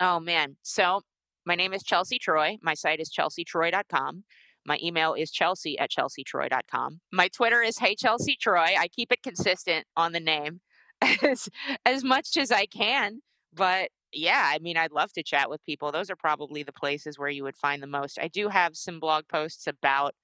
Oh 0.00 0.20
man. 0.20 0.56
So 0.62 1.02
my 1.44 1.54
name 1.54 1.72
is 1.72 1.82
Chelsea 1.82 2.18
Troy. 2.18 2.56
My 2.62 2.74
site 2.74 3.00
is 3.00 3.10
chelseatroy.com. 3.10 4.24
My 4.64 4.78
email 4.82 5.14
is 5.14 5.30
chelsea 5.32 5.78
at 5.78 5.90
chelseatroy.com. 5.90 7.00
My 7.12 7.28
Twitter 7.28 7.62
is 7.62 7.78
Hey 7.78 7.96
Chelsea 7.96 8.36
Troy. 8.40 8.74
I 8.78 8.88
keep 8.88 9.10
it 9.10 9.22
consistent 9.22 9.86
on 9.96 10.12
the 10.12 10.20
name 10.20 10.60
as, 11.22 11.48
as 11.84 12.04
much 12.04 12.36
as 12.36 12.52
I 12.52 12.66
can. 12.66 13.22
But 13.52 13.90
yeah, 14.12 14.50
I 14.52 14.58
mean, 14.58 14.76
I'd 14.76 14.92
love 14.92 15.12
to 15.14 15.22
chat 15.22 15.50
with 15.50 15.64
people. 15.64 15.92
Those 15.92 16.10
are 16.10 16.16
probably 16.16 16.62
the 16.62 16.72
places 16.72 17.18
where 17.18 17.28
you 17.28 17.44
would 17.44 17.56
find 17.56 17.82
the 17.82 17.86
most. 17.86 18.18
I 18.20 18.28
do 18.28 18.48
have 18.48 18.76
some 18.76 19.00
blog 19.00 19.28
posts 19.28 19.66
about 19.66 20.14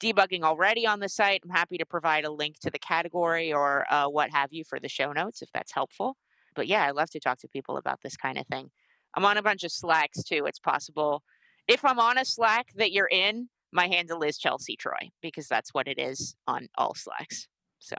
debugging 0.00 0.42
already 0.42 0.86
on 0.86 1.00
the 1.00 1.08
site. 1.08 1.42
I'm 1.44 1.50
happy 1.50 1.78
to 1.78 1.86
provide 1.86 2.24
a 2.24 2.30
link 2.30 2.58
to 2.60 2.70
the 2.70 2.78
category 2.78 3.52
or 3.52 3.86
uh, 3.92 4.08
what 4.08 4.30
have 4.30 4.52
you 4.52 4.64
for 4.64 4.80
the 4.80 4.88
show 4.88 5.12
notes 5.12 5.42
if 5.42 5.50
that's 5.52 5.72
helpful. 5.72 6.16
But 6.54 6.66
yeah, 6.66 6.84
I 6.84 6.90
love 6.90 7.10
to 7.10 7.20
talk 7.20 7.38
to 7.40 7.48
people 7.48 7.76
about 7.76 8.00
this 8.02 8.16
kind 8.16 8.38
of 8.38 8.46
thing. 8.46 8.70
I'm 9.14 9.24
on 9.24 9.36
a 9.36 9.42
bunch 9.42 9.64
of 9.64 9.72
Slacks 9.72 10.22
too. 10.22 10.46
It's 10.46 10.58
possible 10.58 11.22
if 11.68 11.84
I'm 11.84 12.00
on 12.00 12.18
a 12.18 12.24
Slack 12.24 12.68
that 12.76 12.92
you're 12.92 13.08
in, 13.10 13.48
my 13.72 13.86
handle 13.86 14.22
is 14.22 14.38
Chelsea 14.38 14.76
Troy 14.76 15.10
because 15.22 15.46
that's 15.46 15.72
what 15.72 15.86
it 15.86 15.98
is 15.98 16.34
on 16.46 16.68
all 16.76 16.94
Slacks. 16.94 17.46
So, 17.78 17.94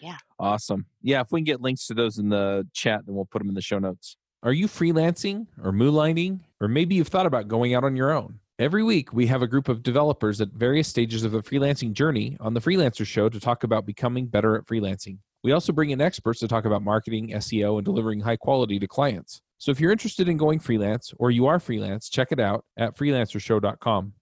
yeah. 0.00 0.18
Awesome. 0.38 0.86
Yeah, 1.02 1.20
if 1.20 1.32
we 1.32 1.40
can 1.40 1.44
get 1.44 1.60
links 1.60 1.86
to 1.88 1.94
those 1.94 2.18
in 2.18 2.28
the 2.28 2.66
chat, 2.72 3.00
then 3.04 3.16
we'll 3.16 3.24
put 3.24 3.40
them 3.40 3.48
in 3.48 3.54
the 3.54 3.60
show 3.60 3.78
notes. 3.78 4.16
Are 4.44 4.52
you 4.52 4.68
freelancing 4.68 5.48
or 5.64 5.72
moonlighting? 5.72 6.38
Or 6.60 6.68
maybe 6.68 6.94
you've 6.94 7.08
thought 7.08 7.26
about 7.26 7.48
going 7.48 7.74
out 7.74 7.82
on 7.82 7.96
your 7.96 8.12
own? 8.12 8.38
Every 8.60 8.84
week, 8.84 9.12
we 9.12 9.26
have 9.26 9.42
a 9.42 9.48
group 9.48 9.68
of 9.68 9.82
developers 9.82 10.40
at 10.40 10.50
various 10.50 10.86
stages 10.86 11.24
of 11.24 11.32
the 11.32 11.42
freelancing 11.42 11.92
journey 11.92 12.36
on 12.38 12.54
the 12.54 12.60
Freelancer 12.60 13.04
Show 13.04 13.28
to 13.28 13.40
talk 13.40 13.64
about 13.64 13.84
becoming 13.84 14.26
better 14.26 14.56
at 14.56 14.66
freelancing. 14.66 15.18
We 15.42 15.50
also 15.50 15.72
bring 15.72 15.90
in 15.90 16.00
experts 16.00 16.38
to 16.40 16.48
talk 16.48 16.66
about 16.66 16.82
marketing, 16.82 17.30
SEO, 17.30 17.78
and 17.78 17.84
delivering 17.84 18.20
high 18.20 18.36
quality 18.36 18.78
to 18.78 18.86
clients. 18.86 19.40
So 19.58 19.72
if 19.72 19.80
you're 19.80 19.92
interested 19.92 20.28
in 20.28 20.36
going 20.36 20.60
freelance 20.60 21.12
or 21.18 21.32
you 21.32 21.46
are 21.46 21.58
freelance, 21.58 22.08
check 22.08 22.28
it 22.30 22.38
out 22.38 22.64
at 22.76 22.96
freelancershow.com. 22.96 24.12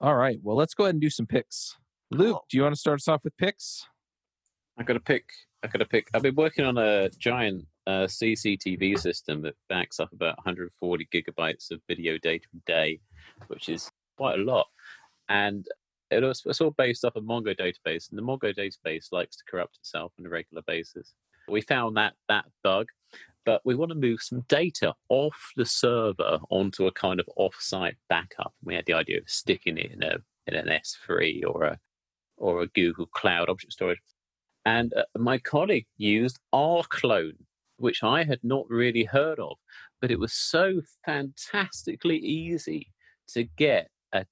All 0.00 0.14
right, 0.14 0.38
well, 0.42 0.56
let's 0.56 0.72
go 0.72 0.84
ahead 0.84 0.94
and 0.94 1.02
do 1.02 1.10
some 1.10 1.26
picks. 1.26 1.76
Luke, 2.10 2.36
oh. 2.40 2.44
do 2.50 2.56
you 2.56 2.62
want 2.62 2.74
to 2.74 2.80
start 2.80 2.98
us 2.98 3.08
off 3.08 3.24
with 3.24 3.36
picks? 3.36 3.86
I 4.78 4.84
got 4.84 4.94
to 4.94 5.00
pick. 5.00 5.24
I 5.62 5.66
got 5.66 5.78
to 5.78 5.86
pick. 5.86 6.08
I've 6.14 6.22
been 6.22 6.34
working 6.34 6.64
on 6.64 6.78
a 6.78 7.10
giant 7.10 7.66
uh, 7.86 8.06
CCTV 8.06 8.98
system 8.98 9.42
that 9.42 9.54
backs 9.68 10.00
up 10.00 10.12
about 10.12 10.36
140 10.38 11.08
gigabytes 11.12 11.70
of 11.70 11.80
video 11.88 12.18
data 12.18 12.46
a 12.54 12.70
day, 12.70 13.00
which 13.48 13.68
is 13.68 13.90
quite 14.16 14.38
a 14.38 14.42
lot. 14.42 14.66
And 15.28 15.66
it 16.10 16.22
was, 16.22 16.60
all 16.60 16.70
based 16.70 17.04
off 17.04 17.16
a 17.16 17.20
Mongo 17.20 17.56
database, 17.58 18.10
and 18.10 18.18
the 18.18 18.22
Mongo 18.22 18.54
database 18.54 19.12
likes 19.12 19.36
to 19.36 19.44
corrupt 19.48 19.78
itself 19.78 20.12
on 20.18 20.26
a 20.26 20.28
regular 20.28 20.62
basis. 20.66 21.14
We 21.48 21.60
found 21.60 21.96
that 21.96 22.14
that 22.28 22.46
bug, 22.62 22.86
but 23.44 23.60
we 23.64 23.74
want 23.74 23.90
to 23.90 23.96
move 23.96 24.22
some 24.22 24.44
data 24.48 24.94
off 25.08 25.52
the 25.56 25.66
server 25.66 26.38
onto 26.50 26.86
a 26.86 26.92
kind 26.92 27.20
of 27.20 27.28
off-site 27.36 27.96
backup. 28.08 28.54
We 28.62 28.74
had 28.74 28.86
the 28.86 28.94
idea 28.94 29.18
of 29.18 29.28
sticking 29.28 29.76
it 29.76 29.92
in 29.92 30.02
a 30.02 30.18
in 30.46 30.54
an 30.54 30.68
S3 30.68 31.42
or 31.46 31.64
a 31.64 31.78
or 32.36 32.62
a 32.62 32.66
Google 32.68 33.06
Cloud 33.06 33.48
object 33.48 33.72
storage. 33.72 34.00
And 34.64 34.92
uh, 34.94 35.02
my 35.18 35.38
colleague 35.38 35.86
used 35.96 36.38
rclone, 36.54 37.36
which 37.76 38.02
I 38.02 38.24
had 38.24 38.40
not 38.42 38.66
really 38.68 39.04
heard 39.04 39.38
of, 39.38 39.56
but 40.00 40.10
it 40.10 40.18
was 40.18 40.32
so 40.32 40.80
fantastically 41.04 42.18
easy 42.18 42.88
to 43.28 43.44
get 43.44 43.88
a 44.12 44.26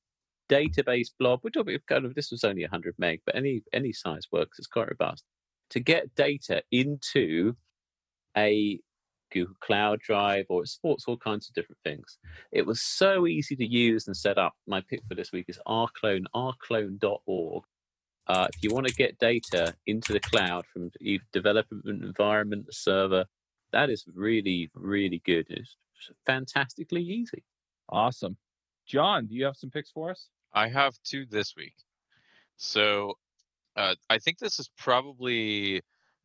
database 0.49 1.09
blob. 1.19 1.41
We're 1.43 1.51
talking 1.51 1.79
kind 1.89 2.05
of 2.05 2.15
this 2.15 2.31
was 2.31 2.45
only 2.45 2.63
100 2.63 2.95
meg, 2.99 3.21
but 3.27 3.37
any 3.37 3.63
any 3.73 3.93
size 3.93 4.27
works. 4.31 4.59
It's 4.59 4.69
quite 4.69 4.89
robust 4.89 5.25
to 5.71 5.81
get 5.81 6.15
data 6.15 6.63
into 6.71 7.55
a 8.37 8.79
Google 9.33 9.57
Cloud 9.61 10.01
Drive 10.01 10.47
or 10.49 10.63
it 10.63 10.69
supports 10.69 11.05
all 11.07 11.17
kinds 11.17 11.49
of 11.49 11.55
different 11.55 11.79
things. 11.83 12.19
It 12.53 12.67
was 12.67 12.83
so 12.83 13.27
easy 13.27 13.57
to 13.57 13.67
use 13.67 14.07
and 14.07 14.17
set 14.17 14.39
up. 14.39 14.53
My 14.67 14.83
pick 14.83 15.01
for 15.09 15.15
this 15.15 15.33
week 15.33 15.47
is 15.49 15.59
rclone, 15.67 16.25
rclone.org. 16.35 17.65
Uh, 18.29 18.49
if 18.55 18.63
you 18.63 18.73
want 18.73 18.87
to 18.87 18.95
get 18.95 19.19
data 19.19 19.75
into 19.87 20.13
the 20.13 20.21
cloud 20.21 20.65
from 20.73 20.91
development 21.33 21.85
environment, 22.05 22.67
server, 22.71 23.25
that 23.73 23.91
is 23.91 24.05
really, 24.15 24.71
really 24.75 25.21
good. 25.25 25.47
It's 25.51 25.77
fantastically 26.27 27.03
easy. 27.03 27.43
Awesome. 27.89 28.37
John, 28.87 29.27
do 29.27 29.35
you 29.35 29.45
have 29.45 29.57
some 29.57 29.71
picks 29.71 29.91
for 29.91 30.11
us? 30.11 30.29
I 30.53 30.69
have 30.69 30.95
two 31.05 31.27
this 31.27 31.55
week. 31.57 31.75
So 32.57 33.15
uh, 33.77 33.95
I 34.11 34.19
think 34.19 34.39
this 34.39 34.59
is 34.59 34.71
probably 34.77 35.81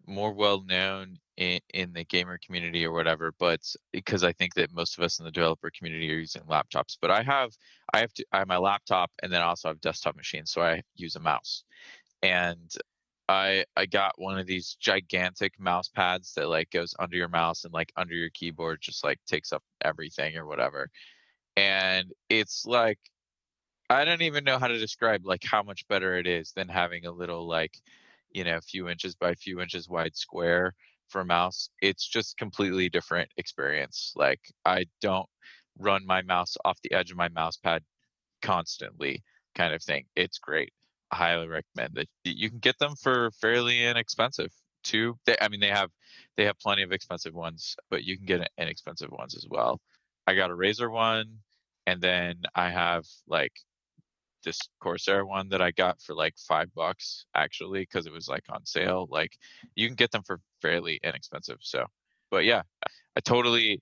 more 0.05 0.33
well 0.33 0.63
known 0.63 1.19
in, 1.35 1.59
in 1.73 1.93
the 1.93 2.05
gamer 2.05 2.39
community 2.43 2.85
or 2.85 2.91
whatever, 2.91 3.33
but 3.39 3.61
because 3.91 4.23
I 4.23 4.31
think 4.33 4.53
that 4.55 4.73
most 4.73 4.97
of 4.97 5.03
us 5.03 5.19
in 5.19 5.25
the 5.25 5.31
developer 5.31 5.69
community 5.77 6.09
are 6.11 6.17
using 6.17 6.41
laptops. 6.43 6.97
But 6.99 7.11
I 7.11 7.23
have 7.23 7.51
I 7.93 7.99
have 7.99 8.13
to 8.13 8.25
I 8.31 8.39
have 8.39 8.47
my 8.47 8.57
laptop 8.57 9.11
and 9.21 9.31
then 9.31 9.41
I 9.41 9.45
also 9.45 9.69
have 9.69 9.81
desktop 9.81 10.15
machines, 10.15 10.51
so 10.51 10.61
I 10.61 10.81
use 10.95 11.15
a 11.15 11.19
mouse. 11.19 11.63
And 12.23 12.73
I 13.29 13.65
I 13.75 13.85
got 13.85 14.19
one 14.19 14.37
of 14.39 14.47
these 14.47 14.75
gigantic 14.79 15.59
mouse 15.59 15.89
pads 15.89 16.33
that 16.35 16.49
like 16.49 16.69
goes 16.71 16.95
under 16.99 17.17
your 17.17 17.27
mouse 17.29 17.65
and 17.65 17.73
like 17.73 17.91
under 17.97 18.13
your 18.15 18.29
keyboard, 18.31 18.81
just 18.81 19.03
like 19.03 19.19
takes 19.27 19.51
up 19.53 19.63
everything 19.83 20.37
or 20.37 20.45
whatever. 20.47 20.89
And 21.57 22.13
it's 22.29 22.65
like 22.65 22.99
I 23.89 24.05
don't 24.05 24.21
even 24.23 24.43
know 24.43 24.59
how 24.59 24.67
to 24.67 24.77
describe 24.79 25.25
like 25.25 25.43
how 25.43 25.63
much 25.63 25.87
better 25.87 26.15
it 26.17 26.27
is 26.27 26.51
than 26.53 26.67
having 26.69 27.05
a 27.05 27.11
little 27.11 27.47
like, 27.47 27.77
you 28.31 28.43
know, 28.43 28.57
a 28.57 28.61
few 28.61 28.89
inches 28.89 29.15
by 29.15 29.31
a 29.31 29.35
few 29.35 29.61
inches 29.61 29.89
wide 29.89 30.15
square 30.15 30.73
for 31.09 31.21
a 31.21 31.25
mouse. 31.25 31.69
It's 31.81 32.07
just 32.07 32.37
completely 32.37 32.89
different 32.89 33.31
experience. 33.37 34.13
Like 34.15 34.41
I 34.65 34.87
don't 35.01 35.29
run 35.77 36.05
my 36.05 36.21
mouse 36.23 36.57
off 36.65 36.81
the 36.81 36.93
edge 36.93 37.11
of 37.11 37.17
my 37.17 37.29
mouse 37.29 37.57
pad 37.57 37.83
constantly 38.41 39.23
kind 39.55 39.73
of 39.73 39.83
thing. 39.83 40.07
It's 40.15 40.39
great. 40.39 40.73
Highly 41.11 41.47
recommend 41.47 41.95
that 41.95 42.07
you 42.23 42.49
can 42.49 42.59
get 42.59 42.77
them 42.79 42.95
for 42.95 43.31
fairly 43.31 43.85
inexpensive 43.85 44.51
too. 44.83 45.17
They, 45.25 45.35
I 45.39 45.49
mean, 45.49 45.59
they 45.59 45.69
have 45.69 45.89
they 46.35 46.45
have 46.45 46.59
plenty 46.59 46.83
of 46.83 46.91
expensive 46.91 47.33
ones, 47.33 47.75
but 47.89 48.03
you 48.03 48.17
can 48.17 48.25
get 48.25 48.49
inexpensive 48.57 49.11
ones 49.11 49.35
as 49.35 49.45
well. 49.49 49.79
I 50.25 50.35
got 50.35 50.51
a 50.51 50.55
Razer 50.55 50.91
one, 50.91 51.39
and 51.85 52.01
then 52.01 52.41
I 52.55 52.69
have 52.69 53.05
like 53.27 53.53
this 54.43 54.59
Corsair 54.79 55.25
one 55.25 55.49
that 55.49 55.61
I 55.61 55.71
got 55.71 56.01
for 56.01 56.13
like 56.13 56.35
five 56.37 56.73
bucks 56.73 57.25
actually 57.35 57.81
because 57.81 58.05
it 58.05 58.13
was 58.13 58.27
like 58.27 58.43
on 58.49 58.65
sale. 58.65 59.07
Like 59.09 59.37
you 59.75 59.87
can 59.87 59.95
get 59.95 60.11
them 60.11 60.23
for 60.23 60.39
fairly 60.61 60.99
inexpensive. 61.03 61.57
So, 61.61 61.85
but 62.31 62.45
yeah, 62.45 62.61
I 63.15 63.19
totally, 63.21 63.81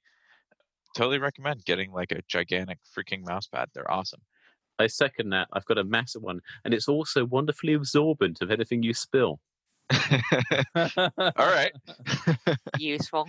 totally 0.95 1.19
recommend 1.19 1.65
getting 1.65 1.91
like 1.91 2.11
a 2.11 2.21
gigantic 2.27 2.79
freaking 2.97 3.25
mouse 3.25 3.47
pad. 3.47 3.69
They're 3.73 3.91
awesome. 3.91 4.21
I 4.79 4.87
second 4.87 5.29
that. 5.29 5.47
I've 5.53 5.65
got 5.65 5.77
a 5.77 5.83
massive 5.83 6.21
one, 6.21 6.41
and 6.63 6.73
it's 6.73 6.87
also 6.87 7.25
wonderfully 7.25 7.73
absorbent 7.73 8.41
of 8.41 8.51
anything 8.51 8.83
you 8.83 8.93
spill. 8.93 9.39
All 10.75 11.31
right. 11.37 11.71
Useful. 12.77 13.27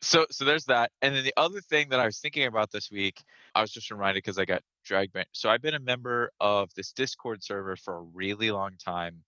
So 0.00 0.26
so 0.30 0.44
there's 0.44 0.66
that. 0.66 0.90
And 1.00 1.14
then 1.14 1.24
the 1.24 1.32
other 1.36 1.60
thing 1.60 1.88
that 1.90 2.00
I 2.00 2.06
was 2.06 2.18
thinking 2.18 2.46
about 2.46 2.70
this 2.70 2.90
week, 2.90 3.22
I 3.54 3.60
was 3.60 3.72
just 3.72 3.90
reminded 3.90 4.22
because 4.22 4.38
I 4.38 4.44
got 4.44 4.62
dragged 4.84 5.12
back. 5.12 5.28
So 5.32 5.48
I've 5.48 5.62
been 5.62 5.74
a 5.74 5.80
member 5.80 6.30
of 6.40 6.68
this 6.74 6.92
Discord 6.92 7.42
server 7.42 7.76
for 7.76 7.96
a 7.96 8.02
really 8.02 8.50
long 8.50 8.72
time. 8.84 9.22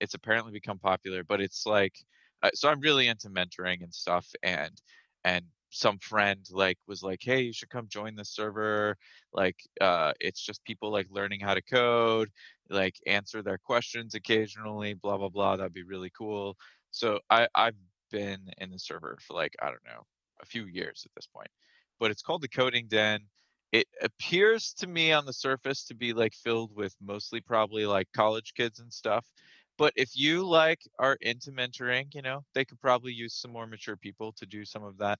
It's 0.00 0.14
apparently 0.14 0.52
become 0.52 0.78
popular, 0.78 1.22
but 1.22 1.40
it's 1.40 1.64
like 1.66 1.94
uh, 2.42 2.50
so 2.54 2.68
I'm 2.68 2.80
really 2.80 3.08
into 3.08 3.28
mentoring 3.28 3.82
and 3.82 3.94
stuff 3.94 4.26
and 4.42 4.72
and 5.24 5.44
some 5.76 5.98
friend 5.98 6.46
like 6.50 6.78
was 6.86 7.02
like 7.02 7.20
hey 7.22 7.42
you 7.42 7.52
should 7.52 7.68
come 7.68 7.86
join 7.88 8.14
the 8.16 8.24
server 8.24 8.96
like 9.32 9.56
uh 9.80 10.12
it's 10.20 10.40
just 10.40 10.64
people 10.64 10.90
like 10.90 11.06
learning 11.10 11.40
how 11.40 11.54
to 11.54 11.62
code 11.62 12.30
like 12.70 12.96
answer 13.06 13.42
their 13.42 13.58
questions 13.58 14.14
occasionally 14.14 14.94
blah 14.94 15.18
blah 15.18 15.28
blah 15.28 15.56
that'd 15.56 15.74
be 15.74 15.82
really 15.82 16.10
cool. 16.16 16.56
So 16.90 17.20
i 17.30 17.46
i've 17.54 17.76
been 18.10 18.40
in 18.58 18.70
the 18.70 18.78
server 18.78 19.18
for 19.20 19.34
like 19.34 19.54
i 19.60 19.66
don't 19.66 19.84
know 19.84 20.02
a 20.42 20.46
few 20.46 20.64
years 20.66 21.02
at 21.04 21.12
this 21.14 21.26
point 21.26 21.50
but 21.98 22.10
it's 22.10 22.22
called 22.22 22.42
the 22.42 22.48
coding 22.48 22.86
den. 22.88 23.20
It 23.72 23.86
appears 24.02 24.72
to 24.74 24.86
me 24.86 25.12
on 25.12 25.26
the 25.26 25.32
surface 25.32 25.84
to 25.86 25.94
be 25.94 26.12
like 26.12 26.34
filled 26.34 26.74
with 26.74 26.94
mostly 27.00 27.40
probably 27.40 27.84
like 27.86 28.08
college 28.14 28.54
kids 28.54 28.80
and 28.80 28.92
stuff 28.92 29.26
but 29.78 29.92
if 29.96 30.10
you 30.14 30.46
like 30.46 30.80
are 30.98 31.18
into 31.20 31.52
mentoring 31.52 32.14
you 32.14 32.22
know 32.22 32.44
they 32.54 32.64
could 32.64 32.80
probably 32.80 33.12
use 33.12 33.34
some 33.34 33.52
more 33.52 33.66
mature 33.66 33.96
people 33.96 34.32
to 34.32 34.46
do 34.46 34.64
some 34.64 34.84
of 34.84 34.96
that 34.98 35.18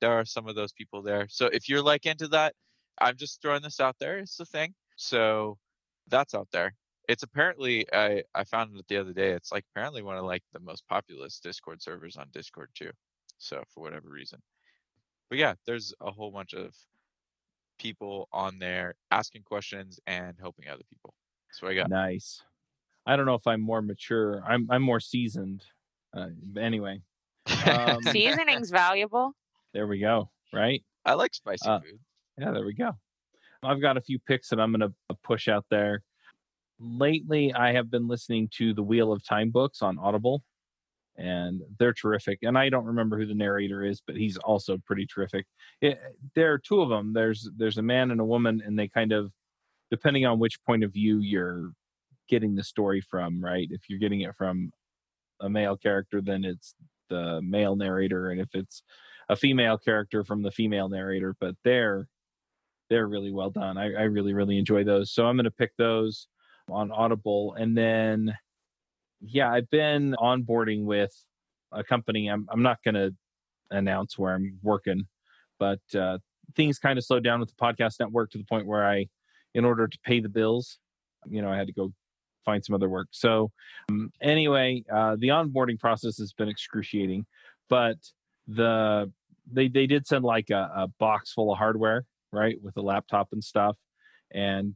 there 0.00 0.12
are 0.12 0.24
some 0.24 0.48
of 0.48 0.54
those 0.54 0.72
people 0.72 1.02
there. 1.02 1.26
So 1.28 1.46
if 1.46 1.68
you're 1.68 1.82
like 1.82 2.06
into 2.06 2.28
that, 2.28 2.54
I'm 3.00 3.16
just 3.16 3.40
throwing 3.40 3.62
this 3.62 3.80
out 3.80 3.96
there. 3.98 4.18
It's 4.18 4.36
the 4.36 4.44
thing. 4.44 4.74
So 4.96 5.58
that's 6.08 6.34
out 6.34 6.48
there. 6.52 6.74
It's 7.08 7.22
apparently 7.22 7.86
I 7.92 8.22
I 8.34 8.44
found 8.44 8.76
it 8.76 8.84
the 8.88 8.98
other 8.98 9.12
day. 9.12 9.30
It's 9.30 9.52
like 9.52 9.64
apparently 9.74 10.02
one 10.02 10.16
of 10.16 10.24
like 10.24 10.42
the 10.52 10.60
most 10.60 10.84
populous 10.88 11.40
Discord 11.40 11.82
servers 11.82 12.16
on 12.16 12.26
Discord 12.32 12.70
too. 12.74 12.90
So 13.38 13.62
for 13.72 13.80
whatever 13.80 14.08
reason. 14.08 14.40
But 15.28 15.38
yeah, 15.38 15.54
there's 15.66 15.94
a 16.00 16.10
whole 16.10 16.30
bunch 16.30 16.54
of 16.54 16.74
people 17.78 18.28
on 18.32 18.58
there 18.58 18.94
asking 19.10 19.42
questions 19.42 19.98
and 20.06 20.36
helping 20.38 20.68
other 20.68 20.82
people. 20.90 21.14
So 21.52 21.66
I 21.66 21.74
got 21.74 21.88
nice. 21.88 22.42
I 23.06 23.16
don't 23.16 23.26
know 23.26 23.34
if 23.34 23.46
I'm 23.46 23.60
more 23.60 23.82
mature. 23.82 24.42
I'm 24.46 24.68
I'm 24.70 24.82
more 24.82 25.00
seasoned. 25.00 25.64
Uh, 26.14 26.28
anyway, 26.58 27.00
um, 27.66 28.02
seasoning's 28.02 28.70
valuable. 28.70 29.32
There 29.72 29.86
we 29.86 29.98
go. 29.98 30.30
Right. 30.52 30.82
I 31.04 31.14
like 31.14 31.34
spicy 31.34 31.68
uh, 31.68 31.80
food. 31.80 32.00
Yeah, 32.38 32.52
there 32.52 32.64
we 32.64 32.74
go. 32.74 32.92
I've 33.62 33.80
got 33.80 33.96
a 33.96 34.00
few 34.00 34.18
picks 34.18 34.48
that 34.48 34.60
I'm 34.60 34.72
going 34.72 34.80
to 34.80 34.94
uh, 35.10 35.14
push 35.22 35.48
out 35.48 35.66
there. 35.70 36.02
Lately, 36.78 37.52
I 37.52 37.72
have 37.72 37.90
been 37.90 38.08
listening 38.08 38.48
to 38.56 38.72
the 38.72 38.82
Wheel 38.82 39.12
of 39.12 39.24
Time 39.24 39.50
books 39.50 39.82
on 39.82 39.98
Audible, 39.98 40.42
and 41.16 41.60
they're 41.78 41.92
terrific. 41.92 42.38
And 42.42 42.56
I 42.56 42.70
don't 42.70 42.86
remember 42.86 43.18
who 43.18 43.26
the 43.26 43.34
narrator 43.34 43.84
is, 43.84 44.02
but 44.06 44.16
he's 44.16 44.38
also 44.38 44.78
pretty 44.86 45.06
terrific. 45.06 45.46
It, 45.82 46.00
there 46.34 46.52
are 46.52 46.58
two 46.58 46.80
of 46.80 46.88
them. 46.88 47.12
There's 47.12 47.50
there's 47.56 47.76
a 47.78 47.82
man 47.82 48.10
and 48.10 48.20
a 48.20 48.24
woman, 48.24 48.62
and 48.64 48.78
they 48.78 48.88
kind 48.88 49.12
of, 49.12 49.30
depending 49.90 50.24
on 50.24 50.38
which 50.38 50.62
point 50.64 50.82
of 50.82 50.92
view 50.92 51.18
you're 51.18 51.72
getting 52.28 52.54
the 52.54 52.64
story 52.64 53.02
from, 53.02 53.44
right? 53.44 53.68
If 53.70 53.82
you're 53.90 53.98
getting 53.98 54.22
it 54.22 54.34
from 54.36 54.72
a 55.40 55.50
male 55.50 55.76
character, 55.76 56.22
then 56.22 56.44
it's 56.44 56.74
the 57.10 57.42
male 57.42 57.76
narrator, 57.76 58.30
and 58.30 58.40
if 58.40 58.48
it's 58.54 58.82
a 59.30 59.36
female 59.36 59.78
character 59.78 60.24
from 60.24 60.42
the 60.42 60.50
female 60.50 60.88
narrator, 60.88 61.36
but 61.40 61.54
they're 61.64 62.08
they're 62.90 63.06
really 63.06 63.30
well 63.30 63.50
done. 63.50 63.78
I, 63.78 63.84
I 63.94 64.02
really 64.02 64.34
really 64.34 64.58
enjoy 64.58 64.82
those. 64.84 65.12
So 65.12 65.24
I'm 65.24 65.36
going 65.36 65.44
to 65.44 65.50
pick 65.52 65.70
those 65.78 66.26
on 66.68 66.90
Audible, 66.90 67.54
and 67.54 67.78
then 67.78 68.34
yeah, 69.20 69.50
I've 69.50 69.70
been 69.70 70.16
onboarding 70.18 70.84
with 70.84 71.12
a 71.72 71.84
company. 71.84 72.28
I'm 72.28 72.48
I'm 72.50 72.62
not 72.62 72.78
going 72.84 72.96
to 72.96 73.14
announce 73.70 74.18
where 74.18 74.34
I'm 74.34 74.58
working, 74.62 75.06
but 75.60 75.80
uh, 75.96 76.18
things 76.56 76.80
kind 76.80 76.98
of 76.98 77.04
slowed 77.04 77.22
down 77.22 77.38
with 77.38 77.50
the 77.50 77.54
podcast 77.54 78.00
network 78.00 78.32
to 78.32 78.38
the 78.38 78.44
point 78.44 78.66
where 78.66 78.84
I, 78.84 79.06
in 79.54 79.64
order 79.64 79.86
to 79.86 79.98
pay 80.04 80.18
the 80.18 80.28
bills, 80.28 80.78
you 81.28 81.40
know, 81.40 81.50
I 81.50 81.56
had 81.56 81.68
to 81.68 81.72
go 81.72 81.92
find 82.44 82.64
some 82.64 82.74
other 82.74 82.88
work. 82.88 83.06
So 83.12 83.52
um, 83.90 84.10
anyway, 84.20 84.82
uh, 84.92 85.14
the 85.16 85.28
onboarding 85.28 85.78
process 85.78 86.18
has 86.18 86.32
been 86.32 86.48
excruciating, 86.48 87.26
but 87.68 87.98
the 88.48 89.12
they 89.52 89.68
they 89.68 89.86
did 89.86 90.06
send 90.06 90.24
like 90.24 90.50
a, 90.50 90.70
a 90.74 90.88
box 90.98 91.32
full 91.32 91.52
of 91.52 91.58
hardware, 91.58 92.04
right, 92.32 92.56
with 92.62 92.76
a 92.76 92.82
laptop 92.82 93.28
and 93.32 93.42
stuff, 93.42 93.76
and 94.32 94.74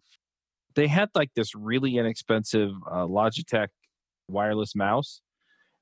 they 0.74 0.86
had 0.86 1.10
like 1.14 1.30
this 1.34 1.54
really 1.54 1.96
inexpensive 1.96 2.70
uh, 2.90 3.06
Logitech 3.06 3.68
wireless 4.28 4.74
mouse, 4.74 5.20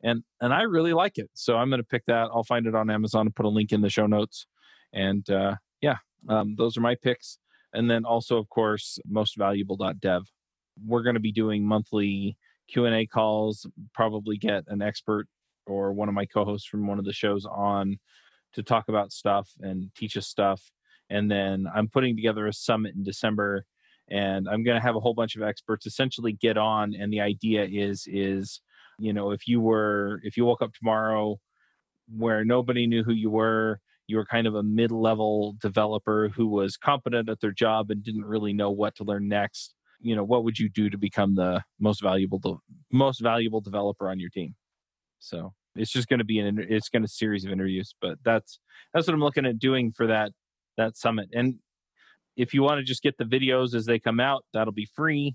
and 0.02 0.22
and 0.40 0.52
I 0.52 0.62
really 0.62 0.92
like 0.92 1.18
it. 1.18 1.30
So 1.34 1.56
I'm 1.56 1.68
going 1.68 1.80
to 1.80 1.86
pick 1.86 2.04
that. 2.06 2.28
I'll 2.32 2.44
find 2.44 2.66
it 2.66 2.74
on 2.74 2.90
Amazon 2.90 3.26
and 3.26 3.34
put 3.34 3.46
a 3.46 3.50
link 3.50 3.72
in 3.72 3.80
the 3.80 3.90
show 3.90 4.06
notes. 4.06 4.46
And 4.92 5.28
uh, 5.30 5.56
yeah, 5.80 5.96
um, 6.28 6.54
those 6.56 6.76
are 6.76 6.82
my 6.82 6.96
picks. 7.02 7.38
And 7.72 7.90
then 7.90 8.04
also, 8.04 8.36
of 8.36 8.48
course, 8.50 8.98
mostvaluable.dev. 9.10 10.22
We're 10.86 11.02
going 11.02 11.14
to 11.14 11.20
be 11.20 11.32
doing 11.32 11.64
monthly 11.64 12.36
Q 12.68 12.84
and 12.84 12.94
A 12.94 13.06
calls. 13.06 13.66
Probably 13.94 14.36
get 14.36 14.64
an 14.68 14.82
expert 14.82 15.26
or 15.66 15.92
one 15.92 16.08
of 16.08 16.14
my 16.14 16.26
co-hosts 16.26 16.66
from 16.66 16.86
one 16.86 16.98
of 16.98 17.04
the 17.04 17.12
shows 17.12 17.46
on 17.46 17.98
to 18.54 18.62
talk 18.62 18.88
about 18.88 19.12
stuff 19.12 19.50
and 19.60 19.90
teach 19.96 20.16
us 20.16 20.26
stuff. 20.26 20.70
And 21.10 21.30
then 21.30 21.66
I'm 21.74 21.88
putting 21.88 22.16
together 22.16 22.46
a 22.46 22.52
summit 22.52 22.94
in 22.94 23.02
December 23.02 23.64
and 24.10 24.48
I'm 24.48 24.62
going 24.62 24.76
to 24.76 24.82
have 24.82 24.96
a 24.96 25.00
whole 25.00 25.14
bunch 25.14 25.36
of 25.36 25.42
experts 25.42 25.86
essentially 25.86 26.32
get 26.32 26.56
on 26.56 26.94
and 26.94 27.12
the 27.12 27.20
idea 27.20 27.64
is 27.64 28.06
is 28.06 28.60
you 28.98 29.12
know 29.12 29.30
if 29.30 29.48
you 29.48 29.60
were 29.60 30.20
if 30.22 30.36
you 30.36 30.44
woke 30.44 30.62
up 30.62 30.72
tomorrow 30.74 31.38
where 32.08 32.44
nobody 32.44 32.86
knew 32.86 33.02
who 33.02 33.12
you 33.12 33.30
were 33.30 33.80
you 34.06 34.16
were 34.16 34.26
kind 34.26 34.46
of 34.46 34.54
a 34.54 34.62
mid-level 34.62 35.56
developer 35.60 36.28
who 36.28 36.46
was 36.46 36.76
competent 36.76 37.28
at 37.28 37.40
their 37.40 37.52
job 37.52 37.90
and 37.90 38.02
didn't 38.02 38.24
really 38.24 38.52
know 38.52 38.70
what 38.70 38.94
to 38.96 39.04
learn 39.04 39.28
next 39.28 39.74
you 40.00 40.14
know 40.14 40.24
what 40.24 40.44
would 40.44 40.58
you 40.58 40.68
do 40.68 40.90
to 40.90 40.98
become 40.98 41.34
the 41.34 41.62
most 41.80 42.02
valuable 42.02 42.60
most 42.90 43.20
valuable 43.20 43.60
developer 43.60 44.10
on 44.10 44.18
your 44.18 44.30
team 44.30 44.54
so 45.18 45.54
it's 45.74 45.90
just 45.90 46.08
going 46.08 46.18
to 46.18 46.24
be 46.24 46.38
an 46.38 46.64
it's 46.68 46.88
going 46.88 47.02
to 47.02 47.08
series 47.08 47.44
of 47.44 47.52
interviews, 47.52 47.94
but 48.00 48.18
that's 48.24 48.58
that's 48.92 49.06
what 49.06 49.14
I'm 49.14 49.20
looking 49.20 49.46
at 49.46 49.58
doing 49.58 49.92
for 49.92 50.06
that 50.06 50.32
that 50.76 50.96
summit. 50.96 51.28
And 51.32 51.56
if 52.36 52.54
you 52.54 52.62
want 52.62 52.78
to 52.78 52.84
just 52.84 53.02
get 53.02 53.16
the 53.18 53.24
videos 53.24 53.74
as 53.74 53.86
they 53.86 53.98
come 53.98 54.20
out, 54.20 54.44
that'll 54.52 54.72
be 54.72 54.88
free. 54.94 55.34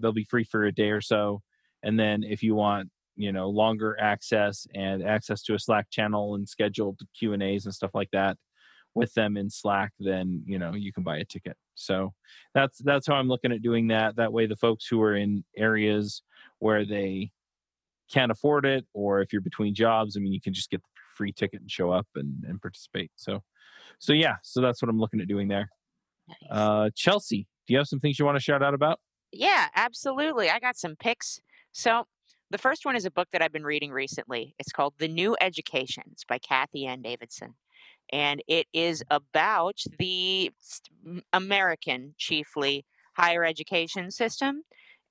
They'll 0.00 0.12
be 0.12 0.24
free 0.24 0.44
for 0.44 0.64
a 0.64 0.72
day 0.72 0.90
or 0.90 1.00
so. 1.00 1.42
And 1.82 1.98
then 1.98 2.22
if 2.22 2.42
you 2.42 2.54
want, 2.54 2.90
you 3.16 3.32
know, 3.32 3.48
longer 3.48 3.96
access 4.00 4.66
and 4.74 5.02
access 5.02 5.42
to 5.44 5.54
a 5.54 5.58
Slack 5.58 5.90
channel 5.90 6.34
and 6.34 6.48
scheduled 6.48 7.00
Q 7.18 7.32
and 7.32 7.42
A's 7.42 7.64
and 7.64 7.74
stuff 7.74 7.92
like 7.94 8.10
that 8.12 8.36
with 8.94 9.12
them 9.14 9.36
in 9.36 9.50
Slack, 9.50 9.92
then 9.98 10.42
you 10.46 10.58
know 10.58 10.74
you 10.74 10.92
can 10.92 11.02
buy 11.02 11.18
a 11.18 11.24
ticket. 11.24 11.56
So 11.74 12.12
that's 12.54 12.78
that's 12.78 13.06
how 13.06 13.14
I'm 13.14 13.28
looking 13.28 13.52
at 13.52 13.62
doing 13.62 13.88
that. 13.88 14.16
That 14.16 14.32
way, 14.32 14.46
the 14.46 14.56
folks 14.56 14.86
who 14.86 15.00
are 15.02 15.14
in 15.14 15.44
areas 15.56 16.22
where 16.58 16.84
they 16.84 17.30
can't 18.12 18.30
afford 18.30 18.64
it 18.64 18.86
or 18.92 19.20
if 19.20 19.32
you're 19.32 19.42
between 19.42 19.74
jobs 19.74 20.16
i 20.16 20.20
mean 20.20 20.32
you 20.32 20.40
can 20.40 20.52
just 20.52 20.70
get 20.70 20.82
the 20.82 20.88
free 21.16 21.32
ticket 21.32 21.60
and 21.60 21.70
show 21.70 21.90
up 21.90 22.06
and, 22.14 22.44
and 22.46 22.60
participate. 22.60 23.10
So 23.16 23.42
so 23.98 24.12
yeah 24.12 24.36
so 24.42 24.60
that's 24.60 24.82
what 24.82 24.88
i'm 24.88 25.00
looking 25.00 25.20
at 25.20 25.28
doing 25.28 25.48
there. 25.48 25.70
Nice. 26.28 26.50
uh 26.50 26.90
chelsea 26.94 27.46
do 27.66 27.72
you 27.72 27.78
have 27.78 27.88
some 27.88 28.00
things 28.00 28.18
you 28.18 28.24
want 28.24 28.36
to 28.36 28.42
shout 28.42 28.62
out 28.62 28.74
about? 28.74 29.00
Yeah 29.32 29.66
absolutely 29.74 30.50
i 30.50 30.60
got 30.60 30.76
some 30.76 30.96
picks. 30.96 31.40
So 31.72 32.04
the 32.50 32.58
first 32.58 32.84
one 32.84 32.94
is 32.94 33.04
a 33.04 33.10
book 33.10 33.28
that 33.32 33.42
i've 33.42 33.52
been 33.52 33.64
reading 33.64 33.90
recently. 33.90 34.54
It's 34.58 34.72
called 34.72 34.94
the 34.98 35.08
new 35.08 35.36
education. 35.40 36.04
It's 36.12 36.24
by 36.24 36.38
Cathy 36.38 36.86
N. 36.86 37.02
Davidson. 37.02 37.54
And 38.12 38.40
it 38.46 38.66
is 38.72 39.02
about 39.10 39.78
the 39.98 40.52
american 41.32 42.14
chiefly 42.18 42.84
higher 43.14 43.44
education 43.44 44.10
system 44.10 44.62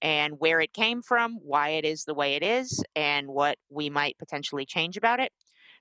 and 0.01 0.35
where 0.39 0.59
it 0.59 0.73
came 0.73 1.01
from, 1.01 1.37
why 1.41 1.69
it 1.69 1.85
is 1.85 2.03
the 2.03 2.13
way 2.13 2.35
it 2.35 2.43
is, 2.43 2.83
and 2.95 3.27
what 3.27 3.57
we 3.69 3.89
might 3.89 4.17
potentially 4.17 4.65
change 4.65 4.97
about 4.97 5.19
it. 5.19 5.31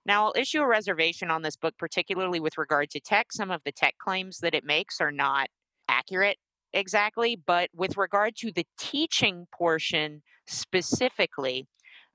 Now, 0.07 0.27
I'll 0.27 0.35
issue 0.37 0.61
a 0.61 0.67
reservation 0.67 1.31
on 1.31 1.43
this 1.43 1.57
book, 1.57 1.75
particularly 1.79 2.41
with 2.41 2.59
regard 2.59 2.91
to 2.91 3.01
tech. 3.01 3.33
Some 3.33 3.51
of 3.51 3.63
the 3.65 3.73
tech 3.73 3.95
claims 3.99 4.39
that 4.41 4.55
it 4.55 4.65
makes 4.65 5.01
are 5.01 5.13
not 5.13 5.49
accurate 5.89 6.39
exactly, 6.73 7.37
but 7.37 7.71
with 7.75 7.97
regard 7.97 8.37
to 8.37 8.53
the 8.53 8.67
teaching 8.79 9.47
portion 9.55 10.23
specifically, 10.47 11.67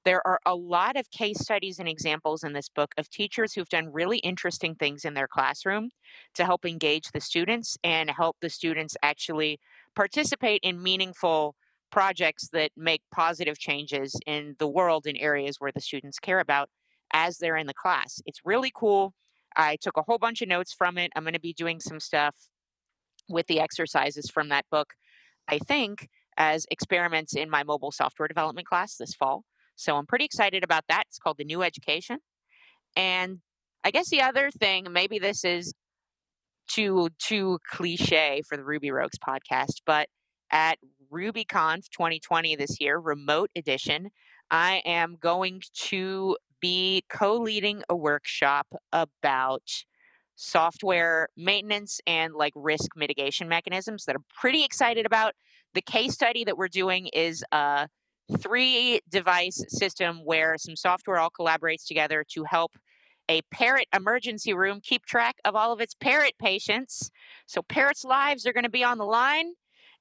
there 0.05 0.26
are 0.26 0.39
a 0.45 0.55
lot 0.55 0.95
of 0.95 1.11
case 1.11 1.39
studies 1.39 1.80
and 1.80 1.89
examples 1.89 2.43
in 2.43 2.53
this 2.53 2.69
book 2.69 2.93
of 2.97 3.09
teachers 3.09 3.53
who've 3.53 3.69
done 3.69 3.91
really 3.91 4.19
interesting 4.19 4.76
things 4.76 5.03
in 5.03 5.13
their 5.13 5.27
classroom 5.27 5.89
to 6.35 6.45
help 6.45 6.65
engage 6.65 7.11
the 7.11 7.21
students 7.21 7.77
and 7.84 8.09
help 8.09 8.38
the 8.41 8.49
students 8.49 8.95
actually 9.03 9.59
participate 9.95 10.61
in 10.63 10.81
meaningful 10.81 11.55
projects 11.91 12.49
that 12.53 12.72
make 12.78 13.02
positive 13.14 13.57
changes 13.57 14.20
in 14.26 14.56
the 14.60 14.68
world 14.68 15.07
in 15.07 15.16
areas 15.18 15.57
where 15.60 15.72
the 15.72 15.82
students 15.82 16.20
care 16.20 16.40
about 16.40 16.70
as 17.11 17.38
they're 17.38 17.57
in 17.57 17.68
the 17.68 17.74
class. 17.74 18.22
It's 18.26 18.41
really 18.45 18.72
cool. 18.74 19.14
I 19.56 19.78
took 19.82 19.98
a 19.98 20.03
whole 20.03 20.20
bunch 20.20 20.41
of 20.41 20.48
notes 20.48 20.74
from 20.74 20.98
it. 20.98 21.11
I'm 21.16 21.24
going 21.24 21.34
to 21.34 21.40
be 21.40 21.53
doing 21.53 21.80
some 21.80 21.99
stuff 21.99 22.36
with 23.28 23.48
the 23.48 23.60
exercises 23.60 24.30
from 24.30 24.49
that 24.49 24.66
book, 24.72 24.94
I 25.48 25.57
think, 25.60 26.07
as 26.38 26.66
experiments 26.72 27.36
in 27.36 27.49
my 27.49 27.64
mobile 27.64 27.91
software 27.91 28.28
development 28.28 28.68
class 28.68 28.95
this 28.95 29.14
fall. 29.14 29.44
So 29.76 29.95
I'm 29.95 30.06
pretty 30.06 30.26
excited 30.26 30.64
about 30.64 30.84
that. 30.90 31.03
It's 31.07 31.20
called 31.20 31.38
The 31.38 31.45
New 31.45 31.64
Education. 31.64 32.20
And 32.95 33.40
I 33.84 33.91
guess 33.91 34.10
the 34.10 34.22
other 34.22 34.52
thing, 34.52 34.88
maybe 34.91 35.20
this 35.20 35.44
is 35.44 35.74
too 36.68 37.10
too 37.18 37.60
cliche 37.70 38.41
for 38.48 38.56
the 38.56 38.64
Ruby 38.64 38.91
Rogues 38.91 39.18
podcast, 39.18 39.82
but 39.86 40.07
at 40.52 40.78
RubyConf 41.11 41.90
2020 41.90 42.56
this 42.56 42.80
year, 42.80 42.98
remote 42.98 43.49
edition, 43.56 44.10
I 44.52 44.81
am 44.86 45.18
going 45.19 45.61
to 45.88 46.38
be 46.61 47.03
co-leading 47.10 47.84
a 47.90 47.95
workshop 47.95 48.68
about 48.91 49.64
software 50.36 51.27
maintenance 51.36 51.99
and 52.07 52.34
like 52.34 52.53
risk 52.56 52.91
mitigation 52.95 53.49
mechanisms 53.49 54.06
that 54.06 54.15
I'm 54.15 54.26
pretty 54.34 54.64
excited 54.64 55.06
about. 55.06 55.34
The 55.73 55.81
case 55.81 56.14
study 56.14 56.44
that 56.45 56.57
we're 56.57 56.68
doing 56.68 57.07
is 57.07 57.44
a 57.52 57.88
three 58.38 59.02
device 59.10 59.64
system 59.68 60.22
where 60.23 60.56
some 60.57 60.76
software 60.76 61.18
all 61.18 61.30
collaborates 61.30 61.86
together 61.86 62.23
to 62.34 62.44
help 62.44 62.72
a 63.30 63.41
parrot 63.52 63.88
emergency 63.95 64.53
room 64.53 64.80
keep 64.81 65.06
track 65.06 65.36
of 65.45 65.56
all 65.56 65.72
of 65.72 65.81
its 65.81 65.94
parrot 65.94 66.34
patients. 66.40 67.11
So 67.45 67.61
parrots' 67.61 68.03
lives 68.03 68.45
are 68.45 68.53
going 68.53 68.64
to 68.64 68.69
be 68.69 68.84
on 68.84 68.98
the 68.98 69.06
line 69.06 69.53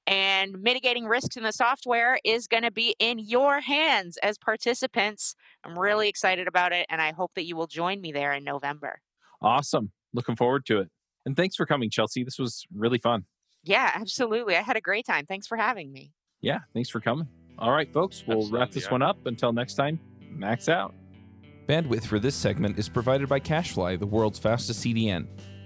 and 0.09 0.59
mitigating 0.59 1.05
risks 1.05 1.37
in 1.37 1.43
the 1.43 1.51
software 1.51 2.19
is 2.25 2.47
going 2.47 2.63
to 2.63 2.71
be 2.71 2.95
in 2.97 3.19
your 3.19 3.61
hands 3.61 4.17
as 4.23 4.39
participants. 4.39 5.35
I'm 5.63 5.77
really 5.77 6.09
excited 6.09 6.47
about 6.47 6.73
it 6.73 6.87
and 6.89 6.99
I 6.99 7.11
hope 7.11 7.31
that 7.35 7.45
you 7.45 7.55
will 7.55 7.67
join 7.67 8.01
me 8.01 8.11
there 8.11 8.33
in 8.33 8.43
November. 8.43 9.01
Awesome. 9.39 9.91
Looking 10.11 10.35
forward 10.35 10.65
to 10.65 10.79
it. 10.79 10.89
And 11.27 11.37
thanks 11.37 11.55
for 11.55 11.67
coming, 11.67 11.91
Chelsea. 11.91 12.23
This 12.23 12.39
was 12.39 12.65
really 12.75 12.97
fun. 12.97 13.25
Yeah, 13.63 13.91
absolutely. 13.93 14.57
I 14.57 14.61
had 14.61 14.75
a 14.75 14.81
great 14.81 15.05
time. 15.05 15.27
Thanks 15.27 15.45
for 15.45 15.57
having 15.57 15.91
me. 15.91 16.11
Yeah, 16.41 16.59
thanks 16.73 16.89
for 16.89 16.99
coming. 16.99 17.27
All 17.59 17.71
right, 17.71 17.91
folks, 17.93 18.23
we'll 18.25 18.37
Absolutely, 18.37 18.59
wrap 18.59 18.71
this 18.71 18.85
yeah. 18.85 18.91
one 18.91 19.01
up. 19.03 19.27
Until 19.27 19.53
next 19.53 19.75
time, 19.75 19.99
max 20.31 20.69
out. 20.69 20.95
Bandwidth 21.67 22.07
for 22.07 22.17
this 22.17 22.33
segment 22.33 22.79
is 22.79 22.89
provided 22.89 23.29
by 23.29 23.39
CacheFly, 23.39 23.99
the 23.99 24.07
world's 24.07 24.39
fastest 24.39 24.83
CDN. 24.83 25.27